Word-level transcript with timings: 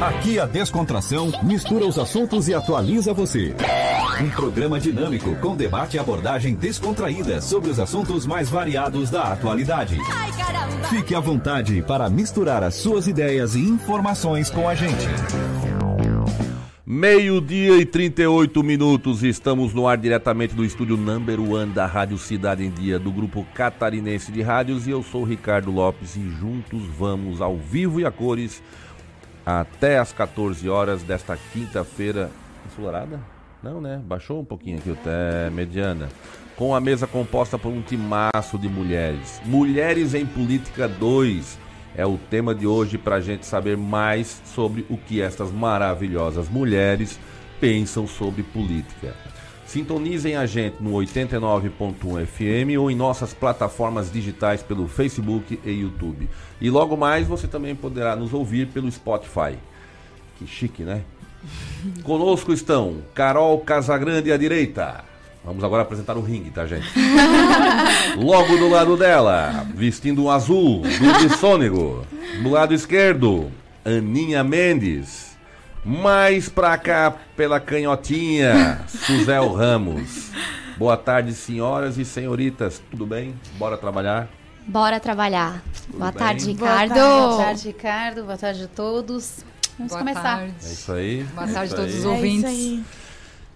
Aqui 0.00 0.38
a 0.38 0.46
descontração 0.46 1.30
mistura 1.42 1.84
os 1.84 1.98
assuntos 1.98 2.48
e 2.48 2.54
atualiza 2.54 3.12
você. 3.12 3.54
Um 4.18 4.30
programa 4.30 4.80
dinâmico 4.80 5.36
com 5.36 5.54
debate 5.54 5.98
e 5.98 6.00
abordagem 6.00 6.54
descontraída 6.54 7.38
sobre 7.42 7.68
os 7.68 7.78
assuntos 7.78 8.24
mais 8.24 8.48
variados 8.48 9.10
da 9.10 9.24
atualidade. 9.24 9.98
Fique 10.88 11.14
à 11.14 11.20
vontade 11.20 11.82
para 11.82 12.08
misturar 12.08 12.62
as 12.62 12.76
suas 12.76 13.06
ideias 13.06 13.54
e 13.54 13.60
informações 13.60 14.48
com 14.48 14.66
a 14.66 14.74
gente. 14.74 15.06
Meio-dia 16.86 17.76
e 17.76 17.84
38 17.84 18.64
minutos, 18.64 19.22
estamos 19.22 19.74
no 19.74 19.86
ar 19.86 19.98
diretamente 19.98 20.54
do 20.54 20.64
estúdio 20.64 20.96
Number 20.96 21.38
One 21.38 21.72
da 21.72 21.86
Rádio 21.86 22.18
Cidade 22.18 22.64
em 22.64 22.70
Dia, 22.70 22.98
do 22.98 23.12
grupo 23.12 23.46
catarinense 23.54 24.32
de 24.32 24.42
rádios, 24.42 24.88
e 24.88 24.90
eu 24.90 25.02
sou 25.02 25.22
Ricardo 25.22 25.70
Lopes 25.70 26.16
e 26.16 26.28
juntos 26.30 26.82
vamos 26.98 27.40
ao 27.40 27.56
vivo 27.58 28.00
e 28.00 28.04
a 28.04 28.10
cores 28.10 28.60
até 29.58 29.98
as 29.98 30.12
14 30.12 30.68
horas 30.68 31.02
desta 31.02 31.36
quinta-feira. 31.52 32.30
Ensolarada? 32.66 33.18
Não, 33.62 33.80
né? 33.80 34.00
Baixou 34.04 34.40
um 34.40 34.44
pouquinho 34.44 34.78
aqui 34.78 34.92
até 34.92 35.50
mediana. 35.50 36.08
Com 36.56 36.74
a 36.74 36.80
mesa 36.80 37.06
composta 37.06 37.58
por 37.58 37.70
um 37.70 37.82
timaço 37.82 38.58
de 38.58 38.68
mulheres. 38.68 39.40
Mulheres 39.44 40.14
em 40.14 40.26
Política 40.26 40.86
2 40.86 41.58
é 41.96 42.06
o 42.06 42.16
tema 42.16 42.54
de 42.54 42.66
hoje 42.66 42.96
para 42.96 43.16
a 43.16 43.20
gente 43.20 43.44
saber 43.44 43.76
mais 43.76 44.40
sobre 44.44 44.86
o 44.88 44.96
que 44.96 45.20
estas 45.20 45.50
maravilhosas 45.50 46.48
mulheres 46.48 47.18
pensam 47.60 48.06
sobre 48.06 48.42
política. 48.42 49.14
Sintonizem 49.70 50.34
a 50.34 50.46
gente 50.46 50.82
no 50.82 50.90
89.1 50.94 52.26
FM 52.26 52.76
ou 52.76 52.90
em 52.90 52.96
nossas 52.96 53.32
plataformas 53.32 54.10
digitais 54.10 54.64
pelo 54.64 54.88
Facebook 54.88 55.60
e 55.64 55.70
YouTube. 55.70 56.28
E 56.60 56.68
logo 56.68 56.96
mais 56.96 57.28
você 57.28 57.46
também 57.46 57.76
poderá 57.76 58.16
nos 58.16 58.34
ouvir 58.34 58.66
pelo 58.66 58.90
Spotify. 58.90 59.56
Que 60.36 60.44
chique, 60.44 60.82
né? 60.82 61.02
Conosco 62.02 62.52
estão 62.52 62.96
Carol 63.14 63.60
Casagrande 63.60 64.32
à 64.32 64.36
direita. 64.36 65.04
Vamos 65.44 65.62
agora 65.62 65.82
apresentar 65.84 66.16
o 66.16 66.20
ringue, 66.20 66.50
tá, 66.50 66.66
gente? 66.66 66.88
Logo 68.18 68.56
do 68.56 68.68
lado 68.68 68.96
dela, 68.96 69.64
vestindo 69.72 70.24
um 70.24 70.30
azul, 70.32 70.82
do 70.82 71.30
Sônico. 71.38 72.04
Do 72.42 72.50
lado 72.50 72.74
esquerdo, 72.74 73.52
Aninha 73.84 74.42
Mendes. 74.42 75.29
Mais 75.84 76.48
pra 76.48 76.76
cá, 76.76 77.14
pela 77.36 77.58
canhotinha, 77.58 78.80
Suzel 78.86 79.52
Ramos. 79.52 80.30
Boa 80.76 80.96
tarde, 80.96 81.32
senhoras 81.32 81.96
e 81.98 82.04
senhoritas. 82.04 82.82
Tudo 82.90 83.06
bem? 83.06 83.34
Bora 83.54 83.76
trabalhar? 83.78 84.28
Bora 84.66 85.00
trabalhar. 85.00 85.62
Tudo 85.86 85.98
Boa 85.98 86.10
bem? 86.12 86.18
tarde, 86.18 86.44
Boa 86.44 86.52
Ricardo. 86.52 86.88
tarde, 86.94 87.00
boa 87.00 87.36
tarde, 87.44 87.66
Ricardo. 87.68 88.24
Boa 88.24 88.36
tarde 88.38 88.64
a 88.64 88.68
todos. 88.68 89.38
Vamos 89.78 89.92
Boa 89.92 90.00
começar. 90.00 90.22
tarde. 90.22 90.54
É 90.62 90.66
isso 90.72 90.92
aí. 90.92 91.22
Boa 91.34 91.48
é 91.48 91.52
tarde 91.52 91.72
a 91.72 91.76
todos 91.76 91.94
os 91.94 92.04
ouvintes. 92.04 92.44
É 92.44 92.52
isso 92.52 92.60
aí. 92.60 92.84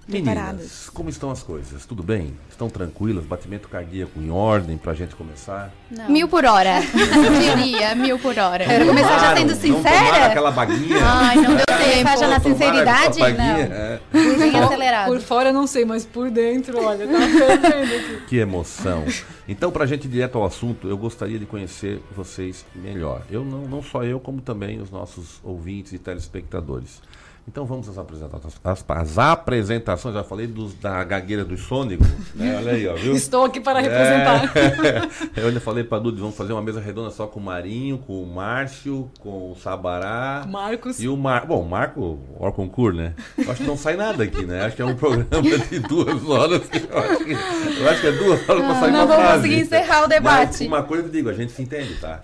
Meninas, 0.06 0.90
como 0.92 1.08
estão 1.08 1.30
as 1.30 1.42
coisas? 1.42 1.86
Tudo 1.86 2.02
bem? 2.02 2.34
Estão 2.50 2.68
tranquilas? 2.68 3.24
Batimento 3.24 3.68
cardíaco 3.68 4.20
em 4.20 4.30
ordem 4.30 4.76
pra 4.76 4.92
gente 4.94 5.14
começar? 5.16 5.72
Não. 5.90 6.10
Mil 6.10 6.28
por 6.28 6.44
hora. 6.44 6.80
Diria, 7.56 7.94
mil 7.94 8.18
por 8.18 8.38
hora. 8.38 8.64
Quero 8.66 8.86
começar 8.86 9.18
já 9.18 9.36
sendo 9.36 9.54
sincera? 9.54 10.18
Não 10.18 10.26
aquela 10.26 10.50
baguinha? 10.50 10.98
Ai, 11.02 11.36
não 11.36 11.54
deu 11.56 11.64
Começar 11.74 12.10
tempo. 12.10 12.20
já 12.20 12.28
na 12.28 12.40
sinceridade? 12.40 13.18
Não. 13.18 13.26
É. 13.28 14.00
Bem 14.12 14.52
Por- 14.52 14.62
acelerado. 14.62 15.06
Por 15.08 15.20
fora 15.20 15.52
não 15.52 15.66
sei, 15.66 15.84
mas 15.84 16.04
por 16.04 16.30
dentro, 16.30 16.82
olha, 16.82 17.06
tá 17.06 17.20
fervendo 17.60 17.94
aqui. 17.94 18.26
Que 18.26 18.36
emoção. 18.38 19.04
Então, 19.48 19.70
pra 19.70 19.86
gente 19.86 20.06
ir 20.06 20.08
direto 20.10 20.36
ao 20.38 20.44
assunto, 20.44 20.88
eu 20.88 20.96
gostaria 20.96 21.38
de 21.38 21.46
conhecer 21.46 22.00
vocês 22.16 22.64
melhor. 22.74 23.22
Eu 23.30 23.44
não, 23.44 23.62
não 23.62 23.82
só 23.82 24.02
eu, 24.02 24.18
como 24.18 24.40
também 24.40 24.80
os 24.80 24.90
nossos 24.90 25.40
ouvintes 25.42 25.92
e 25.92 25.98
telespectadores. 25.98 27.00
Então 27.46 27.66
vamos 27.66 27.88
às 27.88 27.98
apresentações. 27.98 28.54
As, 28.64 28.84
as 28.88 29.18
apresentações, 29.18 30.14
já 30.14 30.24
falei 30.24 30.46
dos, 30.46 30.74
da 30.74 31.04
gagueira 31.04 31.44
do 31.44 31.56
Sônico, 31.56 32.02
né? 32.34 32.56
Olha 32.56 32.72
aí, 32.72 32.88
ó, 32.88 32.94
viu? 32.94 33.14
Estou 33.14 33.44
aqui 33.44 33.60
para 33.60 33.80
representar. 33.80 34.52
É. 34.56 35.04
Eu 35.42 35.48
ainda 35.48 35.60
falei 35.60 35.84
pra 35.84 35.98
Dudu, 35.98 36.20
vamos 36.20 36.36
fazer 36.36 36.52
uma 36.52 36.62
mesa 36.62 36.80
redonda 36.80 37.10
só 37.10 37.26
com 37.26 37.38
o 37.38 37.42
Marinho, 37.42 37.98
com 37.98 38.22
o 38.22 38.26
Márcio, 38.26 39.10
com 39.20 39.52
o 39.52 39.56
Sabará. 39.56 40.46
Marcos. 40.48 41.00
E 41.02 41.06
o 41.06 41.16
Mar... 41.16 41.46
Bom, 41.46 41.60
o 41.62 41.68
Marco, 41.68 42.18
o 42.38 42.52
concurso, 42.52 42.96
né? 42.96 43.14
Eu 43.36 43.50
acho 43.50 43.60
que 43.60 43.66
não 43.66 43.76
sai 43.76 43.96
nada 43.96 44.24
aqui, 44.24 44.44
né? 44.46 44.64
Acho 44.64 44.76
que 44.76 44.82
é 44.82 44.84
um 44.86 44.96
programa 44.96 45.58
de 45.70 45.78
duas 45.80 46.24
horas. 46.28 46.62
Eu 46.72 46.98
acho 46.98 47.24
que, 47.24 47.32
eu 47.80 47.88
acho 47.90 48.00
que 48.00 48.06
é 48.06 48.12
duas 48.12 48.48
horas 48.48 48.64
pra 48.64 48.80
sair 48.80 48.90
não 48.90 49.00
uma 49.00 49.06
vou 49.06 49.16
frase. 49.16 49.36
conseguir 49.36 49.60
encerrar 49.60 50.04
o 50.04 50.08
debate. 50.08 50.50
Mas 50.50 50.60
uma 50.62 50.82
coisa 50.82 51.04
eu 51.04 51.10
digo, 51.10 51.28
a 51.28 51.34
gente 51.34 51.52
se 51.52 51.62
entende, 51.62 51.94
tá? 51.96 52.20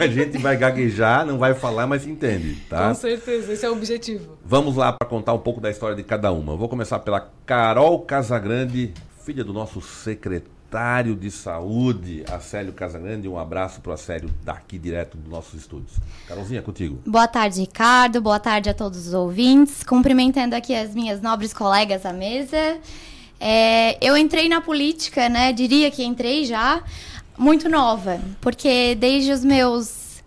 A 0.00 0.06
gente 0.06 0.38
vai 0.38 0.56
gaguejar, 0.56 1.24
não 1.24 1.38
vai 1.38 1.54
falar, 1.54 1.86
mas 1.86 2.06
entende, 2.06 2.56
tá? 2.68 2.88
Com 2.88 2.94
certeza, 2.94 3.52
esse 3.52 3.64
é 3.64 3.70
o 3.70 3.72
objetivo. 3.72 4.36
Vamos 4.44 4.76
lá 4.76 4.92
para 4.92 5.08
contar 5.08 5.32
um 5.32 5.38
pouco 5.38 5.60
da 5.60 5.70
história 5.70 5.94
de 5.96 6.02
cada 6.02 6.32
uma. 6.32 6.52
Eu 6.52 6.58
vou 6.58 6.68
começar 6.68 6.98
pela 6.98 7.28
Carol 7.46 8.00
Casagrande, 8.00 8.92
filha 9.24 9.44
do 9.44 9.52
nosso 9.52 9.80
secretário 9.80 11.14
de 11.14 11.30
saúde, 11.30 12.24
Acélio 12.30 12.72
Casagrande. 12.72 13.28
Um 13.28 13.38
abraço 13.38 13.80
pro 13.80 13.92
Acélio 13.92 14.28
daqui 14.42 14.78
direto 14.78 15.16
dos 15.16 15.30
nossos 15.30 15.60
estúdios. 15.60 15.92
Carolzinha, 16.26 16.60
contigo. 16.60 16.98
Boa 17.06 17.28
tarde, 17.28 17.60
Ricardo. 17.60 18.20
Boa 18.20 18.40
tarde 18.40 18.68
a 18.68 18.74
todos 18.74 19.06
os 19.06 19.14
ouvintes. 19.14 19.84
Cumprimentando 19.84 20.56
aqui 20.56 20.74
as 20.74 20.94
minhas 20.94 21.20
nobres 21.20 21.54
colegas 21.54 22.04
à 22.04 22.12
mesa. 22.12 22.78
É, 23.38 23.98
eu 24.04 24.16
entrei 24.16 24.48
na 24.48 24.60
política, 24.60 25.28
né? 25.28 25.52
Diria 25.52 25.90
que 25.90 26.02
entrei 26.04 26.44
já 26.44 26.82
muito 27.36 27.68
nova, 27.68 28.20
porque 28.40 28.94
desde 28.94 29.32
os 29.32 29.44
meus 29.44 30.22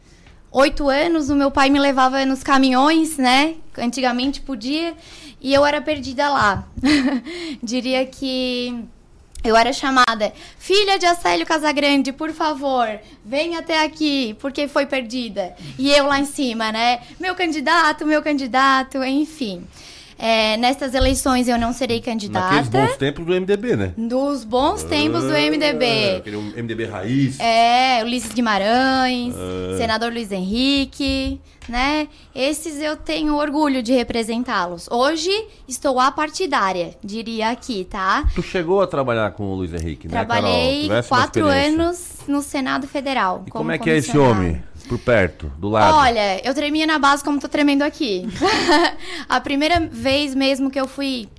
oito 0.51 0.89
anos 0.89 1.29
o 1.29 1.35
meu 1.35 1.51
pai 1.51 1.69
me 1.69 1.79
levava 1.79 2.25
nos 2.25 2.43
caminhões, 2.43 3.17
né? 3.17 3.55
Antigamente 3.77 4.41
podia, 4.41 4.95
e 5.41 5.53
eu 5.53 5.65
era 5.65 5.81
perdida 5.81 6.29
lá. 6.29 6.67
Diria 7.61 8.05
que 8.05 8.87
eu 9.43 9.55
era 9.55 9.71
chamada, 9.71 10.33
filha 10.57 10.97
de 10.97 11.05
Acélio 11.05 11.45
Casagrande, 11.45 12.11
por 12.11 12.31
favor, 12.33 12.99
venha 13.23 13.59
até 13.59 13.83
aqui, 13.83 14.35
porque 14.39 14.67
foi 14.67 14.85
perdida. 14.85 15.55
E 15.77 15.91
eu 15.91 16.05
lá 16.05 16.19
em 16.19 16.25
cima, 16.25 16.71
né? 16.71 17.01
Meu 17.19 17.35
candidato, 17.35 18.05
meu 18.05 18.21
candidato, 18.21 19.03
enfim. 19.03 19.65
É, 20.19 20.57
nestas 20.57 20.93
eleições 20.93 21.47
eu 21.47 21.57
não 21.57 21.71
serei 21.73 21.97
Naqueles 21.97 22.29
candidata. 22.29 22.71
bons 22.71 22.97
tempos 22.97 23.25
do 23.25 23.33
MDB, 23.33 23.75
né? 23.75 23.93
Dos 23.97 24.43
bons 24.43 24.83
tempos 24.83 25.23
do 25.23 25.31
Ah, 25.35 25.39
MDB. 25.39 26.15
Aquele 26.17 26.37
MDB 26.61 26.85
raiz. 26.85 27.39
É, 27.39 28.03
Ulisses 28.03 28.33
Guimarães, 28.33 29.35
Ah. 29.35 29.77
senador 29.77 30.11
Luiz 30.11 30.31
Henrique, 30.31 31.39
né? 31.69 32.07
Esses 32.33 32.81
eu 32.81 32.95
tenho 32.95 33.35
orgulho 33.35 33.83
de 33.83 33.93
representá-los. 33.93 34.87
Hoje 34.89 35.29
estou 35.67 35.99
apartidária, 35.99 36.95
diria 37.03 37.49
aqui, 37.49 37.83
tá? 37.85 38.25
Tu 38.33 38.41
chegou 38.41 38.81
a 38.81 38.87
trabalhar 38.87 39.31
com 39.31 39.43
o 39.51 39.55
Luiz 39.55 39.73
Henrique, 39.73 40.07
né? 40.07 40.13
Trabalhei 40.13 40.83
Tivesse 40.83 41.11
uma 41.11 41.17
quatro 41.19 41.45
anos 41.45 42.17
no 42.27 42.41
Senado 42.41 42.87
Federal. 42.87 43.43
E 43.45 43.51
como, 43.51 43.71
é 43.71 43.77
que 43.77 43.89
é 43.89 43.97
esse 43.97 44.17
homem? 44.17 44.61
Por 44.87 44.99
perto, 44.99 45.51
do 45.57 45.69
lado? 45.69 45.97
Olha, 45.97 46.41
eu 46.47 46.53
tremia 46.53 46.87
na 46.87 46.97
base 46.97 47.23
como 47.23 47.39
tô 47.39 47.47
tremendo 47.47 47.81
aqui. 47.81 48.27
a 49.27 49.41
primeira 49.41 49.79
vez 49.79 50.33
mesmo 50.33 50.71
que 50.71 50.79
eu 50.79 50.87
fui 50.87 51.29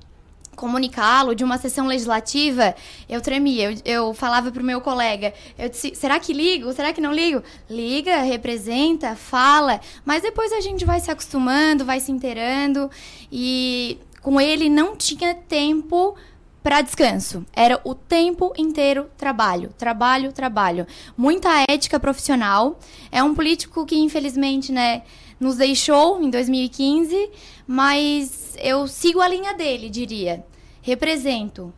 comunicá-lo 0.59 1.34
de 1.34 1.44
uma 1.44 1.56
sessão 1.56 1.87
legislativa, 1.87 2.75
eu 3.08 3.20
tremia. 3.20 3.70
Eu, 3.70 3.78
eu 3.84 4.14
falava 4.14 4.50
pro 4.50 4.62
meu 4.62 4.81
colega, 4.81 5.32
eu 5.56 5.69
disse, 5.69 5.94
será 5.94 6.19
que 6.19 6.32
ligo? 6.32 6.72
Será 6.72 6.92
que 6.92 7.00
não 7.00 7.12
ligo? 7.12 7.42
Liga, 7.70 8.22
representa, 8.22 9.14
fala, 9.14 9.81
mas 10.04 10.22
depois 10.22 10.53
a 10.53 10.60
gente 10.60 10.84
vai 10.84 11.00
se 11.00 11.10
acostumando, 11.10 11.84
vai 11.84 12.00
se 12.00 12.10
inteirando 12.10 12.91
e 13.31 13.98
com 14.20 14.41
ele 14.41 14.69
não 14.69 14.97
tinha 14.97 15.32
tempo 15.32 16.16
para 16.62 16.80
descanso. 16.80 17.44
Era 17.52 17.80
o 17.84 17.94
tempo 17.94 18.52
inteiro 18.56 19.08
trabalho, 19.16 19.70
trabalho, 19.78 20.32
trabalho. 20.32 20.87
Muita 21.16 21.64
ética 21.69 21.99
profissional. 21.99 22.78
É 23.10 23.22
um 23.22 23.34
político 23.34 23.87
que 23.87 23.96
infelizmente, 23.96 24.72
né, 24.72 25.02
nos 25.38 25.56
deixou 25.56 26.20
em 26.22 26.31
2015, 26.31 27.31
mas 27.66 28.55
eu 28.58 28.87
sigo 28.87 29.20
a 29.20 29.28
linha 29.28 29.55
dele, 29.55 29.88
diria. 29.88 30.44
Represento. 30.82 31.72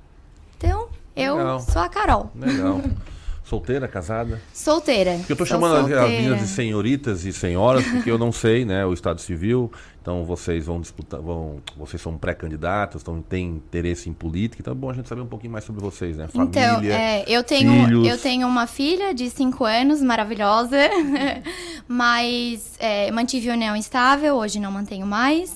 Então, 0.56 0.88
eu 1.16 1.36
Legal. 1.36 1.60
sou 1.60 1.82
a 1.82 1.88
Carol. 1.88 2.30
Legal. 2.34 2.80
Solteira, 3.50 3.88
casada? 3.88 4.40
Solteira. 4.54 5.14
Porque 5.18 5.32
eu 5.32 5.36
tô 5.36 5.44
Sou 5.44 5.56
chamando 5.56 5.72
as- 5.74 5.84
as 5.84 5.88
solteira. 5.90 6.08
meninas 6.08 6.38
de 6.40 6.46
senhoritas 6.46 7.24
e 7.24 7.32
senhoras, 7.32 7.84
porque 7.84 8.08
eu 8.08 8.16
não 8.16 8.30
sei, 8.30 8.64
né, 8.64 8.86
o 8.86 8.92
Estado 8.92 9.20
Civil. 9.20 9.70
Então 10.00 10.24
vocês 10.24 10.64
vão 10.66 10.80
disputar, 10.80 11.20
vão, 11.20 11.56
vocês 11.76 12.00
são 12.00 12.16
pré-candidatos, 12.16 13.02
então 13.02 13.20
têm 13.20 13.48
interesse 13.56 14.08
em 14.08 14.12
política. 14.12 14.62
Então 14.62 14.72
é 14.72 14.76
bom 14.76 14.88
a 14.88 14.94
gente 14.94 15.08
saber 15.08 15.20
um 15.20 15.26
pouquinho 15.26 15.52
mais 15.52 15.64
sobre 15.64 15.82
vocês, 15.82 16.16
né? 16.16 16.28
Família. 16.28 16.48
Então, 16.78 16.80
é, 16.90 17.24
eu 17.26 17.42
tenho 17.42 17.72
filhos. 17.86 18.06
eu 18.08 18.16
tenho 18.18 18.46
uma 18.46 18.66
filha 18.68 19.12
de 19.12 19.28
5 19.28 19.64
anos, 19.64 20.00
maravilhosa, 20.00 20.76
mas 21.88 22.72
é, 22.78 23.10
mantive 23.10 23.50
união 23.50 23.74
estável, 23.76 24.36
hoje 24.36 24.60
não 24.60 24.70
mantenho 24.70 25.06
mais 25.06 25.52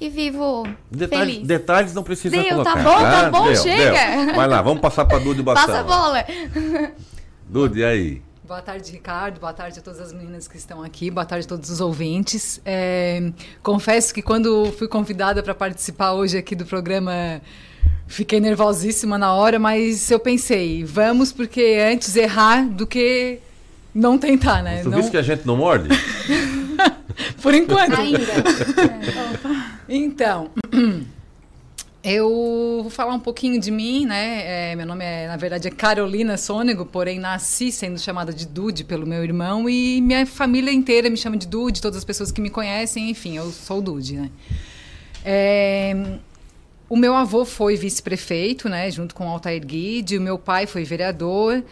e 0.00 0.08
vivo 0.08 0.66
Detalhes, 0.90 1.32
feliz. 1.34 1.48
detalhes 1.48 1.94
não 1.94 2.02
precisa 2.02 2.36
Deu, 2.36 2.44
colocar. 2.50 2.74
tá 2.74 2.82
bom, 2.82 2.98
tá 3.00 3.26
Ah, 3.26 3.30
bom, 3.30 3.44
deu, 3.44 3.56
chega. 3.56 4.24
deu. 4.26 4.34
Vai 4.36 4.46
lá, 4.46 4.62
vamos 4.62 4.80
passar 4.80 5.04
pra 5.04 5.18
Dude 5.18 5.42
Bastão. 5.42 5.66
Passa 5.66 5.80
a 5.80 5.82
bola. 5.82 6.24
Dude, 7.50 7.80
e 7.80 7.84
aí? 7.84 8.22
Boa 8.46 8.62
tarde, 8.62 8.92
Ricardo. 8.92 9.40
Boa 9.40 9.52
tarde 9.52 9.80
a 9.80 9.82
todas 9.82 10.00
as 10.00 10.12
meninas 10.12 10.46
que 10.46 10.56
estão 10.56 10.84
aqui. 10.84 11.10
Boa 11.10 11.26
tarde 11.26 11.46
a 11.46 11.48
todos 11.48 11.68
os 11.68 11.80
ouvintes. 11.80 12.60
É, 12.64 13.32
confesso 13.60 14.14
que 14.14 14.22
quando 14.22 14.70
fui 14.78 14.86
convidada 14.86 15.42
para 15.42 15.52
participar 15.52 16.12
hoje 16.12 16.38
aqui 16.38 16.54
do 16.54 16.64
programa, 16.64 17.42
fiquei 18.06 18.38
nervosíssima 18.38 19.18
na 19.18 19.34
hora, 19.34 19.58
mas 19.58 20.12
eu 20.12 20.20
pensei, 20.20 20.84
vamos, 20.84 21.32
porque 21.32 21.84
antes 21.92 22.14
errar 22.14 22.68
do 22.68 22.86
que 22.86 23.40
não 23.92 24.16
tentar, 24.16 24.62
né? 24.62 24.84
Tu 24.84 24.88
não... 24.90 25.10
que 25.10 25.16
a 25.16 25.22
gente 25.22 25.44
não 25.44 25.56
morde? 25.56 25.88
Por 27.42 27.52
enquanto. 27.52 27.96
Ainda. 27.96 28.20
Então, 29.92 30.52
eu 32.02 32.78
vou 32.82 32.90
falar 32.90 33.14
um 33.14 33.20
pouquinho 33.20 33.60
de 33.60 33.70
mim, 33.70 34.06
né? 34.06 34.70
É, 34.72 34.76
meu 34.76 34.86
nome 34.86 35.04
é, 35.04 35.28
na 35.28 35.36
verdade, 35.36 35.68
é 35.68 35.70
Carolina 35.70 36.36
Sônego, 36.36 36.86
porém 36.86 37.18
nasci 37.18 37.70
sendo 37.70 37.98
chamada 37.98 38.32
de 38.32 38.46
Dude 38.46 38.84
pelo 38.84 39.06
meu 39.06 39.22
irmão 39.22 39.68
e 39.68 40.00
minha 40.00 40.24
família 40.24 40.72
inteira 40.72 41.10
me 41.10 41.16
chama 41.16 41.36
de 41.36 41.46
Dude, 41.46 41.82
todas 41.82 41.98
as 41.98 42.04
pessoas 42.04 42.32
que 42.32 42.40
me 42.40 42.48
conhecem, 42.48 43.10
enfim, 43.10 43.36
eu 43.36 43.50
sou 43.50 43.82
Dude, 43.82 44.16
né? 44.16 44.30
É, 45.24 45.94
o 46.88 46.96
meu 46.96 47.14
avô 47.14 47.44
foi 47.44 47.76
vice-prefeito, 47.76 48.68
né, 48.68 48.90
junto 48.90 49.14
com 49.14 49.28
Altair 49.28 49.64
Guide, 49.64 50.16
o 50.16 50.22
meu 50.22 50.38
pai 50.38 50.66
foi 50.66 50.84
vereador. 50.84 51.62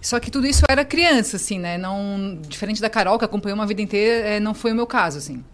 Só 0.00 0.18
que 0.18 0.30
tudo 0.30 0.46
isso 0.46 0.62
eu 0.62 0.72
era 0.72 0.84
criança, 0.84 1.36
assim, 1.36 1.60
né? 1.60 1.78
Não, 1.78 2.36
diferente 2.48 2.80
da 2.80 2.90
Carol, 2.90 3.18
que 3.18 3.24
acompanhou 3.24 3.54
uma 3.56 3.66
vida 3.66 3.82
inteira, 3.82 4.28
é, 4.28 4.40
não 4.40 4.52
foi 4.52 4.72
o 4.72 4.74
meu 4.74 4.86
caso, 4.86 5.18
assim. 5.18 5.44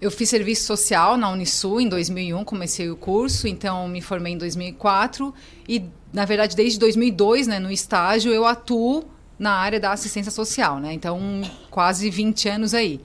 Eu 0.00 0.10
fiz 0.10 0.28
serviço 0.28 0.64
social 0.64 1.16
na 1.16 1.30
Unisul 1.30 1.80
em 1.80 1.88
2001, 1.88 2.44
comecei 2.44 2.90
o 2.90 2.96
curso, 2.96 3.48
então 3.48 3.88
me 3.88 4.00
formei 4.00 4.34
em 4.34 4.38
2004 4.38 5.32
e, 5.68 5.84
na 6.12 6.24
verdade, 6.24 6.56
desde 6.56 6.78
2002, 6.78 7.46
né, 7.46 7.58
no 7.58 7.70
estágio, 7.70 8.32
eu 8.32 8.44
atuo 8.44 9.04
na 9.38 9.52
área 9.52 9.80
da 9.80 9.92
assistência 9.92 10.30
social, 10.30 10.78
né? 10.78 10.92
Então, 10.92 11.42
quase 11.70 12.10
20 12.10 12.48
anos 12.48 12.74
aí. 12.74 13.00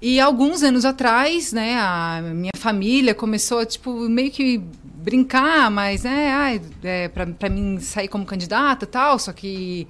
E 0.00 0.18
alguns 0.18 0.62
anos 0.62 0.84
atrás, 0.84 1.52
né, 1.52 1.76
a 1.78 2.22
minha 2.22 2.52
família 2.56 3.14
começou, 3.14 3.64
tipo, 3.66 4.08
meio 4.08 4.30
que 4.30 4.62
brincar, 4.82 5.70
mas, 5.70 6.04
né, 6.04 6.60
é, 6.82 7.08
para 7.08 7.48
mim 7.50 7.78
sair 7.80 8.08
como 8.08 8.24
candidata 8.24 8.86
tal, 8.86 9.18
só 9.18 9.32
que 9.32 9.86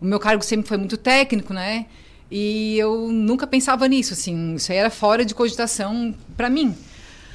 o 0.00 0.04
meu 0.04 0.18
cargo 0.18 0.42
sempre 0.42 0.66
foi 0.66 0.76
muito 0.76 0.96
técnico, 0.96 1.54
né? 1.54 1.86
E 2.34 2.78
eu 2.78 3.08
nunca 3.12 3.46
pensava 3.46 3.86
nisso, 3.86 4.14
assim, 4.14 4.54
isso 4.54 4.72
aí 4.72 4.78
era 4.78 4.88
fora 4.88 5.22
de 5.22 5.34
cogitação 5.34 6.14
para 6.34 6.48
mim. 6.48 6.74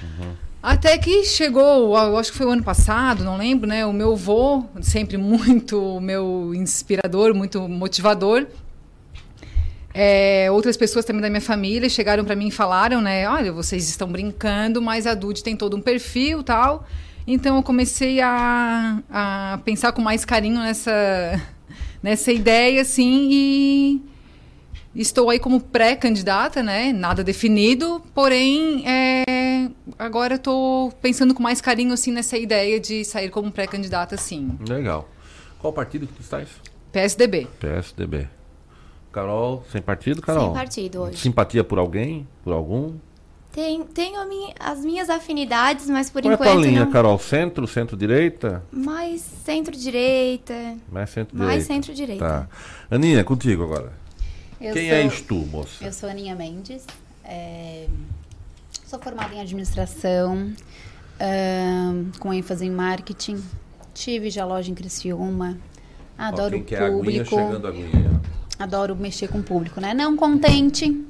Uhum. 0.01 0.33
Até 0.61 0.97
que 0.97 1.23
chegou, 1.23 1.95
acho 2.17 2.31
que 2.31 2.37
foi 2.39 2.47
o 2.47 2.49
ano 2.49 2.63
passado, 2.63 3.23
não 3.23 3.37
lembro, 3.37 3.67
né? 3.67 3.85
O 3.85 3.93
meu 3.93 4.13
avô, 4.13 4.63
sempre 4.81 5.15
muito 5.15 6.01
meu 6.01 6.51
inspirador, 6.55 7.35
muito 7.35 7.69
motivador. 7.69 8.47
É, 9.93 10.49
outras 10.49 10.75
pessoas 10.75 11.05
também 11.05 11.21
da 11.21 11.29
minha 11.29 11.41
família 11.41 11.87
chegaram 11.89 12.25
para 12.25 12.35
mim 12.35 12.47
e 12.47 12.51
falaram, 12.51 12.99
né? 12.99 13.29
Olha, 13.29 13.51
vocês 13.51 13.87
estão 13.87 14.07
brincando, 14.07 14.81
mas 14.81 15.05
a 15.05 15.13
Dude 15.13 15.43
tem 15.43 15.55
todo 15.55 15.77
um 15.77 15.81
perfil 15.81 16.41
tal. 16.41 16.87
Então 17.27 17.55
eu 17.55 17.61
comecei 17.61 18.19
a, 18.19 18.99
a 19.11 19.59
pensar 19.63 19.91
com 19.91 20.01
mais 20.01 20.25
carinho 20.25 20.59
nessa, 20.59 21.39
nessa 22.01 22.31
ideia, 22.31 22.81
assim, 22.81 23.29
e 23.31 24.01
estou 25.01 25.29
aí 25.29 25.39
como 25.39 25.59
pré-candidata, 25.61 26.63
né? 26.63 26.91
Nada 26.91 27.23
definido, 27.23 28.01
porém 28.13 28.83
é, 28.87 29.69
agora 29.97 30.35
estou 30.35 30.91
pensando 31.01 31.33
com 31.33 31.41
mais 31.41 31.61
carinho 31.61 31.93
assim 31.93 32.11
nessa 32.11 32.37
ideia 32.37 32.79
de 32.79 33.05
sair 33.05 33.29
como 33.29 33.51
pré-candidata, 33.51 34.17
sim. 34.17 34.57
Legal. 34.67 35.07
Qual 35.59 35.71
partido 35.71 36.07
que 36.07 36.13
tu 36.13 36.21
estás? 36.21 36.49
PSDB. 36.91 37.47
PSDB. 37.59 38.27
Carol, 39.11 39.63
sem 39.71 39.81
partido, 39.81 40.21
Carol? 40.21 40.45
Sem 40.45 40.53
partido 40.53 41.01
hoje. 41.01 41.17
Simpatia 41.17 41.63
por 41.63 41.79
alguém? 41.79 42.27
Por 42.43 42.53
algum? 42.53 42.93
Tem, 43.51 43.81
tenho 43.85 44.27
minha, 44.27 44.53
as 44.59 44.85
minhas 44.85 45.09
afinidades, 45.09 45.89
mas 45.89 46.11
por 46.11 46.21
Qual 46.21 46.33
enquanto. 46.35 46.47
é 46.47 46.51
a 46.51 46.55
linha, 46.55 46.85
não... 46.85 46.91
Carol? 46.91 47.17
Centro, 47.17 47.65
centro-direita? 47.65 48.63
Mais 48.71 49.21
centro-direita. 49.21 50.53
Mais 50.91 51.09
centro-direita. 51.09 51.53
Mais 51.53 51.63
centro-direita. 51.63 52.23
Tá. 52.23 52.47
Aninha, 52.91 53.23
contigo 53.23 53.63
agora. 53.63 53.91
Eu 54.59 54.73
Quem 54.73 54.89
sou, 54.89 54.97
és 54.97 55.21
tu, 55.21 55.35
moça? 55.35 55.83
Eu 55.85 55.93
sou 55.93 56.09
Aninha 56.09 56.35
Mendes. 56.35 56.83
é, 57.23 57.87
sou 58.85 58.99
formada 58.99 59.33
em 59.35 59.41
administração, 59.41 60.51
ahn, 61.19 62.11
com 62.19 62.33
ênfase 62.33 62.65
em 62.65 62.71
marketing. 62.71 63.41
Tive 63.93 64.29
já 64.29 64.45
loja 64.45 64.71
em 64.71 64.75
Criciúma. 64.75 65.57
Adoro 66.17 66.57
Ó, 66.57 66.59
o 66.59 66.63
quem 66.63 66.77
aguinha, 66.77 66.91
público. 66.97 67.29
chegando 67.29 67.67
a 67.67 67.69
aguinha. 67.69 68.21
Adoro 68.57 68.95
mexer 68.95 69.27
com 69.27 69.39
o 69.39 69.43
público, 69.43 69.79
né? 69.79 69.93
Não 69.93 70.15
contente. 70.17 71.05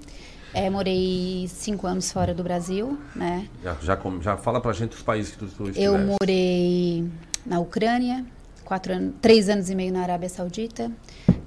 é, 0.53 0.69
morei 0.69 1.47
cinco 1.49 1.87
anos 1.87 2.11
fora 2.11 2.33
do 2.33 2.43
Brasil, 2.43 2.97
né? 3.15 3.47
Já, 3.63 3.75
já, 3.81 3.97
já 4.21 4.37
fala 4.37 4.59
pra 4.59 4.73
gente 4.73 4.93
os 4.95 5.01
países 5.01 5.31
que 5.31 5.37
tu, 5.37 5.45
tu 5.47 5.69
estiveste. 5.69 5.81
Eu 5.83 5.97
morei 5.97 7.07
na 7.45 7.59
Ucrânia, 7.59 8.25
quatro 8.65 8.91
anos, 8.93 9.13
três 9.21 9.47
anos 9.47 9.69
e 9.69 9.75
meio 9.75 9.93
na 9.93 10.01
Arábia 10.01 10.27
Saudita, 10.29 10.91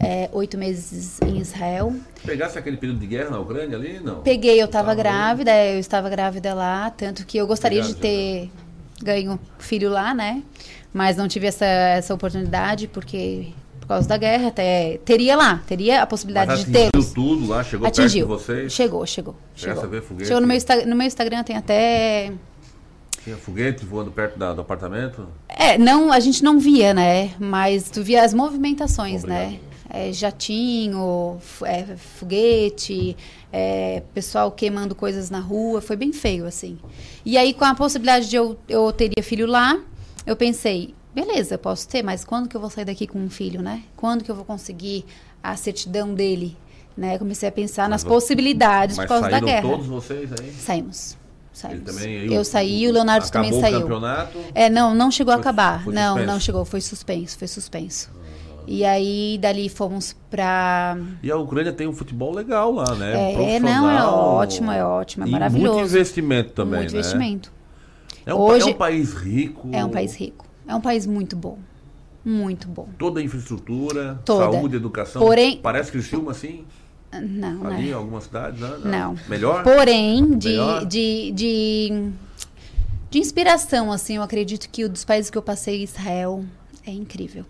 é, 0.02 0.28
oito 0.32 0.56
meses 0.56 1.20
em 1.22 1.38
Israel. 1.38 1.94
Pegasse 2.24 2.58
aquele 2.58 2.76
período 2.78 2.98
de 3.00 3.06
guerra 3.06 3.30
na 3.30 3.38
Ucrânia 3.38 3.76
ali? 3.76 4.00
Não. 4.02 4.20
Peguei, 4.22 4.60
eu 4.60 4.64
estava 4.66 4.88
Tava 4.88 4.94
grávida, 4.94 5.64
eu 5.66 5.78
estava 5.78 6.08
grávida 6.08 6.54
lá, 6.54 6.90
tanto 6.90 7.24
que 7.26 7.36
eu 7.38 7.46
gostaria 7.46 7.82
de 7.82 7.94
ter 7.94 8.50
ganho 9.02 9.38
filho 9.58 9.90
lá, 9.90 10.14
né? 10.14 10.42
Mas 10.92 11.16
não 11.16 11.28
tive 11.28 11.46
essa, 11.46 11.64
essa 11.66 12.12
oportunidade 12.14 12.88
porque 12.88 13.48
por 13.80 13.86
causa 13.86 14.08
da 14.08 14.16
guerra 14.16 14.48
até 14.48 14.98
teria 15.04 15.36
lá, 15.36 15.62
teria 15.66 16.02
a 16.02 16.06
possibilidade 16.06 16.54
de 16.56 16.62
atingiu 16.62 16.90
tê-los. 16.90 17.12
tudo 17.12 17.46
lá, 17.48 17.62
chegou 17.64 17.86
Atingiu. 17.86 18.26
perto 18.26 18.40
de 18.40 18.44
vocês. 18.46 18.72
Chegou, 18.72 19.06
chegou. 19.06 19.36
Chegou. 19.54 19.86
ver 19.88 20.02
foguete? 20.02 20.28
Chegou 20.28 20.40
no 20.40 20.46
meu, 20.46 20.58
no 20.86 20.96
meu 20.96 21.06
Instagram 21.06 21.42
tem 21.44 21.56
até 21.56 22.32
Tinha 23.24 23.36
foguete 23.36 23.84
voando 23.84 24.10
perto 24.10 24.38
da- 24.38 24.54
do 24.54 24.60
apartamento? 24.62 25.26
É, 25.48 25.76
não, 25.76 26.10
a 26.12 26.18
gente 26.20 26.42
não 26.42 26.58
via, 26.58 26.94
né? 26.94 27.32
Mas 27.38 27.90
tu 27.90 28.02
via 28.02 28.24
as 28.24 28.32
movimentações, 28.32 29.22
Obrigado. 29.24 29.50
né? 29.50 29.58
É, 29.92 30.12
jatinho, 30.12 31.38
é, 31.64 31.84
foguete, 31.96 33.16
é, 33.52 34.02
pessoal 34.14 34.52
queimando 34.52 34.94
coisas 34.94 35.30
na 35.30 35.40
rua, 35.40 35.80
foi 35.80 35.96
bem 35.96 36.12
feio, 36.12 36.46
assim. 36.46 36.78
E 37.24 37.36
aí, 37.36 37.52
com 37.52 37.64
a 37.64 37.74
possibilidade 37.74 38.28
de 38.30 38.36
eu, 38.36 38.56
eu 38.68 38.92
teria 38.92 39.22
filho 39.22 39.46
lá, 39.46 39.80
eu 40.24 40.36
pensei, 40.36 40.94
beleza, 41.12 41.54
eu 41.54 41.58
posso 41.58 41.88
ter, 41.88 42.04
mas 42.04 42.24
quando 42.24 42.48
que 42.48 42.56
eu 42.56 42.60
vou 42.60 42.70
sair 42.70 42.84
daqui 42.84 43.06
com 43.06 43.18
um 43.18 43.28
filho, 43.30 43.60
né? 43.62 43.82
Quando 43.96 44.22
que 44.22 44.30
eu 44.30 44.34
vou 44.36 44.44
conseguir 44.44 45.04
a 45.42 45.56
certidão 45.56 46.14
dele? 46.14 46.56
Né? 46.96 47.18
Comecei 47.18 47.48
a 47.48 47.52
pensar 47.52 47.88
nas 47.88 48.02
vo- 48.04 48.10
possibilidades 48.10 48.96
Mas 48.96 49.06
por 49.06 49.08
causa 49.14 49.28
da 49.28 49.40
guerra. 49.40 49.68
todos 49.68 49.86
vocês 49.86 50.30
aí? 50.40 50.52
Saímos. 50.52 51.16
Também 51.84 52.32
eu 52.32 52.44
saí, 52.44 52.86
o 52.88 52.92
Leonardo 52.92 53.28
também 53.30 53.52
saiu. 53.60 53.78
o 53.78 53.82
campeonato? 53.82 54.38
É, 54.54 54.70
não, 54.70 54.94
não 54.94 55.10
chegou 55.10 55.32
Foi- 55.34 55.38
a 55.38 55.40
acabar. 55.40 55.84
não, 55.86 56.12
suspenso. 56.14 56.26
não 56.26 56.40
chegou, 56.40 56.64
foi 56.64 56.80
suspenso, 56.80 57.36
foi 57.38 57.48
suspenso. 57.48 58.08
E 58.66 58.84
aí, 58.84 59.38
dali 59.40 59.68
fomos 59.68 60.14
pra. 60.30 60.96
E 61.22 61.30
a 61.30 61.36
Ucrânia 61.36 61.72
tem 61.72 61.86
um 61.86 61.92
futebol 61.92 62.32
legal 62.34 62.70
lá, 62.72 62.94
né? 62.94 63.54
É, 63.54 63.60
não, 63.60 63.90
é 63.90 64.04
ótimo, 64.04 64.70
é 64.70 64.84
ótimo, 64.84 65.24
é 65.24 65.28
E 65.28 65.30
maravilhoso. 65.30 65.72
muito 65.78 65.88
investimento 65.90 66.52
também, 66.52 66.80
Muito 66.80 66.92
né? 66.92 66.98
investimento. 66.98 67.52
É 68.26 68.34
um, 68.34 68.38
Hoje- 68.38 68.68
é 68.68 68.72
um 68.72 68.74
país 68.76 69.14
rico. 69.14 69.68
É 69.72 69.84
um 69.84 69.88
país 69.90 70.14
rico. 70.14 70.46
É 70.68 70.74
um 70.74 70.80
país 70.80 71.06
muito 71.06 71.34
bom. 71.36 71.58
Muito 72.24 72.68
bom. 72.68 72.86
Toda 72.98 73.18
a 73.20 73.22
infraestrutura, 73.22 74.20
Toda. 74.24 74.44
saúde, 74.52 74.76
educação. 74.76 75.22
Porém- 75.22 75.58
Parece 75.62 75.90
Criciúma 75.90 76.32
assim? 76.32 76.64
Não, 77.12 77.66
Ali 77.66 77.86
em 77.86 77.88
né? 77.88 77.92
algumas 77.94 78.24
cidades? 78.24 78.60
Não. 78.60 78.78
Não. 78.80 79.16
Melhor? 79.28 79.64
Porém, 79.64 80.36
de, 80.38 80.48
Melhor? 80.50 80.84
de, 80.86 81.32
de, 81.32 82.10
de 83.10 83.18
inspiração, 83.18 83.90
assim, 83.90 84.16
eu 84.16 84.22
acredito 84.22 84.68
que 84.70 84.84
o 84.84 84.88
dos 84.88 85.04
países 85.04 85.30
que 85.30 85.36
eu 85.36 85.42
passei, 85.42 85.82
Israel, 85.82 86.44
é 86.86 86.92
incrível. 86.92 87.44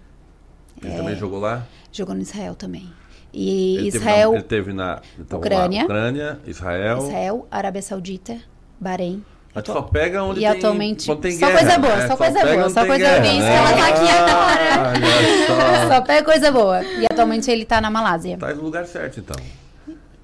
Ele 0.83 0.93
É. 0.93 0.97
também 0.97 1.17
jogou 1.17 1.39
lá? 1.41 1.63
Jogou 1.93 2.15
no 2.15 2.23
Israel 2.23 2.55
também. 2.55 2.91
E 3.33 3.77
Ele 3.77 3.89
Israel, 3.89 4.31
Teve 4.31 4.33
na, 4.33 4.39
ele 4.39 4.43
teve 4.49 4.73
na 4.73 5.01
então, 5.19 5.39
Ucrânia. 5.39 5.79
lá, 5.81 5.85
Ucrânia, 5.85 6.39
Israel. 6.47 6.99
Israel, 6.99 7.47
Arábia 7.51 7.83
Saudita, 7.83 8.37
Bahrein. 8.81 9.25
Mas 9.55 9.65
tu 9.65 9.73
só 9.73 9.83
pega 9.83 10.23
onde 10.23 10.39
E 10.41 10.43
tem, 10.43 10.47
atualmente- 10.59 11.11
onde 11.11 11.21
tem 11.23 11.33
só 11.33 11.47
guerra, 11.47 11.59
coisa 11.59 11.79
boa, 11.79 11.97
né? 11.97 12.07
só 12.09 12.17
coisa 12.17 12.41
boa, 12.41 12.71
só 12.71 12.87
coisa 12.87 13.07
boa. 13.09 13.27
Isso 13.27 13.41
né? 13.41 13.51
que 13.51 13.57
ela 13.57 13.77
tá 13.77 13.89
aqui 13.89 14.09
agora. 14.11 14.91
Olha 14.91 15.47
só. 15.47 15.89
Só 15.95 16.01
pega 16.03 16.25
coisa 16.25 16.53
boa. 16.53 16.83
E 16.85 17.05
atualmente 17.11 17.51
ele 17.51 17.65
tá 17.65 17.81
na 17.81 17.91
Malásia. 17.91 18.37
Tá 18.39 18.55
no 18.55 18.63
lugar 18.63 18.87
certo, 18.87 19.19
então. 19.19 19.37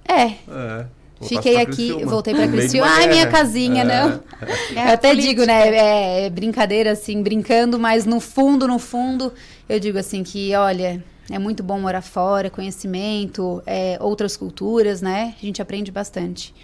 É. 0.09 0.23
É. 0.49 0.87
Voltasse 1.19 1.35
Fiquei 1.35 1.57
aqui, 1.57 1.75
Criciúma. 1.89 2.07
voltei 2.07 2.35
de 2.35 2.49
Criciúma. 2.49 2.87
Ai, 2.89 3.09
minha 3.09 3.27
casinha, 3.27 3.83
É. 3.83 3.85
não. 3.85 4.21
Eu 4.87 4.93
até 4.93 5.15
digo, 5.15 5.45
né? 5.47 5.69
É, 5.75 6.27
é 6.27 6.31
brincadeira, 6.31 6.93
assim, 6.93 7.23
brincando, 7.23 7.79
mas 7.79 8.05
no 8.05 8.21
fundo, 8.21 8.69
no 8.69 8.79
fundo, 8.79 9.33
eu 9.69 9.81
digo 9.81 9.99
assim 9.99 10.23
que, 10.23 10.55
olha, 10.55 11.03
é 11.31 11.39
muito 11.39 11.63
bom 11.63 11.81
morar 11.81 12.03
fora, 12.03 12.51
conhecimento, 12.51 13.63
é, 13.67 13.97
outras 14.01 14.37
culturas, 14.37 15.01
né? 15.01 15.35
A 15.41 15.45
gente 15.47 15.63
aprende 15.63 15.91
bastante. 15.91 16.55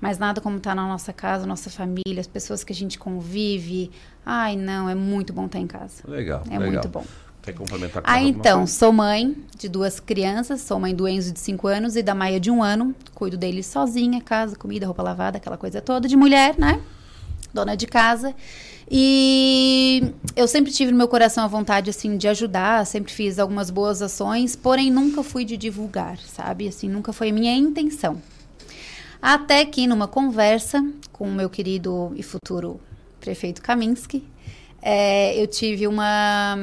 Mas 0.00 0.18
nada 0.18 0.40
como 0.40 0.56
estar 0.58 0.74
na 0.74 0.86
nossa 0.86 1.12
casa, 1.12 1.46
nossa 1.46 1.70
família, 1.70 2.20
as 2.20 2.26
pessoas 2.26 2.62
que 2.64 2.72
a 2.72 2.76
gente 2.76 2.98
convive. 2.98 3.90
Ai, 4.26 4.56
não, 4.56 4.88
é 4.88 4.94
muito 4.94 5.32
bom 5.32 5.46
estar 5.46 5.58
em 5.60 5.66
casa. 5.66 6.02
Legal, 6.06 6.42
É 6.50 6.58
legal. 6.58 6.72
muito 6.72 6.88
bom. 6.88 7.04
Quer 7.42 7.54
complementar 7.54 8.02
com 8.02 8.10
Ah, 8.10 8.22
então, 8.22 8.66
sou 8.66 8.92
mãe 8.92 9.36
de 9.58 9.68
duas 9.68 9.98
crianças, 9.98 10.60
sou 10.60 10.78
mãe 10.78 10.94
do 10.94 11.08
Enzo 11.08 11.32
de 11.32 11.40
5 11.40 11.66
anos 11.66 11.96
e 11.96 12.02
da 12.02 12.14
Maia 12.14 12.38
de 12.38 12.50
um 12.50 12.62
ano. 12.62 12.94
Cuido 13.14 13.36
deles 13.36 13.66
sozinha, 13.66 14.20
casa, 14.20 14.54
comida, 14.54 14.86
roupa 14.86 15.02
lavada, 15.02 15.38
aquela 15.38 15.56
coisa 15.56 15.80
toda 15.80 16.06
de 16.06 16.16
mulher, 16.16 16.56
né? 16.56 16.80
Dona 17.52 17.76
de 17.76 17.86
casa. 17.86 18.34
E 18.88 20.12
eu 20.36 20.46
sempre 20.46 20.70
tive 20.70 20.92
no 20.92 20.98
meu 20.98 21.08
coração 21.08 21.42
a 21.42 21.48
vontade, 21.48 21.90
assim, 21.90 22.16
de 22.16 22.28
ajudar, 22.28 22.86
sempre 22.86 23.12
fiz 23.12 23.38
algumas 23.38 23.70
boas 23.70 24.02
ações, 24.02 24.54
porém 24.54 24.90
nunca 24.90 25.22
fui 25.22 25.44
de 25.44 25.56
divulgar, 25.56 26.18
sabe? 26.18 26.68
Assim, 26.68 26.88
nunca 26.88 27.12
foi 27.12 27.32
minha 27.32 27.54
intenção. 27.56 28.22
Até 29.20 29.64
que 29.64 29.86
numa 29.86 30.06
conversa 30.06 30.84
com 31.12 31.28
o 31.28 31.32
meu 31.32 31.48
querido 31.48 32.12
e 32.16 32.22
futuro 32.22 32.80
prefeito 33.20 33.62
Kaminski, 33.62 34.24
é, 34.80 35.40
eu 35.40 35.46
tive 35.46 35.86
uma. 35.86 36.56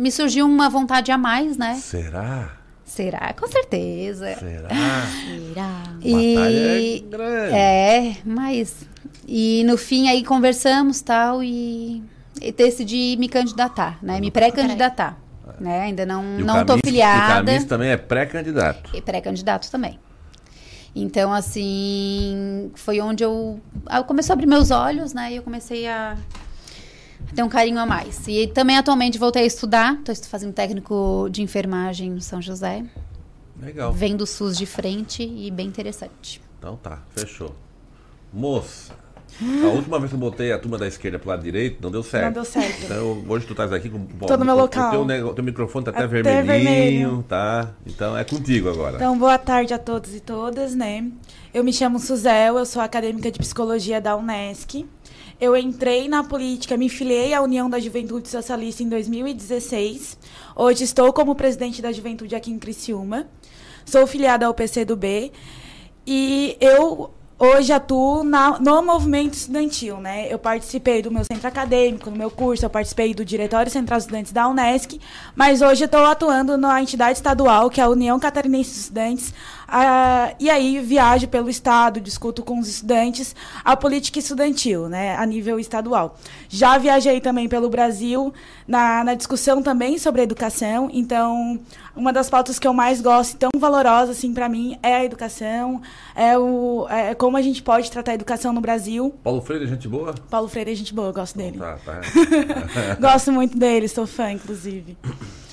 Me 0.00 0.10
surgiu 0.10 0.46
uma 0.46 0.70
vontade 0.70 1.12
a 1.12 1.18
mais, 1.18 1.58
né? 1.58 1.74
Será? 1.74 2.52
Será? 2.86 3.34
Com 3.34 3.46
certeza. 3.46 4.34
Será? 4.34 4.68
Será? 4.70 5.82
Batalha 5.84 6.58
é 6.58 6.80
E. 6.80 7.00
grande. 7.00 7.54
É, 7.54 8.16
mas. 8.24 8.76
E 9.28 9.62
no 9.64 9.76
fim 9.76 10.08
aí 10.08 10.24
conversamos 10.24 11.02
tal 11.02 11.44
e, 11.44 12.02
e 12.40 12.50
decidi 12.50 13.14
me 13.18 13.28
candidatar, 13.28 13.98
né? 14.02 14.18
Me 14.20 14.30
pré-candidatar. 14.30 15.18
Né? 15.60 15.82
Ainda 15.82 16.06
não, 16.06 16.40
E 16.40 16.42
não 16.42 16.60
tô 16.60 16.68
Camis- 16.72 16.80
filiada. 16.84 17.42
O 17.42 17.44
Camis 17.46 17.64
também 17.66 17.90
é 17.90 17.96
pré-candidato. 17.98 18.96
E 18.96 19.02
pré-candidato 19.02 19.70
também. 19.70 19.98
Então, 20.96 21.30
assim, 21.32 22.70
foi 22.74 23.00
onde 23.02 23.22
eu, 23.22 23.60
eu 23.94 24.04
comecei 24.04 24.32
a 24.32 24.34
abrir 24.34 24.46
meus 24.46 24.70
olhos, 24.70 25.12
né? 25.12 25.32
E 25.32 25.36
eu 25.36 25.42
comecei 25.42 25.86
a 25.86 26.16
ter 27.34 27.42
um 27.42 27.48
carinho 27.48 27.78
a 27.78 27.86
mais. 27.86 28.26
E 28.28 28.46
também 28.48 28.76
atualmente 28.76 29.18
voltei 29.18 29.42
a 29.42 29.46
estudar, 29.46 29.98
estou 30.08 30.28
fazendo 30.28 30.52
técnico 30.52 31.28
de 31.30 31.42
enfermagem 31.42 32.10
no 32.10 32.20
São 32.20 32.40
José. 32.42 32.84
Legal. 33.60 33.92
Vendo 33.92 34.22
o 34.22 34.26
SUS 34.26 34.56
de 34.56 34.64
frente 34.66 35.22
e 35.22 35.50
bem 35.50 35.66
interessante. 35.66 36.40
Então 36.58 36.76
tá, 36.76 37.00
fechou. 37.14 37.54
Moça, 38.32 38.92
a 39.64 39.66
última 39.68 39.98
vez 39.98 40.10
que 40.10 40.14
eu 40.16 40.20
botei 40.20 40.52
a 40.52 40.58
turma 40.58 40.78
da 40.78 40.86
esquerda 40.86 41.18
pro 41.18 41.28
lado 41.30 41.42
direito, 41.42 41.78
não 41.82 41.90
deu 41.90 42.02
certo. 42.02 42.24
Não 42.26 42.32
deu 42.32 42.44
certo. 42.44 42.84
Então 42.84 43.24
hoje 43.28 43.44
tu 43.46 43.52
estás 43.52 43.72
aqui 43.72 43.88
com 43.90 44.04
Tô 44.06 44.36
no 44.36 44.44
meu 44.44 44.54
o- 44.54 44.58
local. 44.60 44.88
O 44.88 44.90
teu, 44.92 45.04
nego- 45.04 45.34
teu 45.34 45.44
microfone 45.44 45.84
tá 45.84 45.90
até, 45.90 46.04
Até 46.04 46.08
vermelhinho, 46.22 46.44
vermelho. 47.08 47.24
tá? 47.28 47.70
Então 47.86 48.16
é 48.16 48.24
contigo 48.24 48.68
agora. 48.70 48.96
Então, 48.96 49.18
boa 49.18 49.36
tarde 49.38 49.74
a 49.74 49.78
todos 49.78 50.14
e 50.14 50.20
todas, 50.20 50.74
né? 50.74 51.04
Eu 51.52 51.64
me 51.64 51.72
chamo 51.72 51.98
Suzel, 51.98 52.56
eu 52.58 52.64
sou 52.66 52.80
acadêmica 52.80 53.30
de 53.30 53.38
psicologia 53.38 54.00
da 54.00 54.16
Unesc. 54.16 54.86
Eu 55.40 55.56
entrei 55.56 56.06
na 56.06 56.22
política, 56.22 56.76
me 56.76 56.88
filiei 56.88 57.32
à 57.32 57.40
União 57.40 57.70
da 57.70 57.78
Juventude 57.80 58.28
Socialista 58.28 58.82
em 58.82 58.88
2016. 58.90 60.18
Hoje 60.54 60.84
estou 60.84 61.12
como 61.14 61.34
presidente 61.34 61.80
da 61.80 61.90
Juventude 61.90 62.34
aqui 62.36 62.50
em 62.50 62.58
Criciúma. 62.58 63.26
Sou 63.86 64.06
filiada 64.06 64.44
ao 64.46 64.52
PCdoB 64.52 65.32
e 66.06 66.58
eu 66.60 67.10
hoje 67.38 67.72
atuo 67.72 68.22
na- 68.22 68.58
no 68.60 68.82
movimento 68.82 69.32
estudantil, 69.32 69.96
né? 69.96 70.30
Eu 70.30 70.38
participei 70.38 71.00
do 71.00 71.10
meu 71.10 71.24
centro 71.24 71.48
acadêmico, 71.48 72.10
no 72.10 72.16
meu 72.18 72.30
curso, 72.30 72.66
eu 72.66 72.68
participei 72.68 73.14
do 73.14 73.24
Diretório 73.24 73.72
Central 73.72 73.98
de 73.98 74.02
Estudantes 74.04 74.30
da 74.32 74.46
Unesc, 74.46 75.00
mas 75.34 75.62
hoje 75.62 75.84
estou 75.84 76.04
atuando 76.04 76.58
na 76.58 76.82
entidade 76.82 77.16
estadual, 77.16 77.70
que 77.70 77.80
é 77.80 77.84
a 77.84 77.88
União 77.88 78.20
Catarinense 78.20 78.70
de 78.74 78.76
Estudantes, 78.80 79.32
ah, 79.70 80.34
e 80.38 80.50
aí 80.50 80.80
viajo 80.80 81.28
pelo 81.28 81.48
estado, 81.48 82.00
discuto 82.00 82.42
com 82.42 82.58
os 82.58 82.68
estudantes 82.68 83.34
a 83.64 83.76
política 83.76 84.18
estudantil, 84.18 84.88
né, 84.88 85.16
a 85.16 85.24
nível 85.24 85.58
estadual. 85.60 86.18
Já 86.48 86.76
viajei 86.78 87.20
também 87.20 87.48
pelo 87.48 87.68
Brasil 87.68 88.32
na, 88.66 89.04
na 89.04 89.14
discussão 89.14 89.62
também 89.62 89.98
sobre 89.98 90.22
educação, 90.22 90.90
então 90.92 91.60
uma 91.94 92.12
das 92.12 92.28
pautas 92.28 92.58
que 92.58 92.66
eu 92.66 92.72
mais 92.72 93.00
gosto, 93.00 93.34
e 93.34 93.36
tão 93.36 93.50
valorosa 93.56 94.12
assim 94.12 94.32
para 94.32 94.48
mim, 94.48 94.78
é 94.82 94.94
a 94.96 95.04
educação, 95.04 95.80
é 96.14 96.36
o 96.36 96.86
é 96.88 97.14
como 97.14 97.36
a 97.36 97.42
gente 97.42 97.62
pode 97.62 97.90
tratar 97.90 98.12
a 98.12 98.14
educação 98.14 98.52
no 98.52 98.60
Brasil. 98.60 99.14
Paulo 99.22 99.40
Freire, 99.40 99.66
gente 99.66 99.86
boa? 99.86 100.14
Paulo 100.28 100.48
Freire 100.48 100.72
é 100.72 100.74
gente 100.74 100.94
boa, 100.94 101.08
eu 101.08 101.12
gosto 101.12 101.36
dele. 101.36 101.58
Tá, 101.58 101.78
tá. 101.84 102.00
Gosto 103.00 103.32
muito 103.32 103.56
dele, 103.56 103.88
sou 103.88 104.06
fã, 104.06 104.32
inclusive. 104.32 104.96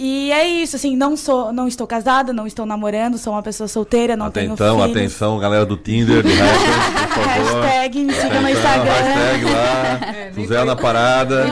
E 0.00 0.30
é 0.30 0.46
isso, 0.46 0.76
assim, 0.76 0.94
não 0.96 1.16
sou, 1.16 1.52
não 1.52 1.66
estou 1.66 1.84
casada, 1.84 2.32
não 2.32 2.46
estou 2.46 2.64
namorando, 2.64 3.18
sou 3.18 3.32
uma 3.32 3.42
pessoa 3.42 3.66
solteira, 3.66 4.16
não 4.16 4.30
tenho 4.30 4.52
Atenção, 4.52 4.76
filhos. 4.80 4.96
atenção, 4.96 5.38
galera 5.40 5.66
do 5.66 5.76
Tinder, 5.76 6.22
do 6.22 6.28
Rapper, 6.28 7.14
por 7.14 7.24
favor. 7.24 7.64
Hashtag 7.64 8.04
me 8.04 8.12
siga 8.12 8.28
no 8.40 8.46
Atenção, 8.46 8.50
Instagram. 8.52 8.92
Hashtag 8.92 9.44
lá, 9.44 10.14
É, 10.14 10.32
Suzé 10.34 10.64
na 10.64 10.76
parada. 10.76 11.44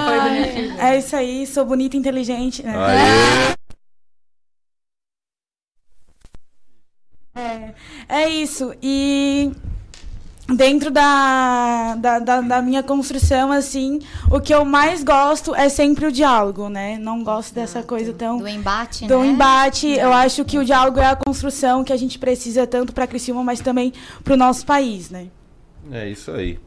É 0.78 0.96
isso 0.96 1.16
aí, 1.16 1.44
sou 1.44 1.64
bonita 1.64 1.96
e 1.96 1.98
inteligente. 1.98 2.62
né? 2.62 2.72
Aê. 2.76 3.56
É, 7.34 7.74
é 8.08 8.28
isso. 8.28 8.72
E 8.80 9.52
dentro 10.54 10.90
da, 10.90 11.96
da, 11.96 12.18
da, 12.18 12.40
da 12.40 12.62
minha 12.62 12.82
construção, 12.82 13.50
assim, 13.50 14.00
o 14.30 14.40
que 14.40 14.54
eu 14.54 14.64
mais 14.64 15.02
gosto 15.02 15.54
é 15.54 15.68
sempre 15.68 16.06
o 16.06 16.12
diálogo, 16.12 16.68
né? 16.68 16.98
Não 16.98 17.24
gosto 17.24 17.54
dessa 17.54 17.82
coisa 17.82 18.12
tão. 18.12 18.38
Do 18.38 18.48
embate, 18.48 19.06
do 19.06 19.18
né? 19.18 19.26
embate. 19.26 19.88
Eu 19.88 20.12
acho 20.12 20.44
que 20.44 20.58
o 20.58 20.64
diálogo 20.64 21.00
é 21.00 21.06
a 21.06 21.16
construção 21.16 21.82
que 21.82 21.92
a 21.92 21.96
gente 21.96 22.18
precisa 22.18 22.66
tanto 22.66 22.92
para 22.92 23.06
Criciúma, 23.06 23.42
mas 23.42 23.60
também 23.60 23.92
para 24.22 24.34
o 24.34 24.36
nosso 24.36 24.64
país, 24.64 25.10
né? 25.10 25.28
É 25.90 26.08
isso 26.08 26.30
aí. 26.30 26.58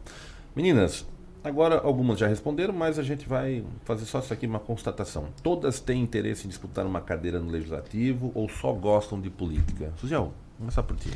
Meninas, 0.56 1.06
agora 1.44 1.80
algumas 1.80 2.20
já 2.20 2.28
responderam, 2.28 2.74
mas 2.74 3.00
a 3.00 3.04
gente 3.04 3.28
vai 3.28 3.64
fazer 3.86 4.06
só 4.06 4.20
isso 4.20 4.34
aqui, 4.34 4.46
uma 4.46 4.60
constatação. 4.60 5.28
Todas 5.42 5.80
têm 5.80 6.02
interesse 6.02 6.46
em 6.46 6.50
disputar 6.50 6.86
uma 6.86 7.02
cadeira 7.02 7.40
no 7.40 7.50
Legislativo 7.50 8.32
ou 8.36 8.50
só 8.50 8.74
gostam 8.74 9.20
de 9.20 9.30
política? 9.30 9.94
Suziel, 10.00 10.34
vamos 10.58 10.76
começar 10.76 10.84
por 10.84 10.98
ti. 10.98 11.10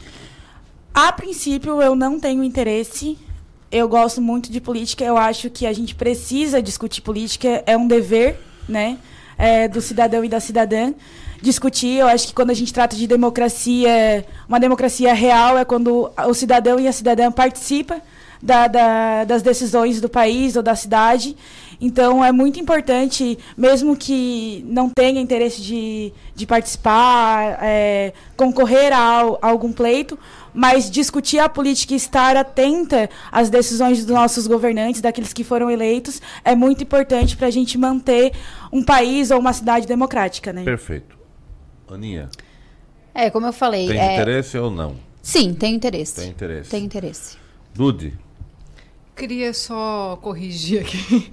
A 0.93 1.11
princípio, 1.11 1.81
eu 1.81 1.95
não 1.95 2.19
tenho 2.19 2.43
interesse. 2.43 3.17
Eu 3.71 3.87
gosto 3.87 4.21
muito 4.21 4.51
de 4.51 4.61
política. 4.61 5.03
Eu 5.03 5.17
acho 5.17 5.49
que 5.49 5.65
a 5.65 5.73
gente 5.73 5.95
precisa 5.95 6.61
discutir 6.61 7.01
política. 7.01 7.63
É 7.65 7.75
um 7.75 7.87
dever, 7.87 8.39
né, 8.69 8.97
é, 9.37 9.67
do 9.67 9.81
cidadão 9.81 10.23
e 10.23 10.29
da 10.29 10.39
cidadã 10.39 10.93
discutir. 11.41 11.97
Eu 11.97 12.07
acho 12.07 12.27
que 12.27 12.33
quando 12.33 12.51
a 12.51 12.53
gente 12.53 12.71
trata 12.71 12.95
de 12.95 13.07
democracia, 13.07 14.25
uma 14.47 14.59
democracia 14.59 15.13
real 15.13 15.57
é 15.57 15.65
quando 15.65 16.11
o 16.27 16.33
cidadão 16.33 16.79
e 16.79 16.87
a 16.87 16.91
cidadã 16.91 17.31
participam 17.31 17.99
da- 18.41 18.67
da- 18.67 19.23
das 19.23 19.41
decisões 19.41 19.99
do 19.99 20.07
país 20.07 20.55
ou 20.55 20.61
da 20.61 20.75
cidade. 20.75 21.35
Então 21.81 22.23
é 22.23 22.31
muito 22.31 22.59
importante, 22.59 23.37
mesmo 23.57 23.97
que 23.97 24.63
não 24.69 24.89
tenha 24.89 25.19
interesse 25.19 25.61
de, 25.61 26.13
de 26.33 26.45
participar, 26.45 27.57
é, 27.61 28.13
concorrer 28.37 28.93
a, 28.93 29.21
a 29.41 29.47
algum 29.49 29.73
pleito, 29.73 30.17
mas 30.53 30.89
discutir 30.89 31.39
a 31.39 31.49
política 31.49 31.93
e 31.93 31.97
estar 31.97 32.35
atenta 32.37 33.09
às 33.31 33.49
decisões 33.49 34.05
dos 34.05 34.13
nossos 34.13 34.47
governantes, 34.47 35.01
daqueles 35.01 35.33
que 35.33 35.43
foram 35.43 35.69
eleitos, 35.69 36.21
é 36.43 36.55
muito 36.55 36.83
importante 36.83 37.35
para 37.35 37.47
a 37.47 37.51
gente 37.51 37.77
manter 37.77 38.33
um 38.71 38.83
país 38.83 39.31
ou 39.31 39.39
uma 39.39 39.53
cidade 39.53 39.87
democrática, 39.87 40.53
né? 40.53 40.63
Perfeito. 40.63 41.17
Aninha, 41.89 42.29
É, 43.13 43.29
como 43.29 43.45
eu 43.45 43.53
falei. 43.53 43.87
tem 43.87 43.99
é, 43.99 44.15
interesse 44.15 44.57
ou 44.57 44.71
não? 44.71 44.95
Sim, 45.21 45.53
tem 45.53 45.75
interesse. 45.75 46.15
Tem 46.15 46.29
interesse. 46.29 46.69
Tem 46.69 46.83
interesse. 46.83 47.37
Dude, 47.73 48.13
Queria 49.15 49.53
só 49.53 50.17
corrigir 50.21 50.81
aqui 50.81 51.31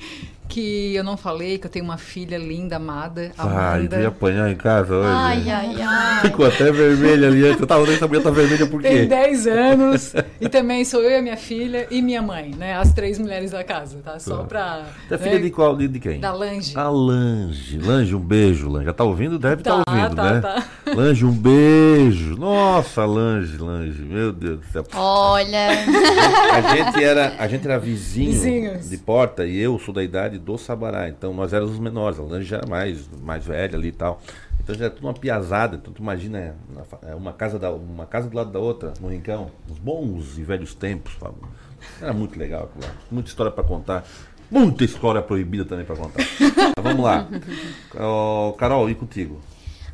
que 0.50 0.95
eu 0.95 1.04
não 1.04 1.16
falei 1.16 1.57
que 1.59 1.66
eu 1.66 1.71
tenho 1.71 1.85
uma 1.85 1.97
filha 1.97 2.37
linda, 2.37 2.76
amada, 2.76 3.30
ai, 3.38 3.78
Amanda. 3.80 3.97
tu 3.97 4.02
ia 4.02 4.09
apanhar 4.09 4.50
em 4.50 4.57
casa 4.57 4.95
hoje. 4.95 5.09
Ai, 5.09 5.49
ai, 5.50 5.76
ai. 5.80 6.21
Ficou 6.26 6.45
até 6.47 6.71
vermelha 6.73 7.28
ali. 7.28 7.40
Eu 7.40 7.66
tava 7.66 7.90
essa 7.90 8.07
mulher 8.09 8.23
tá 8.23 8.30
vermelha 8.30 8.66
por 8.66 8.83
Tem 8.83 9.02
quê? 9.02 9.07
10 9.07 9.47
anos. 9.47 10.12
e 10.40 10.49
também 10.49 10.85
sou 10.85 11.02
eu 11.02 11.11
e 11.12 11.16
a 11.16 11.23
minha 11.23 11.37
filha 11.37 11.87
e 11.90 12.02
minha 12.02 12.21
mãe, 12.21 12.50
né? 12.57 12.75
As 12.76 12.92
três 12.92 13.19
mulheres 13.19 13.52
da 13.52 13.62
casa, 13.62 13.99
tá? 14.04 14.19
Só 14.19 14.38
Tá. 14.38 14.45
pra. 14.45 14.83
É 15.09 15.12
né, 15.12 15.19
filha 15.19 15.40
de 15.40 15.50
qual? 15.50 15.76
De, 15.76 15.87
de 15.87 16.00
quem? 16.00 16.19
Da 16.21 16.33
Lange. 16.33 16.76
A 16.76 16.88
Lange. 16.88 17.78
Lange, 17.78 18.14
um 18.14 18.21
beijo, 18.21 18.69
Lange. 18.69 18.87
Já 18.87 18.92
tá 18.92 19.04
ouvindo? 19.04 19.38
Deve 19.38 19.61
estar 19.62 19.85
Tá, 19.85 19.92
ouvindo, 19.92 20.16
tá, 20.16 20.33
né? 20.35 20.40
tá. 20.40 20.64
Lange, 20.92 21.25
um 21.25 21.33
beijo. 21.33 22.37
Nossa, 22.37 23.04
Lange, 23.04 23.57
Lange. 23.57 24.02
Meu 24.02 24.33
Deus 24.33 24.59
do 24.59 24.66
céu. 24.73 24.85
Olha. 24.95 25.69
A 26.52 26.75
gente 26.75 27.04
era, 27.04 27.35
a 27.38 27.47
gente 27.47 27.64
era 27.64 27.78
vizinho 27.78 28.33
Vizinhos. 28.33 28.90
de 28.90 28.97
porta 28.97 29.47
e 29.47 29.57
eu 29.59 29.78
sou 29.78 29.95
da 29.95 30.02
idade 30.02 30.38
do 30.40 30.59
Sabará. 30.59 31.09
Então 31.09 31.32
nós 31.32 31.52
éramos 31.52 31.75
os 31.75 31.78
menores. 31.78 32.18
A 32.18 32.23
Lange 32.23 32.47
já 32.47 32.56
era 32.59 32.66
mais, 32.66 33.09
mais 33.23 33.44
velha 33.44 33.76
ali 33.76 33.88
e 33.88 33.92
tal. 33.92 34.20
Então 34.62 34.75
já 34.75 34.87
era 34.87 34.94
tudo 34.94 35.06
uma 35.06 35.14
piazada. 35.14 35.76
Então 35.76 35.92
tu 35.92 36.02
imagina 36.02 36.56
é, 37.02 37.14
uma 37.14 37.32
casa, 37.32 37.59
da, 37.59 37.70
uma 37.70 38.06
casa 38.06 38.28
do 38.28 38.37
lado 38.37 38.50
da 38.50 38.59
outra, 38.59 38.92
no 39.00 39.09
rincão. 39.09 39.50
Os 39.70 39.78
bons 39.78 40.38
e 40.38 40.42
velhos 40.42 40.75
tempos. 40.75 41.12
Fábio. 41.14 41.49
Era 42.00 42.12
muito 42.12 42.38
legal 42.38 42.64
aquilo 42.64 42.85
lá. 42.85 42.94
Muita 43.11 43.28
história 43.28 43.50
para 43.52 43.64
contar. 43.64 44.04
Muita 44.50 44.85
história 44.85 45.23
proibida 45.23 45.64
também 45.64 45.85
para 45.85 45.97
contar. 45.97 46.25
Mas 46.76 46.82
vamos 46.85 47.04
lá. 47.04 47.28
Ó, 47.97 48.52
Carol, 48.52 48.90
e 48.90 48.94
contigo? 48.94 49.40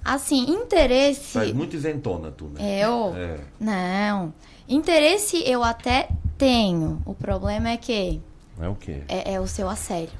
Assim, 0.05 0.51
interesse. 0.51 1.33
Faz 1.33 1.53
muito 1.53 1.75
isentona 1.77 2.31
tu, 2.31 2.47
né? 2.47 2.85
Eu? 2.85 3.15
É. 3.17 3.39
Não. 3.61 4.33
Interesse 4.69 5.43
eu 5.49 5.63
até 5.63 6.09
tenho. 6.39 7.03
O 7.05 7.15
problema 7.15 7.71
é 7.71 7.77
que 7.77 8.21
É 8.61 8.69
o 8.69 8.75
quê? 8.75 9.03
é, 9.09 9.35
é 9.35 9.41
o 9.41 9.47
seu 9.47 9.69
assédio. 9.69 10.15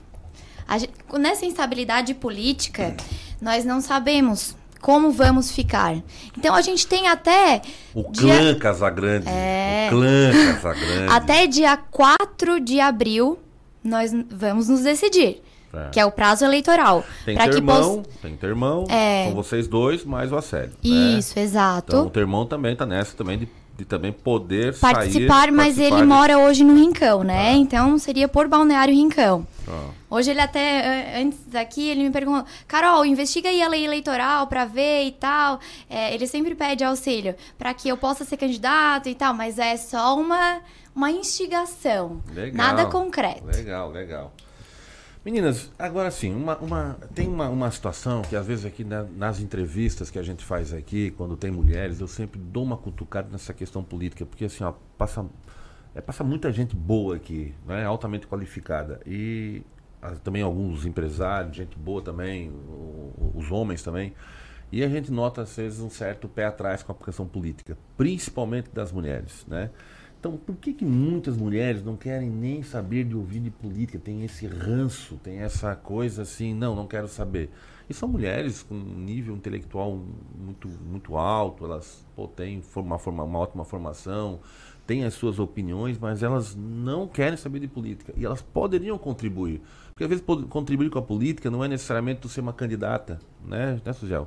Gente, 0.79 0.93
nessa 1.19 1.47
instabilidade 1.47 2.15
política, 2.15 2.97
nós 3.41 3.65
não 3.65 3.81
sabemos 3.81 4.57
como 4.81 5.11
vamos 5.11 5.51
ficar. 5.51 5.97
Então 6.37 6.55
a 6.55 6.61
gente 6.61 6.87
tem 6.87 7.09
até. 7.09 7.63
O 7.95 8.05
clã 8.05 8.55
Casagrande. 8.59 9.29
É... 9.29 9.89
O 9.89 9.97
clã 9.97 10.33
Casagrande. 10.55 11.13
Até 11.13 11.47
dia 11.47 11.77
4 11.77 12.61
de 12.61 12.81
abril, 12.81 13.39
nós 13.83 14.13
vamos 14.31 14.69
nos 14.69 14.83
decidir. 14.83 15.43
É. 15.75 15.89
Que 15.91 16.01
é 16.01 16.07
o 16.07 16.11
prazo 16.11 16.45
eleitoral. 16.45 17.05
Tem 17.25 17.37
termão, 17.37 18.03
poss... 18.03 18.17
tem 18.23 18.37
termão, 18.37 18.85
é... 18.89 19.25
são 19.27 19.35
vocês 19.35 19.69
dois, 19.69 20.05
mais 20.05 20.33
o 20.33 20.37
assédio. 20.37 20.77
Né? 20.83 21.19
Isso, 21.19 21.35
né? 21.37 21.43
exato. 21.43 21.89
Então 21.89 22.07
o 22.07 22.11
termão 22.11 22.47
também 22.47 22.73
está 22.73 22.87
nessa 22.87 23.15
também 23.17 23.39
de, 23.39 23.49
de, 23.77 23.85
também 23.85 24.13
poder 24.13 24.79
participar, 24.79 25.43
sair, 25.43 25.51
mas 25.51 25.75
participar 25.75 25.87
ele 25.87 25.97
de... 25.97 26.09
mora 26.09 26.39
hoje 26.39 26.65
no 26.65 26.75
Rincão, 26.75 27.23
né? 27.23 27.51
Ah. 27.51 27.53
Então 27.53 27.99
seria 27.99 28.27
por 28.27 28.49
Balneário 28.49 28.95
Rincão. 28.95 29.47
Ah. 29.69 29.91
Hoje 30.09 30.31
ele 30.31 30.41
até, 30.41 31.21
antes 31.21 31.39
daqui, 31.47 31.89
ele 31.89 32.05
me 32.05 32.11
perguntou, 32.11 32.45
Carol, 32.67 33.05
investiga 33.05 33.49
aí 33.49 33.61
a 33.61 33.69
lei 33.69 33.85
eleitoral 33.85 34.47
para 34.47 34.65
ver 34.65 35.05
e 35.05 35.13
tal. 35.13 35.59
É, 35.91 36.15
ele 36.15 36.27
sempre 36.27 36.55
pede 36.55 36.85
auxílio 36.85 37.35
para 37.59 37.75
que 37.75 37.89
eu 37.89 37.97
possa 37.97 38.25
ser 38.25 38.37
candidato 38.37 39.09
e 39.09 39.15
tal, 39.15 39.35
mas 39.35 39.59
é 39.59 39.77
só 39.77 40.17
uma, 40.19 40.61
uma 40.95 41.11
instigação, 41.11 42.23
legal, 42.33 42.57
nada 42.57 42.87
concreto. 42.87 43.45
Legal, 43.45 43.91
legal. 43.91 44.33
Meninas, 45.27 45.73
agora 45.77 46.09
sim, 46.09 46.33
uma, 46.33 46.57
uma, 46.59 46.97
tem 47.13 47.27
uma, 47.27 47.49
uma 47.49 47.69
situação 47.69 48.23
que 48.23 48.37
às 48.37 48.47
vezes 48.47 48.65
aqui 48.65 48.85
na, 48.85 49.03
nas 49.03 49.41
entrevistas 49.41 50.09
que 50.09 50.21
a 50.21 50.23
gente 50.23 50.45
faz 50.45 50.73
aqui, 50.73 51.11
quando 51.11 51.37
tem 51.37 51.51
mulheres, 51.51 52.01
eu 52.01 52.07
sempre 52.07 52.39
dou 52.39 52.63
uma 52.63 52.77
cutucada 52.77 53.29
nessa 53.33 53.53
questão 53.53 53.83
política, 53.83 54.25
porque 54.25 54.45
assim, 54.45 54.63
ó, 54.63 54.73
passa, 54.97 55.27
é, 55.97 56.01
passa 56.01 56.23
muita 56.23 56.53
gente 56.53 56.77
boa 56.77 57.17
aqui, 57.17 57.53
né, 57.67 57.85
altamente 57.85 58.25
qualificada. 58.29 59.01
E 59.05 59.65
ah, 60.01 60.13
também 60.13 60.43
alguns 60.43 60.87
empresários, 60.87 61.57
gente 61.57 61.77
boa 61.77 62.01
também, 62.01 62.49
o, 62.49 63.33
os 63.35 63.51
homens 63.51 63.83
também. 63.83 64.15
E 64.71 64.85
a 64.85 64.89
gente 64.89 65.11
nota 65.11 65.43
às 65.43 65.57
vezes 65.57 65.81
um 65.81 65.91
certo 65.91 66.29
pé 66.29 66.45
atrás 66.45 66.85
com 66.85 66.93
a 66.93 66.95
questão 66.95 67.27
política, 67.27 67.77
principalmente 67.97 68.71
das 68.73 68.93
mulheres, 68.93 69.45
né? 69.49 69.71
Então, 70.19 70.37
por 70.37 70.57
que, 70.57 70.73
que 70.73 70.85
muitas 70.85 71.37
mulheres 71.37 71.85
não 71.85 71.97
querem 71.97 72.29
nem 72.29 72.63
saber 72.63 73.05
de 73.05 73.15
ouvir 73.15 73.41
de 73.41 73.51
política? 73.51 73.99
Tem 73.99 74.25
esse 74.25 74.47
ranço, 74.47 75.17
tem 75.23 75.39
essa 75.39 75.77
coisa 75.77 76.23
assim, 76.23 76.55
não, 76.55 76.75
não 76.75 76.87
quero 76.87 77.07
saber. 77.07 77.51
E 77.89 77.95
são 77.95 78.09
mulheres 78.09 78.63
com 78.63 78.75
um 78.75 78.99
nível 78.99 79.37
intelectual 79.37 80.01
muito, 80.37 80.69
muito 80.69 81.17
alto, 81.17 81.65
elas 81.65 82.05
pô, 82.17 82.27
têm 82.27 82.61
uma, 82.75 82.99
forma, 82.99 83.23
uma 83.23 83.39
ótima 83.39 83.65
formação, 83.65 84.41
têm 84.87 85.05
as 85.05 85.15
suas 85.15 85.39
opiniões, 85.39 85.97
mas 85.99 86.23
elas 86.23 86.57
não 86.57 87.07
querem 87.07 87.37
saber 87.37 87.61
de 87.61 87.69
política. 87.69 88.13
E 88.17 88.25
elas 88.25 88.43
poderiam 88.43 88.99
contribuir. 88.99 89.63
Porque 89.91 90.03
às 90.03 90.11
vezes 90.11 90.25
contribuir 90.49 90.91
com 90.91 90.99
a 90.99 91.03
política 91.03 91.51
não 91.51 91.63
é 91.63 91.69
necessariamente 91.69 92.21
tu 92.21 92.29
ser 92.29 92.41
uma 92.41 92.53
candidata, 92.53 93.21
né, 93.45 93.81
né? 93.85 94.27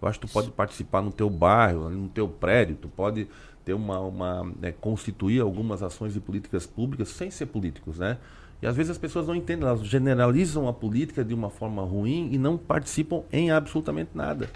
Eu 0.00 0.08
acho 0.08 0.20
que 0.20 0.26
tu 0.28 0.32
pode 0.32 0.50
participar 0.50 1.02
no 1.02 1.10
teu 1.10 1.28
bairro, 1.28 1.90
no 1.90 2.08
teu 2.08 2.28
prédio, 2.28 2.76
tu 2.76 2.88
pode 2.88 3.26
ter 3.68 3.74
uma, 3.74 4.00
uma 4.00 4.50
né, 4.58 4.72
constituir 4.80 5.42
algumas 5.42 5.82
ações 5.82 6.14
de 6.14 6.20
políticas 6.20 6.66
públicas 6.66 7.10
sem 7.10 7.30
ser 7.30 7.44
políticos, 7.44 7.98
né? 7.98 8.16
E 8.62 8.66
às 8.66 8.74
vezes 8.74 8.92
as 8.92 8.96
pessoas 8.96 9.26
não 9.26 9.34
entendem, 9.34 9.68
elas 9.68 9.84
generalizam 9.84 10.66
a 10.66 10.72
política 10.72 11.22
de 11.22 11.34
uma 11.34 11.50
forma 11.50 11.82
ruim 11.82 12.30
e 12.32 12.38
não 12.38 12.56
participam 12.56 13.24
em 13.30 13.50
absolutamente 13.50 14.12
nada. 14.14 14.48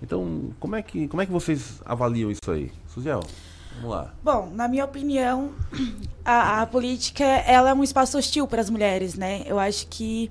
Então, 0.00 0.52
como 0.60 0.76
é 0.76 0.82
que, 0.82 1.08
como 1.08 1.20
é 1.20 1.26
que 1.26 1.32
vocês 1.32 1.82
avaliam 1.84 2.30
isso 2.30 2.48
aí? 2.48 2.70
Suziel, 2.86 3.20
vamos 3.74 3.90
lá. 3.90 4.14
Bom, 4.22 4.48
na 4.54 4.68
minha 4.68 4.84
opinião, 4.84 5.50
a, 6.24 6.62
a 6.62 6.66
política 6.66 7.24
ela 7.24 7.70
é 7.70 7.74
um 7.74 7.82
espaço 7.82 8.16
hostil 8.16 8.46
para 8.46 8.60
as 8.60 8.70
mulheres, 8.70 9.16
né? 9.16 9.42
Eu 9.44 9.58
acho 9.58 9.88
que 9.88 10.30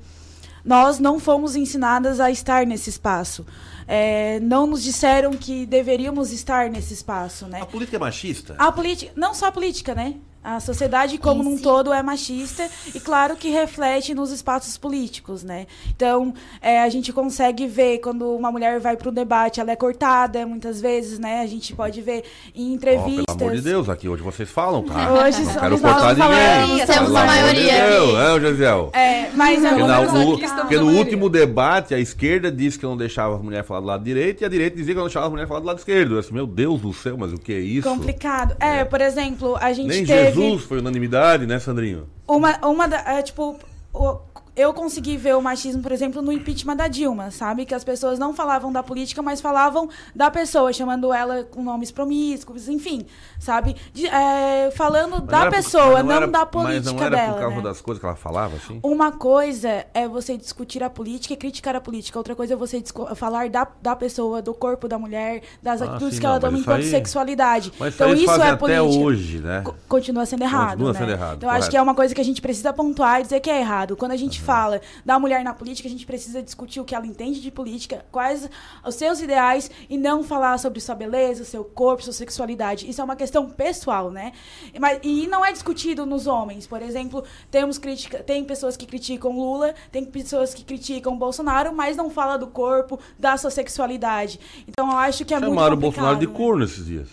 nós 0.64 1.00
não 1.00 1.20
fomos 1.20 1.56
ensinadas 1.56 2.20
a 2.20 2.30
estar 2.32 2.66
nesse 2.66 2.90
espaço 2.90 3.46
é, 3.94 4.40
não 4.40 4.66
nos 4.66 4.82
disseram 4.82 5.32
que 5.32 5.66
deveríamos 5.66 6.32
estar 6.32 6.70
nesse 6.70 6.94
espaço, 6.94 7.46
né? 7.46 7.60
A 7.62 7.66
política 7.66 7.98
é 7.98 8.00
machista? 8.00 8.56
A 8.58 8.72
política, 8.72 9.12
não 9.18 9.34
só 9.34 9.48
a 9.48 9.52
política, 9.52 9.94
né? 9.94 10.16
A 10.44 10.60
sociedade 10.60 11.20
como 11.20 11.48
um 11.48 11.56
todo 11.56 11.94
é 11.94 12.02
machista 12.02 12.68
e 12.96 13.00
claro 13.00 13.36
que 13.36 13.50
reflete 13.50 14.16
nos 14.16 14.32
espaços 14.32 14.76
políticos, 14.76 15.44
né? 15.44 15.68
Então 15.96 16.34
é, 16.60 16.82
a 16.82 16.90
gente 16.90 17.14
consegue 17.14 17.68
ver 17.68 18.00
quando 18.00 18.36
uma 18.36 18.52
mulher 18.52 18.80
vai 18.80 18.98
para 18.98 19.10
o 19.10 19.12
debate, 19.12 19.60
ela 19.60 19.72
é 19.72 19.76
cortada 19.76 20.44
muitas 20.48 20.82
vezes, 20.82 21.20
né? 21.20 21.42
A 21.42 21.46
gente 21.46 21.76
pode 21.76 22.02
ver 22.02 22.24
em 22.56 22.74
entrevistas. 22.74 23.26
Oh, 23.30 23.36
pelo 23.36 23.50
amor 23.52 23.56
de 23.56 23.62
Deus, 23.62 23.88
aqui 23.88 24.10
hoje 24.10 24.24
vocês 24.24 24.50
falam, 24.50 24.82
tá? 24.84 25.14
Hoje 25.14 25.44
não 25.44 25.54
quero 25.54 25.80
cortar 25.80 26.16
ninguém. 26.16 26.88
Temos 26.88 27.16
a 27.16 27.26
maioria. 27.26 27.90
Deus, 27.92 28.16
é, 28.16 28.40
Gisele? 28.40 28.90
É, 28.94 29.30
mas 29.36 29.60
porque, 29.60 29.84
na, 29.84 30.02
no, 30.02 30.38
porque 30.38 30.78
no 30.78 30.92
último 30.98 31.30
debate 31.30 31.94
a 31.94 32.00
esquerda 32.00 32.52
disse 32.52 32.80
que 32.80 32.86
não 32.86 32.98
deixava 32.98 33.36
as 33.36 33.42
mulheres 33.44 33.68
falar 33.68 33.82
do 33.82 33.86
lado 33.86 34.04
direito 34.04 34.42
e 34.42 34.46
a 34.46 34.50
direita 34.50 34.76
dizia 34.76 34.96
que 34.96 34.98
não 34.98 35.06
deixava 35.06 35.28
as 35.28 35.32
mulheres 35.32 35.48
falar 35.48 35.60
do 35.60 35.68
lado 35.68 35.78
esquerdo. 35.78 36.16
Eu 36.16 36.22
disse, 36.22 36.34
meu 36.34 36.48
Deus 36.48 36.82
do 36.82 36.92
céu, 36.92 37.16
mas 37.16 37.32
o 37.32 37.38
que 37.38 37.54
é 37.54 37.60
isso? 37.60 37.88
Complicado. 37.88 38.56
É, 38.60 38.80
é. 38.80 38.86
por 38.86 39.02
exemplo, 39.02 39.56
a 39.62 39.72
gente 39.72 39.88
Nem 39.88 40.04
teve 40.04 40.31
Jesus 40.36 40.64
foi 40.64 40.80
unanimidade, 40.80 41.46
né, 41.46 41.60
Sandrinho? 41.60 42.08
Uma, 42.28 42.58
uma 42.66 42.88
da, 42.88 42.98
é, 42.98 43.22
tipo, 43.22 43.60
o, 43.94 44.18
eu 44.56 44.74
consegui 44.74 45.16
ver 45.16 45.36
o 45.36 45.42
machismo, 45.42 45.82
por 45.82 45.92
exemplo, 45.92 46.22
no 46.22 46.32
impeachment 46.32 46.76
da 46.76 46.88
Dilma, 46.88 47.32
sabe? 47.32 47.66
Que 47.66 47.74
as 47.74 47.84
pessoas 47.84 48.20
não 48.20 48.34
falavam 48.34 48.72
da 48.72 48.84
política, 48.84 49.22
mas 49.22 49.40
falavam 49.40 49.90
da 50.14 50.30
pessoa, 50.30 50.74
chamando 50.74 51.14
ela 51.14 51.44
com 51.44 51.64
nomes 51.64 51.90
promíscuos, 51.90 52.68
enfim, 52.68 53.06
sabe? 53.40 53.76
De, 53.94 54.08
é, 54.08 54.70
falando 54.72 55.18
mas 55.20 55.26
da 55.26 55.50
pessoa, 55.50 56.00
não, 56.00 56.04
não 56.04 56.12
era, 56.12 56.28
da 56.28 56.46
política 56.46 56.82
dela. 56.82 56.84
Mas 56.84 56.94
não 56.94 57.06
era 57.06 57.16
dela, 57.16 57.34
por 57.34 57.40
causa 57.40 57.56
né? 57.56 57.62
das 57.62 57.82
coisas 57.82 58.00
que 58.00 58.06
ela 58.06 58.16
falava, 58.16 58.56
assim? 58.58 58.80
Uma 58.84 59.12
coisa 59.12 59.86
é 59.94 60.08
você 60.08 60.36
discutir 60.36 60.84
a 60.84 60.90
política 60.90 61.34
e 61.34 61.38
criticar 61.38 61.76
a 61.76 61.82
política. 61.82 62.20
Outra 62.20 62.36
coisa 62.36 62.54
é 62.54 62.58
você 62.58 62.84
falar 63.16 63.50
da, 63.50 63.66
da 63.82 63.96
pessoa, 63.96 64.42
do 64.42 64.54
corpo 64.54 64.88
da 64.88 65.00
mulher, 65.00 65.44
das 65.64 65.82
ah, 65.82 65.86
atitudes 65.86 66.16
sim, 66.16 66.20
que 66.20 66.26
não, 66.26 66.32
ela 66.32 66.40
toma 66.42 66.58
enquanto 66.58 66.82
aí... 66.82 66.90
sexualidade. 66.90 67.72
Mas 67.80 67.96
então 67.96 68.14
isso 68.14 68.30
é 68.32 68.56
política. 68.56 68.66
até 68.66 68.82
hoje, 68.82 69.40
né? 69.40 69.64
continua 69.88 70.26
sendo 70.26 70.44
errado, 70.44 70.72
continua 70.72 70.94
né? 70.94 71.00
sendo 71.00 71.12
errado. 71.12 71.38
Então 71.38 71.48
correto. 71.48 71.64
acho 71.64 71.72
que 71.72 71.78
é 71.78 71.82
uma 71.82 71.96
coisa 71.96 72.14
que 72.14 72.20
a 72.20 72.26
gente 72.26 72.42
precisa 72.42 72.74
pontuar 72.74 73.22
e 73.22 73.24
dizer 73.24 73.40
que 73.40 73.50
é 73.50 73.60
errado. 73.60 73.96
Quando 73.96 74.12
a 74.12 74.18
gente. 74.18 74.41
Fala 74.42 74.82
da 75.06 75.18
mulher 75.20 75.44
na 75.44 75.54
política, 75.54 75.88
a 75.88 75.92
gente 75.92 76.06
precisa 76.06 76.42
discutir 76.42 76.80
o 76.80 76.86
que 76.86 76.96
ela 76.96 77.06
entende 77.06 77.40
de 77.40 77.52
política, 77.52 78.06
quais 78.12 78.50
os 78.86 78.96
seus 78.96 79.22
ideais 79.22 79.70
e 79.90 79.98
não 79.98 80.24
falar 80.24 80.58
sobre 80.58 80.80
sua 80.80 80.96
beleza, 80.96 81.46
seu 81.46 81.64
corpo, 81.64 82.04
sua 82.04 82.14
sexualidade. 82.14 82.90
Isso 82.90 83.00
é 83.00 83.04
uma 83.04 83.16
questão 83.16 83.50
pessoal, 83.50 84.12
né? 84.12 84.34
Mas, 84.80 85.00
e 85.04 85.28
não 85.28 85.46
é 85.46 85.52
discutido 85.52 86.06
nos 86.06 86.28
homens. 86.28 86.68
Por 86.68 86.82
exemplo, 86.82 87.24
temos 87.50 87.78
crítica, 87.78 88.24
tem 88.24 88.44
pessoas 88.44 88.76
que 88.76 88.86
criticam 88.86 89.32
Lula, 89.32 89.74
tem 89.92 90.04
pessoas 90.04 90.54
que 90.54 90.64
criticam 90.64 91.18
Bolsonaro, 91.18 91.74
mas 91.74 91.96
não 91.96 92.10
fala 92.10 92.38
do 92.38 92.48
corpo, 92.48 93.00
da 93.18 93.38
sua 93.38 93.52
sexualidade. 93.52 94.40
Então 94.68 94.90
eu 94.92 94.98
acho 94.98 95.24
que 95.24 95.34
é 95.34 95.38
Chamaram 95.38 95.54
muito 95.54 95.60
Chamaram 95.60 95.78
o 95.78 95.80
Bolsonaro 95.80 96.20
de 96.20 96.28
corno 96.28 96.66
esses 96.66 96.86
dias. 96.86 97.08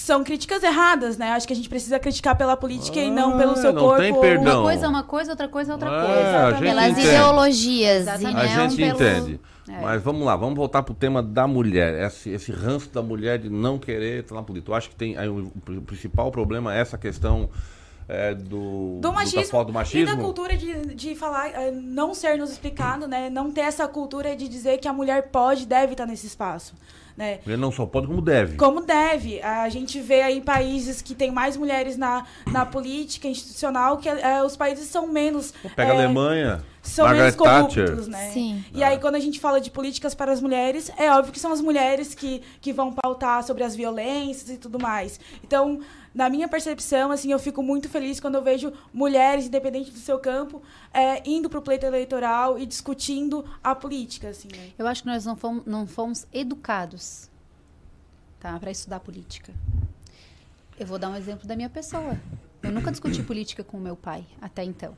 São 0.00 0.24
críticas 0.24 0.62
erradas, 0.62 1.18
né? 1.18 1.32
Acho 1.32 1.46
que 1.46 1.52
a 1.52 1.56
gente 1.56 1.68
precisa 1.68 1.98
criticar 1.98 2.34
pela 2.34 2.56
política 2.56 2.98
ah, 2.98 3.04
e 3.04 3.10
não 3.10 3.36
pelo 3.36 3.54
seu 3.56 3.70
não 3.70 3.82
corpo. 3.82 4.00
Tem 4.00 4.18
perdão. 4.18 4.60
Uma 4.60 4.70
coisa 4.70 4.86
é 4.86 4.88
uma 4.88 5.02
coisa, 5.02 5.30
outra 5.32 5.48
coisa 5.48 5.72
é 5.72 5.74
outra 5.74 5.88
é, 5.90 6.06
coisa. 6.06 6.58
Pelas 6.58 6.90
entende. 6.90 7.06
ideologias. 7.06 8.00
Exatamente. 8.02 8.36
A 8.36 8.46
gente 8.46 8.76
pelo... 8.76 8.94
entende. 8.94 9.40
É. 9.68 9.80
Mas 9.82 10.02
vamos 10.02 10.24
lá, 10.24 10.34
vamos 10.36 10.56
voltar 10.56 10.82
para 10.82 10.92
o 10.92 10.94
tema 10.94 11.22
da 11.22 11.46
mulher. 11.46 12.06
Esse, 12.06 12.30
esse 12.30 12.50
ranço 12.50 12.88
da 12.88 13.02
mulher 13.02 13.38
de 13.38 13.50
não 13.50 13.78
querer 13.78 14.22
estar 14.22 14.34
na 14.34 14.42
política. 14.42 14.72
Eu 14.72 14.76
acho 14.76 14.88
que 14.88 14.96
tem 14.96 15.18
aí, 15.18 15.28
o, 15.28 15.52
o 15.68 15.82
principal 15.82 16.30
problema 16.30 16.74
é 16.74 16.80
essa 16.80 16.96
questão. 16.96 17.50
É, 18.08 18.34
do, 18.34 18.98
do 19.00 19.12
machismo, 19.12 19.64
do 19.64 19.72
machismo. 19.72 20.12
E 20.12 20.16
da 20.16 20.20
cultura 20.20 20.56
de, 20.56 20.94
de 20.96 21.14
falar, 21.14 21.50
é, 21.50 21.70
não 21.70 22.12
ser 22.12 22.36
nos 22.38 22.50
explicado, 22.50 23.06
né? 23.06 23.30
Não 23.30 23.52
ter 23.52 23.60
essa 23.60 23.86
cultura 23.86 24.34
de 24.34 24.48
dizer 24.48 24.78
que 24.78 24.88
a 24.88 24.92
mulher 24.92 25.28
pode, 25.30 25.64
deve 25.64 25.92
estar 25.92 26.06
nesse 26.06 26.26
espaço. 26.26 26.74
Né? 27.20 27.38
Ele 27.46 27.58
não 27.58 27.70
só 27.70 27.84
pode, 27.84 28.06
como 28.06 28.22
deve. 28.22 28.56
Como 28.56 28.80
deve. 28.80 29.42
A 29.42 29.68
gente 29.68 30.00
vê 30.00 30.22
aí 30.22 30.40
países 30.40 31.02
que 31.02 31.14
tem 31.14 31.30
mais 31.30 31.54
mulheres 31.54 31.98
na, 31.98 32.24
na 32.50 32.64
política 32.64 33.28
institucional, 33.28 33.98
que 33.98 34.08
é, 34.08 34.42
os 34.42 34.56
países 34.56 34.88
são 34.88 35.06
menos. 35.06 35.52
Pega 35.76 35.92
é, 35.92 35.96
a 35.96 35.98
Alemanha. 35.98 36.64
São 36.82 37.04
Margaret 37.04 37.24
menos 37.24 37.36
corruptos, 37.36 37.74
Thatcher. 37.76 38.08
né? 38.08 38.30
Sim. 38.30 38.64
E 38.72 38.82
aí, 38.82 38.98
quando 38.98 39.16
a 39.16 39.20
gente 39.20 39.38
fala 39.38 39.60
de 39.60 39.70
políticas 39.70 40.14
para 40.14 40.32
as 40.32 40.40
mulheres, 40.40 40.90
é 40.96 41.10
óbvio 41.10 41.30
que 41.30 41.38
são 41.38 41.52
as 41.52 41.60
mulheres 41.60 42.14
que, 42.14 42.40
que 42.58 42.72
vão 42.72 42.90
pautar 42.90 43.44
sobre 43.44 43.64
as 43.64 43.76
violências 43.76 44.48
e 44.48 44.56
tudo 44.56 44.78
mais. 44.78 45.20
Então, 45.44 45.80
na 46.14 46.28
minha 46.28 46.48
percepção, 46.48 47.12
assim, 47.12 47.30
eu 47.30 47.38
fico 47.38 47.62
muito 47.62 47.88
feliz 47.88 48.18
quando 48.18 48.34
eu 48.34 48.42
vejo 48.42 48.72
mulheres, 48.92 49.46
independente 49.46 49.90
do 49.90 49.98
seu 49.98 50.18
campo, 50.18 50.62
é, 50.92 51.22
indo 51.28 51.48
para 51.48 51.58
o 51.58 51.62
pleito 51.62 51.86
eleitoral 51.86 52.58
e 52.58 52.66
discutindo 52.66 53.44
a 53.62 53.74
política. 53.74 54.28
Assim, 54.28 54.48
né? 54.52 54.70
Eu 54.78 54.86
acho 54.86 55.02
que 55.02 55.08
nós 55.08 55.24
não 55.24 55.36
fomos, 55.36 55.64
não 55.64 55.86
fomos 55.86 56.26
educados 56.32 57.30
tá, 58.40 58.58
para 58.58 58.70
estudar 58.70 59.00
política. 59.00 59.52
Eu 60.78 60.86
vou 60.86 60.98
dar 60.98 61.10
um 61.10 61.16
exemplo 61.16 61.46
da 61.46 61.54
minha 61.54 61.70
pessoa. 61.70 62.18
Eu 62.62 62.72
nunca 62.72 62.90
discuti 62.90 63.22
política 63.22 63.62
com 63.62 63.78
meu 63.78 63.96
pai 63.96 64.24
até 64.40 64.64
então. 64.64 64.96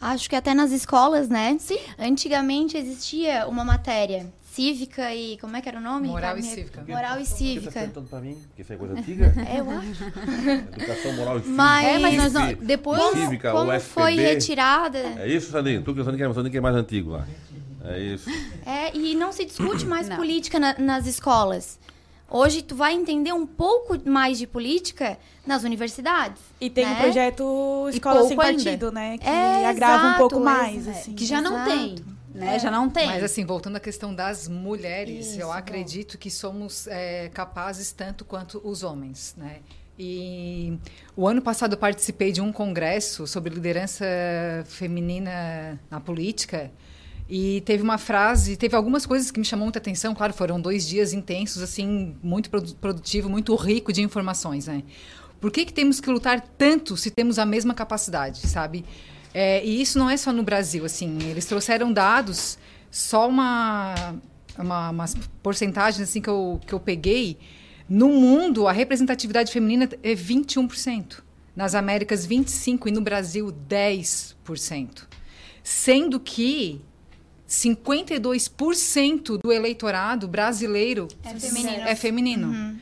Acho 0.00 0.28
que 0.28 0.36
até 0.36 0.52
nas 0.52 0.70
escolas, 0.70 1.28
né? 1.28 1.56
Sim. 1.58 1.78
Antigamente 1.98 2.76
existia 2.76 3.46
uma 3.48 3.64
matéria 3.64 4.30
cívica 4.54 5.14
e. 5.14 5.36
Como 5.38 5.56
é 5.56 5.60
que 5.60 5.68
era 5.68 5.78
o 5.78 5.82
nome? 5.82 6.08
Moral 6.08 6.38
e 6.38 6.42
cívica. 6.42 6.84
Moral 6.86 7.20
e 7.20 7.26
cívica. 7.26 7.70
Você 7.70 7.74
tá 7.74 7.80
perguntando 7.80 8.06
pra 8.08 8.20
mim? 8.20 8.38
Que 8.54 8.62
isso 8.62 8.72
é 8.72 8.76
coisa 8.76 8.94
antiga? 8.98 9.34
É, 9.48 9.60
eu 9.60 9.70
acho. 9.70 10.04
Educação 10.76 11.12
moral 11.14 11.36
e 11.38 11.40
cívica. 11.40 11.56
Mas, 11.56 11.84
É, 11.86 11.98
mas 11.98 12.16
nós 12.16 12.32
não- 12.32 12.54
depois- 12.54 13.00
como, 13.00 13.16
Cívica, 13.16 13.52
como 13.52 13.72
o 13.72 13.80
foi 13.80 14.14
retirada. 14.16 14.98
É 14.98 15.28
isso, 15.28 15.50
Sandrinho? 15.50 15.82
Tu 15.82 15.92
que 15.94 16.00
eu 16.00 16.04
Sandrinho, 16.04 16.28
Sandrinho 16.32 16.52
que 16.52 16.58
é 16.58 16.60
mais 16.60 16.76
antigo 16.76 17.10
lá. 17.10 17.26
É 17.84 17.98
isso. 18.00 18.30
É, 18.64 18.96
e 18.96 19.14
não 19.14 19.30
se 19.32 19.44
discute 19.44 19.84
mais 19.84 20.08
Não. 20.08 20.16
política 20.16 20.58
na- 20.58 20.76
nas 20.78 21.06
escolas. 21.06 21.78
Hoje 22.30 22.62
tu 22.62 22.74
vai 22.74 22.94
entender 22.94 23.32
um 23.32 23.46
pouco 23.46 23.96
mais 24.08 24.38
de 24.38 24.46
política 24.46 25.18
nas 25.46 25.62
universidades. 25.62 26.40
E 26.60 26.70
tem 26.70 26.84
né? 26.86 26.94
o 26.94 26.96
projeto 27.02 27.86
Escola 27.90 28.20
pouco 28.20 28.28
Sem 28.34 28.40
ainda. 28.40 28.62
Partido, 28.64 28.90
né? 28.90 29.18
Que 29.18 29.26
É, 29.28 29.66
agrava 29.66 30.02
um 30.02 30.06
exato, 30.06 30.18
pouco 30.18 30.36
é, 30.36 30.40
mais, 30.40 30.88
é, 30.88 30.90
assim. 30.90 31.12
Que 31.12 31.26
já 31.26 31.40
não 31.42 31.52
Exato. 31.52 31.70
tem, 31.70 31.94
né? 32.34 32.58
Já 32.58 32.70
não 32.70 32.90
tem. 32.90 33.06
Mas 33.06 33.22
assim, 33.22 33.44
voltando 33.44 33.76
à 33.76 33.80
questão 33.80 34.14
das 34.14 34.48
mulheres, 34.48 35.28
Isso, 35.28 35.40
eu 35.40 35.46
bom. 35.46 35.52
acredito 35.52 36.18
que 36.18 36.30
somos 36.30 36.86
é, 36.88 37.28
capazes 37.32 37.92
tanto 37.92 38.24
quanto 38.24 38.60
os 38.64 38.82
homens, 38.82 39.34
né? 39.38 39.58
E 39.98 40.76
o 41.16 41.28
ano 41.28 41.40
passado 41.40 41.74
eu 41.74 41.78
participei 41.78 42.32
de 42.32 42.40
um 42.40 42.52
congresso 42.52 43.26
sobre 43.28 43.54
liderança 43.54 44.04
feminina 44.66 45.78
na 45.90 46.00
política 46.00 46.70
e 47.28 47.60
teve 47.62 47.82
uma 47.82 47.96
frase, 47.96 48.56
teve 48.56 48.74
algumas 48.74 49.06
coisas 49.06 49.30
que 49.30 49.38
me 49.38 49.44
chamou 49.44 49.64
muita 49.66 49.78
atenção. 49.78 50.14
Claro, 50.14 50.32
foram 50.32 50.60
dois 50.60 50.86
dias 50.86 51.12
intensos, 51.12 51.62
assim, 51.62 52.16
muito 52.22 52.50
produ- 52.50 52.74
produtivo, 52.74 53.30
muito 53.30 53.54
rico 53.54 53.92
de 53.92 54.02
informações, 54.02 54.66
né? 54.66 54.82
Por 55.40 55.50
que, 55.50 55.64
que 55.64 55.72
temos 55.72 56.00
que 56.00 56.10
lutar 56.10 56.40
tanto 56.58 56.96
se 56.96 57.10
temos 57.10 57.38
a 57.38 57.46
mesma 57.46 57.72
capacidade, 57.72 58.46
sabe? 58.46 58.84
É, 59.34 59.64
e 59.64 59.82
isso 59.82 59.98
não 59.98 60.08
é 60.08 60.16
só 60.16 60.32
no 60.32 60.42
Brasil, 60.44 60.84
assim. 60.84 61.18
Eles 61.28 61.44
trouxeram 61.44 61.92
dados, 61.92 62.56
só 62.90 63.28
uma, 63.28 64.14
uma 64.56 64.90
umas 64.90 65.16
porcentagens 65.42 66.08
assim 66.08 66.20
que 66.20 66.30
eu, 66.30 66.60
que 66.64 66.72
eu 66.72 66.78
peguei. 66.80 67.36
No 67.88 68.08
mundo, 68.08 68.66
a 68.68 68.72
representatividade 68.72 69.52
feminina 69.52 69.88
é 70.02 70.14
21%. 70.14 71.20
Nas 71.54 71.74
Américas, 71.74 72.26
25%. 72.26 72.86
E 72.86 72.90
no 72.92 73.00
Brasil, 73.00 73.52
10%. 73.68 75.02
Sendo 75.62 76.20
que 76.20 76.80
52% 77.48 79.38
do 79.42 79.52
eleitorado 79.52 80.26
brasileiro 80.28 81.08
É 81.24 81.34
feminino. 81.34 81.70
é 81.82 81.94
feminino. 81.94 82.80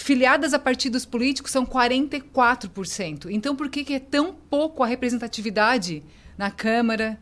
Filiadas 0.00 0.54
a 0.54 0.60
partidos 0.60 1.04
políticos 1.04 1.50
são 1.50 1.66
44%. 1.66 3.26
Então, 3.30 3.56
por 3.56 3.68
que, 3.68 3.82
que 3.82 3.94
é 3.94 3.98
tão 3.98 4.32
pouco 4.32 4.84
a 4.84 4.86
representatividade 4.86 6.04
na 6.38 6.52
Câmara, 6.52 7.18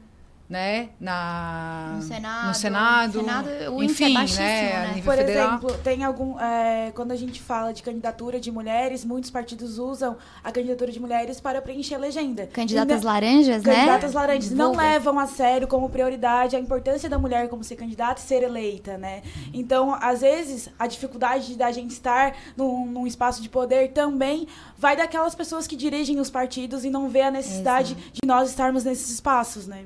né? 0.49 0.91
Na, 1.01 1.95
No 1.97 2.03
Senado. 2.03 2.47
no 2.49 2.55
Senado, 2.55 3.21
Senado, 3.21 3.49
o 3.75 3.83
é 3.83 3.85
enfim, 3.85 4.15
baixíssimo, 4.15 4.45
né? 4.45 4.63
né? 4.63 4.77
A 4.77 4.89
nível 4.95 5.03
Por 5.13 5.17
federal. 5.17 5.49
exemplo, 5.49 5.79
tem 5.79 6.05
algum. 6.05 6.39
é, 6.41 6.93
quando 6.95 7.11
a 7.13 7.17
gente 7.17 7.41
fala 7.43 7.73
de 7.73 7.83
candidatura 7.83 8.39
de 8.39 8.53
mulheres, 8.53 9.05
muitos 9.05 9.31
partidos 9.31 9.79
usam 9.79 10.17
a 10.45 10.53
candidatura 10.53 10.93
de 10.93 11.01
mulheres 11.01 11.41
para 11.41 11.61
preencher 11.61 11.97
a 11.97 11.99
legenda. 11.99 12.47
Candidatas 12.53 13.03
na- 13.03 13.13
laranjas, 13.13 13.63
né? 13.65 13.75
Candidatas 13.75 14.13
laranjas 14.13 14.51
não 14.53 14.73
levam 14.77 15.19
a 15.19 15.27
sério 15.27 15.67
como 15.67 15.91
prioridade 15.91 16.55
a 16.55 16.61
importância 16.61 17.09
da 17.09 17.19
mulher 17.19 17.49
como 17.49 17.65
ser 17.65 17.75
candidata 17.77 18.21
e 18.21 18.25
ser 18.25 18.43
eleita, 18.43 18.97
né? 18.97 19.23
Então, 19.53 19.97
às 20.01 20.21
vezes, 20.21 20.69
a 20.79 20.87
dificuldade 20.87 21.57
da 21.57 21.73
gente 21.73 21.91
estar 21.91 22.35
num, 22.57 22.87
num 22.87 23.07
espaço 23.07 23.43
de 23.43 23.49
poder 23.49 23.89
também 23.93 24.47
vai 24.79 24.97
daquelas 24.97 25.35
pessoas 25.35 25.67
que 25.67 25.75
dirigem 25.75 26.21
os 26.21 26.31
partidos 26.31 26.85
e 26.85 26.91
não 26.91 27.09
vê 27.09 27.23
a 27.23 27.31
necessidade 27.31 27.95
de 28.13 28.21
nós 28.25 28.49
estarmos 28.51 28.85
nesses 28.85 29.11
espaços, 29.11 29.67
né? 29.67 29.85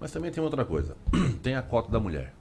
Mas 0.00 0.10
também 0.12 0.30
tem 0.30 0.42
outra 0.42 0.64
coisa. 0.64 0.96
Tem 1.42 1.54
a 1.54 1.62
cota 1.62 1.90
da 1.90 1.98
mulher. 1.98 2.32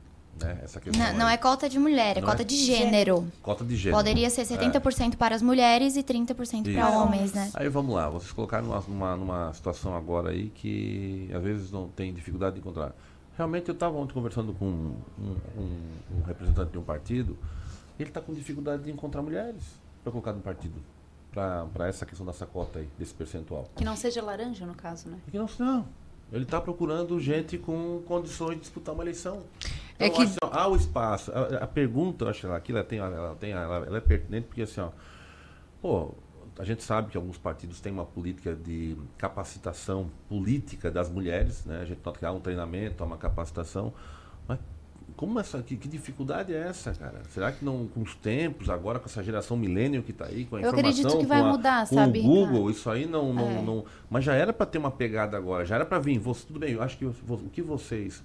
Né? 0.41 0.60
Essa 0.63 0.82
questão 0.82 1.02
Não, 1.02 1.20
não 1.20 1.30
é 1.30 1.38
cota 1.38 1.70
de 1.70 1.80
mulher, 1.80 2.18
é 2.18 2.22
Não 2.22 2.28
cota 2.28 2.41
é? 2.41 2.46
de 2.46 2.58
gênero. 2.58 3.26
Cota 3.41 3.63
de 3.63 3.76
gênero. 3.78 3.98
Poderia 3.98 4.30
ser 4.30 4.41
70% 4.46 5.15
para 5.15 5.34
as 5.34 5.41
mulheres 5.41 5.96
e 5.96 6.04
30% 6.04 6.74
para 6.74 6.89
homens, 6.89 7.32
né? 7.34 7.50
Aí 7.54 7.70
vamos 7.70 7.96
lá, 7.96 8.10
vocês 8.10 8.34
colocaram 8.34 8.65
numa, 8.68 8.82
numa, 8.82 9.15
numa 9.15 9.54
situação 9.54 9.96
agora 9.96 10.32
aí 10.32 10.50
que 10.50 11.30
às 11.34 11.41
vezes 11.41 11.72
não 11.72 11.88
tem 11.88 12.13
dificuldade 12.13 12.56
de 12.56 12.60
encontrar. 12.60 12.94
Realmente 13.38 13.70
eu 13.70 13.74
estava 13.74 13.96
ontem 13.98 14.13
conversando 14.13 14.54
com 14.54 14.65
um, 14.65 14.96
um- 15.18 15.62
um- 16.18 16.22
representante 16.26 16.72
de 16.74 16.78
um 16.78 16.84
partido, 16.84 17.38
ele 17.98 18.10
está 18.10 18.20
com 18.20 18.34
dificuldade 18.34 18.84
de 18.84 18.91
encontrar 18.91 19.22
mulheres 19.22 19.63
para 20.04 20.12
colocar 20.12 20.34
no 20.34 20.41
partido, 20.41 20.82
para 21.32 21.88
essa 21.88 22.06
questão 22.06 22.26
dessa 22.26 22.46
cota 22.46 22.80
aí, 22.80 22.89
desse 23.00 23.13
percentual. 23.13 23.70
Que 23.74 23.86
não 23.86 23.96
seja 23.96 24.22
laranja, 24.22 24.65
no 24.65 24.76
caso, 24.76 25.08
né? 25.08 25.18
Porque 25.24 25.38
não, 25.38 25.48
não. 25.60 25.86
Ele 26.32 26.44
está 26.44 26.60
procurando 26.60 27.20
gente 27.20 27.58
com 27.58 28.02
condições 28.06 28.56
de 28.56 28.62
disputar 28.62 28.94
uma 28.94 29.04
eleição. 29.04 29.44
É 29.98 30.08
Então, 30.08 30.18
que- 30.18 30.22
eu 30.24 30.26
acho, 30.28 30.32
assim, 30.32 30.38
ó, 30.44 30.50
há 30.52 30.68
o 30.68 30.76
espaço. 30.76 31.32
A, 31.32 31.64
a 31.64 31.68
pergunta, 31.68 32.26
eu 32.26 32.30
acho 32.30 32.42
que 32.42 32.46
ela, 32.46 32.58
aqui 32.58 32.72
ela 32.72 32.84
tem, 32.84 33.00
ela, 33.00 33.36
tem 33.40 33.52
ela, 33.52 33.86
ela 33.86 33.98
é 33.98 34.02
pertinente 34.02 34.48
porque 34.48 34.64
assim, 34.64 34.82
ó, 34.82 34.90
pô, 35.82 36.12
a 36.58 36.64
gente 36.64 36.84
sabe 36.84 37.12
que 37.12 37.18
alguns 37.18 37.38
partidos 37.38 37.80
têm 37.80 37.92
uma 37.92 38.06
política 38.06 38.56
de 38.56 38.98
capacitação 39.18 40.10
política 40.28 40.90
das 40.90 41.10
mulheres, 41.10 41.64
né? 41.66 41.80
A 41.82 41.86
gente 41.86 42.00
nota 42.04 42.18
que 42.20 42.26
há 42.26 42.32
um 42.32 42.40
treinamento, 42.40 43.04
há 43.04 43.06
uma 43.06 43.18
capacitação, 43.18 43.94
como 45.15 45.39
essa, 45.39 45.62
que, 45.62 45.75
que 45.78 45.88
dificuldade 45.88 46.54
é 46.54 46.58
essa, 46.67 46.93
cara? 46.93 47.21
Será 47.34 47.51
que 47.51 47.63
não, 47.63 47.88
com 47.88 48.01
os 48.01 48.15
tempos, 48.15 48.69
agora 48.69 48.99
com 48.99 49.06
essa 49.06 49.23
geração 49.23 49.56
milênio 49.56 50.04
que 50.04 50.12
está 50.12 50.25
aí, 50.25 50.45
com 50.45 50.58
a 50.58 50.62
Eu 50.62 50.69
acredito 50.69 51.17
que 51.17 51.25
vai 51.25 51.39
a- 51.41 51.45
mudar, 51.45 51.88
com 51.88 51.95
sabe, 51.95 52.19
o 52.19 52.23
Google, 52.23 52.45
Ricardo? 52.45 52.69
isso 52.71 52.89
aí 52.89 53.06
não, 53.06 53.34
não, 53.34 53.49
É. 53.49 53.62
não- 53.62 53.86
mas 54.10 54.23
já 54.25 54.34
era 54.36 54.51
para 54.51 54.65
ter 54.65 54.78
uma 54.78 54.91
pegada 54.91 55.38
agora, 55.38 55.65
já 55.65 55.75
era 55.75 55.86
para 55.86 55.99
vir. 55.99 56.19
Você, 56.19 56.45
tudo 56.45 56.60
bem, 56.60 56.71
eu 56.73 56.82
acho 56.82 56.97
que 56.97 57.06
o 57.06 57.13
que 57.51 57.62
vocês, 57.62 58.21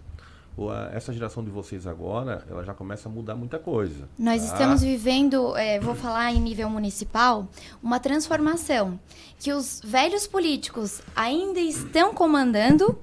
essa 0.93 1.13
geração 1.13 1.43
de 1.43 1.51
vocês 1.51 1.87
agora, 1.87 2.45
ela 2.51 2.63
já 2.65 2.75
começa 2.75 3.09
a 3.09 3.13
mudar 3.13 3.35
muita 3.35 3.59
coisa. 3.59 4.09
Nós 4.19 4.43
tá? 4.45 4.53
estamos 4.53 4.83
vivendo, 4.83 5.57
é, 5.57 5.79
vou 5.81 5.95
falar 5.95 6.33
em 6.33 6.41
nível 6.41 6.69
municipal, 6.69 7.49
uma 7.83 7.99
transformação 8.01 8.99
que 9.39 9.53
os 9.53 9.81
velhos 9.83 10.27
políticos 10.27 11.01
ainda 11.17 11.61
estão 11.61 12.13
comandando 12.13 12.99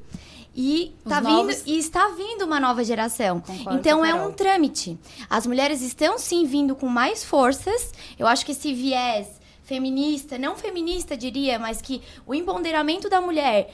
e, 0.60 0.96
Os 1.06 1.10
tá 1.12 1.22
novos- 1.22 1.58
vindo, 1.58 1.67
e 1.67 1.78
está 1.78 2.08
vindo 2.10 2.41
uma 2.43 2.60
nova 2.60 2.84
geração. 2.84 3.39
Concordo 3.39 3.78
então 3.80 4.04
é 4.04 4.13
um 4.15 4.32
trâmite. 4.32 4.98
As 5.30 5.46
mulheres 5.46 5.82
estão 5.84 6.17
sim 6.17 6.46
vindo 6.46 6.76
com 6.76 6.88
mais 6.88 7.24
forças. 7.24 7.93
Eu 8.17 8.26
acho 8.26 8.43
que 8.43 8.52
esse 8.54 8.74
viés 8.74 9.28
feminista, 9.63 10.38
não 10.38 10.56
feminista 10.56 11.15
diria, 11.15 11.60
mas 11.60 11.80
que 11.82 12.02
o 12.26 12.34
empoderamento 12.34 13.08
da 13.08 13.22
mulher 13.22 13.72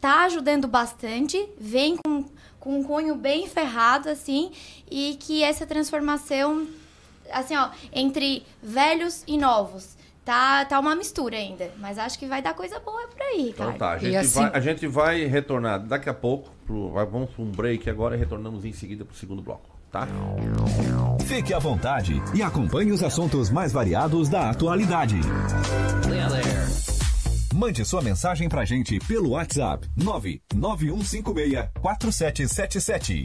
tá 0.00 0.24
ajudando 0.24 0.68
bastante, 0.68 1.48
vem 1.58 1.96
com, 1.96 2.24
com 2.60 2.78
um 2.78 2.84
cunho 2.84 3.14
bem 3.16 3.48
ferrado, 3.48 4.08
assim, 4.10 4.50
e 4.90 5.16
que 5.18 5.42
essa 5.42 5.64
transformação, 5.66 6.66
assim, 7.32 7.56
ó, 7.56 7.70
entre 7.92 8.44
velhos 8.62 9.22
e 9.26 9.36
novos, 9.38 9.96
tá, 10.28 10.62
tá 10.66 10.78
uma 10.78 10.94
mistura 10.94 11.36
ainda. 11.38 11.70
Mas 11.78 11.96
acho 11.98 12.18
que 12.18 12.26
vai 12.26 12.42
dar 12.42 12.52
coisa 12.52 12.78
boa 12.80 13.08
por 13.08 13.22
aí, 13.22 13.48
Então 13.48 13.66
cara. 13.68 13.78
tá, 13.78 13.90
a 13.92 13.98
gente, 13.98 14.16
assim- 14.16 14.40
vai, 14.42 14.50
a 14.52 14.60
gente 14.60 14.86
vai 14.86 15.24
retornar 15.24 15.80
daqui 15.80 16.10
a 16.10 16.12
pouco, 16.14 16.50
pro, 16.66 16.90
vamos 17.10 17.30
para 17.30 17.42
um 17.42 17.50
break 17.50 17.88
agora 17.88 18.14
e 18.14 18.18
retornamos 18.18 18.62
em 18.66 18.72
seguida 18.74 19.06
para 19.06 19.14
o 19.14 19.16
segundo 19.16 19.40
bloco, 19.40 19.70
tá? 19.90 20.06
Fique 21.24 21.54
à 21.54 21.58
vontade 21.58 22.22
e 22.34 22.42
acompanhe 22.42 22.92
os 22.92 23.02
assuntos 23.02 23.48
mais 23.48 23.72
variados 23.72 24.28
da 24.28 24.50
atualidade. 24.50 25.16
Mande 27.54 27.82
sua 27.86 28.02
mensagem 28.02 28.48
pra 28.50 28.64
gente 28.66 28.98
pelo 29.00 29.30
WhatsApp 29.30 29.88
99156 29.96 31.68
4777. 31.80 33.24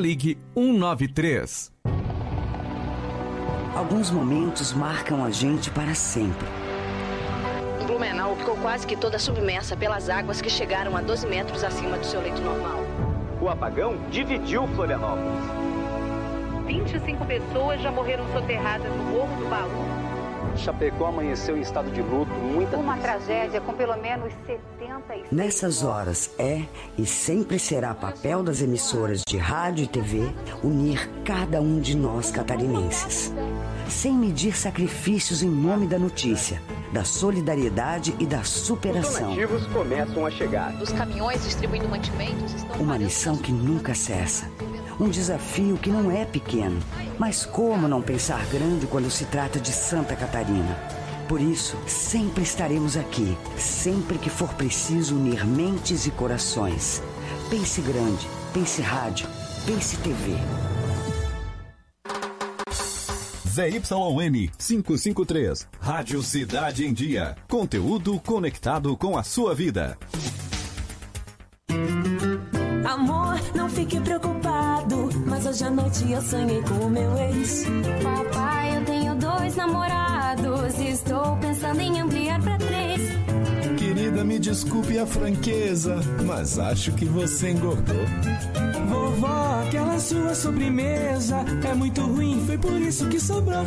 ligue 0.00 0.38
193. 0.54 1.70
Alguns 3.76 4.10
momentos 4.10 4.72
marcam 4.72 5.22
a 5.24 5.30
gente 5.30 5.70
para 5.70 5.94
sempre. 5.94 6.46
Blumenau 7.86 8.34
ficou 8.36 8.56
quase 8.56 8.86
que 8.86 8.96
toda 8.96 9.18
submersa 9.18 9.76
pelas 9.76 10.08
águas 10.08 10.40
que 10.40 10.48
chegaram 10.48 10.96
a 10.96 11.02
12 11.02 11.26
metros 11.26 11.62
acima 11.62 11.98
do 11.98 12.04
seu 12.04 12.20
leito 12.20 12.40
normal. 12.40 12.80
O 13.40 13.48
apagão 13.48 13.96
dividiu 14.10 14.66
Florianópolis. 14.68 15.44
25 16.66 17.26
pessoas 17.26 17.80
já 17.82 17.90
morreram 17.90 18.24
soterradas 18.32 18.90
no 18.90 19.04
Morro 19.04 19.36
do 19.36 19.50
Baú. 19.50 19.99
Chapecó 20.60 21.06
amanheceu 21.06 21.56
em 21.56 21.60
estado 21.60 21.90
de 21.90 22.02
luto, 22.02 22.30
muita 22.32 22.76
Uma 22.76 22.96
tragédia 22.98 23.60
com 23.60 23.72
pelo 23.72 23.96
menos 23.96 24.32
76 24.46 25.26
Nessas 25.32 25.82
horas 25.82 26.30
é 26.38 26.62
e 26.98 27.06
sempre 27.06 27.58
será 27.58 27.94
papel 27.94 28.42
das 28.42 28.60
emissoras 28.60 29.22
de 29.26 29.38
rádio 29.38 29.84
e 29.84 29.88
TV 29.88 30.30
unir 30.62 31.08
cada 31.24 31.60
um 31.60 31.80
de 31.80 31.96
nós 31.96 32.30
catarinenses. 32.30 33.32
Sem 33.88 34.12
medir 34.14 34.56
sacrifícios 34.56 35.42
em 35.42 35.48
nome 35.48 35.86
da 35.86 35.98
notícia, 35.98 36.62
da 36.92 37.04
solidariedade 37.04 38.14
e 38.18 38.26
da 38.26 38.40
Os 38.40 38.48
superação. 38.48 39.30
donativos 39.30 39.66
começam 39.68 40.26
a 40.26 40.30
chegar. 40.30 40.74
Os 40.80 40.92
caminhões 40.92 41.42
distribuindo 41.42 41.88
mantimentos 41.88 42.54
estão 42.54 42.76
Uma 42.80 42.98
missão 42.98 43.36
que 43.36 43.50
nunca 43.52 43.94
cessa. 43.94 44.46
Um 45.00 45.08
desafio 45.08 45.78
que 45.78 45.90
não 45.90 46.10
é 46.10 46.26
pequeno. 46.26 46.78
Mas 47.18 47.46
como 47.46 47.88
não 47.88 48.02
pensar 48.02 48.44
grande 48.46 48.86
quando 48.86 49.10
se 49.10 49.24
trata 49.24 49.58
de 49.58 49.72
Santa 49.72 50.14
Catarina? 50.14 50.76
Por 51.26 51.40
isso, 51.40 51.76
sempre 51.86 52.42
estaremos 52.42 52.96
aqui, 52.96 53.38
sempre 53.56 54.18
que 54.18 54.28
for 54.28 54.52
preciso 54.54 55.16
unir 55.16 55.46
mentes 55.46 56.06
e 56.06 56.10
corações. 56.10 57.02
Pense 57.48 57.80
grande, 57.80 58.28
pense 58.52 58.82
rádio, 58.82 59.26
pense 59.64 59.96
TV. 59.98 60.36
ZYN 63.48 64.50
553. 64.58 65.68
Rádio 65.80 66.22
Cidade 66.22 66.86
em 66.86 66.92
Dia. 66.92 67.36
Conteúdo 67.48 68.20
conectado 68.20 68.96
com 68.96 69.18
a 69.18 69.22
sua 69.22 69.54
vida. 69.54 69.98
Amor, 72.84 73.40
não 73.54 73.68
fique 73.68 74.00
preocupado. 74.00 74.19
Hoje 75.60 75.68
à 75.68 75.70
noite 75.72 76.10
eu 76.10 76.22
sonhei 76.22 76.62
com 76.62 76.86
o 76.86 76.88
meu 76.88 77.18
ex. 77.18 77.66
Papai, 78.02 78.78
eu 78.78 78.84
tenho 78.86 79.14
dois 79.14 79.54
namorados. 79.56 80.78
e 80.78 80.88
Estou 80.88 81.36
pensando 81.36 81.80
em 81.80 82.00
ampliar 82.00 82.40
pra 82.40 82.56
três. 82.56 83.02
Querida, 83.78 84.24
me 84.24 84.38
desculpe 84.38 84.98
a 84.98 85.04
franqueza, 85.04 86.00
mas 86.24 86.58
acho 86.58 86.92
que 86.92 87.04
você 87.04 87.50
engordou. 87.50 88.06
Vovó, 88.88 89.62
aquela 89.66 90.00
sua 90.00 90.34
sobremesa 90.34 91.44
é 91.70 91.74
muito 91.74 92.00
ruim, 92.06 92.42
foi 92.46 92.56
por 92.56 92.80
isso 92.80 93.06
que 93.08 93.20
sobrou. 93.20 93.66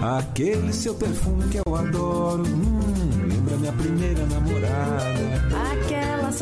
Aquele 0.00 0.72
seu 0.72 0.94
perfume 0.94 1.48
que 1.48 1.58
eu 1.58 1.74
adoro, 1.74 2.44
hum, 2.46 3.26
lembra 3.28 3.56
minha 3.56 3.72
primeira 3.72 4.24
namorada. 4.26 5.45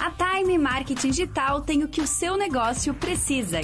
A 0.00 0.10
Time 0.10 0.58
Marketing 0.58 1.10
Digital 1.10 1.60
tem 1.62 1.82
o 1.82 1.88
que 1.88 2.00
o 2.00 2.06
seu 2.06 2.36
negócio 2.36 2.94
precisa: 2.94 3.60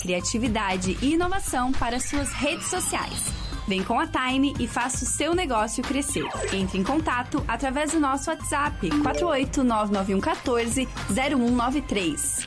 criatividade 0.00 0.98
e 1.00 1.14
inovação 1.14 1.72
para 1.72 2.00
suas 2.00 2.32
redes 2.32 2.66
sociais. 2.66 3.32
Vem 3.68 3.84
com 3.84 4.00
a 4.00 4.06
Time 4.06 4.54
e 4.58 4.66
faça 4.66 5.04
o 5.04 5.06
seu 5.06 5.34
negócio 5.34 5.84
crescer. 5.84 6.26
Entre 6.52 6.78
em 6.78 6.82
contato 6.82 7.44
através 7.46 7.92
do 7.92 8.00
nosso 8.00 8.28
WhatsApp 8.28 8.88
4899114 8.90 10.88
0193. 11.08 12.46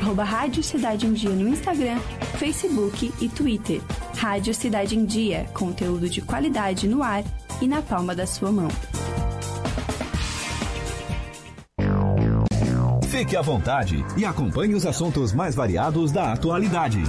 arroba 0.00 0.24
Rádio 0.24 0.62
Cidade 0.62 1.06
em 1.06 1.12
Dia 1.12 1.30
no 1.30 1.48
Instagram, 1.48 1.98
Facebook 2.38 3.12
e 3.20 3.28
Twitter. 3.28 3.80
Rádio 4.16 4.54
Cidade 4.54 4.96
em 4.96 5.04
Dia, 5.04 5.46
conteúdo 5.54 6.08
de 6.08 6.20
qualidade 6.20 6.88
no 6.88 7.02
ar 7.02 7.24
e 7.60 7.66
na 7.66 7.82
palma 7.82 8.14
da 8.14 8.26
sua 8.26 8.50
mão. 8.50 8.68
Fique 13.08 13.36
à 13.36 13.42
vontade 13.42 14.04
e 14.16 14.24
acompanhe 14.24 14.74
os 14.74 14.84
assuntos 14.84 15.32
mais 15.32 15.54
variados 15.54 16.10
da 16.12 16.32
atualidade. 16.32 17.02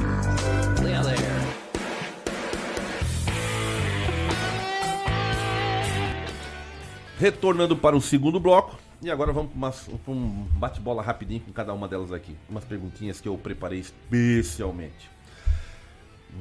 Retornando 7.20 7.76
para 7.76 7.96
o 7.96 8.02
segundo 8.02 8.40
bloco. 8.40 8.85
E 9.02 9.12
agora 9.12 9.32
vamos 9.32 9.52
para 9.54 10.14
um 10.14 10.48
bate-bola 10.58 11.02
rapidinho 11.02 11.42
com 11.42 11.52
cada 11.52 11.74
uma 11.74 11.88
delas 11.88 12.12
aqui. 12.12 12.36
Umas 12.50 12.64
perguntinhas 12.64 13.20
que 13.20 13.28
eu 13.28 13.38
preparei 13.38 13.80
especialmente. 13.80 15.10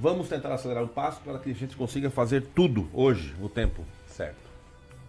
Vamos 0.01 0.29
tentar 0.29 0.55
acelerar 0.55 0.83
o 0.83 0.89
passo 0.89 1.21
para 1.21 1.39
que 1.39 1.51
a 1.51 1.55
gente 1.55 1.77
consiga 1.77 2.11
fazer 2.11 2.43
tudo 2.55 2.89
hoje, 2.93 3.35
no 3.39 3.49
tempo 3.49 3.85
certo. 4.09 4.43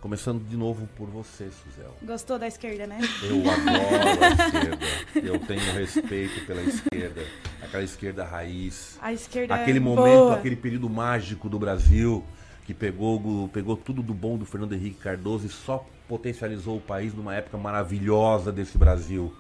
Começando 0.02 0.44
de 0.48 0.56
novo 0.56 0.88
por 0.96 1.10
você, 1.10 1.50
Suzel. 1.50 1.92
Gostou 2.04 2.38
da 2.38 2.48
esquerda, 2.48 2.86
né? 2.86 3.00
Eu 3.24 3.38
adoro 3.50 4.24
a 4.24 4.30
esquerda. 4.30 4.86
Eu 5.16 5.40
tenho 5.40 5.74
respeito 5.74 6.46
pela 6.46 6.62
esquerda. 6.62 7.24
Aquela 7.64 7.84
esquerda 7.84 8.24
raiz. 8.24 9.00
A 9.02 9.12
esquerda 9.12 9.56
Aquele 9.56 9.80
é 9.80 9.82
momento, 9.82 10.16
boa. 10.18 10.36
aquele 10.36 10.56
período 10.56 10.88
mágico 10.88 11.50
do 11.50 11.58
Brasil 11.58 12.24
que 12.66 12.74
pegou, 12.74 13.48
pegou 13.50 13.76
tudo 13.76 14.04
do 14.04 14.14
bom 14.14 14.38
do 14.38 14.46
Fernando 14.46 14.74
Henrique 14.74 14.98
Cardoso 15.00 15.48
e 15.48 15.50
só 15.50 15.84
potencializou 16.08 16.78
o 16.78 16.82
país 16.82 17.14
numa 17.14 17.36
época 17.36 17.58
maravilhosa 17.58 18.52
desse 18.52 18.78
Brasil. 18.78 19.34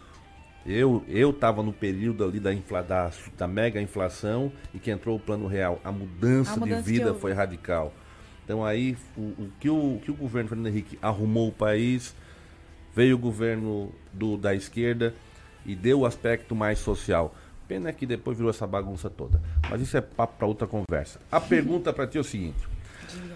Eu 0.65 1.03
eu 1.07 1.29
estava 1.29 1.61
no 1.61 1.71
período 1.71 2.23
ali 2.23 2.39
da, 2.39 2.53
infla, 2.53 2.81
da, 2.81 3.11
da 3.37 3.47
mega 3.47 3.79
inflação 3.79 4.51
e 4.73 4.79
que 4.79 4.89
entrou 4.89 5.15
o 5.15 5.19
plano 5.19 5.47
real. 5.47 5.79
A 5.83 5.91
mudança, 5.91 6.53
A 6.53 6.57
mudança 6.57 6.81
de 6.81 6.91
vida 6.91 7.13
que 7.13 7.19
foi 7.19 7.33
radical. 7.33 7.93
Então 8.43 8.65
aí 8.65 8.97
o, 9.15 9.21
o 9.21 9.51
que 9.59 9.69
o, 9.69 9.95
o 9.95 9.99
que 9.99 10.11
o 10.11 10.15
governo 10.15 10.49
Fernando 10.49 10.67
Henrique 10.67 10.97
arrumou 11.01 11.49
o 11.49 11.51
país, 11.51 12.15
veio 12.95 13.15
o 13.15 13.19
governo 13.19 13.91
do, 14.11 14.37
da 14.37 14.55
esquerda 14.55 15.13
e 15.65 15.75
deu 15.75 15.99
o 15.99 16.05
aspecto 16.05 16.55
mais 16.55 16.79
social. 16.79 17.35
Pena 17.67 17.91
que 17.91 18.05
depois 18.05 18.37
virou 18.37 18.49
essa 18.49 18.67
bagunça 18.67 19.09
toda. 19.09 19.41
Mas 19.69 19.81
isso 19.81 19.97
é 19.97 20.01
papo 20.01 20.35
para 20.37 20.47
outra 20.47 20.67
conversa. 20.67 21.19
A 21.31 21.41
pergunta 21.41 21.91
para 21.91 22.07
ti 22.07 22.17
é 22.17 22.21
o 22.21 22.23
seguinte: 22.23 22.57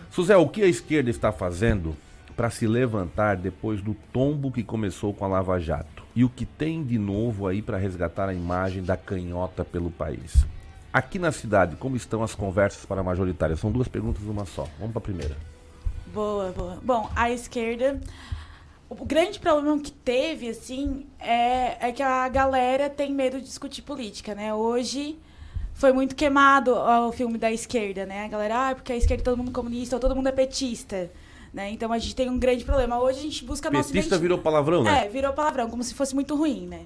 Suzé, 0.10 0.36
o 0.36 0.48
que 0.48 0.64
a 0.64 0.68
esquerda 0.68 1.10
está 1.10 1.32
fazendo 1.32 1.96
para 2.40 2.50
se 2.50 2.66
levantar 2.66 3.36
depois 3.36 3.82
do 3.82 3.94
tombo 4.14 4.50
que 4.50 4.64
começou 4.64 5.14
com 5.14 5.26
a 5.26 5.28
Lava 5.28 5.60
Jato? 5.60 6.06
E 6.16 6.24
o 6.24 6.30
que 6.30 6.46
tem 6.46 6.82
de 6.82 6.98
novo 6.98 7.46
aí 7.46 7.62
para 7.62 7.78
resgatar 7.78 8.30
a 8.30 8.34
imagem 8.34 8.82
da 8.82 8.96
canhota 8.96 9.66
pelo 9.66 9.92
país? 9.92 10.46
Aqui 10.94 11.20
na 11.20 11.34
cidade, 11.34 11.76
como 11.76 11.98
estão 11.98 12.24
as 12.24 12.34
conversas 12.34 12.86
para 12.86 13.02
a 13.02 13.04
majoritária? 13.04 13.58
São 13.58 13.70
duas 13.70 13.90
perguntas 13.90 14.24
numa 14.24 14.46
só. 14.46 14.66
Vamos 14.80 14.94
para 14.94 15.00
a 15.00 15.02
primeira. 15.02 15.36
Boa, 16.14 16.54
boa. 16.54 16.80
Bom, 16.82 17.12
a 17.14 17.30
esquerda. 17.30 18.00
O 18.90 19.04
grande 19.04 19.38
problema 19.38 19.78
que 19.78 19.92
teve, 19.92 20.48
assim, 20.48 21.08
é, 21.20 21.90
é 21.90 21.92
que 21.92 22.02
a 22.02 22.30
galera 22.30 22.90
tem 22.90 23.14
medo 23.14 23.36
de 23.42 23.48
discutir 23.48 23.82
política, 23.82 24.34
né? 24.34 24.54
Hoje 24.54 25.20
foi 25.74 25.92
muito 25.92 26.16
queimado 26.16 26.74
o 26.74 27.12
filme 27.12 27.38
da 27.38 27.52
esquerda, 27.52 28.06
né? 28.06 28.24
A 28.24 28.28
galera, 28.30 28.70
ah, 28.70 28.76
porque 28.76 28.94
a 28.94 28.96
esquerda 28.96 29.24
é 29.24 29.26
todo 29.26 29.36
mundo 29.36 29.52
comunista, 29.52 29.98
ou 29.98 30.00
todo 30.00 30.16
mundo 30.16 30.28
é 30.28 30.32
petista. 30.32 31.12
Né? 31.54 31.72
Então 31.72 31.92
a 31.92 31.98
gente 31.98 32.16
tem 32.16 32.30
um 32.30 32.38
grande 32.38 32.64
problema. 32.64 33.00
Hoje 33.00 33.20
a 33.20 33.24
gente 33.24 33.44
busca 33.44 33.70
a 33.70 33.72
nossa 33.72 33.90
Petista 33.92 34.16
identi- 34.16 34.22
virou 34.22 34.38
palavrão, 34.38 34.84
né? 34.84 35.06
É, 35.06 35.10
virou 35.10 35.34
palavrão, 35.34 35.70
como 35.70 35.84
se 35.84 35.94
fosse 35.96 36.14
muito 36.14 36.36
ruim, 36.36 36.68
né? 36.68 36.82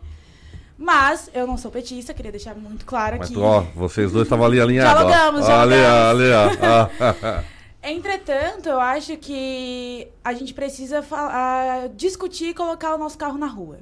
Mas 0.77 1.29
eu 1.33 1.45
não 1.45 1.55
sou 1.57 1.69
petista, 1.69 2.13
queria 2.13 2.31
deixar 2.31 2.55
muito 2.55 2.85
claro 2.85 3.17
Mas 3.19 3.29
aqui. 3.29 3.39
ó, 3.39 3.61
vocês 3.75 4.11
dois 4.11 4.25
estavam 4.25 4.45
ali 4.45 4.59
alinhados. 4.59 5.03
ó. 5.03 5.05
Dialogamos, 5.07 5.49
Ali, 5.49 5.73
dialogamos. 5.75 6.59
ali, 6.59 7.13
ó. 7.37 7.43
Entretanto, 7.87 8.69
eu 8.69 8.79
acho 8.79 9.17
que 9.17 10.07
a 10.23 10.33
gente 10.33 10.53
precisa 10.53 11.03
ah, 11.11 11.89
discutir 11.95 12.49
e 12.49 12.53
colocar 12.53 12.95
o 12.95 12.97
nosso 12.97 13.17
carro 13.17 13.37
na 13.37 13.47
rua. 13.47 13.79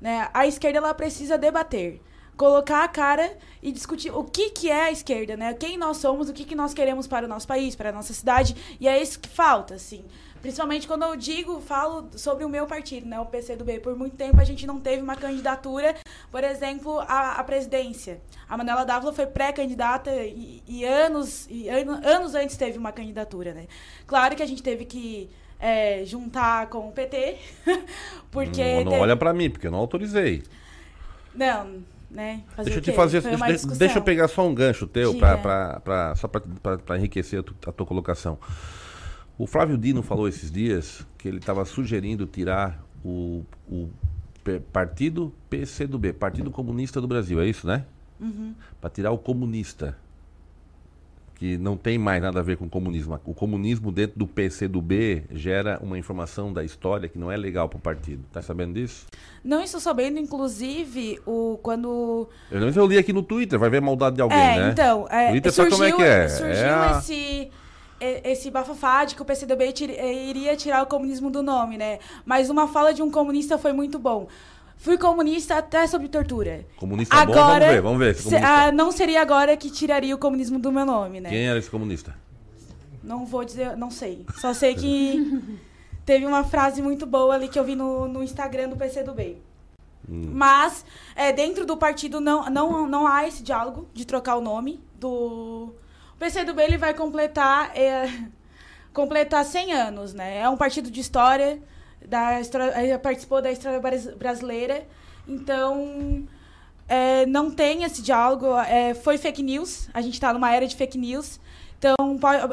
Né? 0.00 0.28
A 0.32 0.46
esquerda 0.46 0.78
ela 0.78 0.94
precisa 0.94 1.36
debater. 1.36 2.00
Colocar 2.36 2.84
a 2.84 2.88
cara 2.88 3.36
e 3.62 3.70
discutir 3.70 4.10
o 4.10 4.24
que, 4.24 4.50
que 4.50 4.70
é 4.70 4.84
a 4.84 4.90
esquerda, 4.90 5.36
né? 5.36 5.54
Quem 5.54 5.76
nós 5.76 5.98
somos, 5.98 6.28
o 6.28 6.32
que, 6.32 6.44
que 6.44 6.54
nós 6.54 6.74
queremos 6.74 7.06
para 7.06 7.26
o 7.26 7.28
nosso 7.28 7.46
país, 7.46 7.74
para 7.74 7.90
a 7.90 7.92
nossa 7.92 8.12
cidade. 8.12 8.76
E 8.80 8.88
é 8.88 9.00
isso 9.00 9.20
que 9.20 9.28
falta, 9.28 9.74
assim. 9.74 10.04
Principalmente 10.40 10.88
quando 10.88 11.04
eu 11.04 11.14
digo, 11.14 11.60
falo 11.60 12.08
sobre 12.16 12.44
o 12.44 12.48
meu 12.48 12.66
partido, 12.66 13.06
né? 13.06 13.20
O 13.20 13.26
PCdoB. 13.26 13.78
Por 13.78 13.96
muito 13.96 14.16
tempo 14.16 14.40
a 14.40 14.44
gente 14.44 14.66
não 14.66 14.80
teve 14.80 15.00
uma 15.00 15.14
candidatura, 15.14 15.94
por 16.32 16.42
exemplo, 16.42 16.98
à, 17.00 17.34
à 17.38 17.44
presidência. 17.44 18.20
A 18.48 18.56
Manuela 18.56 18.84
Dávila 18.84 19.12
foi 19.12 19.26
pré-candidata 19.26 20.10
e, 20.10 20.60
e, 20.66 20.84
anos, 20.84 21.46
e 21.48 21.68
anos 21.68 22.34
antes 22.34 22.56
teve 22.56 22.76
uma 22.76 22.90
candidatura, 22.90 23.54
né? 23.54 23.68
Claro 24.04 24.34
que 24.34 24.42
a 24.42 24.46
gente 24.46 24.64
teve 24.64 24.84
que 24.84 25.30
é, 25.60 26.04
juntar 26.04 26.66
com 26.66 26.88
o 26.88 26.92
PT, 26.92 27.38
porque... 28.32 28.64
Não, 28.64 28.84
não 28.84 28.90
teve... 28.90 29.02
olha 29.02 29.16
para 29.16 29.32
mim, 29.32 29.48
porque 29.48 29.68
eu 29.68 29.70
não 29.70 29.78
autorizei. 29.78 30.42
Não, 31.32 31.82
né? 32.12 32.42
Fazer 32.54 32.70
deixa 32.70 32.78
eu 32.78 32.82
te 32.82 32.92
fazer, 32.92 33.22
deixa, 33.22 33.66
deixa, 33.66 33.98
eu 33.98 34.02
pegar 34.02 34.28
só 34.28 34.46
um 34.46 34.54
gancho 34.54 34.86
teu, 34.86 35.14
pra, 35.14 36.14
só 36.16 36.28
para 36.28 36.98
enriquecer 36.98 37.40
a, 37.40 37.42
tu, 37.42 37.56
a 37.66 37.72
tua 37.72 37.86
colocação. 37.86 38.38
O 39.38 39.46
Flávio 39.46 39.78
Dino 39.78 40.02
falou 40.02 40.28
esses 40.28 40.50
dias 40.50 41.06
que 41.16 41.26
ele 41.26 41.38
estava 41.38 41.64
sugerindo 41.64 42.26
tirar 42.26 42.84
o, 43.04 43.44
o 43.68 43.90
partido 44.72 45.32
PCdoB, 45.48 46.12
Partido 46.12 46.50
Comunista 46.50 47.00
do 47.00 47.08
Brasil, 47.08 47.40
é 47.40 47.46
isso, 47.46 47.66
né? 47.66 47.86
Uhum. 48.20 48.54
Para 48.80 48.90
tirar 48.90 49.10
o 49.10 49.18
comunista, 49.18 49.96
que 51.42 51.58
não 51.58 51.76
tem 51.76 51.98
mais 51.98 52.22
nada 52.22 52.38
a 52.38 52.42
ver 52.42 52.56
com 52.56 52.66
o 52.66 52.70
comunismo. 52.70 53.18
O 53.24 53.34
comunismo 53.34 53.90
dentro 53.90 54.16
do 54.16 54.28
PCdoB 54.28 55.24
gera 55.32 55.80
uma 55.82 55.98
informação 55.98 56.52
da 56.52 56.62
história 56.62 57.08
que 57.08 57.18
não 57.18 57.32
é 57.32 57.36
legal 57.36 57.68
para 57.68 57.78
o 57.78 57.80
partido. 57.80 58.22
Tá 58.32 58.40
sabendo 58.40 58.74
disso? 58.74 59.06
Não 59.42 59.60
estou 59.60 59.80
sabendo, 59.80 60.20
inclusive, 60.20 61.20
o 61.26 61.58
quando. 61.60 62.28
Eu, 62.48 62.60
eu 62.60 62.86
li 62.86 62.96
aqui 62.96 63.12
no 63.12 63.24
Twitter, 63.24 63.58
vai 63.58 63.68
ver 63.68 63.80
maldade 63.80 64.14
de 64.14 64.22
alguém, 64.22 64.38
é, 64.38 64.56
né? 64.56 64.70
Então, 64.70 65.08
é, 65.10 65.30
Twitter 65.30 65.52
surgiu, 65.52 65.72
como 65.72 65.84
é 65.84 65.90
que 65.90 66.02
é? 66.02 66.28
Surgiu 66.28 66.64
é 66.64 66.70
a... 66.70 66.98
esse 67.00 67.50
esse 68.24 68.50
bafafá 68.50 69.04
de 69.04 69.14
que 69.14 69.22
o 69.22 69.24
PCdoB 69.24 69.62
iria 70.28 70.56
tirar 70.56 70.82
o 70.82 70.86
comunismo 70.86 71.30
do 71.30 71.42
nome, 71.42 71.78
né? 71.78 72.00
Mas 72.24 72.50
uma 72.50 72.66
fala 72.66 72.92
de 72.92 73.00
um 73.00 73.10
comunista 73.10 73.58
foi 73.58 73.72
muito 73.72 73.98
bom. 73.98 74.26
Fui 74.82 74.98
comunista 74.98 75.58
até 75.58 75.86
sobre 75.86 76.08
tortura. 76.08 76.66
Comunista 76.76 77.14
agora, 77.14 77.36
bom, 77.36 77.44
vamos 77.44 77.68
ver, 77.68 77.82
vamos 77.82 77.98
ver. 78.00 78.14
Se, 78.16 78.34
ah, 78.34 78.72
não 78.72 78.90
seria 78.90 79.22
agora 79.22 79.56
que 79.56 79.70
tiraria 79.70 80.12
o 80.12 80.18
comunismo 80.18 80.58
do 80.58 80.72
meu 80.72 80.84
nome, 80.84 81.20
né? 81.20 81.30
Quem 81.30 81.46
era 81.46 81.56
esse 81.56 81.70
comunista? 81.70 82.16
Não 83.00 83.24
vou 83.24 83.44
dizer, 83.44 83.76
não 83.76 83.92
sei. 83.92 84.26
Só 84.40 84.52
sei 84.52 84.74
que 84.74 85.60
teve 86.04 86.26
uma 86.26 86.42
frase 86.42 86.82
muito 86.82 87.06
boa 87.06 87.32
ali 87.36 87.46
que 87.46 87.56
eu 87.56 87.62
vi 87.62 87.76
no, 87.76 88.08
no 88.08 88.24
Instagram 88.24 88.70
do 88.70 88.76
PCdoB. 88.76 89.38
Hum. 90.10 90.32
Mas, 90.34 90.84
é, 91.14 91.32
dentro 91.32 91.64
do 91.64 91.76
partido 91.76 92.20
não, 92.20 92.50
não, 92.50 92.84
não 92.88 93.06
há 93.06 93.24
esse 93.24 93.40
diálogo 93.40 93.88
de 93.94 94.04
trocar 94.04 94.34
o 94.34 94.40
nome 94.40 94.82
do... 94.98 95.72
O 96.12 96.18
PCdoB 96.18 96.60
ele 96.60 96.76
vai 96.76 96.92
completar, 96.92 97.70
é, 97.76 98.12
completar 98.92 99.44
100 99.44 99.72
anos, 99.74 100.12
né? 100.12 100.38
É 100.40 100.48
um 100.48 100.56
partido 100.56 100.90
de 100.90 100.98
história 100.98 101.62
da 102.08 102.40
história, 102.40 102.98
participou 102.98 103.42
da 103.42 103.50
história 103.50 103.80
brasileira. 104.16 104.86
Então, 105.26 106.26
é, 106.88 107.24
não 107.26 107.50
tem 107.50 107.84
esse 107.84 108.02
diálogo. 108.02 108.46
É, 108.58 108.94
foi 108.94 109.18
fake 109.18 109.42
news. 109.42 109.88
A 109.94 110.00
gente 110.00 110.14
está 110.14 110.32
numa 110.32 110.54
era 110.54 110.66
de 110.66 110.76
fake 110.76 110.98
news. 110.98 111.40
Então, 111.78 111.94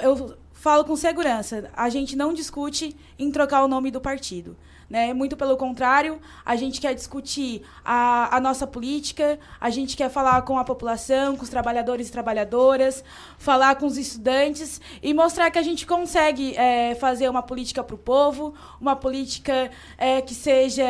eu 0.01 0.37
falo 0.53 0.83
com 0.85 0.95
segurança. 0.95 1.69
A 1.75 1.89
gente 1.89 2.15
não 2.15 2.33
discute 2.33 2.95
em 3.17 3.31
trocar 3.31 3.63
o 3.63 3.67
nome 3.67 3.91
do 3.91 4.01
partido. 4.01 4.55
Né? 4.89 5.13
Muito 5.13 5.37
pelo 5.37 5.55
contrário, 5.55 6.19
a 6.43 6.55
gente 6.55 6.81
quer 6.81 6.95
discutir 6.95 7.61
a, 7.85 8.35
a 8.35 8.39
nossa 8.39 8.65
política, 8.65 9.37
a 9.61 9.69
gente 9.69 9.95
quer 9.95 10.09
falar 10.09 10.41
com 10.41 10.57
a 10.57 10.63
população, 10.63 11.37
com 11.37 11.43
os 11.43 11.49
trabalhadores 11.49 12.09
e 12.09 12.11
trabalhadoras, 12.11 13.03
falar 13.37 13.75
com 13.75 13.85
os 13.85 13.97
estudantes 13.97 14.81
e 15.03 15.13
mostrar 15.13 15.51
que 15.51 15.59
a 15.59 15.61
gente 15.61 15.85
consegue 15.85 16.55
é, 16.57 16.95
fazer 16.95 17.29
uma 17.29 17.43
política 17.43 17.83
para 17.83 17.93
o 17.93 17.99
povo, 17.99 18.55
uma 18.81 18.95
política 18.95 19.69
é, 19.95 20.21
que 20.21 20.33
seja 20.33 20.83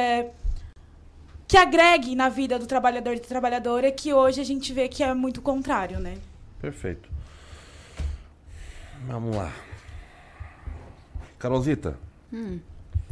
que 1.45 1.57
agregue 1.57 2.15
na 2.15 2.29
vida 2.29 2.59
do 2.59 2.67
trabalhador 2.67 3.15
e 3.15 3.19
da 3.19 3.27
trabalhadora, 3.27 3.91
que 3.91 4.13
hoje 4.13 4.39
a 4.39 4.43
gente 4.43 4.71
vê 4.71 4.88
que 4.88 5.03
é 5.03 5.13
muito 5.15 5.41
contrário, 5.41 5.99
né? 5.99 6.19
Perfeito. 6.62 7.09
Vamos 9.07 9.35
lá. 9.35 9.51
Carolzita. 11.39 11.97
Hum. 12.31 12.59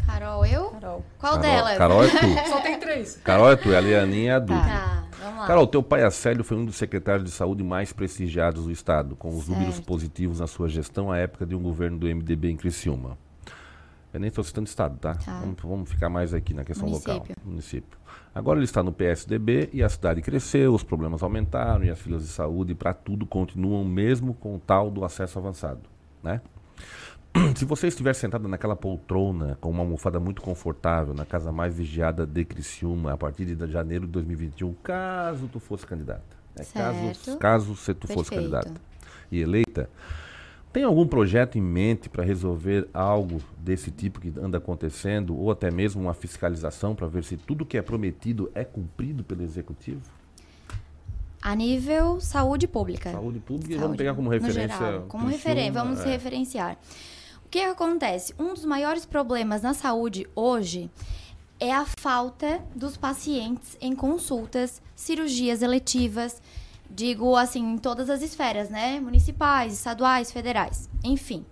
Carol, 0.07 0.45
eu? 0.45 0.69
Carol. 0.71 1.05
Qual 1.19 1.33
Carol, 1.33 1.41
delas? 1.41 1.77
Carol 1.77 2.03
é 2.03 2.07
tu. 2.09 2.15
Só 2.49 2.61
tem 2.61 2.79
três. 2.79 3.17
Carol 3.23 3.51
é 3.51 3.55
tu, 3.55 3.75
a 3.75 3.79
Lianinha 3.79 4.31
é 4.31 4.35
a 4.35 4.39
Duda. 4.39 4.59
Tá, 4.61 5.03
vamos 5.19 5.39
lá. 5.39 5.47
Carol, 5.47 5.67
teu 5.67 5.83
pai 5.83 6.03
Acélio 6.03 6.43
foi 6.43 6.57
um 6.57 6.65
dos 6.65 6.75
secretários 6.77 7.23
de 7.25 7.31
saúde 7.31 7.63
mais 7.63 7.93
prestigiados 7.93 8.63
do 8.63 8.71
estado, 8.71 9.15
com 9.15 9.29
os 9.29 9.45
Certo. 9.45 9.51
números 9.51 9.79
positivos 9.79 10.39
na 10.39 10.47
sua 10.47 10.67
gestão 10.69 11.11
à 11.11 11.17
época 11.17 11.45
de 11.45 11.53
um 11.55 11.61
governo 11.61 11.97
do 11.97 12.07
MDB 12.07 12.49
em 12.51 12.57
Criciúma. 12.57 13.17
Eu 14.13 14.19
nem 14.21 14.29
estou 14.29 14.43
citando 14.43 14.67
estado, 14.67 14.97
tá? 14.97 15.13
Tá. 15.15 15.39
Vamos, 15.41 15.57
vamos 15.61 15.89
ficar 15.91 16.09
mais 16.09 16.33
aqui 16.33 16.53
na 16.53 16.63
questão 16.63 16.87
local. 16.89 17.15
Município. 17.17 17.43
Município. 17.45 17.99
Agora 18.33 18.57
ele 18.57 18.65
está 18.65 18.81
no 18.81 18.91
PSDB 18.91 19.69
e 19.73 19.83
a 19.83 19.89
cidade 19.89 20.21
cresceu, 20.21 20.73
os 20.73 20.83
problemas 20.83 21.21
aumentaram 21.21 21.83
e 21.83 21.89
as 21.89 21.99
filas 21.99 22.23
de 22.23 22.29
saúde 22.29 22.73
para 22.73 22.93
tudo 22.93 23.25
continuam 23.25 23.83
mesmo 23.83 24.33
com 24.33 24.55
o 24.55 24.59
tal 24.59 24.89
do 24.89 25.03
acesso 25.03 25.37
avançado, 25.37 25.81
né? 26.23 26.39
Se 27.55 27.65
você 27.65 27.87
estiver 27.87 28.13
sentado 28.13 28.47
naquela 28.47 28.75
poltrona 28.75 29.57
com 29.59 29.69
uma 29.69 29.81
almofada 29.81 30.19
muito 30.19 30.41
confortável 30.41 31.13
na 31.13 31.25
casa 31.25 31.51
mais 31.51 31.75
vigiada 31.75 32.25
de 32.25 32.45
Criciúma 32.45 33.13
a 33.13 33.17
partir 33.17 33.45
de 33.45 33.71
janeiro 33.71 34.05
de 34.05 34.11
2021, 34.13 34.73
caso 34.75 35.47
tu 35.47 35.59
fosse 35.59 35.85
candidata, 35.85 36.37
né? 36.57 36.65
caso, 36.73 37.37
caso 37.37 37.75
se 37.75 37.93
tu 37.93 38.07
fosse 38.07 38.29
Perfeito. 38.29 38.51
candidata 38.51 38.81
e 39.31 39.39
eleita, 39.39 39.89
tem 40.71 40.83
algum 40.83 41.07
projeto 41.07 41.57
em 41.57 41.61
mente 41.61 42.09
para 42.09 42.23
resolver 42.23 42.87
algo 42.93 43.41
desse 43.57 43.89
tipo 43.89 44.19
que 44.19 44.33
anda 44.39 44.57
acontecendo 44.57 45.37
ou 45.37 45.51
até 45.51 45.71
mesmo 45.71 46.03
uma 46.03 46.13
fiscalização 46.13 46.95
para 46.95 47.07
ver 47.07 47.23
se 47.23 47.35
tudo 47.35 47.65
que 47.65 47.77
é 47.77 47.81
prometido 47.81 48.51
é 48.53 48.63
cumprido 48.63 49.23
pelo 49.23 49.43
executivo? 49.43 50.01
A 51.41 51.55
nível 51.55 52.19
saúde 52.19 52.67
pública. 52.67 53.11
Saúde 53.11 53.39
pública 53.39 53.73
e 53.73 53.75
Saúde 53.75 53.83
vamos 53.83 53.97
pegar 53.97 54.13
como 54.13 54.29
referência. 54.29 54.77
geral, 54.77 55.05
como 55.07 55.27
referen 55.27 55.71
vamos 55.71 55.99
se 55.99 56.07
é. 56.07 56.11
referenciar. 56.11 56.77
O 57.47 57.49
que 57.49 57.59
acontece? 57.61 58.35
Um 58.37 58.53
dos 58.53 58.65
maiores 58.65 59.05
problemas 59.05 59.61
na 59.61 59.73
saúde 59.73 60.27
hoje 60.35 60.91
é 61.57 61.73
a 61.73 61.85
falta 61.97 62.61
dos 62.75 62.97
pacientes 62.97 63.77
em 63.79 63.95
consultas, 63.95 64.81
cirurgias 64.93 65.61
eletivas, 65.61 66.41
digo 66.89 67.37
assim, 67.37 67.63
em 67.63 67.77
todas 67.77 68.09
as 68.09 68.21
esferas, 68.21 68.69
né? 68.69 68.99
Municipais, 68.99 69.71
estaduais, 69.71 70.29
federais, 70.29 70.89
enfim. 71.01 71.45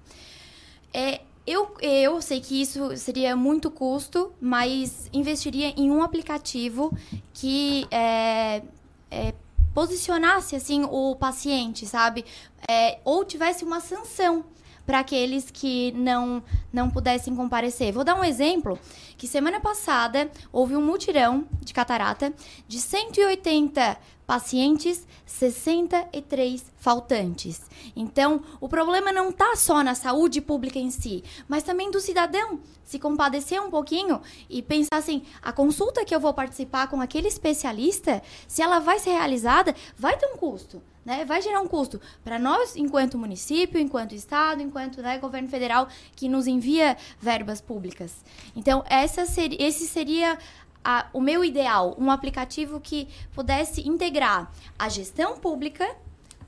É, 0.93 1.21
eu, 1.47 1.73
eu 1.79 2.21
sei 2.21 2.41
que 2.41 2.62
isso 2.62 2.97
seria 2.97 3.34
muito 3.34 3.71
custo, 3.71 4.34
mas 4.41 5.10
investiria 5.13 5.69
em 5.77 5.89
um 5.89 6.03
aplicativo 6.03 6.91
que 7.34 7.88
é, 7.89 8.63
é, 9.10 9.34
posicionasse 9.73 10.58
assim 10.58 10.84
o 10.84 11.15
paciente, 11.15 11.88
sabe? 11.88 12.25
É, 12.69 12.99
ou 13.05 13.23
tivesse 13.23 13.63
uma 13.63 13.79
sanção 13.79 14.43
para 14.86 15.00
aqueles 15.00 15.50
que 15.52 15.91
não 15.93 16.43
não 16.71 16.89
pudessem 16.89 17.36
comparecer. 17.36 17.93
Vou 17.93 18.04
dar 18.04 18.15
um 18.15 18.24
exemplo 18.24 18.78
que 19.17 19.28
semana 19.28 19.60
passada 19.60 20.30
houve 20.52 20.76
um 20.76 20.86
mutirão 20.86 21.45
de 21.62 21.74
catarata 21.74 22.34
de 22.67 22.80
180 22.80 23.98
pacientes, 24.26 25.08
63 25.26 26.65
faltantes. 26.78 27.62
Então, 27.95 28.41
o 28.60 28.67
problema 28.67 29.12
não 29.12 29.30
está 29.30 29.56
só 29.56 29.84
na 29.84 29.95
saúde 29.95 30.41
pública 30.41 30.80
em 30.80 30.89
si, 30.89 31.24
mas 31.48 31.63
também 31.63 31.91
do 31.91 32.00
cidadão 32.00 32.60
se 32.84 33.00
compadecer 33.00 33.62
um 33.62 33.69
pouquinho 33.69 34.21
e 34.50 34.62
pensar 34.62 34.98
assim, 34.98 35.24
a 35.41 35.52
consulta 35.52 36.06
que 36.06 36.13
eu 36.13 36.19
vou 36.19 36.34
participar 36.34 36.88
com 36.88 37.02
aquele 37.02 37.28
especialista, 37.28 38.21
se 38.48 38.62
ela 38.62 38.80
vai 38.80 39.00
ser 39.00 39.12
realizada, 39.12 39.76
vai 39.98 40.17
ter 40.17 40.28
um 40.28 40.38
custo. 40.38 40.82
Né, 41.06 41.24
vai 41.24 41.39
gerar 41.39 41.62
um 41.62 41.68
custo 41.68 42.02
para 42.24 42.39
nós, 42.39 42.76
enquanto 42.76 43.15
município, 43.15 43.80
enquanto 43.80 44.15
estado, 44.15 44.60
enquanto 44.62 45.04
né, 45.04 45.20
governo 45.20 45.48
federal 45.48 45.88
que 46.15 46.28
nos 46.28 46.48
envia 46.48 46.98
verbas 47.22 47.62
públicas. 47.62 48.12
Então, 48.56 48.84
essa 48.89 49.24
seria, 49.28 49.62
esse 49.62 49.86
seria 49.86 50.36
a- 50.84 51.06
o 51.13 51.22
meu 51.22 51.46
ideal, 51.46 51.96
um 52.00 52.10
aplicativo 52.10 52.80
que 52.80 53.08
pudesse 53.36 53.88
integrar 53.88 54.52
a 54.80 54.89
gestão 54.89 55.38
pública 55.38 55.88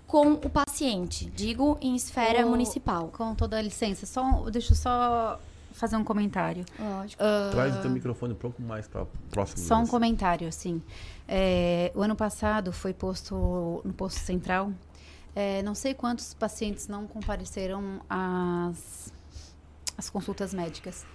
com 0.08 0.32
o 0.34 0.50
paciente, 0.50 1.26
digo 1.36 1.78
em 1.80 1.96
esfera 1.96 2.44
O- 2.46 2.50
municipal. 2.50 3.10
Com 3.16 3.36
toda 3.36 3.58
a 3.58 3.62
licença, 3.62 4.08
só, 4.08 4.50
deixa 4.50 4.72
eu 4.72 4.76
só 4.78 5.40
fazer 5.74 5.98
um 5.98 6.04
comentário. 6.04 6.66
Lógico. 6.80 7.22
Ah, 7.22 7.50
Traz 7.52 7.76
o 7.76 7.82
teu 7.82 7.92
microfone 7.92 8.34
um 8.34 8.38
pouco 8.38 8.60
mais 8.62 8.88
para 8.88 9.06
próximo. 9.30 9.60
Só 9.68 9.76
um 9.78 9.86
comentário, 9.86 10.48
assim. 10.48 10.82
É, 11.28 11.92
o 11.94 12.02
ano 12.02 12.16
passado 12.16 12.72
foi 12.72 12.94
posto 12.94 13.82
no 13.84 13.94
posto 13.94 14.20
central. 14.20 14.72
é, 15.36 15.62
não 15.62 15.76
sei 15.76 15.94
quantos 15.94 16.34
pacientes 16.34 16.88
não 16.88 17.06
compareceram 17.06 18.02
às, 18.10 19.14
às 19.98 20.10
consultas 20.10 20.52
médicas. 20.54 21.06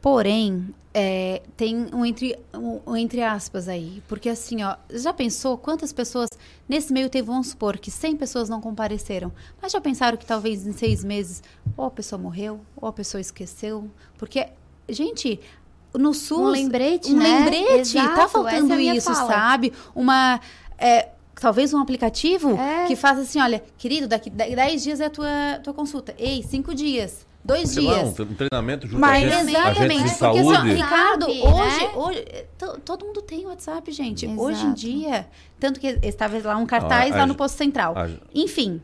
Porém, 0.00 0.72
é, 0.94 1.42
tem 1.56 1.92
um 1.92 2.06
entre, 2.06 2.38
um, 2.54 2.96
entre 2.96 3.20
aspas 3.20 3.66
aí. 3.68 4.00
Porque 4.06 4.28
assim, 4.28 4.62
ó, 4.62 4.76
já 4.90 5.12
pensou 5.12 5.58
quantas 5.58 5.92
pessoas 5.92 6.28
nesse 6.68 6.92
meio 6.92 7.10
teve, 7.10 7.26
vamos 7.26 7.48
supor, 7.48 7.78
que 7.78 7.90
100 7.90 8.16
pessoas 8.16 8.48
não 8.48 8.60
compareceram. 8.60 9.32
Mas 9.60 9.72
já 9.72 9.80
pensaram 9.80 10.16
que 10.16 10.24
talvez 10.24 10.64
em 10.64 10.72
seis 10.72 11.02
meses 11.02 11.42
ou 11.76 11.86
a 11.86 11.90
pessoa 11.90 12.20
morreu, 12.20 12.60
ou 12.76 12.88
a 12.88 12.92
pessoa 12.92 13.20
esqueceu? 13.20 13.90
Porque, 14.16 14.46
gente, 14.88 15.40
no 15.94 16.12
SUS... 16.14 16.38
Um 16.38 16.44
lembrete, 16.48 17.12
um 17.12 17.16
né? 17.16 17.38
lembrete. 17.40 17.94
tá 17.94 18.02
Exato, 18.02 18.28
faltando 18.28 18.48
essa 18.64 18.72
é 18.72 18.74
a 18.74 18.76
minha 18.78 18.94
isso, 18.94 19.12
fala. 19.14 19.32
sabe? 19.32 19.72
Uma... 19.94 20.40
é, 20.78 21.08
talvez 21.40 21.72
um 21.72 21.78
aplicativo 21.80 22.56
É. 22.58 22.86
que 22.86 22.96
faça 22.96 23.20
assim, 23.22 23.40
olha, 23.40 23.62
querido, 23.78 24.06
daqui 24.08 24.28
10 24.30 24.82
dias 24.82 25.00
é 25.00 25.06
a 25.06 25.10
tua, 25.10 25.60
tua 25.62 25.72
consulta. 25.72 26.14
Ei, 26.18 26.42
cinco 26.42 26.74
dias. 26.74 27.26
Dois 27.44 27.70
Sei 27.70 27.82
lá, 27.84 28.02
dias. 28.02 28.14
tre- 28.14 28.24
um 28.24 28.34
treinamento 28.34 28.86
junto 28.86 29.00
Mas 29.00 29.22
a 29.24 29.26
agentes 29.38 29.48
exatamente, 29.54 29.78
de 29.78 30.18
porque 30.18 30.38
assim, 30.38 30.44
saúde. 30.44 30.72
Ricardo, 30.74 31.26
Sabe, 31.26 31.40
hoje, 31.40 31.80
né? 31.80 31.90
hoje 31.96 32.24
to- 32.58 32.80
todo 32.84 33.06
mundo 33.06 33.22
tem 33.22 33.46
WhatsApp, 33.46 33.90
gente. 33.92 34.26
Hoje 34.26 34.58
em 34.58 34.64
Exato. 34.64 34.74
dia, 34.74 35.26
tanto 35.58 35.80
que 35.80 35.98
estava 36.02 36.36
lá 36.46 36.56
um 36.56 36.66
cartaz 36.66 37.12
Ah, 37.12 37.14
a- 37.14 37.18
lá 37.20 37.26
no 37.26 37.34
posto 37.36 37.56
central. 37.56 37.96
a- 37.96 38.08
Enfim. 38.34 38.82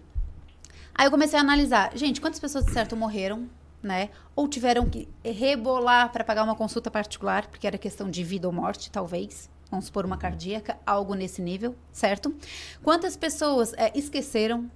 Aí 0.95 1.07
eu 1.07 1.11
comecei 1.11 1.37
a 1.39 1.43
analisar, 1.43 1.91
gente, 1.97 2.21
quantas 2.21 2.39
pessoas 2.39 2.65
de 2.65 2.73
certo 2.73 2.97
morreram, 2.97 3.47
né? 3.85 4.11
Ou 4.35 4.49
tiveram 4.49 4.89
que 4.89 5.09
rebolar 5.25 6.11
para 6.11 6.25
pagar 6.25 6.43
uma 6.43 6.57
consulta 6.57 6.91
particular, 6.91 7.47
porque 7.47 7.67
era 7.67 7.79
questão 7.79 8.11
de 8.11 8.25
vida 8.25 8.49
ou 8.49 8.53
morte, 8.53 8.91
talvez. 8.91 9.51
Vamos 9.71 9.87
supor 9.87 10.05
uma 10.05 10.17
cardíaca, 10.17 10.79
algo 10.87 11.15
nesse 11.15 11.43
nível, 11.43 11.75
certo? 11.93 12.35
Quantas 12.83 13.17
pessoas 13.17 13.73
é, 13.75 13.93
esqueceram 13.95 14.71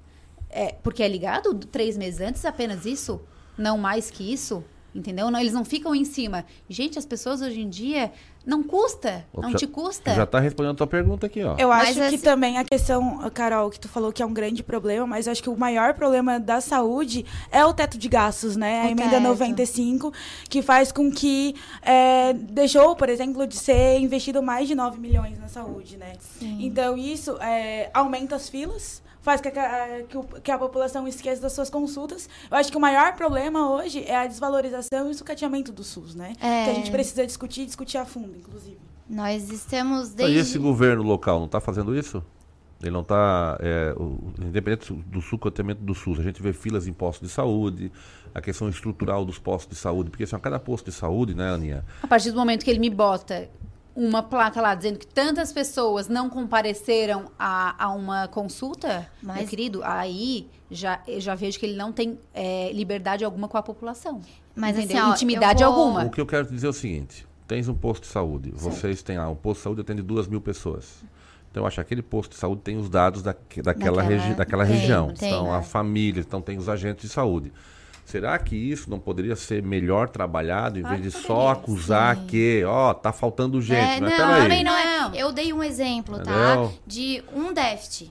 é, 0.51 0.73
porque 0.83 1.03
é 1.03 1.09
ligado 1.09 1.55
três 1.55 1.97
meses 1.97 2.21
antes, 2.21 2.45
apenas 2.45 2.85
isso, 2.87 3.21
não 3.57 3.79
mais 3.79 4.11
que 4.11 4.33
isso, 4.33 4.65
entendeu? 4.99 5.31
Não, 5.31 5.41
eles 5.41 5.53
não 5.53 5.65
ficam 5.65 5.95
em 5.95 6.05
cima. 6.05 6.45
Gente, 6.69 6.99
as 6.99 7.07
pessoas 7.07 7.41
hoje 7.41 7.61
em 7.61 7.69
dia 7.69 8.13
não 8.47 8.63
custa, 8.63 9.27
não 9.37 9.51
já, 9.51 9.59
te 9.59 9.67
custa. 9.67 10.15
Já 10.15 10.25
tá 10.25 10.41
respondendo 10.41 10.73
a 10.73 10.77
tua 10.77 10.87
pergunta 10.87 11.27
aqui, 11.27 11.43
ó. 11.43 11.55
Eu 11.59 11.69
Mas 11.69 11.91
acho 11.91 11.95
que 12.09 12.15
assim- 12.15 12.19
também 12.19 12.57
a 12.57 12.65
questão, 12.65 13.19
Carol, 13.35 13.69
que 13.69 13.79
tu 13.79 13.89
falou 13.89 14.11
que 14.11 14.23
é 14.23 14.27
um 14.27 14.33
grande 14.33 14.63
problema, 14.63 15.07
mas 15.07 15.27
eu 15.27 15.33
acho 15.33 15.43
que 15.43 15.51
o 15.51 15.57
maior 15.57 15.93
problema 15.95 16.41
da 16.41 16.61
saúde 16.61 17.27
é 17.53 17.65
o 17.65 17.75
teto 17.75 17.99
de 17.99 18.09
gastos, 18.09 18.57
né? 18.57 18.85
O 18.85 18.87
a 18.87 18.91
emenda 18.91 19.11
teto. 19.11 19.23
95, 19.23 20.13
que 20.49 20.63
faz 20.63 20.91
com 20.91 21.11
que 21.11 21.55
é, 21.83 22.33
deixou, 22.33 22.97
por 22.97 23.09
exemplo, 23.11 23.47
de 23.47 23.57
ser 23.57 23.99
investido 23.99 24.43
mais 24.43 24.67
de 24.67 24.75
9 24.75 24.99
milhões 24.99 25.39
na 25.39 25.49
saúde, 25.49 25.97
né? 25.99 26.15
Então 26.41 26.97
isso 26.97 27.37
é, 27.41 27.91
aumenta 27.93 28.35
as 28.37 28.49
filas, 28.49 29.03
faz 29.21 29.41
que 29.41 29.49
a, 29.49 30.03
que, 30.09 30.17
o- 30.17 30.25
que 30.25 30.51
a 30.51 30.59
população 30.59 31.07
esqueça 31.09 31.41
das 31.43 31.53
suas 31.53 31.69
consultas. 31.71 32.29
Eu 32.51 32.57
acho 32.57 32.71
que 32.71 32.77
o 32.77 32.81
maior 32.81 33.15
problema 33.15 33.71
hoje 33.71 34.05
é 34.05 34.17
a 34.17 34.27
desvalorização 34.27 35.09
e 35.09 35.11
o 35.11 35.15
sucateamento 35.15 35.73
do 35.73 35.85
SUS, 35.85 36.15
né? 36.15 36.33
É. 36.41 36.65
Que 36.65 36.71
a 36.71 36.75
gente 36.75 36.91
precisa 36.91 37.27
discutir 37.27 37.63
e 37.63 37.67
discutir 37.67 37.99
a 37.99 38.05
fundo, 38.05 38.35
inclusive. 38.37 38.79
Nós 39.09 39.51
estamos 39.51 40.11
E 40.13 40.17
desde... 40.17 40.39
esse 40.39 40.59
governo 40.59 41.03
local 41.03 41.39
não 41.39 41.47
está 41.47 41.61
fazendo 41.61 41.97
isso? 41.97 42.23
Ele 42.81 42.93
não 42.93 43.01
está, 43.01 43.59
independente 44.41 44.93
do 44.93 45.21
sucateamento 45.21 45.83
do 45.83 45.95
SUS, 45.95 46.21
a 46.21 46.23
gente 46.23 46.41
vê 46.41 46.53
filas 46.53 46.87
em 46.87 46.93
postos 46.93 47.29
de 47.29 47.35
saúde, 47.35 47.91
a 48.35 48.41
questão 48.41 48.69
estrutural 48.69 49.25
dos 49.25 49.39
postos 49.39 49.77
de 49.77 49.83
saúde, 49.83 50.11
porque 50.11 50.23
assim, 50.25 50.37
a 50.37 50.39
cada 50.39 50.61
posto 50.61 50.85
de 50.87 50.93
saúde, 50.93 51.35
né, 51.35 51.51
Aninha? 51.53 51.85
A 52.03 52.07
partir 52.07 52.31
do 52.31 52.37
momento 52.39 52.65
que 52.65 52.71
ele 52.71 52.79
me 52.79 52.91
bota 52.91 53.49
uma 54.01 54.23
placa 54.23 54.61
lá 54.61 54.77
dizendo 54.77 54.97
que 54.97 55.07
tantas 55.07 55.53
pessoas 55.53 56.07
não 56.07 56.31
compareceram 56.31 57.33
a, 57.37 57.75
a 57.85 57.91
uma 57.93 58.29
consulta, 58.29 59.11
meu 59.21 59.45
querido, 59.45 59.83
aí 59.83 60.49
já, 60.71 61.01
já 61.19 61.35
vejo 61.35 61.59
que 61.59 61.67
ele 61.67 61.77
não 61.77 61.91
tem 61.93 62.17
é, 62.33 62.71
liberdade 62.73 63.25
alguma 63.25 63.49
com 63.49 63.57
a 63.59 63.63
população. 63.63 64.21
Mas 64.55 64.77
entendeu? 64.79 64.99
assim, 64.99 65.11
ó, 65.11 65.15
Intimidade 65.15 65.65
vou- 65.65 65.73
alguma. 65.73 66.05
O 66.05 66.11
que 66.11 66.21
eu 66.21 66.27
quero 66.27 66.47
dizer 66.49 66.69
é 66.69 66.71
o 66.71 66.73
seguinte: 66.73 67.27
tens 67.47 67.67
um 67.69 67.75
posto 67.75 68.03
de 68.05 68.09
saúde, 68.09 68.53
vocês 68.55 69.03
têm 69.03 69.19
lá, 69.19 69.29
um 69.29 69.35
posto 69.35 69.59
de 69.61 69.65
saúde 69.65 69.81
atende 69.81 70.03
duas 70.03 70.29
mil 70.29 70.41
pessoas. 70.41 71.03
Então, 71.51 71.63
eu 71.63 71.67
acho 71.67 71.77
que 71.77 71.81
aquele 71.81 72.03
posto 72.03 72.33
de 72.33 72.37
saúde 72.37 72.61
tem 72.63 72.77
os 72.77 72.89
dados 72.89 73.23
daque- 73.23 73.63
daquela, 73.63 73.97
Daquela- 73.97 74.03
regi 74.03 74.35
daquela 74.35 74.65
tem, 74.67 74.77
região. 74.77 75.13
tem. 75.15 75.29
então, 75.29 75.53
a 75.53 75.63
família, 75.63 76.21
então 76.21 76.41
tem 76.41 76.57
os 76.59 76.69
agentes 76.69 77.09
de 77.09 77.13
saúde. 77.13 77.53
Será 78.09 78.39
que 78.39 78.57
isso 78.57 78.89
não 78.89 78.99
poderia 78.99 79.37
ser 79.37 79.63
melhor 79.63 80.09
trabalhado, 80.09 80.79
em 80.79 80.81
Claro 80.81 80.97
vez 80.97 81.13
de 81.13 81.21
só 81.21 81.49
acusar 81.51 82.17
sim. 82.17 82.27
que, 82.27 82.65
ó, 82.65 82.95
tá 82.95 83.13
faltando 83.13 83.61
gente? 83.61 83.99
É, 83.99 84.01
mas 84.01 84.11
não, 84.11 84.17
peraí. 84.17 84.43
também 84.45 84.65
não 84.65 84.75
é. 84.75 85.11
Eu 85.15 85.31
dei 85.31 85.53
um 85.53 85.63
exemplo, 85.63 86.19
tá? 86.19 86.55
Entendeu? 86.55 86.73
De 86.87 87.23
um 87.35 87.53
déficit. 87.53 88.11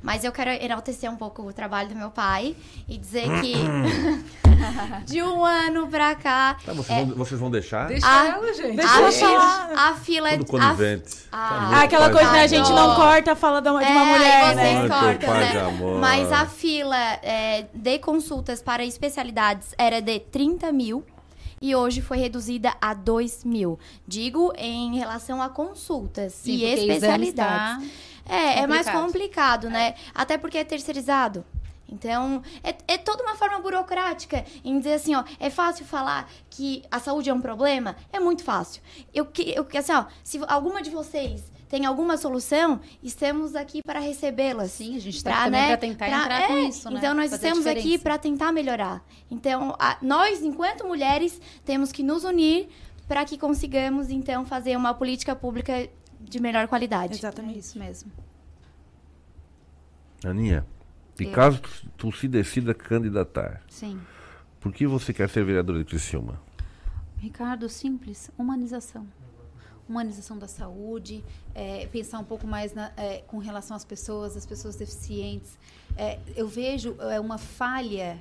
Mas 0.00 0.22
eu 0.24 0.30
quero 0.30 0.50
enaltecer 0.50 1.10
um 1.10 1.16
pouco 1.16 1.42
o 1.42 1.52
trabalho 1.52 1.88
do 1.88 1.96
meu 1.96 2.10
pai 2.10 2.54
e 2.88 2.96
dizer 2.96 3.24
que 3.40 3.52
de 5.06 5.22
um 5.22 5.44
ano 5.44 5.86
pra 5.88 6.14
cá. 6.14 6.56
Tá, 6.64 6.72
vocês, 6.72 6.98
é, 6.98 7.04
vão, 7.04 7.14
vocês 7.16 7.40
vão 7.40 7.50
deixar? 7.50 7.88
Deixa 7.88 8.06
a, 8.06 8.26
ela, 8.28 8.52
gente. 8.54 8.80
A, 8.80 8.98
ela 9.00 9.10
fila, 9.12 9.40
falar. 9.40 9.72
a 9.90 9.94
fila 9.94 10.28
a- 10.30 10.44
conivente. 10.44 11.16
a- 11.32 11.38
Tá 11.38 11.54
Ah, 11.56 11.60
louco, 11.70 11.84
aquela 11.84 12.04
pai 12.04 12.12
coisa, 12.12 12.32
né? 12.32 12.42
A 12.42 12.46
gente 12.46 12.70
não 12.70 12.94
corta 12.94 13.32
a 13.32 13.36
fala 13.36 13.60
de 13.60 13.68
uma, 13.70 13.84
de 13.84 13.90
uma 13.90 14.00
É, 14.02 14.04
mulher, 14.12 14.44
aí 14.44 14.54
né? 14.56 14.62
vocês 14.62 14.76
Ai, 14.92 15.18
teu 15.18 15.28
cortam, 15.28 15.34
né? 15.94 15.98
Mas 16.00 16.32
a 16.32 16.46
fila 16.46 16.96
é, 17.22 17.66
de 17.74 17.98
consultas 17.98 18.62
para 18.62 18.84
especialidades 18.84 19.74
era 19.76 20.00
de 20.00 20.20
30 20.20 20.72
mil 20.72 21.04
e 21.60 21.74
hoje 21.74 22.00
foi 22.00 22.18
reduzida 22.18 22.72
a 22.80 22.94
2 22.94 23.44
mil. 23.44 23.78
Digo 24.06 24.52
em 24.56 24.96
relação 24.96 25.42
a 25.42 25.48
consultas 25.48 26.32
Sim, 26.34 26.52
e 26.52 26.64
especialidades. 26.64 27.88
Está 28.30 28.34
É, 28.34 28.58
é 28.60 28.66
mais 28.66 28.86
complicado. 28.86 29.04
complicado, 29.06 29.70
né? 29.70 29.94
Até 30.14 30.36
porque 30.38 30.58
é 30.58 30.64
terceirizado. 30.64 31.44
Então, 31.90 32.42
é, 32.62 32.74
é 32.86 32.98
toda 32.98 33.22
uma 33.22 33.34
forma 33.34 33.58
burocrática 33.60 34.44
em 34.62 34.76
dizer 34.78 34.94
assim, 34.94 35.14
ó, 35.14 35.24
é 35.40 35.48
fácil 35.48 35.86
falar 35.86 36.30
que 36.50 36.82
a 36.90 36.98
saúde 37.00 37.30
é 37.30 37.34
um 37.34 37.40
problema? 37.40 37.96
É 38.12 38.20
muito 38.20 38.44
fácil. 38.44 38.82
Eu 39.14 39.24
que, 39.24 39.54
eu, 39.56 39.66
assim, 39.78 39.92
ó, 39.92 40.04
se 40.22 40.38
alguma 40.48 40.82
de 40.82 40.90
vocês 40.90 41.42
tem 41.66 41.86
alguma 41.86 42.16
solução, 42.18 42.80
estamos 43.02 43.54
aqui 43.56 43.82
para 43.82 44.00
recebê-las. 44.00 44.70
Sim, 44.72 44.96
a 44.96 45.00
gente 45.00 45.22
tá 45.24 45.44
também 45.44 45.66
pra 45.66 45.76
tentar 45.78 46.08
entrar 46.08 46.46
com 46.46 46.58
isso, 46.58 46.90
né? 46.90 46.96
Então, 46.98 47.14
nós 47.14 47.30
Fazer 47.30 47.46
estamos 47.48 47.66
aqui 47.66 47.98
para 47.98 48.18
tentar 48.18 48.52
melhorar. 48.52 49.02
Então, 49.30 49.74
a- 49.78 49.96
nós, 50.02 50.42
enquanto 50.42 50.86
mulheres, 50.86 51.40
temos 51.64 51.90
que 51.92 52.02
nos 52.02 52.22
unir 52.24 52.68
para 53.06 53.24
que 53.24 53.38
consigamos, 53.38 54.10
então, 54.10 54.44
fazer 54.44 54.76
uma 54.76 54.92
política 54.92 55.34
pública 55.34 55.88
de 56.20 56.40
melhor 56.40 56.66
qualidade. 56.68 57.14
Exatamente. 57.14 57.56
É 57.56 57.58
isso 57.58 57.78
mesmo. 57.78 58.10
Aninha, 60.24 60.66
e 61.18 61.24
Eu. 61.24 61.32
caso 61.32 61.60
tu, 61.60 61.70
tu 61.96 62.12
se 62.12 62.26
decida 62.28 62.74
candidatar, 62.74 63.62
Sim. 63.68 64.00
por 64.60 64.72
que 64.72 64.86
você 64.86 65.12
quer 65.12 65.28
ser 65.28 65.44
vereadora 65.44 65.78
de 65.78 65.84
Criciúma? 65.84 66.40
Ricardo, 67.18 67.68
simples, 67.68 68.30
humanização. 68.36 69.06
Humanização 69.88 70.36
da 70.38 70.46
saúde, 70.46 71.24
é, 71.54 71.86
pensar 71.86 72.18
um 72.18 72.24
pouco 72.24 72.46
mais 72.46 72.74
na- 72.74 72.92
é, 72.96 73.18
com 73.26 73.38
relação 73.38 73.76
às 73.76 73.84
pessoas, 73.84 74.36
às 74.36 74.44
pessoas 74.44 74.76
deficientes. 74.76 75.56
É, 75.96 76.18
eu 76.36 76.46
vejo 76.46 76.94
é, 77.00 77.18
uma 77.18 77.38
falha, 77.38 78.18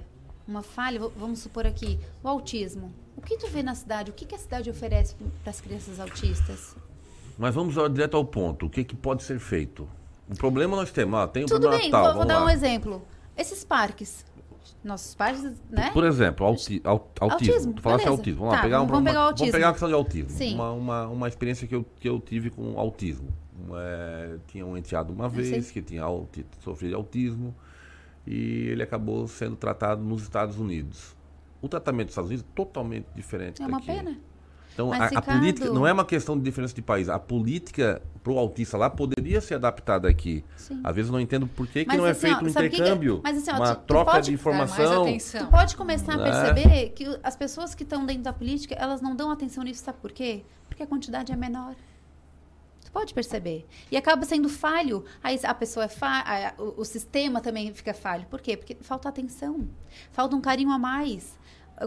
uma 0.48 0.64
falha, 0.64 1.00
vamos 1.10 1.40
supor 1.40 1.68
aqui, 1.68 2.00
o 2.24 2.28
autismo. 2.28 2.94
O 3.18 3.22
que 3.22 3.38
tu 3.38 3.48
vê 3.50 3.62
na 3.62 3.76
cidade? 3.76 4.12
O 4.12 4.14
que, 4.14 4.26
que 4.26 4.34
a 4.36 4.38
cidade 4.38 4.70
oferece 4.70 5.16
para 5.44 5.50
as 5.50 5.60
crianças 5.60 6.00
autistas? 6.00 6.76
Mas 7.38 7.54
vamos 7.54 7.76
direto 7.94 8.18
ao 8.18 8.26
ponto. 8.26 8.66
O 8.66 8.70
que, 8.70 8.84
que 8.84 8.96
pode 8.96 9.24
ser 9.24 9.40
feito? 9.40 9.88
O 10.30 10.36
problema 10.36 10.76
nós 10.76 10.92
temos. 10.92 11.20
Ah, 11.20 11.28
tem 11.28 11.44
um 11.44 11.48
Tudo 11.48 11.70
bem, 11.70 11.90
tal. 11.92 12.06
vou, 12.06 12.14
vou 12.16 12.26
dar 12.26 12.40
lá. 12.40 12.46
um 12.46 12.50
exemplo. 12.50 13.02
Esses 13.38 13.64
parques, 13.64 14.26
nossos 14.84 15.14
parques, 15.14 15.44
né? 15.70 15.92
Por 15.94 16.04
exemplo, 16.04 16.46
auti 16.46 16.82
au- 16.84 17.12
autismo. 17.20 17.54
Autismo, 17.54 17.74
Tu 17.74 17.82
falasse 17.82 18.04
beleza. 18.06 18.20
autismo. 18.20 18.40
Vamos 18.40 18.52
lá, 18.54 18.58
Tá, 18.58 18.64
pegar 18.64 18.82
um, 18.82 18.88
vamos 18.88 19.04
pegar 19.06 19.20
o 19.20 19.22
uma, 19.22 19.28
autismo. 19.28 19.46
Vamos 19.46 19.52
pegar 19.54 19.68
uma 19.68 19.74
questão 19.74 19.88
de 19.90 19.94
autismo. 19.96 20.30
Sim. 20.32 20.56
Uma, 20.56 20.72
uma, 20.72 21.08
uma 21.08 21.28
experiência 21.28 21.68
que 21.68 21.76
eu, 21.76 21.86
que 22.00 22.10
eu 22.10 22.20
tive 22.20 22.50
com 22.50 22.78
autismo. 22.80 23.30
É, 23.76 24.38
tinha 24.48 24.66
um 24.66 24.76
enteado 24.76 25.14
uma 25.14 25.30
vez 25.30 25.70
que 25.72 25.82
tinha 25.82 26.04
auti 26.04 26.46
sofrido 26.64 26.90
de 26.90 26.96
autismo 26.96 27.56
e 28.26 28.68
ele 28.70 28.84
acabou 28.84 29.28
sendo 29.28 29.56
tratado 29.56 30.04
nos 30.04 30.24
Estados 30.24 30.58
Unidos. 30.60 31.16
O 31.62 31.68
tratamento 31.70 32.08
dos 32.08 32.12
Estados 32.14 32.30
Unidos 32.30 32.46
é 32.52 32.56
totalmente 32.56 33.06
diferente 33.16 33.62
É 33.62 33.66
uma 33.66 33.80
daqui. 33.80 33.88
pena. 33.88 34.18
Então, 34.78 34.90
Mas, 34.90 35.02
a, 35.02 35.06
a 35.06 35.08
Ricardo- 35.08 35.40
política 35.40 35.70
não 35.72 35.88
é 35.88 35.92
uma 35.92 36.06
questão 36.06 36.38
de 36.38 36.44
diferença 36.44 36.72
de 36.76 36.84
país. 36.84 37.10
A 37.10 37.18
política 37.18 38.00
para 38.24 38.32
o 38.32 38.38
autista 38.38 38.78
lá 38.78 38.92
poderia 38.92 39.42
ser 39.42 39.56
adaptada 39.56 40.08
aqui. 40.08 40.46
Sim. 40.56 40.80
Às 40.84 40.96
vezes 40.96 41.10
eu 41.10 41.14
não 41.14 41.20
entendo 41.20 41.48
por 41.48 41.66
que, 41.66 41.82
que 41.84 41.88
Mas 41.88 41.98
não 41.98 42.06
é 42.06 42.12
assim, 42.12 42.28
ó, 42.28 42.38
feito 42.38 42.44
um 42.44 42.46
que 42.46 42.54
que 42.54 42.60
é? 42.60 42.66
intercâmbio, 42.68 43.22
Mas 43.24 43.38
assim, 43.40 43.50
ó, 43.52 43.56
uma 43.56 43.76
tu- 43.76 43.82
tu 43.82 43.88
troca 43.88 44.12
pode- 44.12 44.26
de 44.26 44.32
É, 44.32 44.34
informação. 44.36 45.06
Tu 45.18 45.48
pode 45.48 45.76
começar 45.76 46.14
a 46.14 46.18
Né? 46.18 46.24
perceber 46.32 46.90
que 46.90 47.10
o- 47.10 47.20
as 47.24 47.36
pessoas 47.36 47.74
que 47.74 47.82
estão 47.82 48.06
dentro 48.06 48.22
da 48.22 48.32
política, 48.34 48.76
elas 48.76 49.02
não 49.02 49.16
dão 49.16 49.32
atenção 49.32 49.64
nisso, 49.64 49.84
sabe 49.84 49.98
por 50.00 50.12
quê? 50.12 50.44
Porque 50.70 50.84
a 50.84 50.88
quantidade 50.88 51.32
é 51.32 51.36
menor. 51.36 51.74
Tu 52.86 52.92
pode 52.92 53.16
perceber. 53.16 53.66
E 53.92 53.98
acaba 53.98 54.26
sendo 54.26 54.48
falho. 54.48 55.04
Aí 55.24 55.40
a 55.44 55.54
pessoa 55.56 55.86
é 55.86 55.90
falha, 55.90 56.54
o, 56.60 56.82
o 56.82 56.86
sistema 56.86 57.42
também 57.42 57.74
fica 57.74 57.96
falho. 57.96 58.28
Por 58.30 58.40
quê? 58.42 58.56
Porque 58.56 58.78
falta 58.82 59.10
atenção. 59.10 59.68
Falta 60.12 60.36
um 60.36 60.42
carinho 60.42 60.70
a 60.72 60.78
mais. 60.78 61.36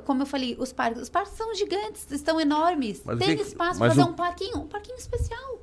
Como 0.05 0.22
eu 0.22 0.26
falei, 0.26 0.57
os 0.59 0.72
parques, 0.72 1.03
os 1.03 1.09
parques 1.09 1.32
são 1.34 1.55
gigantes, 1.55 2.07
estão 2.11 2.41
enormes. 2.41 3.03
Mas 3.05 3.18
Tem 3.18 3.28
que 3.36 3.43
que- 3.43 3.49
espaço 3.49 3.78
para 3.78 3.88
fazer 3.88 4.03
o- 4.03 4.09
um 4.09 4.12
parquinho, 4.14 4.59
um 4.59 4.66
parquinho 4.68 4.97
especial. 4.97 5.59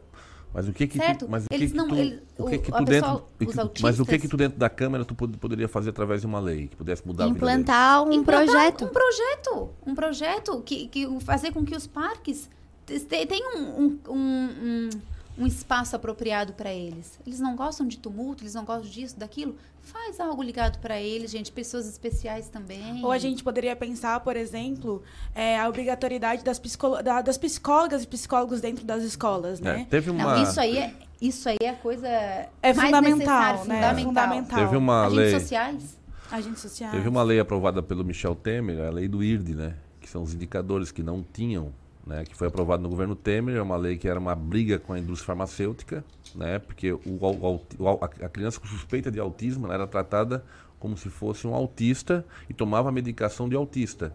Mas 0.54 0.68
o 0.68 0.74
que 0.74 0.88
que 0.88 0.98
Certo? 0.98 1.26
tu, 1.26 1.30
mas 1.32 1.44
o 1.44 1.48
que 1.50 1.56
Eles 1.56 1.72
que 1.72 1.78
não- 1.78 1.88
tu, 1.88 1.96
eles- 1.96 2.22
o 2.38 2.46
que 2.46 2.58
que 2.58 2.72
tu 2.72 2.86
pessoa- 2.86 2.86
dentro, 2.86 3.26
que- 3.38 3.46
mas 3.46 3.50
o 3.50 3.54
que 3.54 3.60
autistas- 3.62 4.22
que 4.22 4.28
tu 4.28 4.38
dentro 4.38 4.58
da 4.58 4.70
Câmara 4.70 5.06
tu 5.06 5.14
pod- 5.14 5.38
poderia 5.38 5.68
fazer 5.68 5.92
através 5.92 6.22
de 6.22 6.28
uma 6.28 6.40
lei 6.40 6.68
que 6.68 6.76
pudesse 6.76 7.06
mudar 7.06 7.26
a 7.26 7.28
vida? 7.28 7.38
Implantar 7.38 8.04
um 8.04 8.12
Implantar 8.12 8.46
projeto. 8.48 8.86
Um 8.86 8.88
projeto. 8.88 9.70
Um 9.86 9.96
projeto 9.96 10.62
que, 10.62 10.88
que 10.88 11.20
fazer 11.20 11.52
com 11.52 11.64
que 11.64 11.76
os 11.76 11.86
parques 11.86 12.50
te- 12.86 13.00
te- 13.00 13.26
tenham 13.26 13.56
um, 13.58 13.82
um, 13.82 14.00
um, 14.10 14.16
um- 14.16 14.90
um 15.38 15.46
espaço 15.46 15.96
apropriado 15.96 16.54
para 16.54 16.72
eles. 16.74 17.20
Eles 17.26 17.40
não 17.40 17.56
gostam 17.56 17.88
de 17.88 17.98
tumulto, 17.98 18.44
eles 18.44 18.54
não 18.54 18.66
gostam 18.66 18.90
disso, 18.90 19.18
daquilo. 19.20 19.56
Faz 19.82 20.20
algo 20.20 20.42
ligado 20.42 20.80
para 20.80 21.00
eles, 21.00 21.32
gente. 21.32 21.52
Pessoas 21.52 21.88
especiais 21.88 22.50
também. 22.50 23.04
Ou 23.06 23.12
a 23.12 23.18
gente 23.18 23.44
poderia 23.44 23.76
pensar, 23.76 24.20
por 24.22 24.36
exemplo, 24.36 25.02
é, 25.36 25.58
a 25.60 25.70
obrigatoriedade 25.70 26.44
das, 26.44 26.60
psicolo- 26.60 27.02
da- 27.02 27.22
das 27.22 27.38
psicólogas 27.38 28.04
e 28.04 28.08
psicólogos 28.08 28.60
dentro 28.60 28.84
das 28.86 29.04
escolas, 29.04 29.60
né? 29.60 29.82
É, 29.82 29.86
teve 29.86 30.12
Não, 30.12 30.18
uma 30.26 30.42
isso 30.42 30.60
aí 30.60 30.78
é 30.78 30.94
isso 31.22 31.48
aí 31.50 31.58
é 31.62 31.74
coisa 31.74 32.08
É 32.08 32.74
mais 32.74 32.80
fundamental, 32.80 33.12
necessária, 33.54 33.64
né? 33.66 34.04
fundamental. 34.04 34.04
Fundamental. 34.06 34.60
Teve 34.60 34.76
uma 34.78 35.02
Agentes 35.06 35.18
lei 35.18 35.40
sociais. 35.40 35.98
Agentes 36.32 36.60
sociais. 36.62 36.94
Teve 36.94 37.08
uma 37.10 37.24
lei 37.24 37.40
aprovada 37.40 37.82
pelo 37.82 38.04
Michel 38.04 38.36
Temer, 38.36 38.82
a 38.86 38.90
lei 38.90 39.08
do 39.08 39.24
IRD, 39.24 39.56
né? 39.56 39.76
Que 40.02 40.10
são 40.10 40.22
os 40.22 40.34
indicadores 40.34 40.92
que 40.92 41.02
não 41.02 41.24
tinham, 41.34 41.72
né? 42.08 42.24
Que 42.26 42.36
foi 42.36 42.48
aprovada 42.48 42.82
no 42.82 42.90
governo 42.90 43.16
Temer, 43.16 43.58
é 43.58 43.62
uma 43.62 43.76
lei 43.78 43.98
que 43.98 44.08
era 44.08 44.20
uma 44.20 44.36
briga 44.36 44.80
com 44.80 44.94
a 44.94 45.00
indústria 45.00 45.28
farmacêutica, 45.28 46.04
né? 46.34 46.58
Porque 46.60 46.92
o, 46.94 47.02
o- 47.06 47.62
o- 47.80 48.00
a 48.04 48.30
criança 48.30 48.60
com 48.60 48.68
suspeita 48.68 49.12
de 49.12 49.20
autismo 49.20 49.72
era 49.72 49.86
tratada 49.86 50.44
como 50.80 50.96
se 50.98 51.10
fosse 51.10 51.46
um 51.48 51.54
autista 51.54 52.26
e 52.50 52.54
tomava 52.54 52.92
medicação 52.92 53.50
de 53.50 53.56
autista. 53.56 54.14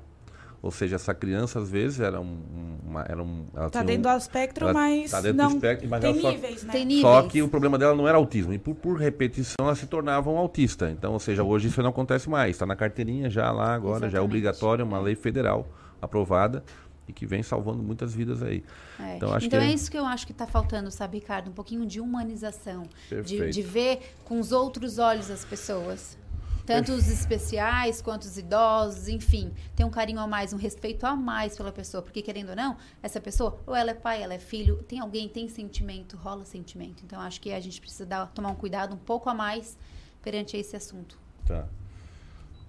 Ou 0.63 0.71
seja, 0.71 0.95
essa 0.95 1.13
criança 1.13 1.59
às 1.59 1.69
vezes 1.69 1.99
era 1.99 2.21
um, 2.21 2.39
uma, 2.87 3.03
era 3.03 3.21
um, 3.21 3.47
ela 3.53 3.65
Tá 3.69 3.71
tinha 3.71 3.83
um- 3.83 3.87
dentro 3.87 4.13
do 4.13 4.17
espectro, 4.17 4.65
ela 4.69 4.73
mas 4.75 5.11
tá 5.11 5.21
dentro 5.21 5.37
não 5.39 5.49
do 5.49 5.55
espectro, 5.57 5.89
mas 5.91 6.01
tem 6.01 6.11
ela 6.13 6.21
só- 6.21 6.31
níveis, 6.31 6.63
né? 6.63 6.73
Tem 6.73 6.85
níveis. 6.85 7.01
só 7.03 7.23
que 7.23 7.43
o 7.43 7.49
problema 7.49 7.77
dela 7.77 7.97
não 7.97 8.07
era 8.07 8.17
autismo. 8.17 8.53
E 8.53 8.59
por, 8.59 8.77
por 8.77 8.97
repetição 8.97 9.57
ela 9.61 9.75
se 9.75 9.89
tornava 9.89 10.31
um 10.31 10.39
autista. 10.39 10.89
Então, 10.89 11.13
ou 11.15 11.19
seja, 11.19 11.43
hoje 11.43 11.67
isso 11.67 11.83
não 11.83 11.91
acontece 11.91 12.31
mais. 12.31 12.53
Está 12.53 12.65
na 12.65 12.77
carteirinha 12.77 13.29
já 13.29 13.51
lá 13.51 13.75
agora, 13.75 14.03
já 14.03 14.05
é 14.05 14.09
Exatamente. 14.11 14.25
obrigatório, 14.25 14.85
uma 14.85 15.01
lei 15.01 15.17
federal 15.17 15.67
aprovada 16.01 16.63
e 17.09 17.13
que 17.13 17.27
vem 17.27 17.43
salvando 17.43 17.83
muitas 17.83 18.15
vidas 18.15 18.43
aí. 18.43 18.65
É. 18.99 19.17
Então, 19.17 19.33
acho 19.33 19.47
então 19.47 19.61
que 19.61 19.67
é 19.67 19.73
isso 19.73 19.91
que 19.91 19.99
eu 19.99 20.05
acho 20.05 20.27
que 20.27 20.33
está 20.33 20.47
faltando, 20.47 20.91
sabe, 20.91 21.19
Ricardo? 21.19 21.51
Um 21.51 21.55
pouquinho 21.55 21.85
de 21.87 22.01
humanização. 22.01 22.85
De, 23.25 23.51
de 23.51 23.63
ver 23.63 24.15
com 24.25 24.39
os 24.39 24.53
outros 24.53 24.99
olhos 24.99 25.31
as 25.31 25.45
pessoas. 25.45 26.17
Tanto 26.65 26.93
os 26.93 27.09
especiais 27.09 28.01
quanto 28.01 28.23
os 28.23 28.39
idosos, 28.39 29.09
enfim. 29.09 29.53
Ter 29.75 29.85
um 29.85 29.91
carinho 29.91 30.21
a 30.21 30.29
mais, 30.29 30.53
um 30.53 30.57
respeito 30.57 31.05
a 31.05 31.17
mais 31.17 31.57
pela 31.57 31.73
pessoa. 31.73 32.03
Porque, 32.03 32.23
querendo 32.23 32.51
ou 32.51 32.57
não, 32.57 32.77
essa 33.03 33.21
pessoa, 33.21 33.61
ou 33.67 33.75
ela 33.75 33.91
é 33.91 33.95
pai, 33.95 34.23
ela 34.23 34.35
é 34.35 34.39
filho, 34.39 34.77
tem 34.85 35.01
alguém, 35.01 35.29
tem 35.29 35.49
sentimento, 35.49 36.17
rola 36.17 36.45
sentimento. 36.45 37.03
Então, 37.05 37.21
acho 37.21 37.41
que 37.41 37.53
a 37.53 37.59
gente 37.59 37.81
precisa 37.81 38.07
dar, 38.07 38.27
tomar 38.29 38.51
um 38.51 38.55
cuidado 38.55 38.95
um 38.95 38.99
pouco 38.99 39.29
a 39.29 39.35
mais 39.35 39.77
perante 40.23 40.57
esse 40.57 40.77
assunto. 40.77 41.19
Tá. 41.45 41.67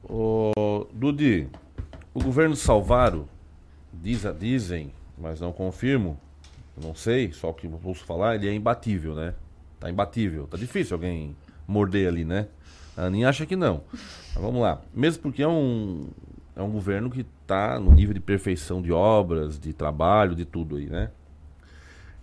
Ô, 0.03 0.87
Dudi, 0.91 1.47
o 2.13 2.21
governo 2.21 2.55
Salvaro, 2.55 3.29
diz, 3.93 4.23
dizem, 4.39 4.91
mas 5.17 5.39
não 5.39 5.51
confirmo, 5.51 6.19
não 6.81 6.95
sei, 6.95 7.31
só 7.31 7.49
o 7.49 7.53
que 7.53 7.69
ouço 7.83 8.03
falar, 8.05 8.35
ele 8.35 8.47
é 8.47 8.53
imbatível, 8.53 9.15
né? 9.15 9.33
Tá 9.79 9.89
imbatível. 9.89 10.47
Tá 10.47 10.57
difícil 10.57 10.95
alguém 10.95 11.35
morder 11.67 12.07
ali, 12.07 12.23
né? 12.23 12.47
A 12.95 13.05
Aninha 13.05 13.29
acha 13.29 13.45
que 13.45 13.55
não. 13.55 13.83
Mas 13.91 14.41
vamos 14.41 14.61
lá. 14.61 14.81
Mesmo 14.93 15.21
porque 15.21 15.43
é 15.43 15.47
um, 15.47 16.09
é 16.55 16.61
um 16.61 16.71
governo 16.71 17.09
que 17.09 17.25
tá 17.45 17.79
no 17.79 17.91
nível 17.91 18.13
de 18.13 18.19
perfeição 18.19 18.81
de 18.81 18.91
obras, 18.91 19.59
de 19.59 19.73
trabalho, 19.73 20.35
de 20.35 20.45
tudo 20.45 20.77
aí, 20.77 20.89
né? 20.89 21.11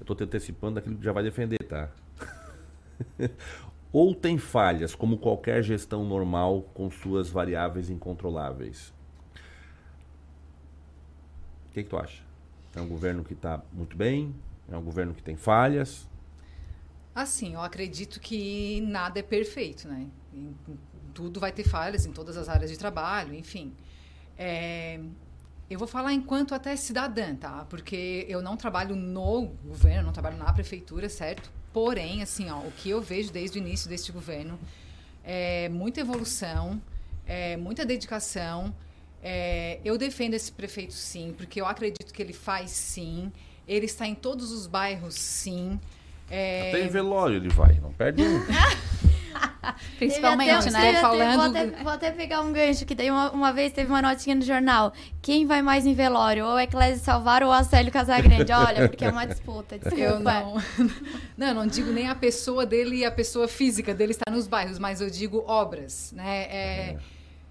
Eu 0.00 0.06
tô 0.06 0.14
te 0.14 0.24
antecipando 0.24 0.76
daquilo 0.76 0.96
que 0.96 1.04
já 1.04 1.12
vai 1.12 1.22
defender, 1.22 1.58
tá? 1.68 1.88
Ou 3.92 4.14
tem 4.14 4.38
falhas, 4.38 4.94
como 4.94 5.18
qualquer 5.18 5.62
gestão 5.62 6.04
normal, 6.04 6.62
com 6.72 6.90
suas 6.90 7.28
variáveis 7.28 7.90
incontroláveis? 7.90 8.92
O 11.70 11.72
que, 11.72 11.84
que 11.84 11.88
tu 11.88 11.96
acha? 11.96 12.20
É 12.74 12.80
um 12.80 12.88
governo 12.88 13.22
que 13.22 13.32
está 13.32 13.62
muito 13.72 13.96
bem? 13.96 14.34
É 14.70 14.76
um 14.76 14.82
governo 14.82 15.14
que 15.14 15.22
tem 15.22 15.36
falhas? 15.36 16.08
Assim, 17.14 17.54
eu 17.54 17.60
acredito 17.60 18.18
que 18.18 18.80
nada 18.82 19.20
é 19.20 19.22
perfeito, 19.22 19.86
né? 19.86 20.06
Tudo 21.14 21.38
vai 21.38 21.52
ter 21.52 21.62
falhas 21.62 22.06
em 22.06 22.12
todas 22.12 22.36
as 22.36 22.48
áreas 22.48 22.70
de 22.70 22.76
trabalho, 22.76 23.34
enfim. 23.34 23.72
É, 24.36 25.00
eu 25.68 25.78
vou 25.78 25.86
falar 25.86 26.12
enquanto 26.12 26.56
até 26.56 26.74
cidadã, 26.74 27.36
tá? 27.36 27.64
Porque 27.70 28.26
eu 28.28 28.42
não 28.42 28.56
trabalho 28.56 28.96
no 28.96 29.46
governo, 29.64 30.06
não 30.06 30.12
trabalho 30.12 30.36
na 30.36 30.52
prefeitura, 30.52 31.08
certo? 31.08 31.52
Porém, 31.72 32.20
assim, 32.20 32.50
ó, 32.50 32.58
o 32.58 32.72
que 32.72 32.90
eu 32.90 33.00
vejo 33.00 33.32
desde 33.32 33.58
o 33.58 33.60
início 33.60 33.88
deste 33.88 34.10
governo 34.10 34.58
é 35.22 35.68
muita 35.68 36.00
evolução, 36.00 36.82
é 37.26 37.56
muita 37.56 37.84
dedicação. 37.84 38.74
É, 39.22 39.78
eu 39.84 39.98
defendo 39.98 40.34
esse 40.34 40.50
prefeito, 40.50 40.94
sim, 40.94 41.34
porque 41.36 41.60
eu 41.60 41.66
acredito 41.66 42.12
que 42.12 42.22
ele 42.22 42.32
faz, 42.32 42.70
sim. 42.70 43.30
Ele 43.68 43.86
está 43.86 44.06
em 44.06 44.14
todos 44.14 44.50
os 44.52 44.66
bairros, 44.66 45.14
sim. 45.14 45.78
É, 46.30 46.68
Até 46.70 46.84
em 46.84 46.88
velório 46.88 47.36
ele 47.36 47.48
vai, 47.48 47.74
não 47.80 47.92
perde 47.92 48.22
um. 48.22 48.40
Principalmente, 49.98 50.50
até- 50.50 50.70
né? 50.70 51.00
Falando 51.00 51.34
Vou 51.34 51.44
até, 51.44 51.66
vou 51.82 51.92
até 51.92 52.10
pegar 52.10 52.40
um 52.40 52.52
gancho, 52.52 52.84
que 52.86 52.94
daí 52.94 53.10
uma, 53.10 53.30
uma 53.30 53.52
vez 53.52 53.72
teve 53.72 53.90
uma 53.90 54.00
notinha 54.02 54.34
no 54.34 54.42
jornal. 54.42 54.92
Quem 55.20 55.46
vai 55.46 55.60
mais 55.62 55.86
em 55.86 55.94
velório? 55.94 56.46
Ou 56.46 56.58
Eclésio 56.58 57.04
Salvar 57.04 57.42
ou 57.42 57.52
Acélio 57.52 57.92
Casagrande? 57.92 58.50
Olha, 58.52 58.88
porque 58.88 59.04
é 59.04 59.10
uma 59.10 59.26
disputa, 59.26 59.76
desculpa. 59.78 60.00
Eu 60.10 60.20
não, 60.20 60.54
não, 61.36 61.54
não 61.54 61.66
digo 61.66 61.90
nem 61.92 62.08
a 62.08 62.14
pessoa 62.14 62.64
dele 62.66 62.96
e 62.98 63.04
a 63.04 63.10
pessoa 63.10 63.46
física 63.46 63.94
dele 63.94 64.12
está 64.12 64.30
nos 64.30 64.46
bairros, 64.46 64.78
mas 64.78 65.00
eu 65.00 65.10
digo 65.10 65.44
obras, 65.46 66.12
né? 66.12 66.42
É, 66.50 66.96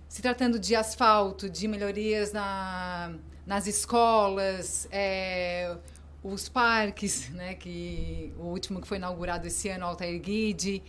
Se 0.10 0.24
tratando 0.24 0.58
de 0.60 0.76
asfalto, 0.76 1.48
de 1.48 1.68
melhorias 1.68 2.34
na, 2.34 3.14
nas 3.46 3.68
escolas, 3.68 4.88
é, 4.92 5.78
os 6.24 6.50
parques, 6.50 7.30
né? 7.30 7.54
Que 7.54 8.34
o 8.40 8.46
último 8.48 8.82
que 8.82 8.88
foi 8.88 8.98
inaugurado 8.98 9.46
esse 9.46 9.70
ano, 9.70 9.86
Altair 9.86 10.20
Guide. 10.20 10.82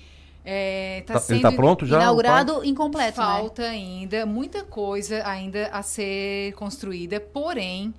É, 0.42 1.02
tá 1.06 1.12
Tá- 1.12 1.18
ele 1.18 1.26
sendo 1.26 1.42
tá 1.42 1.52
pronto 1.52 1.84
já? 1.84 2.00
Inaugurado 2.00 2.64
incompleto, 2.64 3.20
né? 3.20 3.26
Falta 3.26 3.62
ainda 3.62 4.24
muita 4.24 4.64
coisa 4.64 5.22
ainda 5.28 5.66
a 5.68 5.82
ser 5.82 6.54
construída, 6.54 7.20
porém, 7.20 7.92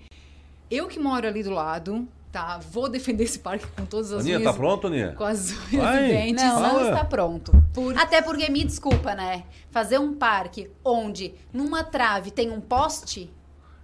eu 0.72 0.88
que 0.88 0.98
moro 0.98 1.28
ali 1.28 1.44
do 1.44 1.52
lado, 1.52 2.08
tá? 2.32 2.60
Vou 2.72 2.88
defender 2.90 3.24
esse 3.26 3.40
parque 3.40 3.66
com 3.76 3.86
todas 3.86 4.12
as 4.12 4.22
Aninha, 4.22 4.38
unhas. 4.40 4.52
tá 4.52 4.58
pronto, 4.58 4.88
Aninha? 4.88 5.14
Com 5.18 5.24
as 5.24 5.52
unhas 5.52 5.84
Vai. 5.84 6.06
e 6.06 6.10
dentes. 6.10 6.44
Não, 6.44 6.60
não 6.62 6.86
está 6.90 7.04
pronto. 7.06 7.52
Até 7.98 8.22
porque, 8.22 8.50
me 8.50 8.64
desculpa, 8.64 9.14
né? 9.16 9.44
Fazer 9.70 10.00
um 10.00 10.14
parque 10.14 10.70
onde 10.84 11.34
numa 11.54 11.84
trave 11.84 12.32
tem 12.32 12.50
um 12.52 12.62
poste, 12.62 13.30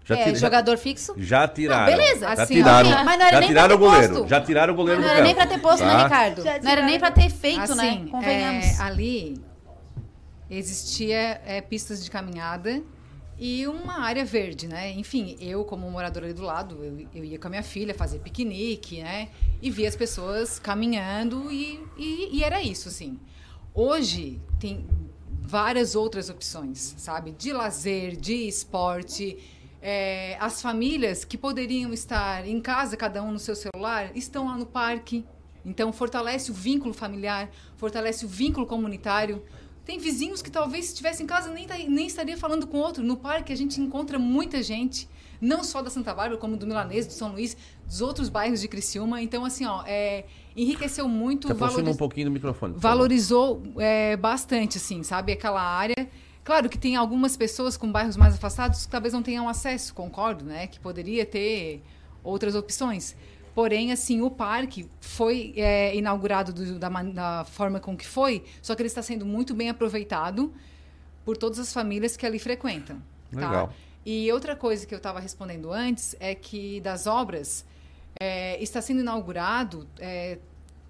Já 0.05 0.15
é, 0.15 0.23
tira- 0.23 0.35
já- 0.35 0.47
jogador 0.47 0.77
fixo, 0.77 1.13
Já 1.17 1.47
tiraram. 1.47 1.91
Não, 1.91 1.97
beleza. 1.97 2.35
Já 2.35 2.43
Assim, 2.43 2.53
tiraram, 2.55 2.89
ok, 2.89 3.03
mas 3.03 3.19
não 3.19 3.25
era 3.25 3.33
já 3.35 3.39
nem 3.41 3.47
tiraram 3.49 3.67
pra 3.67 3.75
o 3.75 3.79
ter 3.79 3.85
goleiro. 3.95 4.13
posto. 4.15 4.29
Já 4.29 4.41
tiraram 4.41 4.73
o 4.73 4.75
goleiro 4.77 5.01
não 5.01 5.07
do 5.07 5.13
era 5.13 5.23
nem 5.23 5.35
pra 5.35 5.47
ter 5.47 5.59
posto, 5.59 5.79
Tá? 5.79 5.85
né, 5.97 6.03
Ricardo? 6.03 6.43
Não 6.63 6.71
era 6.71 6.81
nem 6.85 6.99
pra 6.99 7.11
ter 7.11 7.29
feito, 7.29 7.75
né? 7.75 7.89
Assim, 7.89 8.07
Convenhamos. 8.07 8.65
é, 8.79 8.81
ali 8.83 9.41
existia 10.49 11.41
é, 11.45 11.61
pistas 11.61 12.03
de 12.03 12.09
caminhada 12.09 12.81
e 13.39 13.67
uma 13.67 13.99
área 13.99 14.25
verde, 14.25 14.67
né? 14.67 14.91
Enfim, 14.93 15.37
eu 15.39 15.63
como 15.63 15.89
moradora 15.91 16.25
ali 16.25 16.33
do 16.33 16.41
lado, 16.41 16.83
eu, 16.83 17.07
eu 17.13 17.23
ia 17.23 17.37
com 17.37 17.47
a 17.47 17.49
minha 17.51 17.63
filha 17.63 17.93
fazer 17.93 18.19
piquenique, 18.19 19.01
né? 19.01 19.29
E 19.61 19.69
via 19.69 19.87
as 19.87 19.95
pessoas 19.95 20.57
caminhando 20.57 21.51
e, 21.51 21.79
e, 21.95 22.37
e 22.37 22.43
era 22.43 22.61
isso, 22.61 22.89
assim. 22.89 23.19
Hoje 23.75 24.41
tem 24.59 24.87
várias 25.47 25.95
outras 25.95 26.29
opções, 26.29 26.95
sabe? 26.97 27.31
De 27.31 27.53
lazer, 27.53 28.15
de 28.15 28.47
esporte. 28.47 29.37
É, 29.79 30.35
as 30.39 30.59
famílias 30.59 31.23
que 31.23 31.37
poderiam 31.37 31.93
estar 31.93 32.45
em 32.47 32.59
casa, 32.59 32.97
cada 32.97 33.21
um 33.21 33.31
no 33.31 33.39
seu 33.39 33.55
celular, 33.55 34.11
estão 34.15 34.47
lá 34.47 34.57
no 34.57 34.65
parque. 34.65 35.23
Então, 35.63 35.93
fortalece 35.93 36.49
o 36.49 36.53
vínculo 36.53 36.93
familiar, 36.93 37.49
fortalece 37.75 38.25
o 38.25 38.27
vínculo 38.27 38.65
comunitário. 38.65 39.43
Tem 39.87 39.97
vizinhos 39.97 40.41
que 40.41 40.51
talvez 40.51 40.85
se 40.85 40.91
estivesse 40.91 41.23
em 41.23 41.25
casa 41.25 41.49
nem, 41.49 41.65
tá- 41.65 41.77
nem 41.77 42.05
estaria 42.05 42.37
falando 42.37 42.67
com 42.67 42.77
outro. 42.77 43.01
No 43.01 43.15
parque 43.15 43.53
a 43.53 43.55
gente 43.55 43.79
encontra 43.79 44.19
muita 44.19 44.61
gente, 44.61 45.07
não 45.39 45.63
só 45.63 45.81
da 45.81 45.89
Santa 45.89 46.13
Bárbara, 46.13 46.37
como 46.37 46.57
do 46.57 46.67
Milanês, 46.67 47.07
do 47.07 47.13
São 47.13 47.31
Luís, 47.31 47.55
dos 47.85 48.01
outros 48.01 48.27
bairros 48.27 48.59
de 48.59 48.67
Criciúma. 48.67 49.21
Então, 49.21 49.45
assim, 49.45 49.65
ó, 49.65 49.83
é, 49.87 50.25
enriqueceu 50.57 51.07
muito, 51.07 51.47
Se 51.47 51.53
valoriz- 51.53 51.87
um 51.87 51.95
pouquinho 51.97 52.25
do 52.27 52.31
microfone. 52.31 52.73
valorizou 52.77 53.63
é, 53.77 54.17
bastante, 54.17 54.77
assim, 54.77 55.03
sabe? 55.03 55.31
Aquela 55.31 55.61
área. 55.61 55.95
Claro 56.43 56.67
que 56.69 56.77
tem 56.77 56.95
algumas 56.97 57.37
pessoas 57.37 57.77
com 57.77 57.89
bairros 57.91 58.17
mais 58.17 58.33
afastados 58.35 58.85
que 58.85 58.91
talvez 58.91 59.13
não 59.13 59.23
tenham 59.23 59.47
acesso, 59.47 59.93
concordo, 59.93 60.43
né? 60.43 60.67
Que 60.67 60.79
poderia 60.81 61.25
ter 61.25 61.81
outras 62.23 62.55
opções. 62.55 63.15
Porém, 63.57 63.91
assim, 63.91 64.21
o 64.21 64.29
parque 64.29 64.87
foi 65.01 65.51
é, 65.57 65.95
inaugurado 65.95 66.53
do- 66.53 66.77
da, 66.77 66.89
da 66.89 67.43
forma 67.45 67.79
com 67.79 67.97
que 67.97 68.05
foi, 68.05 68.43
só 68.61 68.75
que 68.75 68.83
ele 68.83 68.87
está 68.87 69.01
sendo 69.01 69.25
muito 69.25 69.55
bem 69.55 69.67
aproveitado 69.67 70.53
por 71.25 71.35
todas 71.35 71.57
as 71.57 71.73
famílias 71.73 72.15
que 72.15 72.23
ali 72.23 72.37
frequentam. 72.37 73.01
tá? 73.33 73.39
Legal. 73.47 73.73
E 74.05 74.31
outra 74.31 74.55
coisa 74.55 74.85
que 74.85 74.93
eu 74.93 74.97
estava 74.99 75.19
respondendo 75.19 75.73
antes 75.73 76.15
é 76.19 76.35
que 76.35 76.79
das 76.81 77.07
obras 77.07 77.65
é, 78.19 78.61
está 78.61 78.79
sendo 78.79 78.99
inaugurado 78.99 79.87
é, 79.97 80.37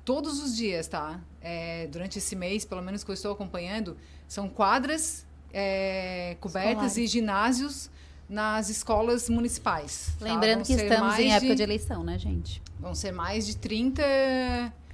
todos 0.03 0.43
os 0.43 0.53
dias, 0.57 0.89
tá? 0.89 1.21
É, 1.41 1.87
durante 1.87 2.17
esse 2.17 2.35
mês, 2.35 2.65
pelo 2.65 2.81
menos 2.81 3.01
que 3.01 3.09
eu 3.09 3.13
estou 3.13 3.31
acompanhando, 3.31 3.95
são 4.27 4.49
quadras 4.49 5.25
é, 5.53 6.35
cobertas 6.41 6.71
Escolares. 6.73 6.97
e 6.97 7.07
ginásios 7.07 7.89
nas 8.29 8.69
escolas 8.69 9.29
municipais. 9.29 10.11
tá? 10.19 10.25
Lembrando 10.25 10.55
Vão 10.57 10.63
que 10.65 10.73
estamos 10.73 11.19
em 11.19 11.31
época 11.33 11.55
de 11.55 11.63
eleição, 11.63 12.03
né, 12.03 12.17
gente? 12.19 12.61
Vão 12.79 12.93
ser 12.93 13.11
mais 13.11 13.45
de 13.47 13.55
30 13.57 14.01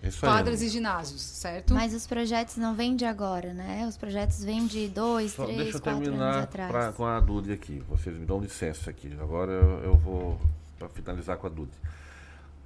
Isso 0.03 0.25
aí. 0.25 0.31
quadras 0.31 0.61
e 0.61 0.69
ginásios, 0.69 1.21
certo? 1.21 1.73
Mas 1.73 1.93
os 1.93 2.05
projetos 2.05 2.57
não 2.57 2.75
vêm 2.75 2.95
de 2.95 3.05
agora, 3.05 3.53
né? 3.53 3.85
Os 3.87 3.97
projetos 3.97 4.43
vêm 4.43 4.65
de 4.67 4.87
dois, 4.87 5.31
Só 5.33 5.45
três, 5.45 5.57
deixa 5.57 5.77
eu 5.77 5.81
quatro 5.81 5.97
anos 5.97 6.09
terminar 6.09 6.47
pra- 6.47 6.91
com 6.93 7.05
a 7.05 7.19
Dude 7.19 7.51
aqui. 7.51 7.81
Vocês 7.89 8.15
me 8.17 8.25
dão 8.25 8.39
licença 8.39 8.89
aqui. 8.89 9.11
Agora 9.19 9.51
eu, 9.51 9.79
eu 9.83 9.95
vou 9.97 10.39
para 10.77 10.87
finalizar 10.89 11.37
com 11.37 11.47
a 11.47 11.49
Dude. 11.49 11.71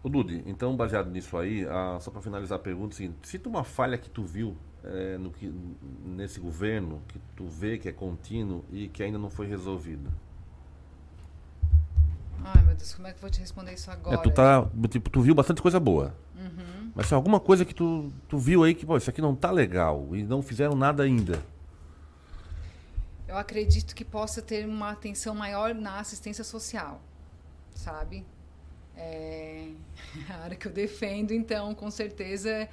O 0.03 0.09
Dude, 0.09 0.43
então 0.45 0.75
baseado 0.75 1.09
nisso 1.09 1.35
aí, 1.37 1.65
ah, 1.67 1.97
só 1.99 2.11
para 2.11 2.21
finalizar 2.21 2.57
a 2.57 2.61
pergunta, 2.61 2.93
é 2.93 2.97
seguinte, 2.97 3.15
cita 3.23 3.49
uma 3.49 3.63
falha 3.63 3.97
que 3.97 4.09
tu 4.09 4.23
viu 4.23 4.55
eh, 4.83 5.17
no 5.19 5.31
que, 5.31 5.51
nesse 6.05 6.39
governo, 6.39 7.01
que 7.07 7.19
tu 7.35 7.47
vê 7.47 7.77
que 7.77 7.89
é 7.89 7.91
contínuo 7.91 8.63
e 8.71 8.87
que 8.87 9.01
ainda 9.03 9.17
não 9.17 9.29
foi 9.29 9.47
resolvida. 9.47 10.09
Ai, 12.43 12.63
meu 12.63 12.75
Deus, 12.75 12.93
como 12.93 13.07
é 13.07 13.11
que 13.11 13.17
eu 13.17 13.21
vou 13.21 13.29
te 13.29 13.39
responder 13.39 13.73
isso 13.73 13.89
agora? 13.91 14.15
É, 14.15 14.21
tu, 14.21 14.31
tá, 14.31 14.67
tipo, 14.89 15.09
tu 15.09 15.21
viu 15.21 15.35
bastante 15.35 15.61
coisa 15.61 15.79
boa. 15.79 16.15
Uhum. 16.35 16.91
Mas 16.95 17.09
tem 17.09 17.15
alguma 17.15 17.39
coisa 17.39 17.65
que 17.65 17.73
tu, 17.73 18.11
tu 18.27 18.37
viu 18.37 18.63
aí 18.63 18.73
que, 18.73 18.85
pô, 18.85 18.97
isso 18.97 19.09
aqui 19.09 19.21
não 19.21 19.35
tá 19.35 19.51
legal 19.51 20.15
e 20.15 20.23
não 20.23 20.41
fizeram 20.41 20.75
nada 20.75 21.03
ainda. 21.03 21.41
Eu 23.27 23.37
acredito 23.37 23.93
que 23.93 24.05
possa 24.05 24.41
ter 24.41 24.65
uma 24.65 24.91
atenção 24.91 25.35
maior 25.35 25.75
na 25.75 25.99
assistência 25.99 26.43
social, 26.43 27.01
sabe? 27.75 28.25
É 28.95 29.67
a 30.29 30.43
área 30.43 30.55
que 30.55 30.67
eu 30.67 30.71
defendo, 30.71 31.31
então, 31.33 31.75
com 31.75 31.91
certeza 31.91 32.67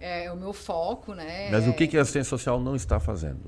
é 0.00 0.30
o 0.30 0.36
meu 0.36 0.52
foco, 0.52 1.14
né? 1.14 1.50
Mas 1.50 1.66
o 1.68 1.72
que, 1.72 1.84
É- 1.84 1.86
que 1.86 1.96
a 1.98 2.02
assistência 2.02 2.28
social 2.28 2.60
não 2.60 2.74
está 2.74 2.98
fazendo? 2.98 3.40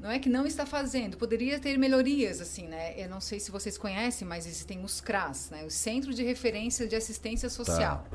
Não 0.00 0.10
é 0.10 0.18
que 0.18 0.28
não 0.30 0.46
está 0.46 0.64
fazendo, 0.64 1.16
poderia 1.18 1.58
ter 1.60 1.76
melhorias, 1.76 2.40
assim, 2.40 2.66
né? 2.66 2.94
Eu 2.96 3.08
não 3.08 3.20
sei 3.20 3.38
se 3.38 3.50
vocês 3.50 3.76
conhecem, 3.76 4.26
mas 4.26 4.46
existem 4.46 4.82
os 4.82 5.00
CRAS, 5.00 5.50
né? 5.50 5.62
O 5.64 5.70
Centro 5.70 6.14
de 6.14 6.22
Referência 6.22 6.86
de 6.88 6.96
Assistência 6.96 7.50
Social. 7.50 8.06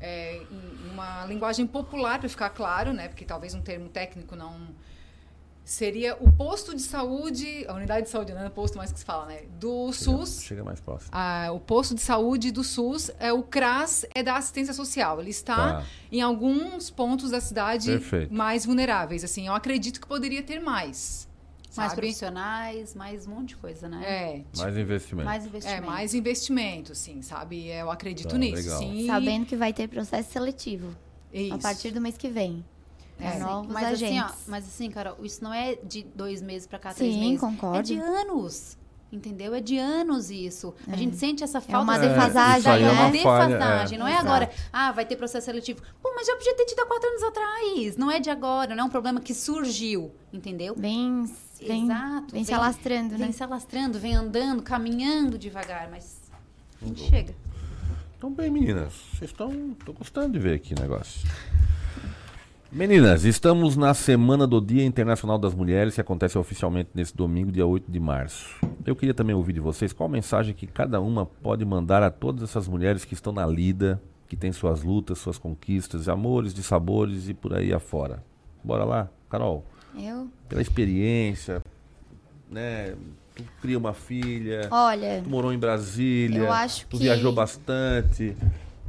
É, 0.00 0.36
em 0.36 0.90
uma 0.92 1.26
linguagem 1.26 1.66
popular, 1.66 2.18
para 2.20 2.28
ficar 2.28 2.50
claro, 2.50 2.92
né? 2.92 3.08
Porque 3.08 3.24
talvez 3.24 3.54
um 3.54 3.60
termo 3.60 3.88
técnico 3.88 4.34
não 4.36 4.68
seria 5.64 6.16
o 6.20 6.30
posto 6.32 6.74
de 6.74 6.82
saúde, 6.82 7.64
a 7.68 7.74
unidade 7.74 8.06
de 8.06 8.10
saúde, 8.10 8.32
não 8.32 8.42
é 8.44 8.48
posto 8.48 8.76
mais 8.76 8.92
que 8.92 8.98
se 8.98 9.04
fala, 9.04 9.26
né? 9.26 9.42
Do 9.60 9.92
SUS. 9.92 10.42
Chega 10.42 10.64
mais 10.64 10.80
próximo. 10.80 11.10
Ah, 11.12 11.50
o 11.52 11.60
posto 11.60 11.94
de 11.94 12.00
saúde 12.00 12.50
do 12.50 12.64
SUS, 12.64 13.10
é 13.18 13.32
o 13.32 13.42
CRAS 13.42 14.04
é 14.14 14.22
da 14.22 14.36
assistência 14.36 14.74
social. 14.74 15.20
Ele 15.20 15.30
está 15.30 15.80
Tá. 15.80 15.84
em 16.10 16.20
alguns 16.20 16.90
pontos 16.90 17.30
da 17.30 17.40
cidade 17.40 17.90
Perfeito. 17.92 18.32
mais 18.34 18.64
vulneráveis. 18.66 19.22
Assim, 19.24 19.46
eu 19.46 19.54
acredito 19.54 20.00
que 20.00 20.06
poderia 20.06 20.42
ter 20.42 20.60
mais. 20.60 21.28
Mais 21.76 21.94
profissionais, 21.94 22.94
mais 22.94 23.26
um 23.26 23.30
monte 23.30 23.48
de 23.50 23.56
coisa, 23.56 23.88
né? 23.88 24.02
É. 24.04 24.58
Mais 24.58 24.76
investimento. 24.76 25.24
Mais 25.26 25.44
É, 25.44 25.48
investimento. 25.48 25.86
mais 25.86 26.14
investimento, 26.14 26.94
sim, 26.94 27.22
sabe? 27.22 27.66
Eu 27.68 27.90
acredito 27.90 28.28
Tá, 28.30 28.38
nisso, 28.38 28.54
legal. 28.54 28.78
sim. 28.78 29.06
Sabendo 29.06 29.46
que 29.46 29.56
vai 29.56 29.72
ter 29.72 29.88
processo 29.88 30.30
seletivo 30.32 30.94
a 31.32 31.36
Isso. 31.36 31.58
partir 31.58 31.90
do 31.90 32.00
mês 32.00 32.16
que 32.18 32.28
vem. 32.28 32.64
É, 33.18 33.24
Para 33.24 33.32
sim. 33.34 33.40
novos 33.40 33.72
mas 33.72 33.92
assim, 33.92 34.18
agentes. 34.18 34.32
ó, 34.32 34.50
mas 34.50 34.66
assim, 34.66 34.90
Carol, 34.90 35.16
isso 35.22 35.42
não 35.44 35.54
é 35.54 35.76
de 35.76 36.02
dois 36.02 36.42
meses 36.42 36.66
pra 36.66 36.78
cá, 36.78 36.92
três 36.92 37.14
Sim, 37.14 37.20
meses. 37.20 37.40
concordo. 37.40 37.78
É 37.78 37.82
de 37.82 37.94
anos. 37.98 38.76
Entendeu? 39.12 39.54
É 39.54 39.60
de 39.60 39.76
anos 39.76 40.30
isso. 40.30 40.74
A 40.88 40.94
É. 40.94 40.96
gente 40.96 41.16
sente 41.16 41.44
essa 41.44 41.58
É 41.58 41.60
falta 41.60 41.82
uma 41.84 41.98
de 41.98 42.08
defasagem, 42.08 42.58
isso 42.60 42.68
aí 42.70 42.82
é 42.82 42.86
né? 42.86 42.92
uma 42.92 43.10
defasagem. 43.10 43.96
é. 43.96 44.00
Não 44.00 44.08
é 44.08 44.12
Exato. 44.12 44.26
agora, 44.26 44.50
ah, 44.72 44.90
vai 44.90 45.04
ter 45.04 45.16
processo 45.16 45.44
seletivo. 45.44 45.82
Pô, 46.02 46.12
mas 46.16 46.26
já 46.26 46.34
podia 46.34 46.56
ter 46.56 46.64
tido 46.64 46.80
há 46.80 46.86
quatro 46.86 47.08
anos 47.10 47.22
atrás. 47.22 47.96
Não 47.98 48.10
é 48.10 48.18
de 48.18 48.30
agora, 48.30 48.74
não 48.74 48.84
é 48.84 48.86
um 48.86 48.90
problema 48.90 49.20
que 49.20 49.34
surgiu, 49.34 50.10
entendeu? 50.32 50.74
Vem, 50.74 51.30
vem, 51.60 51.84
Exato. 51.84 52.32
vem 52.32 52.42
se 52.44 52.54
alastrando, 52.54 53.10
vem 53.18 53.26
né? 53.26 53.32
se 53.32 53.42
alastrando, 53.42 53.98
vem 53.98 54.14
andando, 54.14 54.62
caminhando 54.62 55.36
devagar, 55.36 55.88
mas 55.90 56.16
a 56.80 56.86
gente 56.86 57.02
chega. 57.02 57.34
Então 58.16 58.30
bem, 58.32 58.50
meninas, 58.50 58.94
vocês 59.14 59.30
estão. 59.30 59.76
Tô 59.84 59.92
gostando 59.92 60.30
de 60.32 60.38
ver 60.38 60.54
aqui 60.54 60.72
o 60.74 60.80
negócio. 60.80 61.28
Meninas, 62.72 63.24
estamos 63.24 63.76
na 63.76 63.92
semana 63.92 64.46
do 64.46 64.58
Dia 64.60 64.84
Internacional 64.84 65.38
das 65.38 65.54
Mulheres, 65.54 65.94
que 65.94 66.00
acontece 66.00 66.38
oficialmente 66.38 66.88
nesse 66.94 67.14
domingo, 67.14 67.52
dia 67.52 67.66
8 67.66 67.90
de 67.90 68.00
março. 68.00 68.56
Eu 68.86 68.96
queria 68.96 69.12
também 69.12 69.36
ouvir 69.36 69.52
de 69.52 69.60
vocês 69.60 69.92
qual 69.92 70.08
mensagem 70.08 70.54
que 70.54 70.66
cada 70.66 70.98
uma 71.00 71.26
pode 71.26 71.64
mandar 71.66 72.02
a 72.02 72.10
todas 72.10 72.42
essas 72.42 72.66
mulheres 72.66 73.04
que 73.04 73.12
estão 73.12 73.30
na 73.32 73.46
lida, 73.46 74.00
que 74.26 74.34
têm 74.36 74.52
suas 74.52 74.82
lutas, 74.82 75.18
suas 75.18 75.36
conquistas, 75.36 76.08
amores, 76.08 76.54
de 76.54 76.62
sabores 76.62 77.28
e 77.28 77.34
por 77.34 77.54
aí 77.54 77.74
afora. 77.74 78.22
Bora 78.64 78.84
lá, 78.84 79.08
Carol. 79.28 79.66
Eu? 79.94 80.28
Pela 80.48 80.62
experiência, 80.62 81.62
né? 82.50 82.94
Tu 83.34 83.44
cria 83.60 83.76
uma 83.76 83.92
filha. 83.92 84.68
Olha, 84.70 85.20
Tu 85.22 85.28
morou 85.28 85.52
em 85.52 85.58
Brasília. 85.58 86.38
eu 86.38 86.52
acho 86.52 86.86
tu 86.86 86.96
que- 86.96 87.02
viajou 87.04 87.32
bastante. 87.32 88.34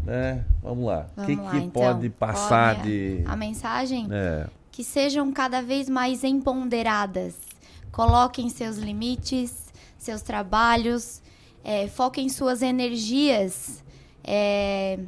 Né? 0.06 0.44
Vamos 0.62 0.86
lá. 0.86 1.08
O 1.16 1.26
que, 1.26 1.36
que 1.36 1.58
então. 1.58 1.70
pode 1.70 2.10
passar 2.10 2.76
Olha, 2.76 2.84
de. 2.84 3.24
A 3.26 3.36
mensagem? 3.36 4.08
É, 4.12 4.48
Que 4.72 4.84
sejam 4.84 5.32
cada 5.32 5.62
vez 5.62 5.88
mais 5.88 6.24
empoderadas. 6.24 7.36
Coloquem 7.92 8.50
seus 8.50 8.78
limites, 8.78 9.68
seus 9.98 10.22
trabalhos, 10.22 11.22
é, 11.64 11.88
foquem 11.88 12.28
suas 12.28 12.62
energias 12.62 13.84
é, 14.24 15.00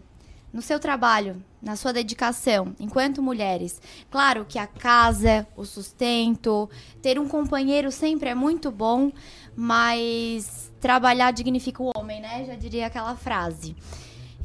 no 0.54 0.62
seu 0.62 0.80
trabalho, 0.80 1.43
na 1.62 1.76
sua 1.76 1.91
dedicação, 1.91 2.74
enquanto 2.80 3.22
mulheres. 3.22 3.82
Claro 4.10 4.46
que 4.48 4.58
a 4.58 4.68
casa, 4.68 5.46
o 5.58 5.66
sustento, 5.66 6.70
ter 7.02 7.20
um 7.20 7.28
companheiro 7.28 7.91
sempre 7.91 8.30
é 8.30 8.36
muito 8.36 8.72
bom, 8.72 9.12
mas 9.56 10.72
trabalhar 10.80 11.32
dignifica 11.32 11.84
o 11.84 11.91
homem, 11.98 12.22
né? 12.22 12.46
Já 12.46 12.56
diria 12.56 12.88
aquela 12.88 13.16
frase. 13.16 13.76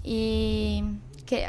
E, 0.05 0.83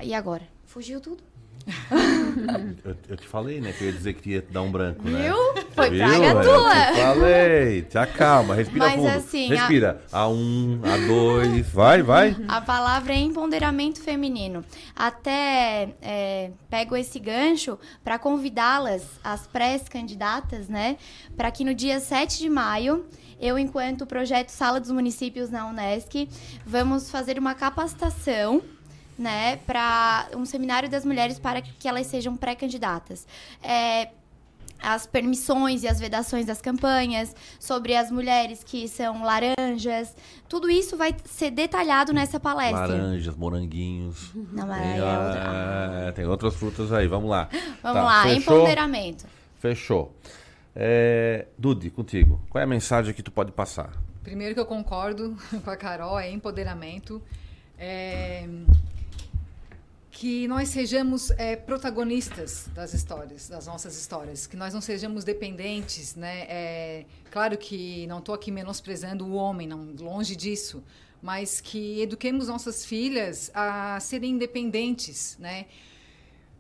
e 0.03 0.13
agora? 0.13 0.47
Fugiu 0.65 0.99
tudo? 1.01 1.30
eu, 2.83 2.95
eu 3.09 3.17
te 3.17 3.27
falei, 3.27 3.59
né? 3.61 3.71
Que 3.71 3.83
eu 3.83 3.87
ia 3.87 3.93
dizer 3.93 4.13
que 4.13 4.31
ia 4.31 4.45
dar 4.49 4.61
um 4.61 4.71
branco, 4.71 5.07
né? 5.07 5.23
Viu? 5.23 5.63
Foi 5.73 5.89
Viu? 5.89 6.05
praga 6.05 6.43
tua. 6.43 6.75
Eu 6.89 6.93
te 6.93 7.01
falei. 7.01 7.81
Te 7.83 7.97
acalma, 7.97 8.55
respira 8.55 8.85
Mas 8.85 8.95
fundo. 8.95 9.07
assim, 9.07 9.51
a- 9.51 9.55
respira. 9.55 10.01
A... 10.11 10.27
um, 10.27 10.79
a 10.83 10.97
dois. 11.07 11.69
Vai, 11.71 12.01
vai. 12.01 12.35
A 12.47 12.61
palavra 12.61 13.13
é 13.13 13.17
empoderamento 13.17 14.01
feminino. 14.01 14.63
Até 14.95 15.89
é, 16.01 16.51
pego 16.69 16.95
esse 16.95 17.19
gancho 17.19 17.77
para 18.03 18.17
convidá-las, 18.19 19.03
as 19.23 19.47
pré-candidatas, 19.47 20.67
né? 20.67 20.97
Para 21.35 21.51
que 21.51 21.63
no 21.63 21.73
dia 21.73 21.99
7 21.99 22.39
de 22.39 22.49
maio, 22.49 23.05
eu, 23.39 23.57
enquanto 23.57 24.05
projeto 24.05 24.49
Sala 24.49 24.79
dos 24.79 24.91
Municípios 24.91 25.49
na 25.49 25.65
Unesc, 25.67 26.29
vamos 26.65 27.09
fazer 27.09 27.39
uma 27.39 27.55
capacitação. 27.55 28.61
Né, 29.21 29.57
para 29.67 30.29
um 30.35 30.45
seminário 30.45 30.89
das 30.89 31.05
mulheres 31.05 31.37
para 31.37 31.61
que 31.61 31.87
elas 31.87 32.07
sejam 32.07 32.35
pré-candidatas. 32.35 33.27
É, 33.61 34.09
as 34.81 35.05
permissões 35.05 35.83
e 35.83 35.87
as 35.87 35.99
vedações 35.99 36.47
das 36.47 36.59
campanhas, 36.59 37.35
sobre 37.59 37.95
as 37.95 38.09
mulheres 38.09 38.63
que 38.63 38.87
são 38.87 39.21
laranjas. 39.23 40.15
Tudo 40.49 40.71
isso 40.71 40.97
vai 40.97 41.15
ser 41.25 41.51
detalhado 41.51 42.11
nessa 42.11 42.39
palestra. 42.39 42.79
Laranjas, 42.87 43.35
moranguinhos. 43.35 44.31
Não, 44.33 44.65
mas 44.65 44.81
Tem, 44.81 44.91
aí 44.93 44.99
é 44.99 45.03
outra. 45.03 45.43
ah, 46.07 46.11
tem 46.13 46.25
outras 46.25 46.55
frutas 46.55 46.91
aí. 46.91 47.05
Vamos 47.07 47.29
lá. 47.29 47.47
Vamos 47.83 48.01
Tá, 48.01 48.03
lá, 48.03 48.23
fechou? 48.23 48.55
empoderamento. 48.57 49.25
Fechou. 49.59 50.15
É, 50.75 51.45
Dude, 51.59 51.91
contigo. 51.91 52.41
Qual 52.49 52.59
é 52.59 52.63
a 52.63 52.67
mensagem 52.67 53.13
que 53.13 53.21
tu 53.21 53.31
pode 53.31 53.51
passar? 53.51 53.91
Primeiro 54.23 54.55
que 54.55 54.59
eu 54.59 54.65
concordo 54.65 55.37
com 55.63 55.69
a 55.69 55.77
Carol, 55.77 56.17
é 56.19 56.31
empoderamento. 56.31 57.21
É, 57.77 58.47
que 60.21 60.47
nós 60.47 60.69
sejamos 60.69 61.31
é, 61.31 61.55
protagonistas 61.55 62.69
das 62.75 62.93
histórias, 62.93 63.49
das 63.49 63.65
nossas 63.65 63.97
histórias, 63.97 64.45
que 64.45 64.55
nós 64.55 64.71
não 64.71 64.79
sejamos 64.79 65.23
dependentes, 65.23 66.13
né? 66.15 66.45
É, 66.47 67.05
claro 67.31 67.57
que 67.57 68.05
não 68.05 68.19
estou 68.19 68.35
aqui 68.35 68.51
menosprezando 68.51 69.25
o 69.25 69.33
homem, 69.33 69.67
não 69.67 69.95
longe 69.99 70.35
disso, 70.35 70.83
mas 71.23 71.59
que 71.59 72.03
eduquemos 72.03 72.47
nossas 72.47 72.85
filhas 72.85 73.49
a 73.51 73.99
serem 73.99 74.33
independentes, 74.33 75.37
né? 75.39 75.65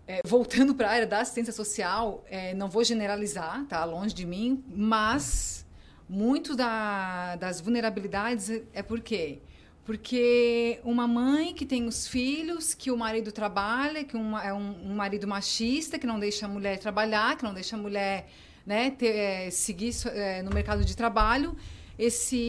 É, 0.07 0.21
voltando 0.25 0.73
para 0.73 0.87
a 0.87 0.91
área 0.93 1.05
da 1.05 1.19
assistência 1.19 1.53
social, 1.53 2.25
é, 2.31 2.55
não 2.55 2.67
vou 2.67 2.83
generalizar, 2.83 3.63
tá 3.67 3.85
longe 3.85 4.15
de 4.15 4.25
mim, 4.25 4.63
mas 4.75 5.67
muito 6.09 6.55
da, 6.55 7.35
das 7.35 7.61
vulnerabilidades 7.61 8.49
é 8.73 8.81
por 8.81 9.01
quê? 9.01 9.37
Porque 9.83 10.79
uma 10.83 11.07
mãe 11.07 11.53
que 11.53 11.65
tem 11.65 11.87
os 11.87 12.07
filhos, 12.07 12.73
que 12.73 12.91
o 12.91 12.97
marido 12.97 13.31
trabalha, 13.31 14.03
que 14.03 14.15
um, 14.15 14.37
é 14.37 14.53
um, 14.53 14.91
um 14.91 14.95
marido 14.95 15.27
machista, 15.27 15.97
que 15.97 16.05
não 16.05 16.19
deixa 16.19 16.45
a 16.45 16.49
mulher 16.49 16.77
trabalhar, 16.77 17.35
que 17.35 17.43
não 17.43 17.53
deixa 17.53 17.75
a 17.75 17.79
mulher 17.79 18.29
né, 18.65 18.91
ter, 18.91 19.15
é, 19.15 19.49
seguir 19.49 19.91
é, 20.07 20.43
no 20.43 20.51
mercado 20.51 20.85
de 20.85 20.95
trabalho, 20.95 21.55
esse 21.97 22.47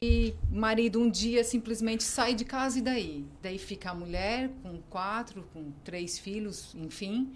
marido 0.50 1.00
um 1.00 1.10
dia 1.10 1.44
simplesmente 1.44 2.04
sai 2.04 2.34
de 2.34 2.44
casa 2.44 2.78
e 2.78 2.82
daí? 2.82 3.26
Daí 3.42 3.58
fica 3.58 3.90
a 3.90 3.94
mulher 3.94 4.50
com 4.62 4.80
quatro, 4.88 5.46
com 5.52 5.72
três 5.84 6.18
filhos, 6.18 6.74
enfim, 6.74 7.32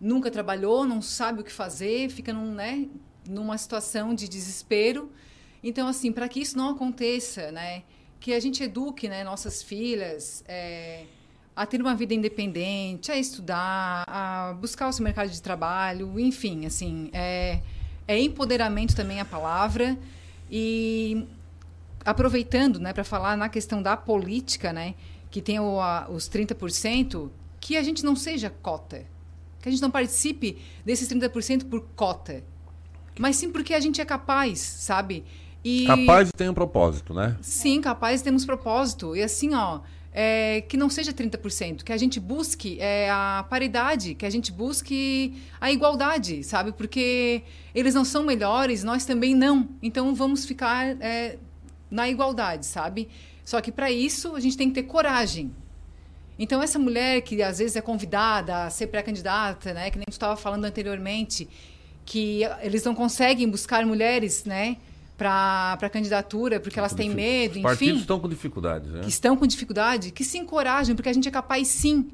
nunca 0.00 0.30
trabalhou, 0.30 0.84
não 0.84 1.00
sabe 1.00 1.40
o 1.40 1.44
que 1.44 1.52
fazer, 1.52 2.08
fica 2.10 2.32
num, 2.32 2.52
né, 2.54 2.88
numa 3.28 3.56
situação 3.58 4.14
de 4.14 4.28
desespero. 4.28 5.10
Então, 5.62 5.88
assim, 5.88 6.12
para 6.12 6.28
que 6.28 6.40
isso 6.40 6.58
não 6.58 6.70
aconteça, 6.70 7.50
né, 7.50 7.82
que 8.24 8.32
a 8.32 8.40
gente 8.40 8.62
eduque 8.62 9.06
né, 9.06 9.22
nossas 9.22 9.62
filhas 9.62 10.42
é, 10.48 11.04
a 11.54 11.66
ter 11.66 11.78
uma 11.78 11.94
vida 11.94 12.14
independente, 12.14 13.12
a 13.12 13.18
estudar, 13.18 14.02
a 14.06 14.56
buscar 14.58 14.88
o 14.88 14.92
seu 14.94 15.04
mercado 15.04 15.28
de 15.28 15.42
trabalho, 15.42 16.18
enfim, 16.18 16.64
assim, 16.64 17.10
é, 17.12 17.60
é 18.08 18.18
empoderamento 18.18 18.96
também 18.96 19.20
a 19.20 19.26
palavra. 19.26 19.98
E 20.50 21.26
aproveitando, 22.02 22.80
né, 22.80 22.94
para 22.94 23.04
falar 23.04 23.36
na 23.36 23.50
questão 23.50 23.82
da 23.82 23.94
política, 23.94 24.72
né, 24.72 24.94
que 25.30 25.42
tem 25.42 25.60
o, 25.60 25.78
a, 25.78 26.08
os 26.08 26.26
30%, 26.26 27.28
que 27.60 27.76
a 27.76 27.82
gente 27.82 28.02
não 28.02 28.16
seja 28.16 28.48
cota. 28.48 29.04
Que 29.60 29.68
a 29.68 29.70
gente 29.70 29.82
não 29.82 29.90
participe 29.90 30.62
desses 30.82 31.06
30% 31.10 31.68
por 31.68 31.82
cota. 31.94 32.42
Mas 33.18 33.36
sim 33.36 33.52
porque 33.52 33.74
a 33.74 33.80
gente 33.80 34.00
é 34.00 34.04
capaz, 34.06 34.60
sabe? 34.60 35.26
E... 35.64 35.86
Capaz 35.86 36.30
tem 36.36 36.48
um 36.48 36.54
propósito, 36.54 37.14
né? 37.14 37.36
Sim, 37.40 37.80
capaz 37.80 38.20
temos 38.20 38.44
propósito. 38.44 39.16
E 39.16 39.22
assim, 39.22 39.54
ó, 39.54 39.80
é, 40.12 40.60
que 40.60 40.76
não 40.76 40.88
seja 40.88 41.12
30%, 41.12 41.82
que 41.82 41.92
a 41.92 41.96
gente 41.96 42.20
busque 42.20 42.78
é, 42.78 43.10
a 43.10 43.44
paridade, 43.50 44.14
que 44.14 44.24
a 44.24 44.30
gente 44.30 44.52
busque 44.52 45.34
a 45.60 45.72
igualdade, 45.72 46.44
sabe? 46.44 46.70
Porque 46.70 47.42
eles 47.74 47.94
não 47.94 48.04
são 48.04 48.22
melhores, 48.22 48.84
nós 48.84 49.04
também 49.04 49.34
não. 49.34 49.68
Então 49.82 50.14
vamos 50.14 50.44
ficar 50.44 50.96
é, 51.00 51.38
na 51.90 52.08
igualdade, 52.08 52.66
sabe? 52.66 53.08
Só 53.44 53.60
que 53.60 53.72
para 53.72 53.90
isso 53.90 54.36
a 54.36 54.40
gente 54.40 54.56
tem 54.56 54.68
que 54.68 54.74
ter 54.74 54.84
coragem. 54.84 55.50
Então 56.38 56.62
essa 56.62 56.78
mulher 56.78 57.20
que 57.22 57.42
às 57.42 57.58
vezes 57.58 57.74
é 57.74 57.80
convidada 57.80 58.64
a 58.64 58.70
ser 58.70 58.88
pré-candidata, 58.88 59.72
né, 59.72 59.90
que 59.90 59.98
nem 59.98 60.04
tu 60.04 60.12
estava 60.12 60.36
falando 60.36 60.64
anteriormente, 60.64 61.48
que 62.04 62.42
eles 62.60 62.84
não 62.84 62.94
conseguem 62.94 63.48
buscar 63.48 63.84
mulheres, 63.86 64.44
né? 64.44 64.76
Para 65.16 65.78
a 65.80 65.88
candidatura, 65.88 66.58
porque 66.58 66.78
elas 66.78 66.92
têm 66.92 67.10
medo, 67.10 67.52
Os 67.52 67.56
enfim. 67.58 67.62
partidos 67.62 68.00
estão 68.00 68.18
com 68.18 68.28
dificuldades, 68.28 68.90
né? 68.90 69.00
Que 69.00 69.08
estão 69.08 69.36
com 69.36 69.46
dificuldade, 69.46 70.10
que 70.10 70.24
se 70.24 70.38
encorajem, 70.38 70.94
porque 70.96 71.08
a 71.08 71.12
gente 71.12 71.28
é 71.28 71.30
capaz 71.30 71.68
sim. 71.68 72.10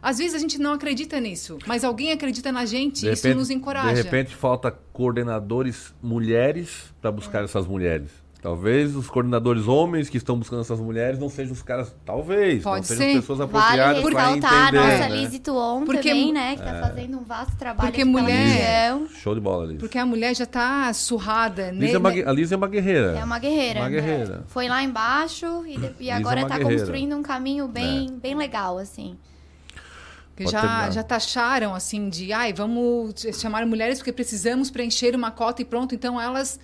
Às 0.00 0.18
vezes 0.18 0.34
a 0.34 0.38
gente 0.38 0.58
não 0.58 0.72
acredita 0.72 1.20
nisso, 1.20 1.58
mas 1.66 1.84
alguém 1.84 2.12
acredita 2.12 2.52
na 2.52 2.64
gente 2.64 3.06
e 3.06 3.12
isso 3.12 3.28
nos 3.34 3.50
encoraja. 3.50 3.94
De 3.94 4.02
repente 4.02 4.34
falta 4.34 4.70
coordenadores 4.70 5.92
mulheres 6.00 6.94
para 7.00 7.10
buscar 7.10 7.40
é. 7.40 7.44
essas 7.44 7.66
mulheres. 7.66 8.10
Talvez 8.40 8.94
os 8.94 9.08
coordenadores 9.08 9.66
homens 9.66 10.08
que 10.08 10.16
estão 10.16 10.38
buscando 10.38 10.60
essas 10.60 10.78
mulheres 10.78 11.18
não 11.18 11.28
sejam 11.28 11.52
os 11.52 11.60
caras, 11.60 11.92
talvez, 12.04 12.62
Pode 12.62 12.76
não 12.76 12.84
ser. 12.84 12.96
sejam 12.96 13.20
pessoas 13.20 13.40
apropriadas 13.40 14.00
vale 14.00 14.14
para 14.14 14.30
entender. 14.30 14.46
a 14.46 14.72
nossa 14.72 15.08
né? 15.08 15.08
Lizzie 15.08 15.40
Tuon 15.40 15.84
porque, 15.84 16.08
também, 16.08 16.32
né, 16.32 16.54
que 16.54 16.60
está 16.60 16.76
é. 16.76 16.80
fazendo 16.80 17.18
um 17.18 17.24
vasto 17.24 17.56
trabalho 17.56 17.90
porque 17.90 18.04
mulher, 18.04 18.96
Show 19.16 19.34
de 19.34 19.40
bola, 19.40 19.66
Liz. 19.66 19.78
Porque 19.78 19.98
a 19.98 20.06
mulher 20.06 20.36
já 20.36 20.44
está 20.44 20.92
surrada. 20.92 21.72
Liz 21.72 21.92
é 21.92 21.98
uma, 21.98 22.10
a 22.10 22.32
Liz 22.32 22.52
é 22.52 22.56
uma 22.56 22.68
guerreira. 22.68 23.18
É 23.18 23.24
uma 23.24 23.40
guerreira. 23.40 23.80
Uma 23.80 23.90
guerreira. 23.90 24.44
Foi 24.46 24.68
lá 24.68 24.84
embaixo 24.84 25.64
e, 25.66 25.76
de, 25.76 25.90
e 25.98 26.08
é 26.08 26.12
agora 26.12 26.42
está 26.42 26.60
é 26.60 26.62
construindo 26.62 27.16
um 27.16 27.22
caminho 27.22 27.66
bem, 27.66 28.06
é. 28.06 28.20
bem 28.20 28.36
legal, 28.36 28.78
assim. 28.78 29.18
Que 30.36 30.46
já, 30.46 30.88
já 30.90 31.02
taxaram, 31.02 31.74
assim, 31.74 32.08
de, 32.08 32.32
ai, 32.32 32.52
vamos 32.52 33.26
chamar 33.34 33.66
mulheres 33.66 33.98
porque 33.98 34.12
precisamos 34.12 34.70
preencher 34.70 35.16
uma 35.16 35.32
cota 35.32 35.60
e 35.60 35.64
pronto. 35.64 35.92
Então, 35.92 36.20
elas 36.20 36.60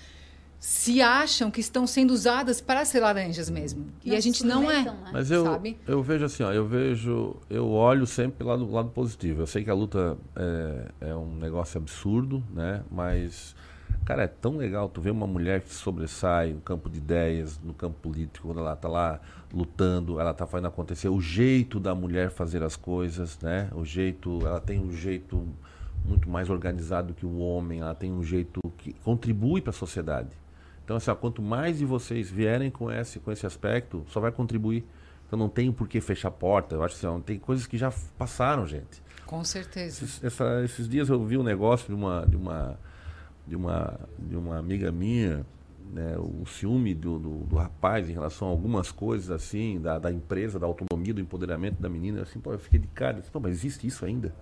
se 0.64 1.02
acham 1.02 1.50
que 1.50 1.60
estão 1.60 1.86
sendo 1.86 2.12
usadas 2.12 2.58
para 2.58 2.86
ser 2.86 3.00
laranjas 3.00 3.50
mesmo. 3.50 3.84
e 4.02 4.16
a 4.16 4.20
gente 4.20 4.46
não 4.46 4.70
é. 4.70 4.82
Né? 4.82 4.96
Mas 5.12 5.30
eu, 5.30 5.44
sabe? 5.44 5.76
eu 5.86 6.02
vejo 6.02 6.24
assim, 6.24 6.42
ó, 6.42 6.50
eu 6.52 6.66
vejo, 6.66 7.36
eu 7.50 7.68
olho 7.68 8.06
sempre 8.06 8.42
lá 8.46 8.56
do 8.56 8.72
lado 8.72 8.88
positivo. 8.88 9.42
Eu 9.42 9.46
sei 9.46 9.62
que 9.62 9.68
a 9.68 9.74
luta 9.74 10.16
é, 10.34 11.10
é 11.10 11.14
um 11.14 11.36
negócio 11.36 11.76
absurdo, 11.76 12.42
né? 12.50 12.82
Mas, 12.90 13.54
cara, 14.06 14.22
é 14.22 14.26
tão 14.26 14.56
legal 14.56 14.88
tu 14.88 15.02
ver 15.02 15.10
uma 15.10 15.26
mulher 15.26 15.60
que 15.60 15.70
sobressai 15.70 16.54
no 16.54 16.62
campo 16.62 16.88
de 16.88 16.96
ideias, 16.96 17.60
no 17.62 17.74
campo 17.74 17.98
político, 18.00 18.48
quando 18.48 18.60
ela 18.60 18.72
está 18.72 18.88
lá 18.88 19.20
lutando, 19.52 20.18
ela 20.18 20.30
está 20.30 20.46
fazendo 20.46 20.68
acontecer. 20.68 21.10
O 21.10 21.20
jeito 21.20 21.78
da 21.78 21.94
mulher 21.94 22.30
fazer 22.30 22.62
as 22.62 22.74
coisas, 22.74 23.38
né? 23.40 23.68
O 23.74 23.84
jeito, 23.84 24.40
ela 24.46 24.60
tem 24.60 24.80
um 24.80 24.90
jeito 24.90 25.46
muito 26.06 26.26
mais 26.26 26.48
organizado 26.48 27.12
que 27.12 27.26
o 27.26 27.36
homem, 27.36 27.80
ela 27.80 27.94
tem 27.94 28.10
um 28.10 28.24
jeito 28.24 28.60
que 28.78 28.94
contribui 29.04 29.60
para 29.60 29.70
a 29.70 29.74
sociedade. 29.74 30.30
Então, 30.84 30.96
assim, 30.96 31.10
ó, 31.10 31.14
quanto 31.14 31.40
mais 31.40 31.78
de 31.78 31.84
vocês 31.84 32.30
vierem 32.30 32.70
com 32.70 32.92
esse, 32.92 33.18
com 33.18 33.32
esse 33.32 33.46
aspecto, 33.46 34.04
só 34.08 34.20
vai 34.20 34.30
contribuir. 34.30 34.84
Então 35.26 35.38
não 35.38 35.48
tem 35.48 35.72
por 35.72 35.88
que 35.88 36.00
fechar 36.00 36.28
a 36.28 36.30
porta. 36.30 36.74
Eu 36.74 36.82
acho 36.84 36.96
assim, 36.96 37.06
ó, 37.06 37.18
tem 37.18 37.38
coisas 37.38 37.66
que 37.66 37.78
já 37.78 37.92
passaram, 38.18 38.66
gente. 38.66 39.02
Com 39.26 39.42
certeza. 39.42 40.04
Esses, 40.04 40.22
essa, 40.22 40.62
esses 40.62 40.88
dias 40.88 41.08
eu 41.08 41.24
vi 41.24 41.38
um 41.38 41.42
negócio 41.42 41.88
de 41.88 41.94
uma, 41.94 42.26
de 42.26 42.36
uma, 42.36 42.78
de 43.46 43.56
uma, 43.56 44.00
de 44.18 44.36
uma 44.36 44.58
amiga 44.58 44.92
minha, 44.92 45.44
né, 45.92 46.16
o 46.18 46.44
ciúme 46.46 46.94
do, 46.94 47.18
do, 47.18 47.38
do, 47.44 47.56
rapaz 47.56 48.08
em 48.08 48.12
relação 48.12 48.48
a 48.48 48.50
algumas 48.50 48.90
coisas 48.90 49.30
assim, 49.30 49.80
da, 49.80 49.98
da 49.98 50.12
empresa, 50.12 50.58
da 50.58 50.66
autonomia, 50.66 51.14
do 51.14 51.20
empoderamento 51.20 51.80
da 51.80 51.88
menina. 51.88 52.22
Assim, 52.22 52.38
pô, 52.38 52.52
eu 52.52 52.58
fiquei 52.58 52.78
de 52.78 52.88
cara, 52.88 53.20
disse, 53.20 53.30
mas 53.40 53.52
existe 53.52 53.86
isso 53.86 54.04
ainda? 54.04 54.34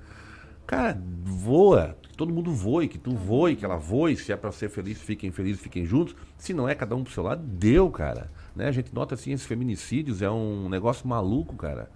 Cara, 0.67 1.01
voa, 1.25 1.97
que 2.03 2.17
todo 2.17 2.33
mundo 2.33 2.53
voe, 2.53 2.89
que 2.89 2.99
tu 2.99 3.15
voe, 3.15 3.57
que 3.57 3.65
ela 3.65 3.77
voe, 3.77 4.17
se 4.17 4.33
é 4.33 4.37
para 4.37 4.53
ser 4.53 4.71
feliz, 4.71 5.01
fiquem 5.01 5.31
felizes, 5.31 5.61
fiquem 5.61 5.85
juntos. 5.85 6.15
Se 6.39 6.55
não 6.55 6.69
é 6.69 6.75
cada 6.75 6.95
um 6.95 7.03
pro 7.03 7.13
seu 7.13 7.23
lado, 7.23 7.43
deu, 7.43 7.91
cara. 7.91 8.31
Né? 8.55 8.69
A 8.69 8.73
gente 8.73 8.95
nota 8.95 9.15
assim, 9.15 9.33
esses 9.33 9.47
feminicídios 9.47 10.23
é 10.23 10.31
um 10.31 10.69
negócio 10.69 11.07
maluco, 11.07 11.57
cara. 11.57 11.91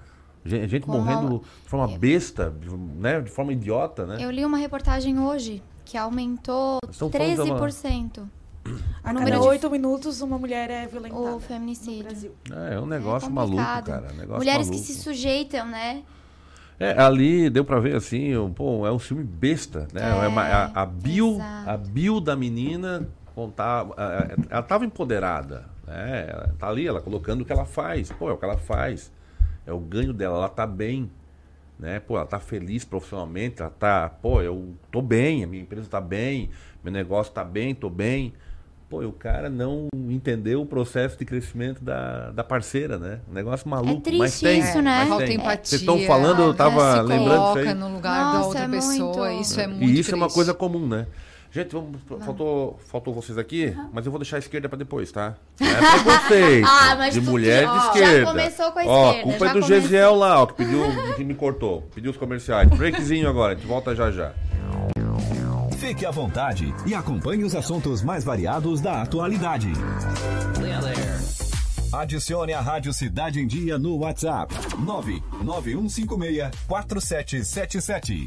Gente, 0.44 0.68
gente 0.68 0.88
morrendo 0.88 1.40
de 1.40 1.68
forma 1.68 1.98
besta, 1.98 2.54
né? 2.96 3.20
de 3.20 3.30
forma 3.30 3.52
idiota, 3.52 4.06
né? 4.06 4.18
Eu 4.20 4.30
li 4.30 4.44
uma 4.44 4.56
reportagem 4.56 5.18
hoje 5.18 5.62
que 5.84 5.96
aumentou 5.96 6.78
13%. 6.92 8.28
A 9.02 9.14
cada 9.14 9.40
oito 9.42 9.70
minutos 9.70 10.20
uma 10.20 10.38
mulher 10.38 10.70
é 10.70 10.86
violentada. 10.86 11.36
O 11.36 11.40
feminicídio. 11.40 12.32
É, 12.50 12.74
é 12.74 12.80
um 12.80 12.86
negócio 12.86 13.28
é 13.28 13.32
maluco, 13.32 13.56
cara. 13.84 14.08
Um 14.12 14.16
negócio 14.16 14.38
Mulheres 14.38 14.66
maluco. 14.66 14.86
que 14.86 14.92
se 14.92 15.00
sujeitam, 15.00 15.66
né? 15.66 16.02
É, 16.78 17.00
ali 17.00 17.48
deu 17.48 17.64
pra 17.64 17.80
ver 17.80 17.96
assim, 17.96 18.36
um, 18.36 18.52
pô, 18.52 18.86
é 18.86 18.92
um 18.92 18.98
filme 18.98 19.24
besta, 19.24 19.88
né? 19.92 20.02
É, 20.02 20.40
a, 20.40 20.82
a, 20.82 20.86
bio, 20.86 21.38
a 21.64 21.76
bio 21.76 22.20
da 22.20 22.36
menina 22.36 23.08
contava, 23.34 23.94
ela 24.50 24.62
tava 24.62 24.84
empoderada, 24.84 25.64
né? 25.86 26.26
Ela 26.28 26.54
tá 26.58 26.68
ali, 26.68 26.86
ela 26.86 27.00
colocando 27.00 27.40
o 27.40 27.44
que 27.44 27.52
ela 27.52 27.64
faz, 27.64 28.12
pô, 28.12 28.28
é 28.28 28.32
o 28.32 28.36
que 28.36 28.44
ela 28.44 28.58
faz, 28.58 29.10
é 29.66 29.72
o 29.72 29.78
ganho 29.78 30.12
dela, 30.12 30.36
ela 30.36 30.48
tá 30.50 30.66
bem, 30.66 31.10
né? 31.78 31.98
Pô, 31.98 32.16
ela 32.16 32.26
tá 32.26 32.38
feliz 32.38 32.84
profissionalmente, 32.84 33.62
ela 33.62 33.70
tá, 33.70 34.10
pô, 34.10 34.42
eu 34.42 34.74
tô 34.90 35.00
bem, 35.00 35.44
a 35.44 35.46
minha 35.46 35.62
empresa 35.62 35.88
tá 35.88 36.00
bem, 36.00 36.50
meu 36.84 36.92
negócio 36.92 37.32
tá 37.32 37.42
bem, 37.42 37.74
tô 37.74 37.88
bem. 37.88 38.34
Pô, 38.88 39.04
o 39.04 39.12
cara 39.12 39.50
não 39.50 39.88
entendeu 40.08 40.62
o 40.62 40.66
processo 40.66 41.18
de 41.18 41.24
crescimento 41.24 41.82
da, 41.82 42.30
da 42.30 42.44
parceira, 42.44 42.96
né? 42.98 43.18
Um 43.28 43.34
negócio 43.34 43.68
maluco. 43.68 43.98
É 43.98 44.00
triste 44.00 44.18
mas 44.18 44.40
tem, 44.40 44.60
isso, 44.60 44.80
né? 44.80 44.98
Mas 45.00 45.08
Falta 45.08 45.24
tem. 45.24 45.36
empatia. 45.36 45.64
Vocês 45.64 45.80
estão 45.80 46.00
falando, 46.00 46.42
eu 46.42 46.54
tava 46.54 46.98
se 46.98 47.02
lembrando 47.02 47.40
coloca 47.40 47.60
isso 47.60 47.68
aí. 47.68 47.74
no 47.74 47.92
lugar 47.92 48.24
Nossa, 48.24 48.38
da 48.38 48.46
outra 48.46 48.62
é 48.62 48.68
pessoa. 48.68 49.28
muito... 49.28 49.42
Isso 49.42 49.60
é 49.60 49.66
muito 49.66 49.82
E 49.82 49.84
isso 49.86 49.94
triste. 49.94 50.12
é 50.12 50.16
uma 50.16 50.28
coisa 50.28 50.54
comum, 50.54 50.86
né? 50.86 51.06
Gente, 51.50 51.72
vamos, 51.72 52.00
faltou, 52.24 52.78
faltou 52.86 53.14
vocês 53.14 53.38
aqui, 53.38 53.74
uhum. 53.74 53.88
mas 53.92 54.04
eu 54.04 54.12
vou 54.12 54.18
deixar 54.18 54.36
a 54.36 54.38
esquerda 54.38 54.68
para 54.68 54.78
depois, 54.78 55.10
tá? 55.10 55.34
Não 55.58 55.66
é 55.66 55.74
preconceito. 55.74 56.66
ah, 56.68 56.94
mas 56.96 57.14
de 57.14 57.20
mulher 57.22 57.66
ó, 57.66 57.72
de 57.72 57.86
esquerda. 57.86 58.20
Já 58.20 58.26
começou 58.26 58.72
com 58.72 58.78
a 58.78 58.84
ó, 58.84 59.08
esquerda. 59.08 59.30
culpa 59.30 59.44
é 59.46 59.48
do 59.48 59.60
começou... 59.60 59.80
Gesiel 59.80 60.14
lá, 60.14 60.42
ó, 60.42 60.46
que 60.46 60.54
pediu, 60.54 60.80
que 61.16 61.24
me 61.24 61.34
cortou. 61.34 61.82
Pediu 61.94 62.10
os 62.10 62.16
comerciais. 62.16 62.68
Breakzinho 62.68 63.28
agora, 63.28 63.54
a 63.54 63.56
gente 63.56 63.66
volta 63.66 63.96
já 63.96 64.10
já. 64.10 64.32
Fique 65.86 66.04
à 66.04 66.10
vontade 66.10 66.74
e 66.84 66.96
acompanhe 66.96 67.44
os 67.44 67.54
assuntos 67.54 68.02
mais 68.02 68.24
variados 68.24 68.80
da 68.80 69.02
atualidade. 69.02 69.70
Adicione 71.92 72.52
a 72.52 72.60
Rádio 72.60 72.92
Cidade 72.92 73.40
em 73.40 73.46
Dia 73.46 73.78
no 73.78 73.96
WhatsApp 73.98 74.52
99156 74.80 76.50
4777. 76.66 78.26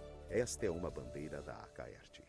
Esta 0.31 0.65
é 0.65 0.71
uma 0.71 0.89
bandeira 0.89 1.41
da 1.41 1.51
Acaerte. 1.51 2.23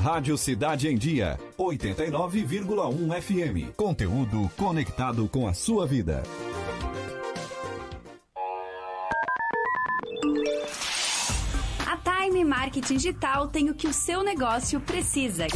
Rádio 0.00 0.36
Cidade 0.36 0.88
em 0.88 0.98
Dia, 0.98 1.38
89,1 1.56 3.22
FM. 3.22 3.76
Conteúdo 3.76 4.50
conectado 4.56 5.28
com 5.28 5.46
a 5.46 5.54
sua 5.54 5.86
vida. 5.86 6.24
A 11.86 12.26
Time 12.26 12.44
Marketing 12.44 12.96
Digital 12.96 13.46
tem 13.46 13.70
o 13.70 13.74
que 13.74 13.86
o 13.86 13.92
seu 13.92 14.24
negócio 14.24 14.80
precisa: 14.80 15.46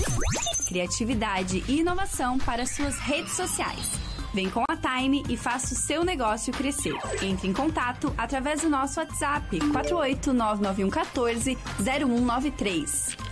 criatividade 0.68 1.64
e 1.68 1.81
inovação 1.81 2.39
para 2.39 2.64
suas 2.64 2.97
redes 2.97 3.33
sociais. 3.33 4.12
Vem 4.35 4.49
com 4.49 4.64
a 4.68 4.76
Time 4.76 5.22
e 5.28 5.37
faça 5.37 5.74
o 5.74 5.76
seu 5.76 6.05
negócio 6.05 6.53
crescer. 6.53 6.97
Entre 7.22 7.49
em 7.49 7.53
contato 7.53 8.12
através 8.16 8.62
do 8.62 8.70
nosso 8.70 8.99
WhatsApp 8.99 9.59
4899114 9.59 11.59
0193. 11.78 13.32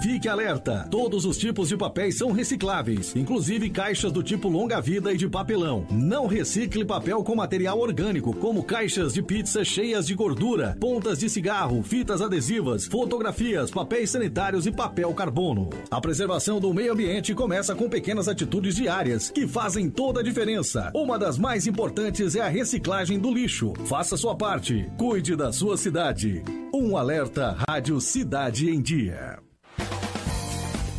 Fique 0.00 0.28
alerta: 0.28 0.86
todos 0.90 1.24
os 1.24 1.36
tipos 1.36 1.68
de 1.68 1.76
papéis 1.76 2.16
são 2.16 2.30
recicláveis, 2.30 3.14
inclusive 3.16 3.68
caixas 3.70 4.12
do 4.12 4.22
tipo 4.22 4.48
longa-vida 4.48 5.12
e 5.12 5.16
de 5.16 5.28
papelão. 5.28 5.86
Não 5.90 6.26
recicle 6.26 6.84
papel 6.84 7.22
com 7.24 7.34
material 7.34 7.78
orgânico, 7.78 8.34
como 8.34 8.62
caixas 8.62 9.14
de 9.14 9.22
pizza 9.22 9.64
cheias 9.64 10.06
de 10.06 10.14
gordura, 10.14 10.76
pontas 10.80 11.18
de 11.18 11.28
cigarro, 11.28 11.82
fitas 11.82 12.22
adesivas, 12.22 12.86
fotografias, 12.86 13.70
papéis 13.70 14.10
sanitários 14.10 14.66
e 14.66 14.72
papel 14.72 15.12
carbono. 15.12 15.68
A 15.90 16.00
preservação 16.00 16.60
do 16.60 16.72
meio 16.72 16.92
ambiente 16.92 17.34
começa 17.34 17.74
com 17.74 17.88
pequenas 17.88 18.28
atitudes 18.28 18.76
diárias 18.76 19.30
que 19.30 19.46
fazem 19.46 19.90
toda 19.90 20.20
a 20.20 20.22
diferença. 20.22 20.90
Uma 20.94 21.18
das 21.18 21.38
mais 21.38 21.66
importantes 21.66 22.36
é 22.36 22.40
a 22.40 22.48
reciclagem 22.48 23.18
do 23.18 23.32
lixo. 23.32 23.72
Faça 23.86 24.16
sua 24.16 24.36
parte. 24.36 24.88
Cuide 24.96 25.34
da 25.34 25.52
sua 25.52 25.76
cidade. 25.76 26.42
Um 26.72 26.96
alerta 26.96 27.56
Rádio 27.68 28.00
Cidade 28.00 28.70
em 28.70 28.80
Dia. 28.80 29.47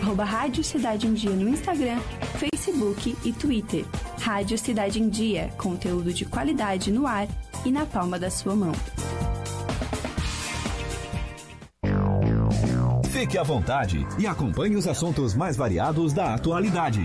arroba 0.00 0.24
Rádio 0.24 0.62
Cidade 0.62 1.06
em 1.06 1.14
Dia 1.14 1.30
no 1.30 1.48
Instagram, 1.48 1.98
Facebook 2.38 3.16
e 3.24 3.32
Twitter. 3.32 3.84
Rádio 4.20 4.58
Cidade 4.58 5.00
em 5.00 5.08
Dia, 5.08 5.50
conteúdo 5.56 6.12
de 6.12 6.24
qualidade 6.24 6.90
no 6.90 7.06
ar 7.06 7.28
e 7.64 7.70
na 7.70 7.86
palma 7.86 8.18
da 8.18 8.30
sua 8.30 8.54
mão. 8.54 8.72
Fique 13.10 13.38
à 13.38 13.42
vontade 13.42 14.06
e 14.18 14.26
acompanhe 14.26 14.76
os 14.76 14.86
assuntos 14.86 15.34
mais 15.34 15.56
variados 15.56 16.12
da 16.12 16.34
atualidade. 16.34 17.02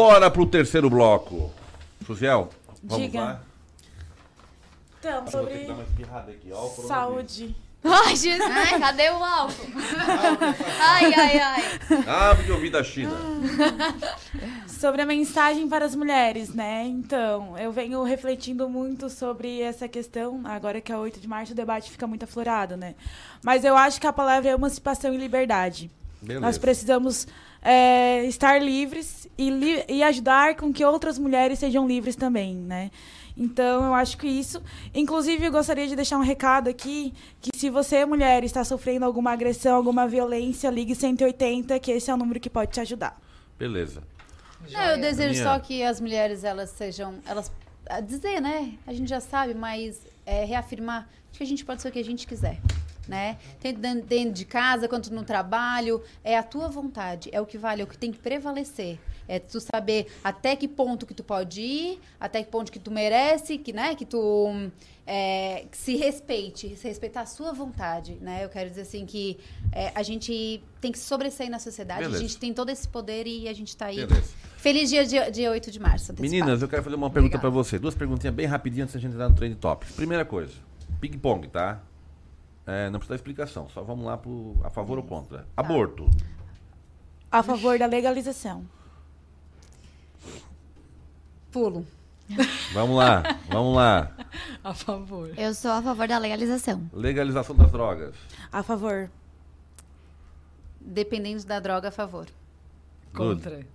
Bora 0.00 0.30
pro 0.30 0.46
terceiro 0.46 0.88
bloco. 0.88 1.52
Suziel, 2.06 2.48
vamos 2.82 3.04
Diga. 3.04 3.20
lá. 3.20 3.40
Então, 4.98 5.24
Eu 5.26 5.30
sobre 5.30 5.52
aqui, 5.52 6.50
ó, 6.50 6.68
saúde. 6.68 7.54
Ai, 7.84 8.16
Jesus, 8.16 8.50
Ai, 8.50 8.80
cadê 8.80 9.10
o 9.10 9.22
álcool? 9.22 9.66
Ai, 10.80 11.12
ai, 11.12 11.38
ai. 11.38 11.62
Ave 12.08 12.44
de 12.44 12.52
ouvir 12.52 12.70
da 12.70 12.82
China. 12.82 13.12
Sobre 14.66 15.02
a 15.02 15.06
mensagem 15.06 15.68
para 15.68 15.84
as 15.84 15.94
mulheres, 15.94 16.54
né? 16.54 16.86
Então, 16.86 17.58
eu 17.58 17.70
venho 17.70 18.02
refletindo 18.02 18.66
muito 18.70 19.10
sobre 19.10 19.60
essa 19.60 19.86
questão. 19.86 20.40
Agora 20.44 20.80
que 20.80 20.90
é 20.90 20.96
8 20.96 21.20
de 21.20 21.28
março, 21.28 21.52
o 21.52 21.56
debate 21.56 21.90
fica 21.90 22.06
muito 22.06 22.22
aflorado, 22.22 22.74
né? 22.74 22.94
Mas 23.42 23.64
eu 23.64 23.76
acho 23.76 24.00
que 24.00 24.06
a 24.06 24.12
palavra 24.12 24.48
é 24.48 24.52
emancipação 24.54 25.12
e 25.12 25.18
liberdade. 25.18 25.90
Beleza. 26.22 26.40
Nós 26.40 26.56
precisamos 26.56 27.26
é, 27.62 28.24
estar 28.24 28.60
livres 28.62 29.28
e, 29.36 29.50
li- 29.50 29.84
e 29.88 30.02
ajudar 30.02 30.56
com 30.56 30.72
que 30.72 30.84
outras 30.84 31.18
mulheres 31.18 31.58
sejam 31.58 31.86
livres 31.86 32.16
também, 32.16 32.54
né? 32.54 32.90
Então, 33.36 33.84
eu 33.86 33.94
acho 33.94 34.18
que 34.18 34.26
isso. 34.26 34.62
Inclusive, 34.94 35.46
eu 35.46 35.52
gostaria 35.52 35.86
de 35.86 35.96
deixar 35.96 36.18
um 36.18 36.22
recado 36.22 36.68
aqui: 36.68 37.14
que 37.40 37.56
se 37.56 37.70
você, 37.70 38.04
mulher, 38.04 38.44
está 38.44 38.62
sofrendo 38.64 39.04
alguma 39.06 39.32
agressão, 39.32 39.74
alguma 39.76 40.06
violência, 40.06 40.68
ligue 40.68 40.94
180, 40.94 41.78
que 41.78 41.90
esse 41.90 42.10
é 42.10 42.14
o 42.14 42.16
número 42.16 42.38
que 42.40 42.50
pode 42.50 42.72
te 42.72 42.80
ajudar. 42.80 43.18
Beleza. 43.58 44.02
Não, 44.70 44.80
eu 44.82 45.00
desejo 45.00 45.30
Minha- 45.32 45.44
só 45.44 45.58
que 45.58 45.82
as 45.82 46.00
mulheres 46.00 46.44
elas 46.44 46.70
sejam, 46.70 47.14
elas 47.26 47.50
a 47.88 48.00
dizer, 48.00 48.40
né? 48.40 48.74
A 48.86 48.92
gente 48.92 49.08
já 49.08 49.20
sabe, 49.20 49.54
mas 49.54 50.00
é, 50.26 50.44
reafirmar 50.44 51.08
que 51.32 51.42
a 51.42 51.46
gente 51.46 51.64
pode 51.64 51.80
ser 51.80 51.88
o 51.88 51.92
que 51.92 51.98
a 51.98 52.04
gente 52.04 52.26
quiser, 52.26 52.60
né? 53.10 53.36
Tanto 53.60 53.80
dentro 54.06 54.32
de 54.32 54.44
casa 54.44 54.88
quanto 54.88 55.12
no 55.12 55.24
trabalho, 55.24 56.02
é 56.24 56.38
a 56.38 56.42
tua 56.42 56.68
vontade, 56.68 57.28
é 57.32 57.40
o 57.40 57.44
que 57.44 57.58
vale, 57.58 57.82
é 57.82 57.84
o 57.84 57.88
que 57.88 57.98
tem 57.98 58.12
que 58.12 58.18
prevalecer. 58.18 58.98
É 59.28 59.38
tu 59.38 59.60
saber 59.60 60.06
até 60.24 60.56
que 60.56 60.66
ponto 60.66 61.06
que 61.06 61.14
tu 61.14 61.22
pode 61.22 61.60
ir, 61.60 62.00
até 62.18 62.42
que 62.42 62.50
ponto 62.50 62.72
que 62.72 62.78
tu 62.78 62.90
merece, 62.90 63.58
que, 63.58 63.72
né, 63.72 63.94
que 63.94 64.04
tu 64.04 64.70
é, 65.06 65.66
que 65.70 65.76
se 65.76 65.96
respeite, 65.96 66.76
se 66.76 66.86
respeitar 66.86 67.22
a 67.22 67.26
sua 67.26 67.52
vontade, 67.52 68.16
né? 68.20 68.44
Eu 68.44 68.48
quero 68.48 68.70
dizer 68.70 68.82
assim 68.82 69.04
que 69.04 69.38
é, 69.72 69.90
a 69.94 70.02
gente 70.04 70.62
tem 70.80 70.92
que 70.92 70.98
se 70.98 71.04
sobressair 71.04 71.50
na 71.50 71.58
sociedade, 71.58 72.02
Beleza. 72.02 72.18
a 72.18 72.20
gente 72.20 72.38
tem 72.38 72.54
todo 72.54 72.70
esse 72.70 72.86
poder 72.86 73.26
e 73.26 73.48
a 73.48 73.52
gente 73.52 73.76
tá 73.76 73.86
aí. 73.86 74.06
Beleza. 74.06 74.32
Feliz 74.56 74.90
dia, 74.90 75.06
dia, 75.06 75.30
dia 75.30 75.50
8 75.50 75.70
de 75.70 75.80
março. 75.80 76.12
antecipado. 76.12 76.22
Meninas, 76.22 76.62
eu 76.62 76.68
quero 76.68 76.82
fazer 76.82 76.94
uma 76.94 77.10
pergunta 77.10 77.38
pra 77.38 77.50
você. 77.50 77.78
Duas 77.78 77.94
perguntinhas 77.94 78.34
bem 78.34 78.46
rapidinho 78.46 78.84
antes 78.84 78.94
da 78.94 79.00
gente 79.00 79.12
entrar 79.12 79.28
no 79.28 79.34
trend 79.34 79.56
topics. 79.56 79.94
Primeira 79.96 80.24
coisa, 80.24 80.52
ping-pong, 81.00 81.48
tá? 81.48 81.82
É, 82.70 82.88
não 82.88 83.00
precisa 83.00 83.16
explicação, 83.16 83.68
só 83.68 83.82
vamos 83.82 84.06
lá 84.06 84.16
pro 84.16 84.56
a 84.62 84.70
favor 84.70 84.96
ou 84.96 85.02
contra. 85.02 85.44
Aborto. 85.56 86.08
A 87.28 87.42
favor 87.42 87.76
da 87.76 87.86
legalização. 87.86 88.64
Pulo. 91.50 91.84
Vamos 92.72 92.96
lá, 92.96 93.24
vamos 93.48 93.74
lá. 93.74 94.12
A 94.62 94.72
favor. 94.72 95.36
Eu 95.36 95.52
sou 95.52 95.72
a 95.72 95.82
favor 95.82 96.06
da 96.06 96.16
legalização. 96.16 96.88
Legalização 96.92 97.56
das 97.56 97.72
drogas. 97.72 98.14
A 98.52 98.62
favor. 98.62 99.10
Dependendo 100.80 101.44
da 101.44 101.58
droga, 101.58 101.88
a 101.88 101.90
favor. 101.90 102.26
Contra. 103.12 103.66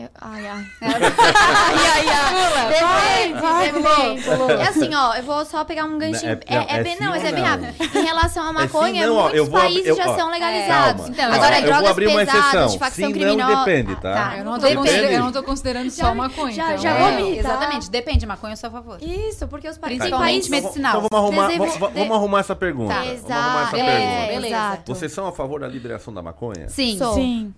Eu- 0.00 0.08
Ai, 0.20 0.46
ai. 0.46 0.64
ai, 0.80 2.08
ai, 2.08 2.08
ai. 2.08 3.32
Vai, 3.32 4.22
pulou. 4.22 4.50
É 4.50 4.68
assim, 4.68 4.94
ó, 4.94 5.14
eu 5.16 5.22
vou 5.24 5.44
só 5.44 5.64
pegar 5.64 5.84
um 5.86 5.98
ganchinho. 5.98 6.32
É- 6.32 6.40
É, 6.46 6.54
é- 6.56 6.58
é 6.58 6.76
é 6.78 6.82
bem, 6.84 6.96
sim 6.96 7.02
não, 7.02 7.10
mas 7.10 7.24
é 7.24 7.32
bem 7.32 7.42
não? 7.42 7.50
rápido. 7.50 7.96
Em 7.98 8.04
relação 8.04 8.46
à 8.46 8.52
maconha, 8.52 9.02
sim, 9.02 9.08
não, 9.08 9.16
ó, 9.16 9.22
muitos 9.22 9.38
eu 9.38 9.46
vou 9.46 9.60
países 9.60 9.86
eu- 9.86 9.96
já 9.96 10.08
ó, 10.10 10.16
são 10.16 10.30
legalizados. 10.30 11.08
Então, 11.08 11.32
Agora, 11.32 11.56
eu 11.56 11.62
vou 11.62 11.70
drogas 11.72 11.90
abrir 11.90 12.06
uma 12.06 12.18
pesadas, 12.20 12.40
exceção. 12.44 12.66
de 12.68 12.78
facção 12.78 12.94
Sim, 13.08 13.12
não, 13.12 13.12
criminosa. 13.36 13.56
depende, 13.64 13.96
tá? 13.96 14.14
Tá. 14.14 14.36
Eu 14.38 14.44
não 14.44 14.52
tô, 14.52 14.58
Depende. 14.60 14.76
considerando, 14.76 15.10
eu 15.12 15.20
não 15.20 15.32
tô 15.32 15.42
considerando 15.42 15.90
só 15.90 16.14
maconha. 16.14 16.52
já- 16.54 16.64
então, 16.72 16.78
já 16.78 16.90
é- 16.90 16.98
vou 16.98 17.12
me 17.12 17.22
irritar. 17.32 17.50
Exatamente, 17.50 17.90
depende, 17.90 18.26
maconha 18.26 18.52
eu 18.52 18.56
sou 18.56 18.68
a 18.68 18.72
favor. 18.72 18.98
Isso, 19.02 19.48
porque 19.48 19.68
os 19.68 19.76
pa- 19.78 19.88
tem 19.88 19.98
Principalmente 19.98 20.30
países... 20.48 20.50
medicinal. 20.50 20.96
Então 20.98 21.08
vamos 21.10 21.24
arrumar, 21.26 21.46
Desenvol- 21.48 21.66
vamos, 21.80 21.94
vamos 21.98 22.16
arrumar 22.16 22.38
essa 22.40 22.54
pergunta. 22.56 22.94
Tá. 22.94 23.00
Vamos 23.02 23.30
arrumar 23.30 23.62
essa 23.62 23.76
Exato. 23.76 23.84
pergunta. 23.84 23.92
É, 23.92 24.26
Beleza. 24.28 24.46
exato. 24.54 24.94
Vocês 24.94 25.12
são 25.12 25.26
a 25.26 25.32
favor 25.32 25.58
da 25.60 25.66
liberação 25.66 26.14
da 26.14 26.22
maconha? 26.22 26.68
Sim. 26.68 26.96
Sim. 27.14 27.54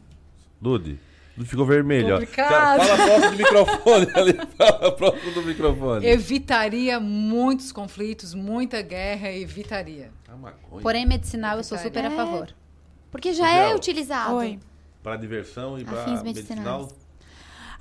Dude? 0.61 0.99
Ficou 1.45 1.64
vermelho, 1.64 2.09
ó. 2.16 2.18
Complicado. 2.18 2.49
Cara, 2.51 2.85
Fala 2.85 2.97
próximo 3.07 3.31
do 3.31 3.37
microfone 3.39 4.07
ali. 4.14 4.39
Fala 4.59 4.93
próximo 4.93 5.33
do 5.33 5.43
microfone. 5.43 6.07
Evitaria 6.07 7.01
muitos 7.01 7.72
conflitos, 7.72 8.35
muita 8.35 8.83
guerra, 8.83 9.31
evitaria. 9.33 10.11
A 10.28 10.37
maconha. 10.37 10.83
Porém, 10.83 11.07
medicinal 11.07 11.57
eu 11.57 11.64
sou 11.64 11.78
super 11.78 12.05
a 12.05 12.09
É. 12.09 12.16
favor. 12.16 12.49
Porque 13.11 13.33
já 13.33 13.47
Gel. 13.51 13.70
é 13.70 13.74
utilizado. 13.74 14.35
Oi. 14.37 14.59
Para 15.03 15.16
diversão 15.16 15.78
e 15.78 15.85
para 15.85 15.95
medicinal. 16.22 16.24
medicinais. 16.24 16.89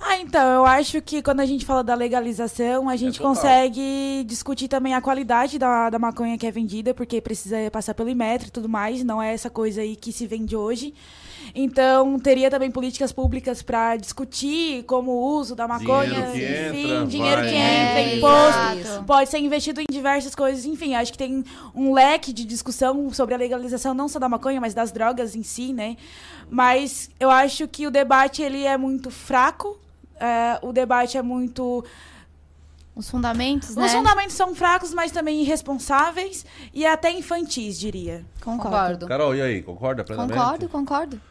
Ah, 0.02 0.18
então, 0.18 0.50
eu 0.54 0.66
acho 0.66 1.02
que 1.02 1.22
quando 1.22 1.41
a 1.41 1.45
gente 1.45 1.66
fala 1.66 1.84
da 1.84 1.93
legalização, 1.93 2.88
a 2.88 2.95
gente 2.95 3.18
total. 3.18 3.34
consegue 3.36 4.24
discutir 4.26 4.70
também 4.70 4.93
a 4.95 5.02
qualidade 5.02 5.60
da, 5.60 5.89
da 5.89 6.00
maconha 6.00 6.38
que 6.38 6.47
é 6.47 6.52
vendida, 6.52 6.93
porque 6.93 7.20
precisa 7.20 7.58
passar 7.70 7.93
pelo 7.93 8.08
Imetro 8.08 8.47
e 8.47 8.52
tudo 8.52 8.70
mais, 8.70 9.04
não 9.04 9.22
é 9.22 9.34
essa 9.34 9.50
coisa 9.50 9.82
aí 9.82 9.97
que 9.97 10.14
se 10.14 10.26
vende 10.26 10.56
hoje. 10.56 10.93
Então, 11.54 12.20
teria 12.20 12.50
também 12.50 12.70
políticas 12.72 13.12
públicas 13.12 13.62
para 13.62 13.95
discutir 13.95 14.84
como 14.84 15.12
o 15.12 15.38
uso 15.38 15.56
da 15.56 15.68
maconha, 15.68 16.32
Dinheiro 16.32 16.32
que 16.32 16.80
enfim, 16.80 16.91
entra, 16.91 17.06
dinheiro 17.06 17.41
vai, 17.41 17.50
que 17.50 17.56
entra, 17.56 18.00
é, 18.00 18.16
imposto, 18.16 18.80
exato. 18.80 19.04
pode 19.06 19.30
ser 19.30 19.39
investido 19.39 19.82
em 19.82 19.86
diversas 19.89 20.36
coisas, 20.36 20.66
enfim, 20.66 20.95
acho 20.95 21.12
que 21.12 21.18
tem 21.18 21.43
um 21.74 21.93
leque 21.93 22.32
de 22.32 22.45
discussão 22.45 23.12
sobre 23.12 23.36
a 23.36 23.38
legalização 23.38 23.93
não 23.93 24.08
só 24.08 24.20
da 24.20 24.30
maconha, 24.30 24.62
mas 24.62 24.74
das 24.74 24.91
drogas 24.91 25.36
em 25.36 25.43
si, 25.43 25.74
né? 25.74 25.97
Mas 26.50 27.10
eu 27.20 27.30
acho 27.30 27.68
que 27.68 27.86
o 27.86 27.91
debate 27.91 28.41
ele 28.41 28.64
é 28.64 28.78
muito 28.78 29.10
fraco, 29.12 29.80
é, 30.20 30.60
o 30.62 30.72
debate 30.74 31.18
é 31.18 31.22
muito 31.22 31.84
Os 32.95 33.10
fundamentos, 33.10 33.76
né? 33.76 33.86
os 33.86 33.93
fundamentos 33.93 34.36
são 34.36 34.54
fracos, 34.54 34.93
mas 34.93 35.12
também 35.12 35.41
irresponsáveis 35.41 36.45
e 36.74 36.86
até 36.86 37.12
infantis, 37.12 37.80
diria. 37.80 38.26
Concordo. 38.43 38.70
Concordo. 38.70 39.08
Carol, 39.08 39.36
e 39.36 39.41
aí? 39.41 39.62
Concorda 39.62 40.04
plenamente? 40.04 40.38
Concordo, 40.38 40.70
concordo. 40.70 41.22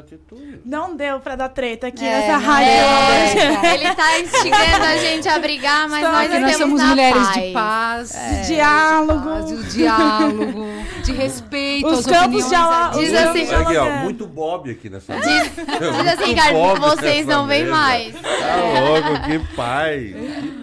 De 0.00 0.14
atitude. 0.14 0.60
Não 0.64 0.96
deu 0.96 1.20
pra 1.20 1.36
dar 1.36 1.48
treta 1.50 1.86
aqui 1.88 2.04
É, 2.04 2.10
nessa 2.20 2.36
rádio. 2.38 2.70
É, 2.70 3.74
ele 3.74 3.94
tá 3.94 4.18
instigando 4.20 4.84
a 4.84 4.96
gente 4.96 5.28
a 5.28 5.38
brigar, 5.38 5.88
mas 5.88 6.02
Estamos 6.04 6.30
nós 6.30 6.40
nós 6.42 6.56
somos 6.56 6.82
mulheres 6.82 7.22
paz. 7.22 7.34
de 7.34 7.52
paz, 7.52 8.12
De 8.40 8.46
diálogo. 8.54 9.24
paz, 9.30 9.46
de 9.48 9.70
diálogo, 9.72 10.66
de 11.04 11.12
respeito 11.12 11.86
Os 11.88 12.06
campos 12.06 12.48
de 12.48 12.54
ala-. 12.54 12.90
Diz 12.90 13.14
assim, 13.14 13.42
Estamos 13.42 13.66
Aqui, 13.66 13.76
ó, 13.76 13.90
muito 14.02 14.26
Bob 14.26 14.70
aqui 14.70 14.88
nessa 14.90 15.14
Diz, 15.14 15.52
diz 15.54 16.20
assim, 16.20 16.34
cara, 16.34 16.52
Bob 16.52 16.80
vocês 16.80 17.26
não 17.26 17.46
vêm 17.46 17.66
mais. 17.66 18.14
Tá 18.14 18.80
louco, 18.80 19.22
que 19.24 19.54
pai. 19.56 20.14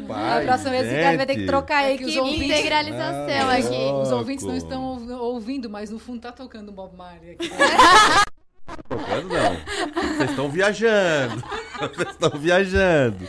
A 0.10 0.42
próxima 0.42 0.70
vez 0.72 0.88
esse 0.88 1.02
cara 1.04 1.18
vai 1.18 1.26
ter 1.26 1.36
que 1.36 1.46
trocar 1.46 1.78
a 1.80 1.92
É 1.92 1.98
que 1.98 2.04
os 2.06 2.10
equipe. 2.12 2.20
ouvintes- 2.20 2.50
Integralização 2.60 3.50
Ah, 3.50 3.54
aqui. 3.54 4.02
Os 4.02 4.12
ouvintes 4.12 4.46
não 4.46 4.56
estão 4.56 4.84
ouv- 4.84 5.12
ouvindo, 5.12 5.70
mas 5.70 5.90
no 5.90 6.00
fundo 6.00 6.22
tá 6.22 6.32
tocando 6.32 6.72
Bob 6.72 6.96
Marley 6.96 7.32
aqui. 7.32 7.50
Tocando 8.90 9.28
não. 9.30 10.14
Vocês 10.18 10.30
estão 10.30 10.50
viajando. 10.50 11.44
Vocês 11.80 12.10
estão 12.10 12.30
viajando. 12.40 13.28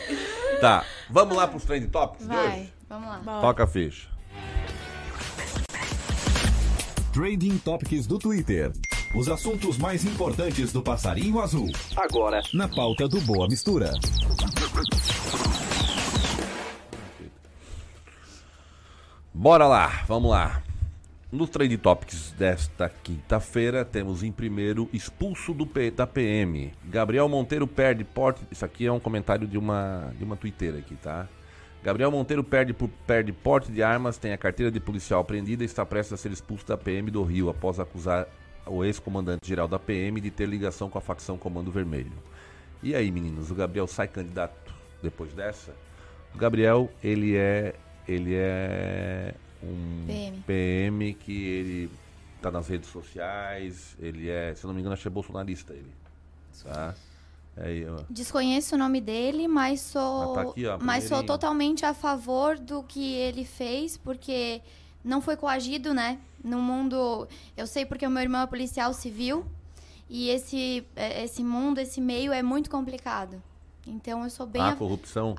Tá, 0.61 0.83
vamos 1.09 1.35
lá 1.37 1.47
pros 1.47 1.63
trend 1.63 1.87
topics 1.87 2.27
de 2.27 2.33
Vai, 2.33 2.47
hoje? 2.61 2.73
vamos 2.89 3.07
lá. 3.25 3.41
Toca 3.41 3.63
a 3.63 3.67
ficha. 3.67 4.07
Trading 7.13 7.57
Topics 7.59 8.05
do 8.07 8.17
Twitter. 8.19 8.71
Os 9.15 9.27
assuntos 9.27 9.77
mais 9.77 10.05
importantes 10.05 10.71
do 10.71 10.81
passarinho 10.81 11.39
azul. 11.39 11.69
Agora, 11.97 12.41
Na 12.53 12.67
pauta 12.67 13.07
do 13.07 13.19
Boa 13.21 13.47
Mistura. 13.47 13.91
Bora 19.33 19.67
lá, 19.67 20.03
vamos 20.07 20.31
lá. 20.31 20.61
No 21.31 21.47
Trade 21.47 21.77
Topics 21.77 22.31
desta 22.31 22.89
quinta-feira, 22.89 23.85
temos 23.85 24.23
em 24.23 24.31
primeiro 24.31 24.89
expulso 24.91 25.53
do 25.53 25.65
P- 25.65 25.91
da 25.91 26.07
PM. 26.07 26.71
Gabriel 26.85 27.29
Monteiro 27.29 27.67
perde 27.67 28.03
porte. 28.03 28.41
Isso 28.49 28.65
aqui 28.65 28.87
é 28.87 28.91
um 28.91 28.99
comentário 28.99 29.47
de 29.47 29.55
uma, 29.57 30.11
de 30.17 30.23
uma 30.23 30.35
twitteira 30.35 30.79
aqui, 30.79 30.95
tá? 30.95 31.27
Gabriel 31.83 32.09
Monteiro 32.11 32.43
perde, 32.43 32.73
por, 32.73 32.89
perde 33.05 33.31
porte 33.31 33.71
de 33.71 33.83
armas, 33.83 34.17
tem 34.17 34.33
a 34.33 34.37
carteira 34.39 34.71
de 34.71 34.79
policial 34.79 35.21
apreendida 35.21 35.61
e 35.63 35.67
está 35.67 35.85
prestes 35.85 36.13
a 36.13 36.17
ser 36.17 36.31
expulso 36.31 36.65
da 36.65 36.75
PM 36.75 37.11
do 37.11 37.23
Rio 37.23 37.47
após 37.47 37.79
acusar 37.79 38.27
o 38.65 38.83
ex-comandante-geral 38.83 39.67
da 39.67 39.77
PM 39.77 40.19
de 40.19 40.31
ter 40.31 40.47
ligação 40.47 40.89
com 40.89 40.97
a 40.97 41.01
facção 41.01 41.37
Comando 41.37 41.71
Vermelho. 41.71 42.11
E 42.81 42.95
aí, 42.95 43.11
meninos, 43.11 43.51
o 43.51 43.55
Gabriel 43.55 43.85
sai 43.87 44.07
candidato 44.07 44.73
depois 45.01 45.31
dessa? 45.33 45.75
O 46.33 46.37
Gabriel, 46.39 46.89
ele 47.03 47.35
é 47.35 47.75
ele 48.07 48.33
é 48.33 49.35
um 49.63 50.05
PM. 50.07 50.43
PM 50.47 51.13
que 51.15 51.31
ele 51.45 51.91
tá 52.41 52.49
nas 52.51 52.67
redes 52.67 52.89
sociais, 52.89 53.95
ele 53.99 54.29
é, 54.29 54.53
se 54.55 54.63
eu 54.63 54.67
não 54.69 54.73
me 54.75 54.79
engano, 54.81 54.93
acho 54.93 55.01
que 55.03 55.07
é 55.07 55.11
bolsonarista 55.11 55.73
ele. 55.73 55.91
Tá? 56.63 56.95
Aí, 57.57 57.85
ó. 57.87 57.99
Desconheço 58.09 58.75
o 58.75 58.77
nome 58.77 59.01
dele, 59.01 59.47
mas 59.47 59.81
sou, 59.81 60.31
Ah, 60.31 60.43
tá 60.43 60.49
aqui, 60.49 60.65
ó, 60.65 60.77
mas 60.79 61.03
sou 61.05 61.23
totalmente 61.23 61.85
a 61.85 61.93
favor 61.93 62.57
do 62.57 62.83
que 62.83 63.13
ele 63.15 63.43
fez, 63.43 63.97
porque 63.97 64.61
não 65.03 65.21
foi 65.21 65.35
coagido, 65.35 65.93
né? 65.93 66.19
No 66.43 66.61
mundo, 66.61 67.27
eu 67.57 67.67
sei 67.67 67.85
porque 67.85 68.07
o 68.07 68.09
meu 68.09 68.21
irmão 68.21 68.41
é 68.41 68.47
policial 68.47 68.93
civil 68.93 69.45
e 70.09 70.29
esse 70.29 70.85
é, 70.95 71.23
esse 71.23 71.43
mundo, 71.43 71.79
esse 71.79 71.99
meio 71.99 72.31
é 72.31 72.41
muito 72.41 72.69
complicado. 72.69 73.41
Então 73.85 74.23
eu 74.23 74.29
sou 74.29 74.45
bem 74.47 74.61
a 74.61 74.69
a- 74.69 74.75
corrupção. 74.75 75.35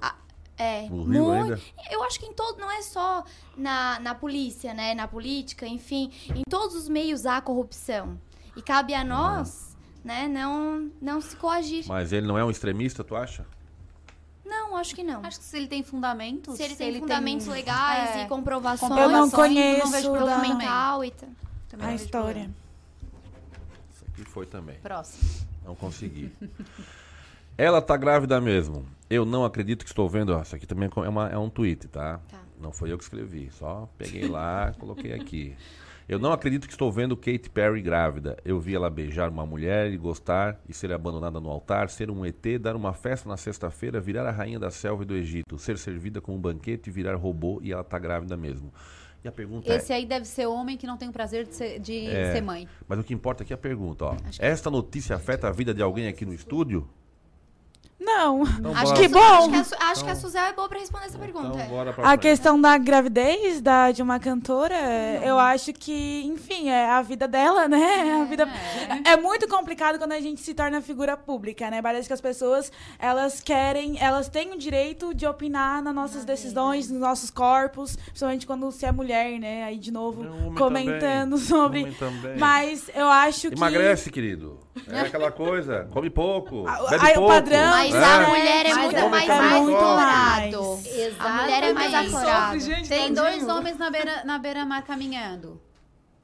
É, 0.60 0.82
No 0.90 1.04
Rio 1.04 1.24
muito. 1.24 1.52
ainda? 1.54 1.60
Eu 1.90 2.04
acho 2.04 2.20
que 2.20 2.26
em 2.26 2.34
todo, 2.34 2.58
não 2.60 2.70
é 2.70 2.82
só 2.82 3.24
na, 3.56 3.98
na 4.00 4.14
polícia, 4.14 4.74
né, 4.74 4.94
na 4.94 5.08
política, 5.08 5.66
enfim, 5.66 6.12
em 6.34 6.42
todos 6.48 6.76
os 6.76 6.86
meios 6.86 7.24
há 7.24 7.40
corrupção. 7.40 8.20
E 8.54 8.60
cabe 8.60 8.92
a 8.92 9.02
nós, 9.02 9.74
né, 10.04 10.28
não 10.28 10.90
não 11.00 11.18
se 11.20 11.34
coagir. 11.34 11.86
Mas 11.88 12.12
ele 12.12 12.26
não 12.26 12.36
é 12.36 12.44
um 12.44 12.50
extremista, 12.50 13.02
tu 13.02 13.16
acha? 13.16 13.46
Não, 14.44 14.76
acho 14.76 14.94
que 14.94 15.02
não. 15.02 15.24
Acho 15.24 15.38
que 15.38 15.44
se 15.44 15.56
ele 15.56 15.68
tem 15.68 15.82
fundamentos. 15.82 16.56
Se 16.56 16.62
ele 16.62 16.76
tem 16.76 16.98
fundamentos 16.98 17.46
legais 17.46 18.16
é, 18.16 18.24
e 18.24 18.28
comprovações, 18.28 19.00
Eu 19.00 19.08
não 19.08 19.30
conheço 19.30 19.84
não 19.84 19.92
vejo 19.92 20.12
documental 20.12 21.04
e 21.04 21.10
tal. 21.12 21.28
Também 21.68 21.88
A 21.88 21.94
história. 21.94 22.24
problema. 22.24 22.54
Isso 23.94 24.04
aqui 24.08 24.24
foi 24.24 24.44
também. 24.44 24.76
Próximo. 24.80 25.46
Não 25.64 25.74
consegui. 25.74 26.30
Ela 27.62 27.82
tá 27.82 27.94
grávida 27.94 28.40
mesmo. 28.40 28.86
Eu 29.10 29.26
não 29.26 29.44
acredito 29.44 29.84
que 29.84 29.90
estou 29.90 30.08
vendo. 30.08 30.30
ó, 30.34 30.40
Isso 30.40 30.56
aqui 30.56 30.66
também 30.66 30.88
é, 30.96 31.08
uma- 31.08 31.28
é 31.28 31.36
um 31.36 31.50
tweet, 31.50 31.88
tá? 31.88 32.18
Tá. 32.26 32.38
Não 32.58 32.72
foi 32.72 32.90
eu 32.90 32.96
que 32.96 33.04
escrevi. 33.04 33.50
Só 33.52 33.86
peguei 33.98 34.26
lá, 34.28 34.72
coloquei 34.80 35.12
aqui. 35.12 35.54
Eu 36.08 36.18
não 36.18 36.32
acredito 36.32 36.66
que 36.66 36.72
estou 36.72 36.90
vendo 36.90 37.14
Katy 37.16 37.50
Perry 37.50 37.82
grávida. 37.82 38.38
Eu 38.46 38.58
vi 38.58 38.74
ela 38.74 38.88
beijar 38.88 39.28
uma 39.28 39.44
mulher 39.44 39.92
e 39.92 39.98
gostar 39.98 40.58
e 40.66 40.72
ser 40.72 40.90
abandonada 40.90 41.38
no 41.38 41.50
altar, 41.50 41.90
ser 41.90 42.10
um 42.10 42.24
ET, 42.24 42.58
dar 42.58 42.74
uma 42.74 42.94
festa 42.94 43.28
na 43.28 43.36
sexta-feira, 43.36 44.00
virar 44.00 44.26
a 44.26 44.30
rainha 44.30 44.58
da 44.58 44.70
selva 44.70 45.02
e 45.02 45.06
do 45.06 45.14
Egito, 45.14 45.58
ser 45.58 45.76
servida 45.76 46.18
com 46.18 46.34
um 46.34 46.40
banquete, 46.40 46.90
virar 46.90 47.14
robô 47.16 47.60
e 47.62 47.72
ela 47.72 47.84
tá 47.84 47.98
grávida 47.98 48.38
mesmo. 48.38 48.72
E 49.22 49.28
a 49.28 49.32
pergunta 49.32 49.70
Esse 49.70 49.92
é. 49.92 49.96
aí 49.96 50.06
deve 50.06 50.24
ser 50.24 50.46
homem 50.46 50.78
que 50.78 50.86
não 50.86 50.96
tem 50.96 51.10
o 51.10 51.12
prazer 51.12 51.44
de 51.46 51.54
ser, 51.54 51.78
de 51.78 52.06
É, 52.06 52.32
ser 52.32 52.40
mãe. 52.40 52.66
Mas 52.88 52.98
o 52.98 53.04
que 53.04 53.12
importa 53.12 53.42
aqui 53.42 53.52
é 53.52 53.54
a 53.54 53.58
pergunta, 53.58 54.06
ó. 54.06 54.16
Esta 54.38 54.70
notícia 54.70 55.14
afeta 55.14 55.46
a 55.46 55.52
vida 55.52 55.74
de 55.74 55.82
alguém 55.82 56.08
aqui 56.08 56.24
no 56.24 56.32
estúdio? 56.32 56.88
Não. 58.00 58.42
Então 58.44 58.72
Acho 58.74 58.84
bora- 58.86 58.96
que, 59.00 59.08
bom. 59.08 59.20
Acho 59.20 59.50
que, 59.50 59.56
a, 59.56 59.64
Su- 59.64 59.74
acho 59.78 60.04
que 60.04 60.10
a 60.10 60.16
Suzel 60.16 60.44
é 60.44 60.52
boa 60.54 60.68
pra 60.68 60.78
responder 60.78 61.06
essa 61.06 61.18
pergunta. 61.18 61.48
Então 61.54 61.66
bora 61.68 61.92
pra 61.92 62.02
A 62.04 62.08
frente. 62.08 62.20
questão 62.22 62.58
da 62.60 62.78
gravidez 62.78 63.60
da, 63.60 63.92
de 63.92 64.02
uma 64.02 64.18
cantora, 64.18 64.74
eu 65.22 65.38
acho 65.38 65.72
que, 65.72 66.22
enfim, 66.24 66.70
é 66.70 66.86
a 66.90 67.02
vida 67.02 67.28
dela, 67.28 67.68
né? 67.68 68.20
A 68.20 68.24
vida... 68.24 68.48
É. 69.04 69.16
muito 69.16 69.46
complicado 69.46 69.98
quando 69.98 70.12
a 70.12 70.20
gente 70.20 70.40
se 70.40 70.54
torna 70.54 70.80
figura 70.80 71.14
pública, 71.16 71.70
né? 71.70 71.82
Parece 71.82 72.08
que 72.08 72.12
as 72.14 72.20
pessoas, 72.20 72.72
elas 72.98 73.40
querem, 73.40 73.98
elas 74.00 74.28
têm 74.28 74.52
o 74.52 74.58
direito 74.58 75.12
de 75.14 75.26
opinar 75.26 75.82
nas 75.82 75.94
nossas 75.94 76.24
decisões, 76.24 76.88
nos 76.88 77.00
nossos 77.00 77.30
corpos, 77.30 77.96
principalmente 77.96 78.46
quando 78.46 78.70
se 78.72 78.86
é 78.86 78.92
mulher, 78.92 79.38
né? 79.38 79.64
Aí, 79.64 79.76
de 79.78 79.90
novo, 79.90 80.24
É, 80.24 80.58
comentando 80.58 81.38
também. 81.38 81.92
sobre... 81.92 82.36
Mas 82.38 82.90
eu 82.94 83.08
acho 83.08 83.48
que... 83.50 83.54
Emagrece, 83.56 84.10
querido. 84.10 84.58
É 84.88 85.00
aquela 85.00 85.30
coisa. 85.32 85.88
Come 85.92 86.10
pouco. 86.10 86.64
Bebe 86.90 87.06
aí 87.06 87.12
o 87.12 87.14
pouco. 87.16 87.28
padrão- 87.34 87.70
Mas 87.70 87.94
é. 87.94 88.04
a 88.04 88.28
mulher 88.28 88.66
é 88.66 88.74
Mas 88.74 88.84
muito 88.84 88.96
é 88.98 89.08
mais 89.08 89.30
aflorado. 89.30 90.78
A 91.18 91.28
mulher 91.42 91.62
é 91.64 91.72
mais 91.72 92.64
gente, 92.64 92.88
Tem 92.88 93.14
tadinho. 93.14 93.14
dois 93.14 93.48
homens 93.48 93.76
na 93.78 93.90
beira, 93.90 94.24
na 94.24 94.38
beira-mar 94.38 94.82
caminhando. 94.84 95.60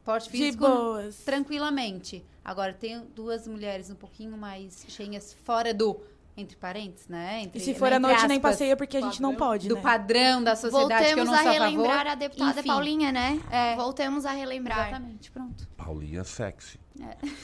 porte 0.05 0.31
De 0.31 0.37
físico 0.39 0.67
boas. 0.67 1.17
tranquilamente. 1.25 2.25
Agora, 2.45 2.73
tem 2.73 3.03
duas 3.15 3.47
mulheres 3.49 3.91
um 3.91 3.97
pouquinho 3.97 4.37
mais 4.37 4.85
cheinhas 4.89 5.37
fora 5.45 5.75
do 5.75 6.01
entre 6.37 6.57
parentes, 6.57 7.09
né? 7.09 7.43
Entre, 7.45 7.59
E 7.59 7.61
se 7.63 7.75
for 7.75 7.87
à 7.87 7.97
entre 7.97 8.01
noite, 8.01 8.27
nem 8.29 8.37
aspas, 8.37 8.53
passeia 8.53 8.77
porque 8.77 8.97
a 8.97 9.01
gente 9.01 9.23
não 9.23 9.35
pode, 9.35 9.69
do 9.69 9.77
né? 9.77 9.81
padrão 9.81 10.43
da 10.45 10.55
sociedade 10.55 11.05
que 11.05 11.11
eu 11.13 11.25
Voltemos 11.25 11.27
não 11.27 11.35
a 11.35 11.39
sou 11.43 11.49
a 11.49 11.53
relembrar 11.53 11.97
favor. 11.97 12.07
a 12.11 12.15
deputada 12.15 12.61
Enfim. 12.61 12.69
Paulinha, 12.69 13.13
né? 13.13 13.41
Voltemos 13.77 14.27
a 14.27 14.33
relembrar. 14.33 14.89
Exatamente, 14.89 15.31
pronto. 15.31 15.69
Paulinha 15.77 16.25
sexy. 16.25 16.79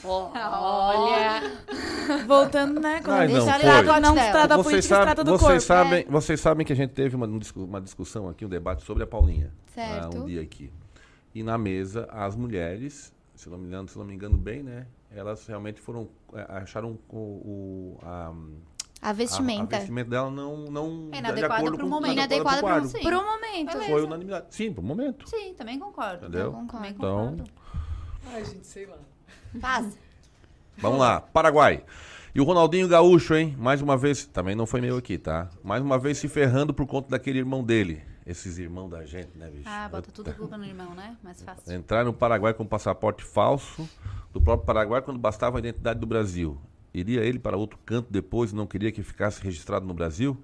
Olha. 0.03 1.41
Voltando, 2.27 2.79
né? 2.79 3.01
Quando 3.03 3.17
Ai, 3.17 3.25
a 3.25 3.29
não, 3.29 3.85
foi. 3.85 3.99
não 3.99 4.15
se 4.15 4.31
trata 4.31 4.47
da 4.47 4.57
Vocês, 4.57 4.63
política, 4.65 4.81
se 4.81 4.87
sabem, 4.89 5.05
trata 5.05 5.23
do 5.23 5.31
vocês, 5.31 5.47
corpo. 5.47 5.61
sabem, 5.61 5.99
É. 6.07 6.11
vocês 6.11 6.39
sabem 6.41 6.65
que 6.65 6.73
a 6.73 6.75
gente 6.75 6.91
teve 6.91 7.15
uma, 7.15 7.27
uma 7.55 7.81
discussão 7.81 8.27
aqui, 8.29 8.45
um 8.45 8.49
debate 8.49 8.83
sobre 8.83 9.03
a 9.03 9.07
Paulinha. 9.07 9.51
Certo. 9.73 10.17
ah, 10.17 10.19
um 10.21 10.25
dia 10.25 10.41
aqui. 10.41 10.71
E 11.33 11.41
na 11.43 11.57
mesa, 11.57 12.07
as 12.11 12.35
mulheres, 12.35 13.13
se 13.35 13.49
não 13.49 13.57
me 13.57 13.67
engano, 13.67 13.87
se 13.87 13.97
não 13.97 14.05
me 14.05 14.13
engano 14.13 14.37
bem, 14.37 14.61
né? 14.63 14.85
Elas 15.15 15.45
realmente 15.47 15.79
foram. 15.79 16.09
é, 16.33 16.45
acharam 16.57 16.97
o. 17.09 17.17
o- 17.17 17.99
a, 18.03 18.33
A 19.03 19.11
vestimenta. 19.13 19.75
A, 19.75 19.79
vestimenta 19.79 20.09
dela 20.09 20.31
não. 20.31 20.65
não 20.71 21.09
É 21.11 21.13
de 21.13 21.17
inadequada 21.19 21.63
pro 21.63 21.77
com- 21.77 21.87
momento. 21.87 22.13
inadequada 22.13 22.61
quadro. 22.61 22.87
Sim. 22.89 23.01
Por 23.01 23.13
um 23.13 23.23
momento. 23.25 23.67
Beleza. 23.73 23.91
Foi 23.91 24.03
unanimidade. 24.03 24.45
Sim, 24.49 24.73
pro 24.73 24.81
momento. 24.83 25.29
Sim, 25.29 25.53
também 25.55 25.77
concordo. 25.77 26.25
Entendeu? 26.25 26.51
Também 26.71 26.93
concordo. 26.93 27.43
Então, 27.43 27.45
Ai, 28.33 28.45
gente, 28.45 28.65
sei 28.65 28.85
lá. 28.85 28.95
Paz. 29.59 29.97
vamos 30.77 30.99
lá. 30.99 31.19
Paraguai. 31.21 31.83
E 32.33 32.41
o 32.41 32.43
Ronaldinho 32.43 32.87
Gaúcho, 32.87 33.35
hein? 33.35 33.55
Mais 33.59 33.81
uma 33.81 33.95
vez, 33.95 34.25
também 34.25 34.55
não 34.55 34.65
foi 34.65 34.81
meu 34.81 34.97
aqui, 34.97 35.17
tá? 35.17 35.49
Mais 35.63 35.83
uma 35.83 35.99
vez 35.99 36.17
se 36.17 36.27
ferrando 36.27 36.73
por 36.73 36.87
conta 36.87 37.09
daquele 37.09 37.37
irmão 37.39 37.63
dele. 37.63 38.01
Esses 38.25 38.57
irmãos 38.57 38.89
da 38.89 39.05
gente, 39.05 39.37
né, 39.37 39.49
bicho? 39.49 39.67
Ah, 39.67 39.89
bota 39.89 40.09
tudo 40.09 40.29
a 40.29 40.33
culpa 40.33 40.57
no 40.57 40.63
irmão, 40.65 40.95
né? 40.95 41.17
Mais 41.21 41.41
fácil. 41.43 41.71
Entrar 41.73 42.05
no 42.05 42.13
Paraguai 42.13 42.53
com 42.53 42.65
passaporte 42.65 43.21
falso 43.23 43.87
do 44.31 44.41
próprio 44.41 44.65
Paraguai 44.65 45.01
quando 45.01 45.19
bastava 45.19 45.57
a 45.57 45.59
identidade 45.59 45.99
do 45.99 46.07
Brasil. 46.07 46.57
Iria 46.93 47.21
ele 47.21 47.39
para 47.39 47.57
outro 47.57 47.79
canto 47.85 48.11
depois 48.11 48.51
e 48.51 48.55
não 48.55 48.67
queria 48.67 48.91
que 48.91 49.01
ficasse 49.01 49.41
registrado 49.41 49.85
no 49.85 49.93
Brasil? 49.93 50.37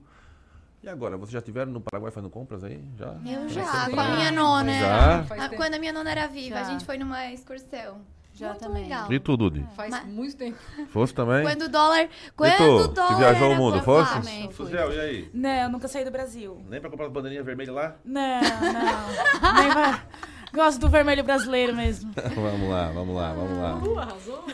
E 0.82 0.88
agora, 0.90 1.18
vocês 1.18 1.34
já 1.34 1.40
estiveram 1.40 1.72
no 1.72 1.82
Paraguai 1.82 2.12
fazendo 2.12 2.30
compras 2.30 2.64
aí? 2.64 2.82
Já? 2.98 3.14
Eu 3.26 3.50
Já 3.50 3.90
com 3.90 4.00
a 4.00 4.08
minha 4.16 4.32
nona. 4.32 4.74
Já? 4.80 5.20
Ah, 5.20 5.50
Quando 5.56 5.74
a 5.76 5.80
minha 5.80 5.92
nona 5.94 6.10
era 6.10 6.26
viva, 6.28 6.56
Já. 6.56 6.62
a 6.62 6.64
gente 6.72 6.86
foi 6.86 6.98
numa 6.98 7.32
excursão. 7.32 8.02
Já 8.34 8.50
Muito 8.52 8.60
também. 8.62 8.84
legal. 8.84 9.12
E 9.12 9.20
tu, 9.20 9.36
Dudi? 9.36 9.66
Faz 9.76 9.92
Mas- 9.92 10.06
muito 10.06 10.38
tempo. 10.38 10.58
Fosse 10.92 11.14
também? 11.14 11.44
Quando 11.44 11.64
o 11.64 11.70
dólar. 11.70 12.08
Quando 12.38 12.56
tu, 12.56 12.64
o 12.64 12.88
dólar. 12.88 13.10
que 13.10 13.16
viajou 13.16 13.52
o 13.52 13.56
mundo, 13.58 13.82
fosse? 13.84 14.48
Suzel, 14.54 14.94
e 14.94 15.00
aí? 15.02 15.30
Não, 15.34 15.50
eu 15.50 15.70
nunca 15.70 15.90
saí 15.90 16.06
do 16.06 16.12
Brasil. 16.12 16.64
Nem 16.70 16.80
pra 16.80 16.90
comprar 16.90 17.08
as 17.08 17.12
bandeirinhas 17.12 17.46
vermelhas 17.46 17.76
lá? 17.76 17.96
Não, 18.06 18.40
não. 18.42 19.54
Nem 19.62 19.72
pra- 19.72 20.04
Gosto 20.54 20.80
do 20.80 20.90
vermelho 20.90 21.24
brasileiro 21.24 21.76
mesmo. 21.76 22.12
vamos 22.34 22.70
lá, 22.70 22.90
vamos 22.92 23.16
lá, 23.16 23.34
vamos 23.34 23.58
lá. 23.58 23.76
Uh, 23.76 24.00
arrasou. 24.00 24.46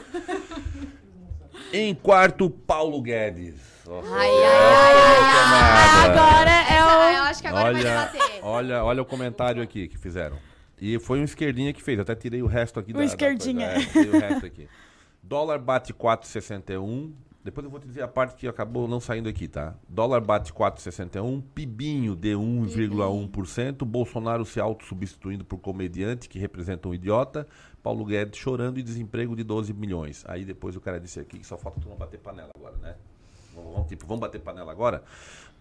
Em 1.73 1.93
quarto, 1.95 2.49
Paulo 2.49 3.01
Guedes. 3.01 3.55
Nossa, 3.85 4.07
Ai, 4.15 4.29
ai, 4.29 4.43
ai, 4.43 6.03
ai. 6.03 6.09
Agora 6.09 6.49
é 6.51 6.79
Ah, 6.79 7.13
eu 7.17 7.21
o. 7.21 7.25
acho 7.25 7.41
que 7.41 7.47
agora 7.47 7.63
vai 7.63 7.73
olha, 7.73 7.83
debater. 7.83 8.39
olha, 8.41 8.83
olha 8.83 9.01
o 9.01 9.05
comentário 9.05 9.61
aqui 9.61 9.87
que 9.87 9.97
fizeram. 9.97 10.37
E 10.81 10.97
foi 10.99 11.19
um 11.19 11.23
esquerdinha 11.23 11.71
que 11.73 11.81
fez. 11.81 11.97
Eu 11.97 12.01
até 12.03 12.15
tirei 12.15 12.41
o 12.41 12.47
resto 12.47 12.79
aqui 12.79 12.91
O 12.91 12.93
da, 12.93 12.99
da 12.99 13.05
esquerdinha. 13.05 13.73
coisa. 13.73 13.89
É, 13.89 13.91
tirei 14.03 14.09
o 14.09 14.19
resto 14.19 14.45
aqui. 14.45 14.67
Dólar 15.23 15.59
bate 15.59 15.93
4,61. 15.93 17.11
Depois 17.45 17.63
eu 17.63 17.69
vou 17.69 17.79
te 17.79 17.85
dizer 17.85 18.01
a 18.01 18.07
parte 18.07 18.35
que 18.35 18.47
acabou 18.47 18.87
não 18.87 18.99
saindo 18.99 19.29
aqui, 19.29 19.47
tá? 19.47 19.75
Dólar 19.87 20.19
bate 20.19 20.51
4,61. 20.51 21.43
Pibinho 21.53 22.15
de 22.15 22.33
1,1%. 22.33 23.85
Bolsonaro 23.85 24.43
se 24.43 24.59
auto-substituindo 24.59 25.45
por 25.45 25.59
comediante 25.59 26.27
que 26.27 26.39
representa 26.39 26.89
um 26.89 26.93
idiota. 26.95 27.47
Paulo 27.83 28.03
Guedes 28.03 28.39
chorando 28.39 28.79
e 28.79 28.83
desemprego 28.83 29.35
de 29.35 29.43
12 29.43 29.73
milhões. 29.73 30.25
Aí 30.27 30.43
depois 30.43 30.75
o 30.75 30.81
cara 30.81 30.99
disse 30.99 31.19
aqui 31.19 31.37
que 31.37 31.45
só 31.45 31.55
falta 31.55 31.79
tu 31.79 31.87
não 31.87 31.95
bater 31.95 32.19
panela 32.19 32.49
agora, 32.55 32.77
né? 32.77 32.95
Vamos, 33.53 33.87
tipo, 33.89 34.07
vamos 34.07 34.21
bater 34.21 34.41
panela 34.41 34.71
agora? 34.71 35.03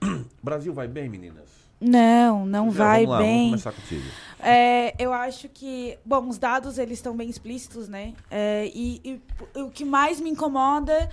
Brasil 0.43 0.72
vai 0.72 0.89
bem, 0.89 1.07
meninas? 1.11 1.51
Não, 1.78 2.47
não 2.47 2.70
vai 2.70 3.05
vamos 3.05 3.11
lá, 3.11 3.18
Vamos 3.18 3.30
bem. 3.30 3.51
começar 3.51 3.72
contigo. 3.72 4.05
É, 4.41 4.95
eu 4.99 5.12
acho 5.12 5.51
que, 5.51 5.99
bom, 6.03 6.26
os 6.30 6.39
dados 6.39 6.78
eles 6.78 6.97
estão 6.97 7.14
bem 7.14 7.28
explícitos, 7.28 7.91
né? 7.91 8.14
É, 8.30 8.70
e, 8.74 9.20
e 9.55 9.61
o 9.61 9.70
que 9.70 9.85
mais 9.85 10.18
me 10.18 10.30
incomoda 10.30 11.11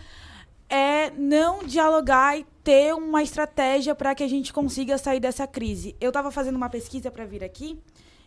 é 0.72 1.12
não 1.12 1.66
dialogar 1.66 2.40
e 2.40 2.46
ter 2.64 2.96
uma 2.96 3.22
estratégia 3.22 3.94
para 3.94 4.16
que 4.16 4.24
a 4.24 4.28
gente 4.28 4.54
consiga 4.54 4.98
sair 4.98 5.20
dessa 5.20 5.46
crise. 5.46 5.96
Eu 6.00 6.08
estava 6.08 6.32
fazendo 6.32 6.56
uma 6.56 6.70
pesquisa 6.70 7.12
para 7.12 7.26
vir 7.26 7.44
aqui, 7.44 7.78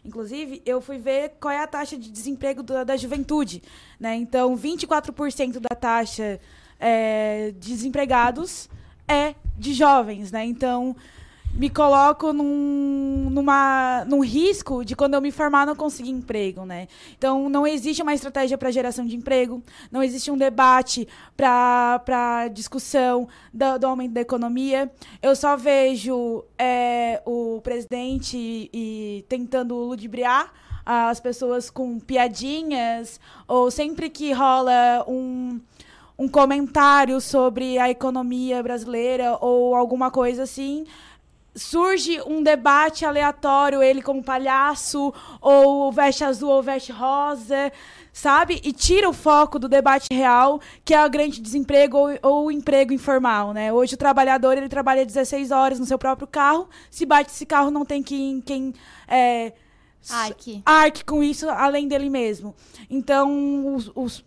inclusive, 0.05 0.61
eu 0.67 0.83
fui 0.83 0.99
ver 0.99 1.33
qual 1.41 1.51
é 1.51 1.59
a 1.59 1.67
taxa 1.67 1.97
de 1.97 2.11
desemprego 2.11 2.63
da, 2.63 2.85
da 2.85 2.97
juventude, 2.99 3.63
né? 3.99 4.15
Então, 4.17 4.55
24% 4.55 5.59
da 5.59 5.75
taxa 5.75 6.39
é, 6.79 7.53
de 7.53 7.71
desempregados 7.71 8.69
é 9.09 9.35
de 9.57 9.73
jovens, 9.73 10.31
né? 10.31 10.45
Então, 10.45 10.95
me 11.57 11.71
coloco 11.71 12.33
num, 12.33 13.29
numa, 13.31 14.05
num 14.07 14.21
risco 14.21 14.85
de 14.85 14.97
quando 14.97 15.15
eu 15.15 15.21
me 15.21 15.31
formar 15.31 15.65
não 15.65 15.77
conseguir 15.77 16.11
emprego, 16.11 16.65
né? 16.65 16.89
Então 17.17 17.49
não 17.49 17.65
existe 17.65 18.03
uma 18.03 18.13
estratégia 18.13 18.59
para 18.59 18.73
geração 18.73 19.07
de 19.07 19.15
emprego, 19.15 19.63
não 19.91 20.03
existe 20.03 20.31
um 20.31 20.37
debate 20.37 21.07
para 21.37 22.49
discussão 22.53 23.29
do, 23.53 23.79
do 23.79 23.87
aumento 23.87 24.13
da 24.13 24.21
economia. 24.21 24.91
Eu 25.23 25.37
só 25.37 25.57
vejo 25.57 26.45
é, 26.59 27.23
o 27.25 27.61
presidente 27.63 28.37
e, 28.73 29.25
tentando 29.29 29.77
ludibriar 29.77 30.53
as 30.85 31.21
pessoas 31.21 31.71
com 31.71 31.99
piadinhas 31.99 33.21
ou 33.47 33.71
sempre 33.71 34.11
que 34.11 34.33
rola 34.33 35.05
um 35.09 35.61
um 36.17 36.29
comentário 36.29 37.21
sobre 37.21 37.77
a 37.77 37.91
economia 37.91 38.63
brasileira 38.63 39.37
ou 39.41 39.75
alguma 39.75 40.13
coisa 40.13 40.45
assim, 40.45 40.87
surge 41.55 42.21
um 42.27 42.43
debate 42.43 43.05
aleatório, 43.05 43.83
ele 43.83 44.03
como 44.03 44.23
palhaço, 44.23 45.13
ou 45.41 45.93
veste 45.93 46.25
azul 46.25 46.51
ou 46.51 46.63
veste 46.63 46.91
rosa, 46.91 47.73
sabe? 48.13 48.61
E 48.65 48.73
tira 48.73 49.09
o 49.09 49.13
foco 49.13 49.59
do 49.59 49.69
debate 49.69 50.09
real, 50.13 50.61
que 50.85 50.95
é 50.95 51.05
o 51.05 51.11
grande 51.11 51.41
desemprego 51.41 51.97
ou, 51.97 52.19
ou 52.23 52.47
o 52.47 52.51
emprego 52.51 52.93
informal, 52.93 53.53
né? 53.53 53.73
Hoje 53.73 53.95
o 53.95 53.99
trabalhador, 53.99 54.57
ele 54.57 54.69
trabalha 54.69 55.07
16 55.07 55.51
horas 55.51 55.79
no 55.79 55.87
seu 55.87 55.99
próprio 55.99 56.27
carro, 56.27 56.69
se 56.91 57.07
bate 57.07 57.31
esse 57.31 57.47
carro 57.47 57.71
não 57.71 57.85
tem 57.85 58.03
quem... 58.03 58.41
quem 58.41 58.75
é, 59.07 59.53
Arque. 60.11 60.63
arque 60.67 61.03
com 61.03 61.23
isso 61.23 61.49
além 61.49 61.89
dele 61.89 62.11
mesmo. 62.11 62.55
Então, 62.91 63.75
os, 63.75 63.91
os 63.95 64.25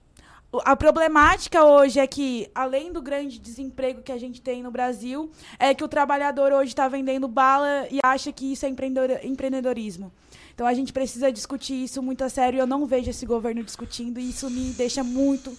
a 0.64 0.76
problemática 0.76 1.64
hoje 1.64 2.00
é 2.00 2.08
que, 2.08 2.50
além 2.56 2.92
do 2.92 3.02
grande 3.02 3.38
desemprego 3.40 4.02
que 4.02 4.12
a 4.12 4.18
gente 4.18 4.42
tem 4.42 4.64
no 4.64 4.72
Brasil, 4.72 5.30
é 5.60 5.74
que 5.74 5.84
o 5.84 5.88
trabalhador 5.88 6.52
hoje 6.54 6.70
está 6.70 6.88
vendendo 6.88 7.28
bala 7.28 7.88
e 7.92 8.00
acha 8.04 8.32
que 8.32 8.54
isso 8.54 8.66
é 8.66 8.70
empreendedor- 8.70 9.20
empreendedorismo. 9.24 10.12
Então 10.54 10.66
a 10.66 10.74
gente 10.74 10.92
precisa 10.92 11.32
discutir 11.32 11.84
isso 11.84 12.02
muito 12.02 12.24
a 12.24 12.30
sério. 12.30 12.60
Eu 12.60 12.66
não 12.68 12.86
vejo 12.86 13.10
esse 13.10 13.26
governo 13.26 13.64
discutindo 13.64 14.20
e 14.20 14.30
isso 14.30 14.50
me 14.50 14.72
deixa 14.74 15.04
muito 15.04 15.56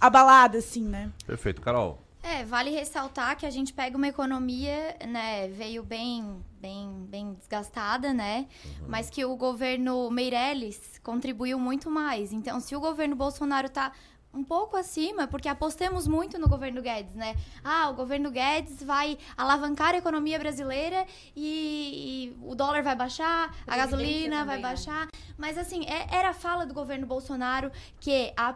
abalada, 0.00 0.58
assim, 0.58 0.82
né? 0.82 1.10
Perfeito. 1.26 1.60
Carol, 1.60 1.98
É, 2.22 2.44
vale 2.44 2.70
ressaltar 2.70 3.36
que 3.36 3.46
a 3.46 3.50
gente 3.50 3.72
pega 3.72 3.96
uma 3.96 4.08
economia, 4.08 4.94
né, 5.08 5.48
veio 5.48 5.82
bem, 5.82 6.36
bem, 6.60 7.06
bem 7.08 7.32
desgastada, 7.34 8.12
né? 8.12 8.46
Mas 8.86 9.08
que 9.08 9.24
o 9.24 9.34
governo 9.36 10.10
Meirelles 10.10 10.98
contribuiu 11.02 11.58
muito 11.58 11.90
mais. 11.90 12.30
Então, 12.32 12.60
se 12.60 12.76
o 12.76 12.80
governo 12.80 13.16
Bolsonaro 13.16 13.70
tá 13.70 13.92
um 14.32 14.44
pouco 14.44 14.76
acima, 14.76 15.26
porque 15.26 15.48
apostamos 15.48 16.06
muito 16.06 16.38
no 16.38 16.48
governo 16.48 16.80
Guedes, 16.80 17.14
né? 17.14 17.34
Ah, 17.64 17.90
o 17.90 17.94
governo 17.94 18.30
Guedes 18.30 18.82
vai 18.82 19.18
alavancar 19.36 19.94
a 19.94 19.98
economia 19.98 20.38
brasileira 20.38 21.04
e, 21.34 22.32
e 22.32 22.46
o 22.46 22.54
dólar 22.54 22.82
vai 22.82 22.94
baixar, 22.94 23.54
a 23.66 23.76
gasolina 23.76 24.44
vai 24.44 24.56
também, 24.56 24.56
né? 24.56 24.62
baixar. 24.62 25.08
Mas 25.36 25.58
assim, 25.58 25.84
é- 25.86 26.06
era 26.14 26.30
a 26.30 26.34
fala 26.34 26.64
do 26.64 26.72
governo 26.72 27.06
Bolsonaro 27.06 27.72
que 27.98 28.32
a 28.36 28.54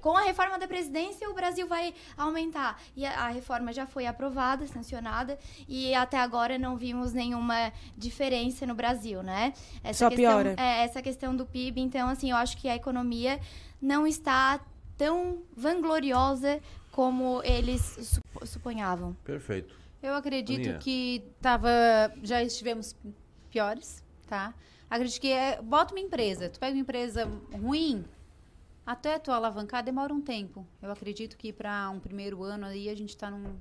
com 0.00 0.16
a 0.16 0.22
reforma 0.22 0.58
da 0.58 0.68
presidência 0.68 1.28
o 1.28 1.34
Brasil 1.34 1.66
vai 1.66 1.94
aumentar. 2.16 2.80
E 2.94 3.04
a, 3.04 3.24
a 3.24 3.28
reforma 3.28 3.72
já 3.72 3.86
foi 3.86 4.06
aprovada, 4.06 4.66
sancionada, 4.66 5.38
e 5.66 5.94
até 5.94 6.18
agora 6.18 6.58
não 6.58 6.76
vimos 6.76 7.12
nenhuma 7.12 7.72
diferença 7.96 8.66
no 8.66 8.74
Brasil, 8.74 9.22
né? 9.22 9.52
Essa 9.82 10.04
Só 10.04 10.08
questão, 10.10 10.42
piora. 10.42 10.54
É, 10.56 10.84
essa 10.84 11.02
questão 11.02 11.34
do 11.34 11.44
PIB, 11.44 11.80
então 11.80 12.08
assim, 12.08 12.30
eu 12.30 12.36
acho 12.36 12.56
que 12.56 12.68
a 12.68 12.76
economia 12.76 13.40
não 13.80 14.06
está 14.06 14.60
tão 14.98 15.38
vangloriosa 15.56 16.60
como 16.92 17.40
eles 17.44 17.80
supo- 18.02 18.44
suponhavam. 18.46 19.16
perfeito. 19.24 19.74
Eu 20.02 20.14
acredito 20.14 20.60
Aninha. 20.60 20.78
que 20.78 21.24
tava, 21.40 21.68
já 22.22 22.42
estivemos 22.42 22.94
piores, 23.50 24.04
tá? 24.28 24.52
Acredito 24.90 25.20
que 25.20 25.30
é, 25.32 25.60
bota 25.62 25.92
uma 25.94 26.00
empresa, 26.00 26.48
tu 26.48 26.58
pega 26.60 26.72
uma 26.74 26.80
empresa 26.80 27.28
ruim, 27.52 28.04
até 28.86 29.18
tu 29.18 29.30
alavancar 29.32 29.82
demora 29.82 30.12
um 30.14 30.20
tempo. 30.20 30.66
Eu 30.80 30.90
acredito 30.92 31.36
que 31.36 31.52
para 31.52 31.90
um 31.90 31.98
primeiro 32.00 32.42
ano 32.42 32.66
aí 32.66 32.88
a 32.88 32.94
gente 32.94 33.10
está 33.10 33.30
num 33.30 33.56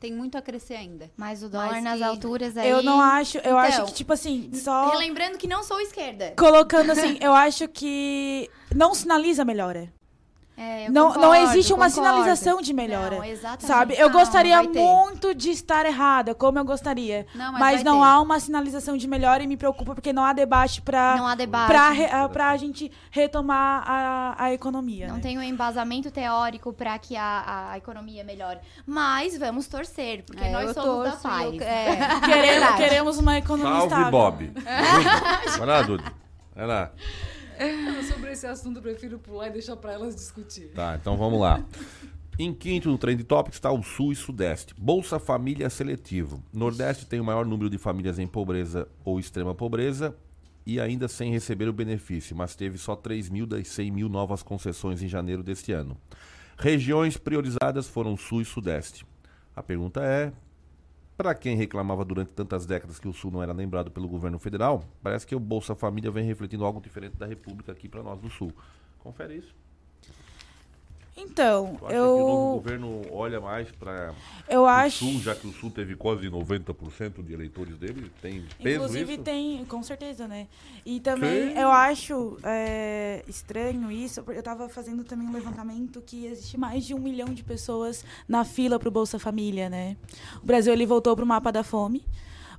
Tem 0.00 0.12
muito 0.12 0.38
a 0.38 0.42
crescer 0.42 0.74
ainda. 0.74 1.10
Mas 1.16 1.42
o 1.42 1.48
dólar 1.48 1.72
Mas 1.72 1.82
nas 1.84 1.98
que- 1.98 2.04
alturas 2.04 2.56
aí... 2.56 2.68
Eu 2.70 2.82
não 2.84 3.00
acho, 3.00 3.38
eu 3.38 3.58
acho 3.58 3.74
Então, 3.78 3.86
que, 3.86 3.94
tipo 3.94 4.12
assim, 4.12 4.50
só 4.54 4.90
Relembrando 4.90 5.36
que 5.38 5.48
não 5.48 5.64
sou 5.64 5.80
esquerda. 5.80 6.34
colocando 6.38 6.92
assim, 6.92 7.18
eu 7.20 7.32
acho 7.32 7.66
que 7.68 8.48
não 8.74 8.94
sinaliza 8.94 9.44
melhora. 9.44 9.92
É, 10.60 10.88
eu 10.88 10.92
Não, 10.92 11.06
não 11.10 11.14
concordo, 11.14 11.36
existe 11.44 11.72
uma 11.72 11.88
concordo. 11.88 11.94
sinalização 12.08 12.60
de 12.60 12.72
melhora. 12.72 13.16
Não, 13.18 13.24
exatamente. 13.24 13.64
Sabe? 13.66 13.94
Eu 13.96 14.08
Não, 14.10 14.18
gostaria 14.18 14.60
não 14.60 14.72
muito 14.72 15.32
de 15.32 15.50
estar 15.50 15.86
errada, 15.86 16.34
como 16.34 16.58
eu 16.58 16.64
gostaria. 16.64 17.26
Não, 17.32 17.52
mas 17.52 17.60
mas 17.60 17.84
não 17.84 18.00
ter. 18.00 18.06
há 18.06 18.20
uma 18.20 18.40
sinalização 18.40 18.96
de 18.96 19.06
melhora 19.06 19.40
e 19.40 19.46
me 19.46 19.56
preocupa 19.56 19.94
porque 19.94 20.12
não 20.12 20.24
há 20.24 20.32
debate 20.32 20.82
para 20.82 21.14
Não 21.16 21.28
há 21.28 21.36
debate. 21.36 21.68
Pra, 21.68 21.90
re- 21.90 22.28
pra 22.32 22.56
gente 22.56 22.90
retomar 23.12 23.84
a, 23.86 24.34
a 24.46 24.52
economia. 24.52 25.06
Não 25.06 25.14
né? 25.16 25.20
tem 25.20 25.38
um 25.38 25.42
embasamento 25.42 26.10
teórico 26.10 26.72
para 26.72 26.98
que 26.98 27.14
a, 27.16 27.68
a 27.70 27.78
economia 27.78 28.24
melhore. 28.24 28.58
Mas 28.84 29.38
vamos 29.38 29.68
torcer, 29.68 30.24
porque 30.24 30.42
É, 30.42 30.50
nós 30.50 30.72
somos 30.74 31.04
da 31.04 31.10
torço, 31.12 31.22
paz. 31.22 31.54
eu- 31.54 31.62
é. 31.62 31.96
Queremos, 32.18 32.48
Verdade. 32.48 32.76
queremos 32.76 33.18
uma 33.18 33.38
economia 33.38 33.72
Salve, 33.72 33.86
estável. 33.94 34.10
Bob. 34.10 34.52
Vai 35.58 35.66
lá, 35.68 35.82
Dude. 35.82 36.04
Vai 36.56 36.66
lá. 36.66 36.90
Sobre 38.08 38.32
esse 38.32 38.46
assunto, 38.46 38.76
eu 38.78 38.82
prefiro 38.82 39.18
pular 39.18 39.48
e 39.48 39.50
deixar 39.50 39.76
pra 39.76 39.92
elas 39.92 40.14
discutir. 40.14 40.68
Tá, 40.74 40.96
então 41.00 41.16
vamos 41.16 41.40
lá. 41.40 41.64
Em 42.38 42.54
quinto 42.54 42.88
no 42.88 42.96
Trend 42.96 43.24
Topics 43.24 43.56
está 43.56 43.72
o 43.72 43.82
Sul 43.82 44.12
e 44.12 44.16
Sudeste. 44.16 44.72
Bolsa 44.78 45.18
Família 45.18 45.68
Seletivo. 45.68 46.40
Nordeste 46.52 47.04
tem 47.04 47.18
o 47.18 47.24
maior 47.24 47.44
número 47.44 47.68
de 47.68 47.78
famílias 47.78 48.18
em 48.18 48.28
pobreza 48.28 48.86
ou 49.04 49.18
extrema 49.18 49.54
pobreza 49.54 50.16
e 50.64 50.78
ainda 50.78 51.08
sem 51.08 51.32
receber 51.32 51.68
o 51.68 51.72
benefício, 51.72 52.36
mas 52.36 52.54
teve 52.54 52.78
só 52.78 52.94
3 52.94 53.28
mil 53.28 53.46
das 53.46 53.66
100 53.68 53.90
mil 53.90 54.08
novas 54.08 54.42
concessões 54.42 55.02
em 55.02 55.08
janeiro 55.08 55.42
deste 55.42 55.72
ano. 55.72 55.96
Regiões 56.56 57.16
priorizadas 57.16 57.88
foram 57.88 58.16
Sul 58.16 58.42
e 58.42 58.44
Sudeste. 58.44 59.04
A 59.56 59.62
pergunta 59.62 60.00
é: 60.04 60.32
para 61.18 61.34
quem 61.34 61.56
reclamava 61.56 62.04
durante 62.04 62.30
tantas 62.30 62.64
décadas 62.64 63.00
que 63.00 63.08
o 63.08 63.12
Sul 63.12 63.32
não 63.32 63.42
era 63.42 63.52
lembrado 63.52 63.90
pelo 63.90 64.06
governo 64.06 64.38
federal, 64.38 64.84
parece 65.02 65.26
que 65.26 65.34
o 65.34 65.40
Bolsa 65.40 65.74
Família 65.74 66.12
vem 66.12 66.24
refletindo 66.24 66.64
algo 66.64 66.80
diferente 66.80 67.16
da 67.16 67.26
República 67.26 67.72
aqui 67.72 67.88
para 67.88 68.04
nós 68.04 68.20
do 68.20 68.30
Sul. 68.30 68.52
Confere 69.00 69.34
isso. 69.34 69.52
Então, 71.20 71.76
acha 71.82 71.88
que 71.88 71.94
o 71.94 72.24
novo 72.24 72.44
eu. 72.44 72.50
governo 72.52 73.02
olha 73.10 73.40
mais 73.40 73.68
para 73.72 74.14
Eu 74.48 74.62
o 74.62 74.66
acho- 74.66 75.04
Sul, 75.04 75.20
já 75.20 75.34
que 75.34 75.46
o 75.48 75.52
Sul 75.52 75.68
teve 75.70 75.96
quase 75.96 76.30
90% 76.30 77.22
de 77.24 77.32
eleitores 77.32 77.76
dele? 77.76 78.10
Tem 78.22 78.44
peso 78.62 78.76
Inclusive 78.84 79.14
isso? 79.14 79.22
tem, 79.22 79.64
com 79.64 79.82
certeza, 79.82 80.28
né? 80.28 80.46
E 80.86 81.00
também 81.00 81.48
Sim. 81.48 81.58
eu 81.58 81.70
acho 81.70 82.38
é, 82.44 83.24
estranho 83.26 83.90
isso, 83.90 84.22
porque 84.22 84.38
eu 84.38 84.42
tava 84.44 84.68
fazendo 84.68 85.02
também 85.02 85.26
um 85.26 85.32
levantamento 85.32 86.00
que 86.00 86.26
existe 86.26 86.56
mais 86.56 86.84
de 86.84 86.94
um 86.94 87.00
milhão 87.00 87.34
de 87.34 87.42
pessoas 87.42 88.04
na 88.28 88.44
fila 88.44 88.78
pro 88.78 88.90
Bolsa 88.90 89.18
Família, 89.18 89.68
né? 89.68 89.96
O 90.40 90.46
Brasil 90.46 90.72
ele 90.72 90.86
voltou 90.86 91.16
pro 91.16 91.26
mapa 91.26 91.50
da 91.50 91.64
fome. 91.64 92.04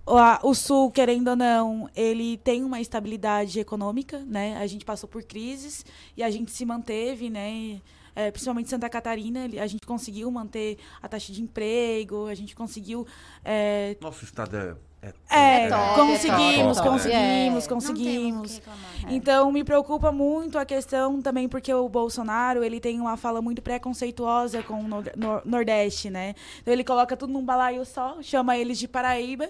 O, 0.05 0.49
o 0.49 0.53
Sul, 0.55 0.89
querendo 0.91 1.29
ou 1.29 1.35
não, 1.35 1.89
ele 1.95 2.37
tem 2.37 2.63
uma 2.63 2.81
estabilidade 2.81 3.59
econômica, 3.59 4.19
né? 4.27 4.57
A 4.57 4.65
gente 4.67 4.83
passou 4.83 5.07
por 5.07 5.23
crises 5.23 5.85
e 6.17 6.23
a 6.23 6.29
gente 6.29 6.51
se 6.51 6.65
manteve, 6.65 7.29
né? 7.29 7.79
É, 8.15 8.31
principalmente 8.31 8.69
Santa 8.69 8.89
Catarina, 8.89 9.45
a 9.61 9.67
gente 9.67 9.85
conseguiu 9.85 10.29
manter 10.31 10.77
a 11.01 11.07
taxa 11.07 11.31
de 11.31 11.41
emprego, 11.41 12.27
a 12.27 12.35
gente 12.35 12.55
conseguiu 12.55 13.05
é, 13.43 13.95
Nosso 14.01 14.23
estado 14.25 14.55
é. 14.57 14.75
É, 15.01 15.63
é, 15.63 15.69
top, 15.69 15.95
conseguimos, 15.95 16.77
é 16.77 16.81
top, 16.81 16.89
conseguimos, 16.89 17.65
é. 17.65 17.69
conseguimos. 17.69 18.61
Então 19.07 19.49
me 19.49 19.63
preocupa 19.63 20.11
muito 20.11 20.57
a 20.59 20.65
questão 20.65 21.21
também 21.21 21.47
porque 21.47 21.73
o 21.73 21.87
Bolsonaro 21.87 22.65
ele 22.65 22.81
tem 22.81 22.99
uma 22.99 23.15
fala 23.15 23.41
muito 23.41 23.61
preconceituosa 23.61 24.61
com 24.61 24.73
o 24.81 24.87
Nor- 24.89 25.11
Nor- 25.15 25.41
Nordeste, 25.45 26.09
né? 26.09 26.35
Então 26.61 26.73
ele 26.73 26.83
coloca 26.83 27.15
tudo 27.15 27.31
num 27.31 27.45
balaio 27.45 27.85
só, 27.85 28.17
chama 28.21 28.57
eles 28.57 28.77
de 28.77 28.89
Paraíba. 28.89 29.49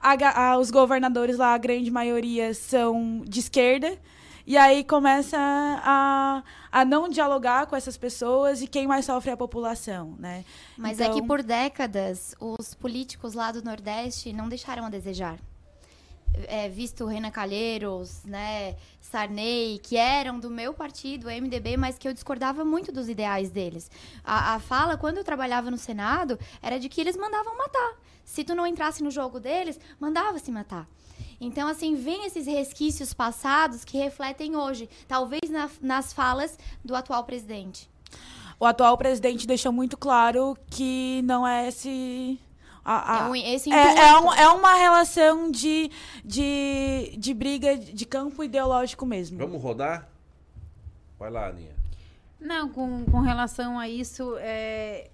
A 0.00 0.52
a- 0.52 0.58
os 0.58 0.70
governadores 0.70 1.36
lá, 1.36 1.52
a 1.52 1.58
grande 1.58 1.90
maioria 1.90 2.54
são 2.54 3.22
de 3.26 3.40
esquerda. 3.40 3.98
E 4.46 4.56
aí 4.56 4.84
começa 4.84 5.36
a, 5.38 6.42
a 6.70 6.84
não 6.84 7.08
dialogar 7.08 7.66
com 7.66 7.74
essas 7.74 7.96
pessoas 7.96 8.62
e 8.62 8.68
quem 8.68 8.86
mais 8.86 9.04
sofre 9.04 9.30
é 9.30 9.32
a 9.32 9.36
população, 9.36 10.14
né? 10.20 10.44
Mas 10.78 11.00
é 11.00 11.06
que 11.08 11.16
Então- 11.16 11.26
por 11.26 11.42
décadas, 11.42 12.34
os 12.38 12.72
políticos 12.74 13.34
lá 13.34 13.50
do 13.50 13.62
Nordeste 13.62 14.32
não 14.32 14.48
deixaram 14.48 14.84
a 14.84 14.88
desejar. 14.88 15.36
É, 16.48 16.68
visto 16.68 17.06
Renan 17.06 17.30
Calheiros, 17.30 18.22
né, 18.24 18.76
Sarney, 19.00 19.80
que 19.82 19.96
eram 19.96 20.38
do 20.38 20.50
meu 20.50 20.74
partido, 20.74 21.28
MDB, 21.30 21.76
mas 21.78 21.96
que 21.98 22.06
eu 22.06 22.12
discordava 22.12 22.62
muito 22.64 22.92
dos 22.92 23.08
ideais 23.08 23.48
deles. 23.50 23.90
A, 24.22 24.54
a 24.54 24.60
fala, 24.60 24.98
quando 24.98 25.16
eu 25.16 25.24
trabalhava 25.24 25.70
no 25.70 25.78
Senado, 25.78 26.38
era 26.62 26.78
de 26.78 26.88
que 26.90 27.00
eles 27.00 27.16
mandavam 27.16 27.56
matar. 27.56 27.94
Se 28.24 28.44
tu 28.44 28.54
não 28.54 28.66
entrasse 28.66 29.02
no 29.02 29.10
jogo 29.10 29.40
deles, 29.40 29.80
mandava-se 29.98 30.50
matar. 30.52 30.86
Então, 31.40 31.68
assim, 31.68 31.94
vem 31.94 32.24
esses 32.26 32.46
resquícios 32.46 33.12
passados 33.12 33.84
que 33.84 33.98
refletem 33.98 34.56
hoje, 34.56 34.88
talvez 35.06 35.50
na- 35.50 35.68
nas 35.80 36.12
falas 36.12 36.58
do 36.84 36.94
atual 36.94 37.24
presidente. 37.24 37.88
O 38.58 38.64
atual 38.64 38.96
presidente 38.96 39.46
deixou 39.46 39.70
muito 39.70 39.96
claro 39.98 40.56
que 40.70 41.20
não 41.24 41.46
é 41.46 41.68
esse. 41.68 42.38
a- 42.88 43.24
a- 43.24 43.26
É 43.26 43.30
um- 43.30 43.34
esse 43.34 43.72
é, 43.72 43.98
é, 43.98 44.18
um- 44.18 44.32
é 44.32 44.48
uma 44.48 44.74
relação 44.76 45.50
de, 45.50 45.90
de, 46.24 47.14
de 47.18 47.34
briga 47.34 47.76
de 47.76 48.06
campo 48.06 48.44
ideológico 48.44 49.04
mesmo. 49.04 49.36
Vamos 49.38 49.60
rodar? 49.60 50.08
Vai 51.18 51.30
lá, 51.30 51.48
Aninha. 51.48 51.74
Não, 52.40 52.68
com, 52.68 53.04
com 53.06 53.20
relação 53.20 53.76
a 53.78 53.88
isso, 53.88 54.36
é, 54.38 55.10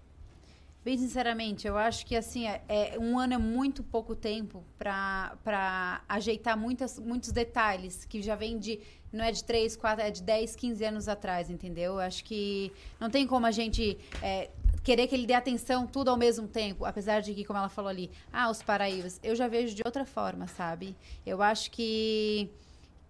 bem 0.84 0.98
sinceramente, 0.98 1.66
eu 1.66 1.76
acho 1.76 2.04
que 2.04 2.16
assim, 2.16 2.46
é, 2.46 2.60
é- 2.68 2.98
um 2.98 3.18
ano 3.18 3.34
é 3.34 3.38
muito 3.38 3.82
pouco 3.82 4.14
tempo 4.14 4.64
para 4.78 6.02
ajeitar 6.08 6.56
muitas, 6.56 6.98
muitos 6.98 7.30
detalhes 7.32 8.04
que 8.04 8.20
já 8.22 8.34
vem 8.34 8.58
de. 8.58 8.80
Não 9.12 9.24
é 9.24 9.30
de 9.30 9.44
3, 9.44 9.76
4, 9.76 10.04
é 10.04 10.10
de 10.10 10.22
10, 10.22 10.56
15 10.56 10.82
anos 10.84 11.06
atrás, 11.06 11.50
entendeu? 11.50 11.94
Eu 11.94 11.98
acho 12.00 12.24
que 12.24 12.72
não 12.98 13.10
tem 13.10 13.26
como 13.26 13.44
a 13.44 13.50
gente 13.50 13.98
é, 14.22 14.48
querer 14.82 15.06
que 15.06 15.14
ele 15.14 15.26
dê 15.26 15.34
atenção 15.34 15.86
tudo 15.86 16.08
ao 16.10 16.16
mesmo 16.16 16.48
tempo, 16.48 16.84
apesar 16.86 17.20
de 17.20 17.34
que, 17.34 17.44
como 17.44 17.58
ela 17.58 17.68
falou 17.68 17.90
ali, 17.90 18.10
ah, 18.32 18.50
os 18.50 18.62
paraíbas, 18.62 19.20
eu 19.22 19.36
já 19.36 19.46
vejo 19.48 19.74
de 19.74 19.82
outra 19.84 20.06
forma, 20.06 20.46
sabe? 20.46 20.96
Eu 21.26 21.42
acho 21.42 21.70
que 21.70 22.50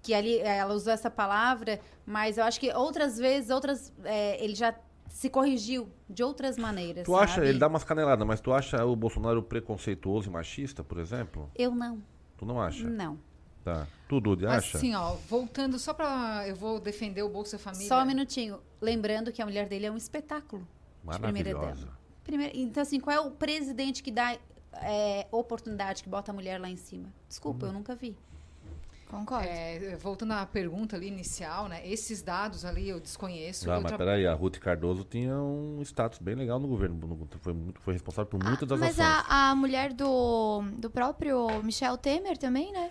que 0.02 0.12
ali 0.12 0.38
ela 0.40 0.74
usou 0.74 0.92
essa 0.92 1.08
palavra, 1.08 1.80
mas 2.04 2.36
eu 2.36 2.42
acho 2.42 2.58
que 2.58 2.72
outras 2.72 3.16
vezes, 3.16 3.50
outras 3.50 3.92
eh, 4.04 4.36
ele 4.44 4.56
já 4.56 4.74
se 5.12 5.28
corrigiu 5.28 5.88
de 6.08 6.24
outras 6.24 6.56
maneiras. 6.56 7.04
Tu 7.04 7.14
acha, 7.14 7.36
sabe? 7.36 7.48
ele 7.48 7.58
dá 7.58 7.68
umas 7.68 7.84
caneladas, 7.84 8.26
mas 8.26 8.40
tu 8.40 8.52
acha 8.52 8.84
o 8.84 8.96
Bolsonaro 8.96 9.42
preconceituoso 9.42 10.28
e 10.28 10.32
machista, 10.32 10.82
por 10.82 10.98
exemplo? 10.98 11.50
Eu 11.54 11.74
não. 11.74 12.02
Tu 12.36 12.46
não 12.46 12.60
acha? 12.60 12.88
Não. 12.88 13.18
Tá. 13.62 13.86
Tu, 14.08 14.20
Dude, 14.20 14.46
acha? 14.46 14.78
Assim, 14.78 14.94
ó, 14.94 15.14
voltando 15.28 15.78
só 15.78 15.94
pra. 15.94 16.48
Eu 16.48 16.56
vou 16.56 16.80
defender 16.80 17.22
o 17.22 17.28
Bolsa 17.28 17.58
Família. 17.58 17.86
Só 17.86 18.02
um 18.02 18.06
minutinho. 18.06 18.58
Lembrando 18.80 19.30
que 19.30 19.40
a 19.40 19.44
mulher 19.44 19.68
dele 19.68 19.86
é 19.86 19.92
um 19.92 19.96
espetáculo. 19.96 20.66
de 21.04 21.18
primeira 21.20 21.54
Maravilhosa. 21.54 21.88
Primeira, 22.24 22.56
então, 22.56 22.82
assim, 22.82 22.98
qual 22.98 23.16
é 23.16 23.20
o 23.20 23.30
presidente 23.30 24.02
que 24.02 24.10
dá 24.10 24.36
eh, 24.74 25.26
oportunidade, 25.30 26.02
que 26.02 26.08
bota 26.08 26.32
a 26.32 26.34
mulher 26.34 26.60
lá 26.60 26.68
em 26.68 26.76
cima? 26.76 27.12
Desculpa, 27.28 27.66
eu 27.66 27.72
nunca 27.72 27.94
vi. 27.94 28.16
Concordo. 29.12 29.46
É, 29.46 29.94
voltando 30.00 30.32
à 30.32 30.46
pergunta 30.46 30.96
ali 30.96 31.06
inicial, 31.06 31.68
né? 31.68 31.86
Esses 31.86 32.22
dados 32.22 32.64
ali 32.64 32.88
eu 32.88 32.98
desconheço. 32.98 33.70
Ah, 33.70 33.74
eu 33.76 33.80
mas 33.82 33.90
tra- 33.90 33.98
peraí, 33.98 34.26
a 34.26 34.32
Ruth 34.32 34.56
Cardoso 34.58 35.04
tinha 35.04 35.36
um 35.36 35.82
status 35.82 36.18
bem 36.18 36.34
legal 36.34 36.58
no 36.58 36.66
governo. 36.66 36.96
no- 37.06 37.28
Foi, 37.42 37.52
muito, 37.52 37.78
foi 37.82 37.92
responsável 37.92 38.26
por 38.30 38.42
muitas 38.42 38.66
das 38.66 38.80
Mas 38.80 38.98
ações. 38.98 39.24
a, 39.28 39.50
a 39.50 39.54
mulher 39.54 39.92
do, 39.92 40.62
do 40.78 40.88
próprio 40.90 41.46
Michel 41.62 41.98
Temer 41.98 42.38
também, 42.38 42.72
né? 42.72 42.90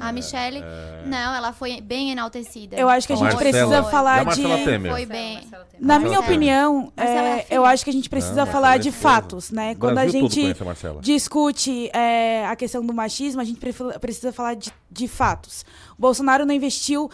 A 0.00 0.12
Michelle, 0.12 0.58
é. 0.58 1.02
não, 1.06 1.34
ela 1.34 1.52
foi 1.52 1.80
bem 1.80 2.10
enaltecida. 2.10 2.76
Eu 2.76 2.88
acho 2.88 3.06
que 3.06 3.12
a 3.12 3.16
gente 3.16 3.34
Marcela. 3.34 3.50
precisa 3.50 3.74
E 3.74 3.78
a 3.78 3.84
falar 3.84 4.24
Marcela 4.24 4.56
de. 4.58 4.64
Temer? 4.64 4.92
Foi 4.92 5.06
bem. 5.06 5.40
Na 5.78 5.98
minha 5.98 6.18
opinião, 6.20 6.92
é 6.96 7.02
a 7.02 7.38
é, 7.38 7.46
eu 7.50 7.64
acho 7.64 7.84
que 7.84 7.90
a 7.90 7.92
gente 7.92 8.10
precisa 8.10 8.44
Não, 8.44 8.52
falar 8.52 8.76
é 8.76 8.78
de 8.78 8.90
fatos, 8.90 9.50
né? 9.50 9.74
Quando 9.76 9.98
a 9.98 10.08
gente 10.08 10.40
a 10.44 11.00
discute 11.00 11.88
é, 11.92 12.46
a 12.46 12.56
questão 12.56 12.84
do 12.84 12.92
machismo, 12.92 13.40
a 13.40 13.44
gente 13.44 13.60
precisa 14.00 14.32
falar 14.32 14.54
de, 14.54 14.72
de 14.90 15.06
fatos. 15.06 15.64
O 15.96 16.02
Bolsonaro 16.02 16.44
não 16.44 16.54
investiu 16.54 17.10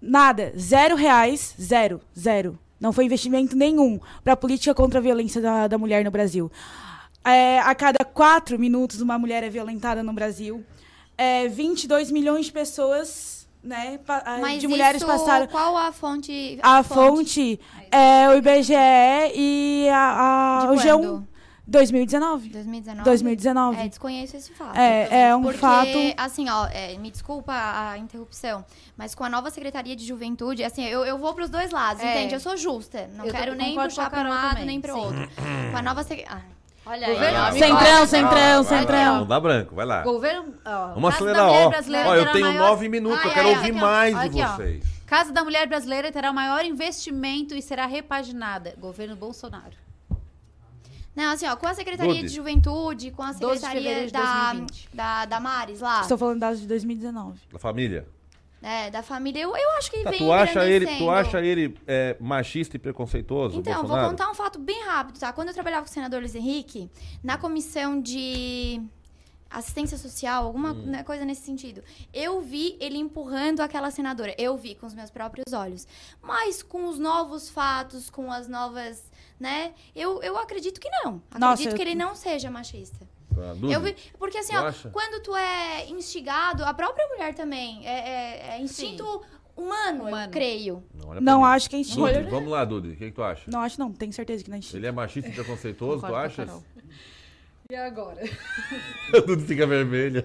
nada, 0.00 0.52
zero 0.56 0.96
reais, 0.96 1.54
zero, 1.60 2.00
zero. 2.18 2.58
Não 2.80 2.92
foi 2.92 3.04
investimento 3.04 3.54
nenhum 3.56 4.00
para 4.24 4.32
a 4.32 4.36
política 4.36 4.74
contra 4.74 4.98
a 4.98 5.02
violência 5.02 5.40
da, 5.40 5.68
da 5.68 5.76
mulher 5.76 6.04
no 6.04 6.10
Brasil. 6.10 6.50
É, 7.22 7.58
a 7.58 7.74
cada 7.74 8.02
quatro 8.04 8.58
minutos, 8.58 9.00
uma 9.00 9.18
mulher 9.18 9.42
é 9.42 9.50
violentada 9.50 10.02
no 10.02 10.12
Brasil. 10.12 10.64
É, 11.22 11.48
22 11.48 12.10
milhões 12.10 12.46
de 12.46 12.52
pessoas, 12.52 13.46
né, 13.62 13.98
pa- 14.06 14.22
ah, 14.24 14.38
Mas 14.40 14.60
de 14.60 14.66
mulheres 14.66 15.02
isso, 15.02 15.06
passaram. 15.06 15.46
Qual 15.48 15.76
a 15.76 15.92
fonte? 15.92 16.58
A 16.62 16.82
fonte 16.82 17.60
é 17.90 18.26
o 18.30 18.34
IBGE 18.38 18.72
e 19.34 19.86
a, 19.92 20.62
a, 20.62 20.66
De 20.66 20.72
o 20.72 20.76
G1. 20.82 20.98
quando? 21.00 21.28
2019. 21.66 22.48
2019? 22.48 23.04
2019. 23.04 23.78
É, 23.80 23.88
desconheço 23.88 24.36
esse 24.36 24.50
fato. 24.52 24.76
É, 24.76 25.28
é 25.28 25.36
um 25.36 25.42
Porque, 25.42 25.58
fato. 25.58 25.88
assim, 26.16 26.48
ó, 26.48 26.66
é, 26.72 26.96
me 26.96 27.10
desculpa 27.10 27.52
a 27.52 27.96
interrupção, 27.98 28.64
mas 28.96 29.14
com 29.14 29.22
a 29.22 29.28
nova 29.28 29.50
Secretaria 29.50 29.94
de 29.94 30.04
Juventude, 30.04 30.64
assim, 30.64 30.84
eu, 30.86 31.04
eu 31.04 31.16
vou 31.18 31.32
pros 31.34 31.48
dois 31.50 31.70
lados, 31.70 32.02
É. 32.02 32.10
entende? 32.12 32.34
Eu 32.34 32.40
sou 32.40 32.56
justa. 32.56 33.08
Não 33.14 33.24
Eu 33.26 33.30
quero 33.32 33.52
tô- 33.52 33.58
nem 33.58 33.74
puxar 33.76 34.06
a 34.06 34.10
pra 34.10 34.20
um 34.22 34.28
lado, 34.30 34.48
também, 34.50 34.66
nem 34.66 34.80
pro 34.80 34.94
sim. 34.94 35.00
outro. 35.00 35.28
Com 35.70 35.76
a 35.76 35.82
nova 35.82 36.02
Secretaria... 36.02 36.42
Olha 36.90 37.06
aí, 37.06 37.36
ó, 37.36 37.52
me 37.52 37.58
Centrão, 37.60 38.06
centrão, 38.06 38.62
centrão. 38.64 39.18
Não 39.20 39.26
dá 39.26 39.38
branco, 39.38 39.76
vai 39.76 39.86
lá. 39.86 40.02
Governo. 40.02 40.54
Ó, 40.64 40.88
Vamos 40.94 41.14
acelerar, 41.14 41.48
ó. 41.48 41.68
Ó, 42.06 42.14
eu 42.16 42.32
tenho 42.32 42.46
maior- 42.46 42.58
nove 42.70 42.88
minutos, 42.88 43.22
eu 43.22 43.28
Ai, 43.28 43.34
quero 43.34 43.48
ouvir 43.50 43.68
aqui, 43.70 43.78
ó. 43.78 43.80
mais 43.80 44.14
de 44.18 44.26
Aqui, 44.26 44.42
ó. 44.42 44.56
vocês. 44.56 44.84
Casa 45.06 45.32
da 45.32 45.44
Mulher 45.44 45.68
Brasileira 45.68 46.10
terá 46.10 46.30
o 46.32 46.34
maior 46.34 46.64
investimento 46.64 47.54
e 47.54 47.62
será 47.62 47.86
repaginada. 47.86 48.74
Governo 48.78 49.14
Bolsonaro. 49.14 49.78
Não, 51.14 51.32
assim, 51.32 51.46
ó, 51.46 51.54
com 51.56 51.66
a 51.66 51.74
Secretaria 51.74 52.12
Dude. 52.14 52.28
de 52.28 52.34
Juventude, 52.34 53.10
com 53.10 53.22
a 53.22 53.32
12 53.32 53.60
de 53.60 53.66
Secretaria 53.66 54.10
da, 54.10 54.20
2020. 54.52 54.88
da, 54.94 55.24
da 55.26 55.40
Maris 55.40 55.80
lá, 55.80 56.00
Estou 56.02 56.18
falando 56.18 56.40
dados 56.40 56.60
de 56.60 56.66
2019. 56.66 57.40
Da 57.52 57.58
família. 57.58 58.06
Né, 58.60 58.90
da 58.90 59.02
família, 59.02 59.40
eu, 59.40 59.56
eu 59.56 59.70
acho 59.78 59.90
que 59.90 60.02
Tá, 60.02 60.10
vem 60.10 60.18
tu 60.18 60.32
acha 60.32 60.64
ele, 60.64 60.86
tu 60.98 61.08
acha 61.10 61.40
ele 61.40 61.76
é, 61.86 62.16
machista 62.20 62.76
e 62.76 62.78
preconceituoso, 62.78 63.58
Então, 63.60 63.72
vou 63.74 63.82
Bolsonaro? 63.82 64.10
contar 64.10 64.30
um 64.30 64.34
fato 64.34 64.58
bem 64.58 64.84
rápido, 64.84 65.18
tá? 65.18 65.32
Quando 65.32 65.48
eu 65.48 65.54
trabalhava 65.54 65.82
com 65.84 65.90
o 65.90 65.92
senador 65.92 66.20
Luiz 66.20 66.34
Henrique, 66.34 66.90
na 67.24 67.38
comissão 67.38 68.00
de 68.00 68.82
assistência 69.48 69.98
social, 69.98 70.44
alguma 70.44 70.72
Hum. 70.72 70.82
né, 70.86 71.02
coisa 71.02 71.24
nesse 71.24 71.42
sentido, 71.42 71.82
eu 72.14 72.40
vi 72.40 72.76
ele 72.78 72.98
empurrando 72.98 73.60
aquela 73.60 73.90
senadora. 73.90 74.32
Eu 74.38 74.56
vi 74.56 74.76
com 74.76 74.86
os 74.86 74.94
meus 74.94 75.10
próprios 75.10 75.52
olhos. 75.52 75.88
Mas 76.22 76.62
com 76.62 76.86
os 76.86 76.98
novos 77.00 77.50
fatos, 77.50 78.08
com 78.08 78.30
as 78.30 78.46
novas, 78.46 79.02
né? 79.40 79.72
Eu, 79.96 80.22
eu 80.22 80.36
acredito 80.38 80.78
que 80.80 80.88
não. 81.02 81.20
Nossa, 81.36 81.54
Acredito 81.54 81.70
eu- 81.72 81.76
que 81.76 81.82
ele 81.82 81.94
não 81.96 82.14
seja 82.14 82.48
machista. 82.48 83.08
Tá, 83.34 83.52
Dude, 83.54 83.72
Eu 83.72 83.80
vi, 83.80 83.94
porque 84.18 84.38
assim, 84.38 84.54
ó, 84.56 84.72
quando 84.90 85.22
tu 85.22 85.34
é 85.36 85.88
instigado, 85.88 86.64
a 86.64 86.74
própria 86.74 87.06
mulher 87.08 87.34
também, 87.34 87.86
é, 87.86 87.90
é- 87.92 88.56
é 88.56 88.60
instinto 88.60 89.22
humano, 89.56 90.08
eu 90.08 90.28
creio. 90.30 90.82
Não, 90.94 91.20
Não 91.20 91.44
acho 91.44 91.68
que 91.70 91.76
é 91.76 91.78
Dude, 91.78 91.90
instinto. 91.90 92.30
vamos 92.30 92.50
lá, 92.50 92.64
Dude. 92.64 92.88
O 92.90 92.96
que, 92.96 93.06
que 93.06 93.12
tu 93.12 93.22
acha? 93.22 93.42
Não 93.50 93.60
acho 93.60 93.78
não, 93.78 93.92
tenho 93.92 94.12
certeza 94.12 94.42
que 94.42 94.50
não 94.50 94.56
é 94.56 94.58
instinto. 94.58 94.76
Ele 94.78 94.86
é 94.86 94.92
machista 94.92 95.28
e 95.30 95.32
preconceituoso, 95.32 96.06
tu 96.06 96.14
a 96.14 96.22
achas? 96.22 96.50
E 97.70 97.76
agora? 97.76 98.20
O 99.14 99.20
Dude 99.20 99.44
fica 99.44 99.66
vermelha. 99.66 100.24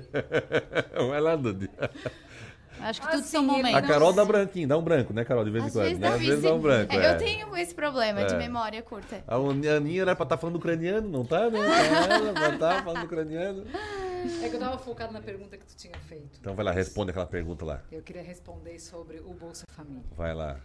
Vai 1.10 1.22
lá, 1.22 1.36
Dude. 1.36 1.70
Acho 2.80 3.02
que 3.02 3.08
tudo 3.08 3.20
Assim, 3.20 3.30
são 3.30 3.44
ele- 3.44 3.52
momentos. 3.52 3.76
A 3.78 3.82
Carol 3.82 4.14
dá 4.14 4.24
branquinho, 4.26 4.68
dá 4.68 4.78
um 4.78 4.82
branco, 4.82 5.14
né, 5.14 5.24
Carol? 5.26 5.44
De 5.46 5.50
vez 5.52 5.64
em 5.64 5.68
Às 5.68 5.74
quando. 5.74 5.84
vezes 5.86 6.00
né? 6.00 6.08
Às 6.10 6.20
vezes 6.22 6.42
dá 6.44 6.54
um 6.54 6.60
branco. 6.60 6.94
É, 6.94 6.98
é. 6.98 7.14
Eu 7.14 7.18
tenho 7.18 7.58
esse 7.58 7.74
problema 7.74 8.24
de 8.26 8.34
É. 8.34 8.38
memória 8.38 8.82
curta. 8.82 9.24
A 9.28 9.36
Aninha 9.36 10.02
era 10.02 10.16
pra 10.16 10.24
estar 10.24 10.38
falando 10.38 10.58
ucraniano, 10.58 11.08
não 11.10 11.26
tá, 11.26 11.50
né? 11.50 11.60
Ela 12.30 12.34
pra 12.34 12.50
estar 12.54 12.84
falando 12.84 13.04
ucraniano. 13.06 13.64
É 14.44 14.50
que 14.50 14.56
eu 14.56 14.60
tava 14.60 14.78
focado 14.78 15.14
na 15.14 15.22
pergunta 15.22 15.58
que 15.58 15.66
tu 15.66 15.76
tinha 15.76 15.98
feito. 16.08 16.38
Então 16.40 16.56
vai 16.56 16.66
lá, 16.66 16.72
responde 16.72 17.12
aquela 17.12 17.26
pergunta 17.28 17.64
lá. 17.66 17.82
Eu 17.92 18.02
queria 18.02 18.24
responder 18.24 18.80
sobre 18.80 19.20
o 19.20 19.34
Bolsa 19.34 19.64
Família. 19.70 20.04
Vai 20.16 20.34
lá. 20.34 20.58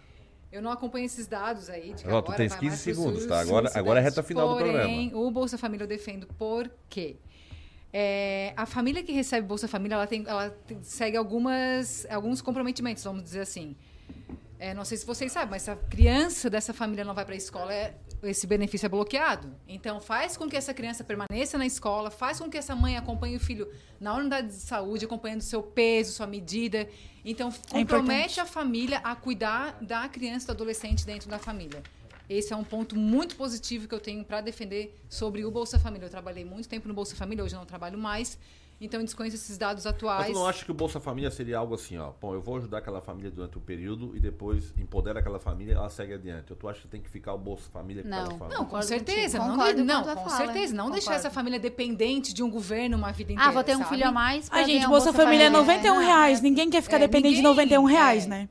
Eu 0.53 0.61
não 0.61 0.73
acompanho 0.73 1.05
esses 1.07 1.29
dados 1.29 1.71
aí. 1.71 1.93
De 1.93 2.03
que 2.03 2.11
Ó, 2.11 2.21
tu 2.23 2.33
tens 2.33 2.51
vai 2.51 2.59
15 2.59 2.67
mais 2.67 2.83
pro 2.83 2.95
segundos, 2.95 3.27
tá? 3.27 3.39
Agora- 3.41 3.71
agora 3.73 4.01
é 4.01 4.03
reta 4.03 4.21
final 4.23 4.49
do 4.49 4.55
Porém, 4.59 4.73
programa. 4.73 5.25
o 5.27 5.31
Bolsa 5.31 5.57
Família 5.57 5.85
eu 5.85 5.89
defendo 5.89 6.27
por 6.37 6.69
quê? 6.89 7.17
É, 7.93 8.53
a 8.57 8.67
família 8.67 9.03
que 9.03 9.13
recebe 9.13 9.47
Bolsa 9.47 9.67
Família, 9.67 9.95
ela, 9.97 10.07
tem, 10.07 10.25
ela 10.27 10.57
segue 10.83 11.17
algumas, 11.17 12.07
alguns 12.11 12.41
comprometimentos, 12.41 13.03
vamos 13.03 13.23
dizer 13.23 13.41
assim. 13.41 13.75
É, 14.59 14.75
não 14.75 14.85
sei 14.85 14.99
se 14.99 15.07
vocês 15.07 15.33
sabem, 15.33 15.49
mas 15.51 15.63
se 15.63 15.71
a 15.71 15.77
criança 15.77 16.51
dessa 16.51 16.75
família 16.75 17.03
não 17.03 17.15
vai 17.15 17.25
para 17.25 17.35
a 17.35 17.37
escola, 17.37 17.73
é- 17.73 17.95
esse 18.23 18.47
benefício 18.47 18.85
é 18.85 18.89
bloqueado. 18.91 19.55
Então, 19.67 19.99
faz 20.01 20.37
com 20.37 20.47
que 20.49 20.55
essa 20.55 20.75
criança 20.75 21.03
permaneça 21.03 21.57
na 21.57 21.65
escola, 21.65 22.11
faz 22.11 22.39
com 22.39 22.51
que 22.51 22.59
essa 22.59 22.77
mãe 22.77 22.95
acompanhe 22.97 23.37
o 23.37 23.41
filho 23.41 23.67
na 23.99 24.15
unidade 24.15 24.49
de 24.49 24.55
saúde, 24.55 25.07
acompanhando 25.07 25.41
seu 25.41 25.63
peso, 25.63 26.13
sua 26.13 26.27
medida. 26.27 26.87
Então, 27.25 27.51
compromete 27.51 28.33
importante. 28.35 28.41
a 28.41 28.45
família 28.45 28.99
a 29.03 29.17
cuidar 29.17 29.79
da 29.81 30.07
criança 30.11 30.45
e 30.45 30.47
do 30.49 30.53
adolescente 30.53 31.07
dentro 31.07 31.31
da 31.31 31.39
família. 31.39 31.83
Esse 32.31 32.53
é 32.53 32.57
um 32.57 32.63
ponto 32.63 32.97
muito 32.97 33.35
positivo 33.35 33.89
que 33.89 33.95
eu 33.95 33.99
tenho 34.01 34.25
para 34.25 34.41
defender 34.41 34.97
sobre 35.09 35.45
o 35.45 35.51
Bolsa 35.51 35.81
Família. 35.81 36.07
Eu 36.07 36.11
trabalhei 36.11 36.45
muito 36.45 36.69
tempo 36.69 36.87
no 36.87 36.95
Bolsa 36.95 37.17
Família, 37.17 37.43
hoje 37.43 37.57
não 37.57 37.67
trabalho 37.67 37.99
mais. 37.99 38.39
Então, 38.83 38.99
eu 39.01 39.05
desconheço 39.05 39.37
esses 39.37 39.59
dados 39.59 39.85
Mas 39.85 39.93
atuais. 39.95 40.29
tu 40.29 40.35
não 40.39 40.47
acha 40.47 40.65
que 40.65 40.71
o 40.71 40.75
Bolsa 40.75 40.99
Família 41.01 41.31
seria 41.31 41.59
algo 41.59 41.75
assim, 41.75 41.99
ó? 41.99 42.13
Bom, 42.19 42.33
eu 42.33 42.41
vou 42.41 42.57
ajudar 42.57 42.79
aquela 42.79 43.01
família 43.03 43.31
durante 43.31 43.59
um 43.59 43.61
período 43.61 44.17
e 44.17 44.21
depois 44.21 44.73
empodera 44.79 45.19
aquela 45.21 45.39
família 45.39 45.73
e 45.73 45.77
ela 45.77 45.91
segue 45.91 46.15
adiante. 46.15 46.51
Ou 46.53 46.57
tu 46.57 46.67
acha 46.69 46.81
que 46.83 46.89
tem 46.89 47.03
que 47.03 47.11
ficar 47.11 47.35
o 47.35 47.39
Bolsa 47.39 47.69
Família 47.71 48.03
com 48.05 48.09
Não. 48.09 48.19
aquela 48.23 48.39
família? 48.39 48.59
Não, 48.59 48.65
com 48.65 48.81
certeza. 48.81 49.39
contigo. 49.39 49.45
Não, 49.51 49.57
Concordo 49.59 49.85
não, 49.85 50.15
com 50.17 50.29
certeza. 50.31 50.75
Não 50.75 50.91
deixar 50.91 51.15
essa 51.17 51.31
família 51.31 51.59
dependente 51.61 52.33
de 52.33 52.43
um 52.43 52.49
governo 52.51 52.97
uma 52.97 53.11
vida 53.13 53.33
inteira. 53.33 53.51
Ah, 53.51 53.53
vou 53.53 53.63
ter 53.65 53.75
um 53.75 53.79
sabe? 53.81 53.91
filho 53.91 54.07
a 54.09 54.13
mais. 54.13 54.49
pra 54.49 54.59
Ai, 54.61 54.65
gente, 54.65 54.75
ganhar 54.77 54.87
um 54.87 54.91
Bolsa 54.93 55.13
Família 55.13 55.45
é 55.47 55.51
91 55.51 56.01
É, 56.01 56.05
reais. 56.07 56.41
Ninguém 56.41 56.71
quer 56.71 56.81
ficar 56.81 56.97
é, 56.97 57.01
dependente 57.01 57.35
de 57.35 57.43
ninguém- 57.43 57.51
91 57.67 57.85
reais, 57.85 58.25
é. 58.25 58.29
né? 58.29 58.49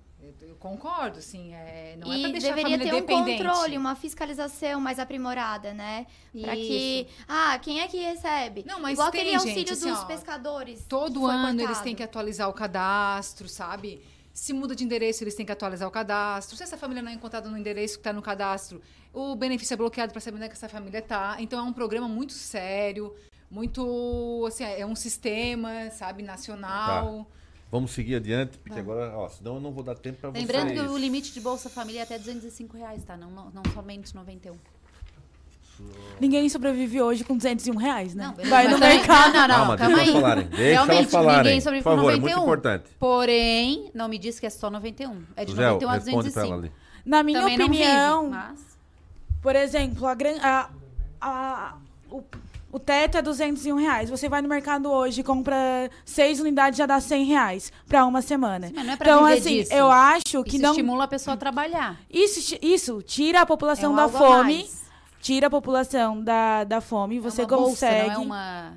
Concordo, 0.60 1.22
sim. 1.22 1.53
É, 1.53 1.95
não 1.98 2.11
é 2.11 2.18
e 2.18 2.22
pra 2.22 2.31
deixar 2.31 2.48
a 2.52 2.56
deveria 2.56 2.77
família 2.77 2.91
ter 2.91 2.98
um 2.98 3.06
dependente. 3.06 3.44
controle, 3.44 3.77
uma 3.77 3.95
fiscalização 3.95 4.81
mais 4.81 4.99
aprimorada, 4.99 5.73
né? 5.73 6.06
Pra 6.41 6.53
que. 6.53 7.07
Ah, 7.27 7.57
quem 7.61 7.80
é 7.80 7.88
que 7.88 7.98
recebe? 7.98 8.65
Não, 8.68 8.81
mas 8.81 8.94
Igual 8.94 9.10
tem, 9.10 9.22
aquele 9.22 9.36
auxílio 9.36 9.57
gente, 9.60 9.72
assim, 9.72 9.90
dos 9.90 9.99
ó, 9.99 10.06
pescadores. 10.06 10.86
Todo 10.88 11.26
ano 11.26 11.48
eles 11.49 11.61
cortado. 11.68 11.84
têm 11.86 11.95
que 11.95 12.03
atualizar 12.03 12.49
o 12.49 12.53
cadastro, 12.53 13.48
sabe? 13.48 14.02
Se 14.34 14.52
muda 14.52 14.76
de 14.76 14.84
endereço, 14.84 15.23
eles 15.23 15.34
têm 15.34 15.45
que 15.45 15.52
atualizar 15.52 15.88
o 15.88 15.91
cadastro. 15.91 16.57
Se 16.57 16.64
essa 16.64 16.77
família 16.77 17.02
não 17.02 17.10
é 17.11 17.14
encontrada 17.14 17.49
no 17.49 17.57
endereço 17.57 17.95
que 17.95 17.99
está 18.02 18.11
no 18.11 18.22
cadastro, 18.22 18.81
o 19.14 19.36
benefício 19.36 19.73
é 19.73 19.77
bloqueado 19.77 20.11
para 20.11 20.22
saber 20.22 20.36
onde 20.38 20.45
é 20.45 20.49
que 20.49 20.56
essa 20.56 20.69
família 20.69 20.99
está. 20.99 21.38
Então 21.40 21.57
é 21.60 21.64
um 21.64 21.73
programa 21.73 22.07
muito 22.07 22.34
sério, 22.34 23.15
muito. 23.49 24.44
Assim, 24.45 24.65
é 24.65 24.86
um 24.86 24.95
sistema, 24.95 25.90
sabe, 25.91 26.22
nacional. 26.22 27.26
Vamos 27.72 27.91
seguir 27.91 28.16
adiante, 28.16 28.58
porque 28.58 28.80
agora, 28.80 29.16
ó, 29.16 29.30
senão 29.30 29.56
eu 29.56 29.62
não 29.62 29.72
vou 29.72 29.84
dar 29.84 29.96
tempo 29.96 30.18
pra 30.20 30.32
vocês. 30.32 30.44
Lembrando 30.44 30.74
que 30.74 30.80
o 30.80 30.98
limite 30.98 31.32
de 31.32 31.40
Bolsa 31.40 31.70
Família 31.70 32.00
é 32.00 32.04
até 32.04 32.18
205 32.18 32.76
reais, 32.78 33.04
tá? 33.04 33.16
Não, 33.16 33.30
não, 33.30 33.52
não 33.52 33.64
somente 33.74 34.16
91. 34.16 34.56
Ninguém 36.20 36.50
sobrevive 36.50 37.02
hoje 37.02 37.24
com 37.24 37.38
201 37.38 37.78
reais, 37.78 38.14
né? 38.14 38.34
Não, 38.38 38.50
Vai 38.50 38.68
no 38.68 38.78
mercado. 38.78 39.34
Não, 39.34 39.48
não, 39.48 39.56
Calma, 39.56 39.78
calma 39.78 39.96
deixa 39.98 40.02
aí. 40.02 40.10
elas 40.10 40.22
falarem. 40.22 40.46
Deixa 40.48 40.64
Realmente, 40.72 40.98
elas 40.98 41.12
falarem. 41.12 41.44
ninguém 41.44 41.62
sobrevive 41.62 41.84
Por 41.84 41.90
favor, 41.96 42.04
com 42.04 42.10
é 42.10 42.14
muito 42.20 42.26
91. 42.36 42.44
importante. 42.44 42.90
Porém, 43.00 43.91
não 43.94 44.10
me 44.10 44.18
diz 44.18 44.40
que 44.40 44.46
é 44.46 44.50
só 44.50 44.70
91. 44.70 45.24
É 45.38 45.46
de 45.46 45.54
Zé, 45.56 45.70
91 45.72 45.90
a 45.90 45.94
responde 45.94 46.32
pra 46.32 46.41
205. 46.44 46.48
ela 46.54 46.56
ali. 46.64 46.72
Na 47.06 47.24
minha 47.24 47.40
Também 47.40 47.58
não 47.58 47.66
opinião, 47.68 48.22
vive, 48.24 48.36
mas... 48.36 48.60
por 49.41 49.56
exemplo, 49.56 50.06
a, 50.06 50.14
gran- 50.16 50.40
a, 50.41 50.70
a- 51.22 51.76
o, 52.12 52.24
o 52.72 52.80
teto 52.80 53.18
é 53.18 53.22
201 53.22 53.76
reais. 53.76 54.10
Você 54.10 54.30
vai 54.30 54.41
no 54.41 54.50
mercado 54.50 54.91
hoje, 54.91 55.24
compra 55.24 55.90
seis 56.06 56.40
unidades, 56.40 56.78
já 56.78 56.86
dá 56.86 57.00
100 57.00 57.26
reais 57.26 57.72
pra 57.88 58.06
uma 58.06 58.22
semana. 58.22 58.72
Mas 58.74 58.86
não 58.86 58.94
é 58.94 58.96
pra 58.96 59.08
então, 59.08 59.26
assim, 59.26 59.60
disso. 59.60 59.74
eu 59.74 59.90
acho 59.90 60.44
que 60.44 60.56
Isso 60.56 60.62
não... 60.62 60.72
estimula 60.72 61.04
a 61.06 61.08
pessoa 61.08 61.34
a 61.34 61.38
trabalhar. 61.38 62.00
Isso, 62.10 62.58
isso 62.62 63.02
tira 63.02 63.41
a 63.41 63.46
população 63.46 63.91
É 63.91 63.94
um 63.94 63.96
da 63.96 64.08
fome. 64.10 64.70
Tira 65.22 65.48
a 65.48 65.50
população 65.50 66.24
da, 66.24 66.64
da 66.64 66.80
fome. 66.80 67.20
Você 67.20 67.41
é 67.41 67.46
uma 67.46 67.58
bolsa, 67.58 67.88
consegue. 67.88 68.08
não 68.08 68.14
é 68.14 68.18
uma... 68.26 68.74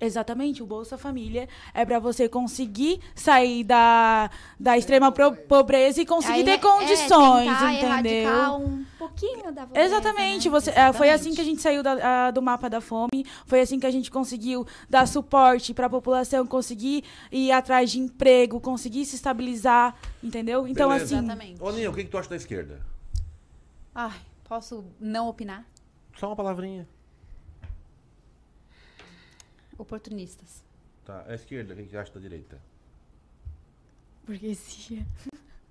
Exatamente, 0.00 0.62
o 0.62 0.66
Bolsa 0.66 0.98
Família 0.98 1.48
é 1.72 1.84
para 1.84 1.98
você 1.98 2.28
conseguir 2.28 3.00
sair 3.14 3.64
da, 3.64 4.30
da 4.60 4.76
extrema 4.76 5.10
pro- 5.10 5.34
pobreza 5.34 6.02
e 6.02 6.06
conseguir 6.06 6.32
Aí, 6.40 6.44
ter 6.44 6.50
é, 6.50 6.58
condições, 6.58 7.58
tentar 7.58 8.00
entendeu? 8.00 8.56
um 8.56 8.84
pouquinho 8.98 9.50
da 9.52 9.66
pobreza, 9.66 9.86
Exatamente, 9.96 10.48
né? 10.48 10.50
você, 10.50 10.70
é, 10.70 10.92
foi 10.92 11.08
assim 11.10 11.34
que 11.34 11.40
a 11.40 11.44
gente 11.44 11.62
saiu 11.62 11.82
da- 11.82 12.26
a- 12.26 12.30
do 12.30 12.42
mapa 12.42 12.68
da 12.68 12.80
fome, 12.80 13.24
foi 13.46 13.60
assim 13.62 13.80
que 13.80 13.86
a 13.86 13.90
gente 13.90 14.10
conseguiu 14.10 14.66
dar 14.88 15.06
suporte 15.08 15.72
para 15.72 15.86
a 15.86 15.90
população 15.90 16.46
conseguir 16.46 17.02
ir 17.32 17.50
atrás 17.52 17.90
de 17.90 17.98
emprego, 17.98 18.60
conseguir 18.60 19.06
se 19.06 19.16
estabilizar, 19.16 19.94
entendeu? 20.22 20.66
Então, 20.68 20.90
Beleza. 20.90 21.16
assim, 21.16 21.24
Exatamente. 21.24 21.62
Ô, 21.62 21.72
Ninho, 21.72 21.90
o 21.90 21.94
que, 21.94 22.04
que 22.04 22.10
tu 22.10 22.18
acha 22.18 22.28
da 22.28 22.36
esquerda? 22.36 22.80
Ai, 23.94 24.18
posso 24.44 24.84
não 25.00 25.28
opinar? 25.28 25.64
Só 26.18 26.26
uma 26.28 26.36
palavrinha. 26.36 26.86
Oportunistas. 29.78 30.64
Tá, 31.04 31.24
a 31.26 31.34
esquerda, 31.34 31.74
o 31.74 31.76
que, 31.76 31.84
que 31.84 31.96
acha 31.96 32.12
da 32.12 32.20
direita? 32.20 32.60
burguesia. 34.26 35.06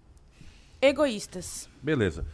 Egoístas. 0.82 1.68
Beleza. 1.82 2.26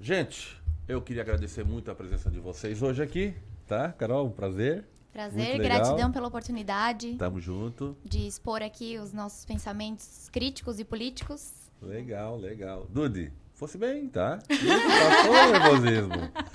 Gente, 0.00 0.60
eu 0.88 1.00
queria 1.00 1.22
agradecer 1.22 1.64
muito 1.64 1.90
a 1.90 1.94
presença 1.94 2.28
de 2.30 2.40
vocês 2.40 2.82
hoje 2.82 3.02
aqui, 3.02 3.34
tá? 3.66 3.92
Carol, 3.92 4.26
um 4.26 4.30
prazer. 4.32 4.84
Prazer, 5.12 5.58
gratidão 5.58 6.10
pela 6.10 6.26
oportunidade 6.26 7.14
Tamo 7.14 7.40
junto. 7.40 7.96
de 8.04 8.26
expor 8.26 8.62
aqui 8.62 8.98
os 8.98 9.12
nossos 9.12 9.44
pensamentos 9.44 10.28
críticos 10.32 10.80
e 10.80 10.84
políticos. 10.84 11.52
Legal, 11.80 12.36
legal. 12.36 12.88
Dude, 12.90 13.32
fosse 13.52 13.78
bem, 13.78 14.08
tá? 14.08 14.40
Isso, 14.50 14.64
Passou 14.66 15.32
o 15.32 15.52
nervosismo. 15.52 16.14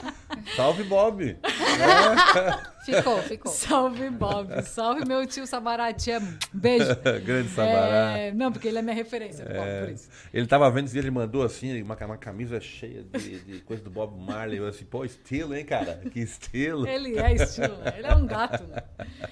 Salve, 0.56 0.84
Bob. 0.84 1.38
É. 1.44 2.70
Ficou, 2.90 3.18
ficou. 3.22 3.52
Salve, 3.52 4.10
Bob. 4.10 4.64
Salve, 4.64 5.06
meu 5.06 5.26
tio 5.28 5.46
Sabarati. 5.46 6.12
É, 6.12 6.20
Beijo. 6.52 6.86
Grande 7.24 7.50
Sabará. 7.50 8.18
É, 8.18 8.32
não, 8.32 8.52
porque 8.52 8.68
ele 8.68 8.80
é 8.80 8.82
minha 8.82 8.96
referência, 8.96 9.46
Bob, 9.46 9.58
É, 9.58 9.82
por 9.86 9.94
isso. 9.94 10.10
ele 10.34 10.48
tava 10.48 10.72
vendo 10.72 10.90
dia, 10.90 11.00
ele 11.00 11.12
mandou 11.12 11.44
assim, 11.44 11.82
uma, 11.84 11.96
uma 11.96 12.18
camisa 12.18 12.60
cheia 12.60 13.04
de, 13.04 13.40
de 13.42 13.60
coisa 13.60 13.84
do 13.84 13.92
Bob 13.92 14.20
Marley. 14.20 14.58
Eu 14.58 14.68
assim, 14.68 14.86
pô, 14.86 15.06
estilo, 15.06 15.56
hein, 15.56 15.66
cara? 15.66 16.02
Que 16.12 16.20
estilo. 16.22 16.88
Ele 16.88 17.20
é 17.20 17.34
estilo, 17.36 17.78
ele 17.96 18.08
é 18.08 18.16
um 18.16 18.26
gato. 18.26 18.64
né? 18.64 18.82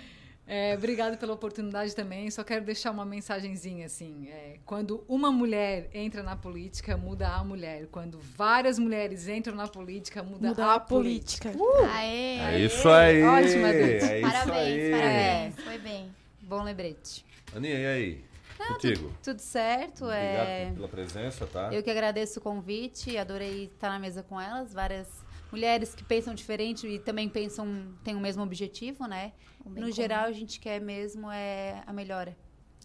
É, 0.48 0.74
obrigado 0.76 1.18
pela 1.18 1.34
oportunidade 1.34 1.94
também. 1.94 2.32
Só 2.32 2.42
quero 2.44 2.64
deixar 2.64 2.92
uma 2.92 3.04
mensagenzinha 3.06 3.86
assim. 3.86 4.30
É, 4.30 4.60
quando 4.66 5.04
uma 5.08 5.30
mulher 5.30 5.90
entra 5.94 6.24
na 6.24 6.38
política, 6.38 6.96
muda 6.96 7.28
a 7.28 7.44
mulher. 7.44 7.88
Quando 7.92 8.18
várias 8.20 8.80
mulheres 8.80 9.28
entram 9.28 9.56
na 9.56 9.68
política, 9.68 10.24
muda, 10.24 10.48
Muda 10.50 10.66
a, 10.66 10.76
a 10.76 10.80
política. 10.80 11.50
política. 11.52 11.82
Uh! 11.84 11.86
Aê! 11.92 12.38
É 12.40 12.60
isso 12.60 12.88
aí. 12.88 13.22
Ótima, 13.24 13.68
Dude. 13.74 13.84
É 13.84 14.20
isso 14.22 14.32
parabéns, 14.32 14.84
aí. 14.84 14.92
parabéns. 14.92 15.56
Foi 15.56 15.78
bem. 15.80 16.16
Bom 16.42 16.64
lembrete. 16.64 17.26
Aninha, 17.54 17.78
e 17.80 17.86
aí? 17.86 18.28
Contigo. 18.70 19.14
Tudo 19.22 19.40
certo. 19.40 20.06
Obrigado 20.06 20.48
É... 20.48 20.72
pela 20.74 20.88
presença, 20.88 21.46
tá? 21.46 21.70
Eu 21.74 21.84
que 21.84 21.92
agradeço 21.92 22.40
o 22.40 22.42
convite, 22.42 23.18
adorei 23.18 23.66
estar 23.66 23.90
na 23.90 24.00
mesa 24.00 24.24
com 24.24 24.40
elas, 24.42 24.74
várias 24.74 25.08
mulheres 25.52 25.94
que 25.96 26.04
pensam 26.04 26.34
diferente 26.34 26.88
e 26.88 27.00
também 27.00 27.28
pensam, 27.30 27.88
têm 28.04 28.16
o 28.16 28.20
mesmo 28.20 28.44
objetivo, 28.44 29.06
né? 29.08 29.32
No 29.66 29.74
comum. 29.76 29.92
geral, 29.92 30.26
a 30.26 30.32
gente 30.32 30.60
quer 30.60 30.80
mesmo 30.80 31.30
é 31.32 31.82
a 31.86 31.92
melhora 31.94 32.36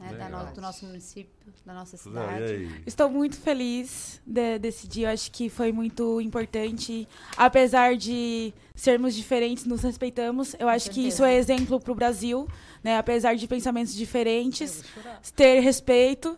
né? 0.00 0.14
da 0.14 0.28
no- 0.28 0.52
do 0.52 0.60
nosso 0.60 0.84
município, 0.86 1.30
da 1.64 1.72
nossa 1.74 1.96
cidade. 1.96 2.82
Estou 2.86 3.08
muito 3.08 3.36
feliz 3.38 4.20
de- 4.26 4.58
desse 4.58 4.88
dia. 4.88 5.08
Eu 5.08 5.12
acho 5.12 5.30
que 5.30 5.48
foi 5.48 5.70
muito 5.70 6.20
importante. 6.20 7.06
Apesar 7.36 7.94
de 7.96 8.52
sermos 8.74 9.14
diferentes, 9.14 9.64
nos 9.64 9.82
respeitamos. 9.82 10.56
Eu 10.58 10.68
acho 10.68 10.90
que 10.90 11.06
isso 11.06 11.22
é 11.24 11.36
exemplo 11.36 11.78
para 11.78 11.92
o 11.92 11.94
Brasil. 11.94 12.48
Né? 12.82 12.96
Apesar 12.98 13.34
de 13.36 13.46
pensamentos 13.46 13.94
diferentes, 13.94 14.82
ter 15.36 15.60
respeito. 15.60 16.36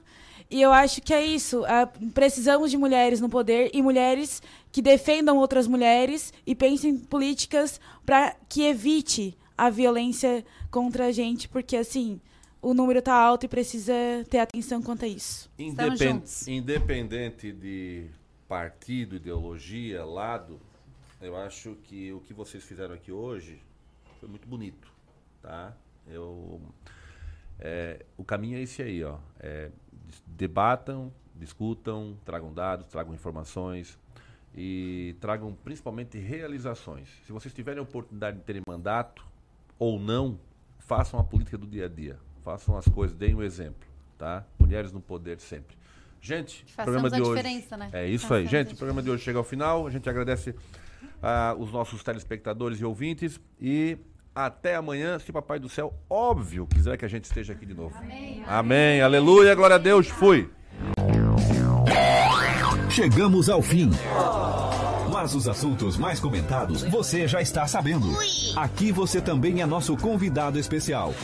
E 0.51 0.61
eu 0.61 0.73
acho 0.73 1.01
que 1.03 1.13
é 1.13 1.25
isso. 1.25 1.65
Ah, 1.67 1.87
precisamos 2.13 2.71
de 2.71 2.77
mulheres 2.77 3.21
no 3.21 3.29
poder 3.29 3.71
e 3.73 3.83
mulheres 3.83 4.43
que 4.71 4.83
defendam 4.83 5.39
outras 5.39 5.67
mulheres 5.67 6.33
e 6.47 6.55
pensem 6.55 6.91
em 6.93 6.99
políticas 6.99 7.81
para 8.05 8.37
que 8.49 8.63
evite 8.63 9.37
a 9.57 9.71
violência 9.71 10.45
contra 10.71 11.07
a 11.07 11.13
gente, 11.13 11.49
porque 11.49 11.77
assim 11.77 12.21
o 12.61 12.73
número 12.75 13.01
tá 13.03 13.15
alto 13.15 13.45
e 13.45 13.49
precisa 13.49 13.93
ter 14.29 14.39
atenção 14.39 14.83
quanto 14.83 15.05
a 15.05 15.09
isso. 15.09 15.51
Estamos 15.59 16.01
Independ- 16.01 16.15
juntos. 16.15 16.49
Independente 16.49 17.53
de 17.53 18.07
partido, 18.49 19.17
ideologia, 19.17 20.05
lado, 20.05 20.61
eu 21.21 21.37
acho 21.37 21.77
que 21.85 22.13
o 22.13 22.21
que 22.21 22.33
vocês 22.33 22.65
fizeram 22.65 22.95
aqui 22.95 23.13
hoje 23.13 23.61
foi 24.19 24.29
muito 24.29 24.49
bonito, 24.49 24.89
tá? 25.43 25.75
Eu, 26.09 26.61
é, 27.61 28.05
o 28.17 28.25
caminho 28.25 28.59
é 28.59 28.63
esse 28.63 28.83
aí, 28.83 29.05
ó. 29.05 29.19
É, 29.41 29.71
debatam, 30.37 31.13
discutam, 31.35 32.17
tragam 32.25 32.53
dados, 32.53 32.87
tragam 32.89 33.15
informações 33.15 33.99
e 34.55 35.17
tragam 35.21 35.57
principalmente 35.65 36.19
realizações. 36.19 37.09
Se 37.27 37.33
vocês 37.33 37.53
tiverem 37.53 37.81
a 37.81 37.83
oportunidade 37.83 38.39
de 38.39 38.45
terem 38.45 38.63
mandato 38.67 39.25
ou 39.79 39.99
não, 39.99 40.39
façam 40.79 41.19
a 41.19 41.25
política 41.25 41.59
do 41.59 41.67
dia 41.67 41.87
a 41.87 41.89
dia. 41.89 42.19
Façam 42.43 42.77
as 42.77 42.87
coisas, 42.87 43.17
deem 43.17 43.35
o 43.35 43.43
exemplo, 43.43 43.89
tá? 44.19 44.45
Mulheres 44.59 44.93
no 44.93 45.01
poder 45.01 45.41
sempre. 45.41 45.77
Gente, 46.21 46.65
o 46.65 46.69
Façamos 46.69 46.85
programa 46.85 47.11
de 47.11 47.17
a 47.17 47.23
hoje. 47.23 47.43
diferença, 47.43 47.77
né? 47.77 47.91
É 47.93 48.09
isso 48.09 48.27
Façamos 48.27 48.45
aí, 48.45 48.51
gente. 48.51 48.75
O 48.75 48.77
programa 48.77 49.03
de 49.03 49.11
hoje 49.11 49.23
chega 49.23 49.39
ao 49.39 49.45
final. 49.45 49.87
A 49.87 49.91
gente 49.91 50.09
agradece 50.09 50.55
ah, 51.23 51.55
os 51.59 51.71
nossos 51.73 52.03
telespectadores 52.03 52.81
e 52.81 52.85
ouvintes 52.85 53.41
e 53.61 53.99
até 54.35 54.75
amanhã, 54.75 55.19
se 55.19 55.31
Papai 55.31 55.59
do 55.59 55.69
Céu, 55.69 55.95
óbvio, 56.11 56.67
quiser 56.67 56.97
que 56.97 57.05
a 57.05 57.09
gente 57.09 57.25
esteja 57.25 57.53
aqui 57.53 57.65
de 57.65 57.75
novo. 57.75 57.95
Amém. 57.97 58.43
Amém. 58.47 59.01
Aleluia, 59.01 59.55
glória 59.55 59.77
a 59.77 59.79
Deus. 59.79 60.09
Fui. 60.09 60.51
Chegamos 62.91 63.49
ao 63.49 63.63
fim. 63.63 63.91
Mas 65.13 65.35
os 65.35 65.49
assuntos 65.49 65.97
mais 65.97 66.19
comentados 66.19 66.83
você 66.83 67.29
já 67.29 67.41
está 67.41 67.67
sabendo. 67.67 68.09
Aqui 68.57 68.91
você 68.91 69.21
também 69.21 69.63
é 69.63 69.67
nosso 69.67 69.97
convidado 69.97 70.59
especial. 70.59 71.15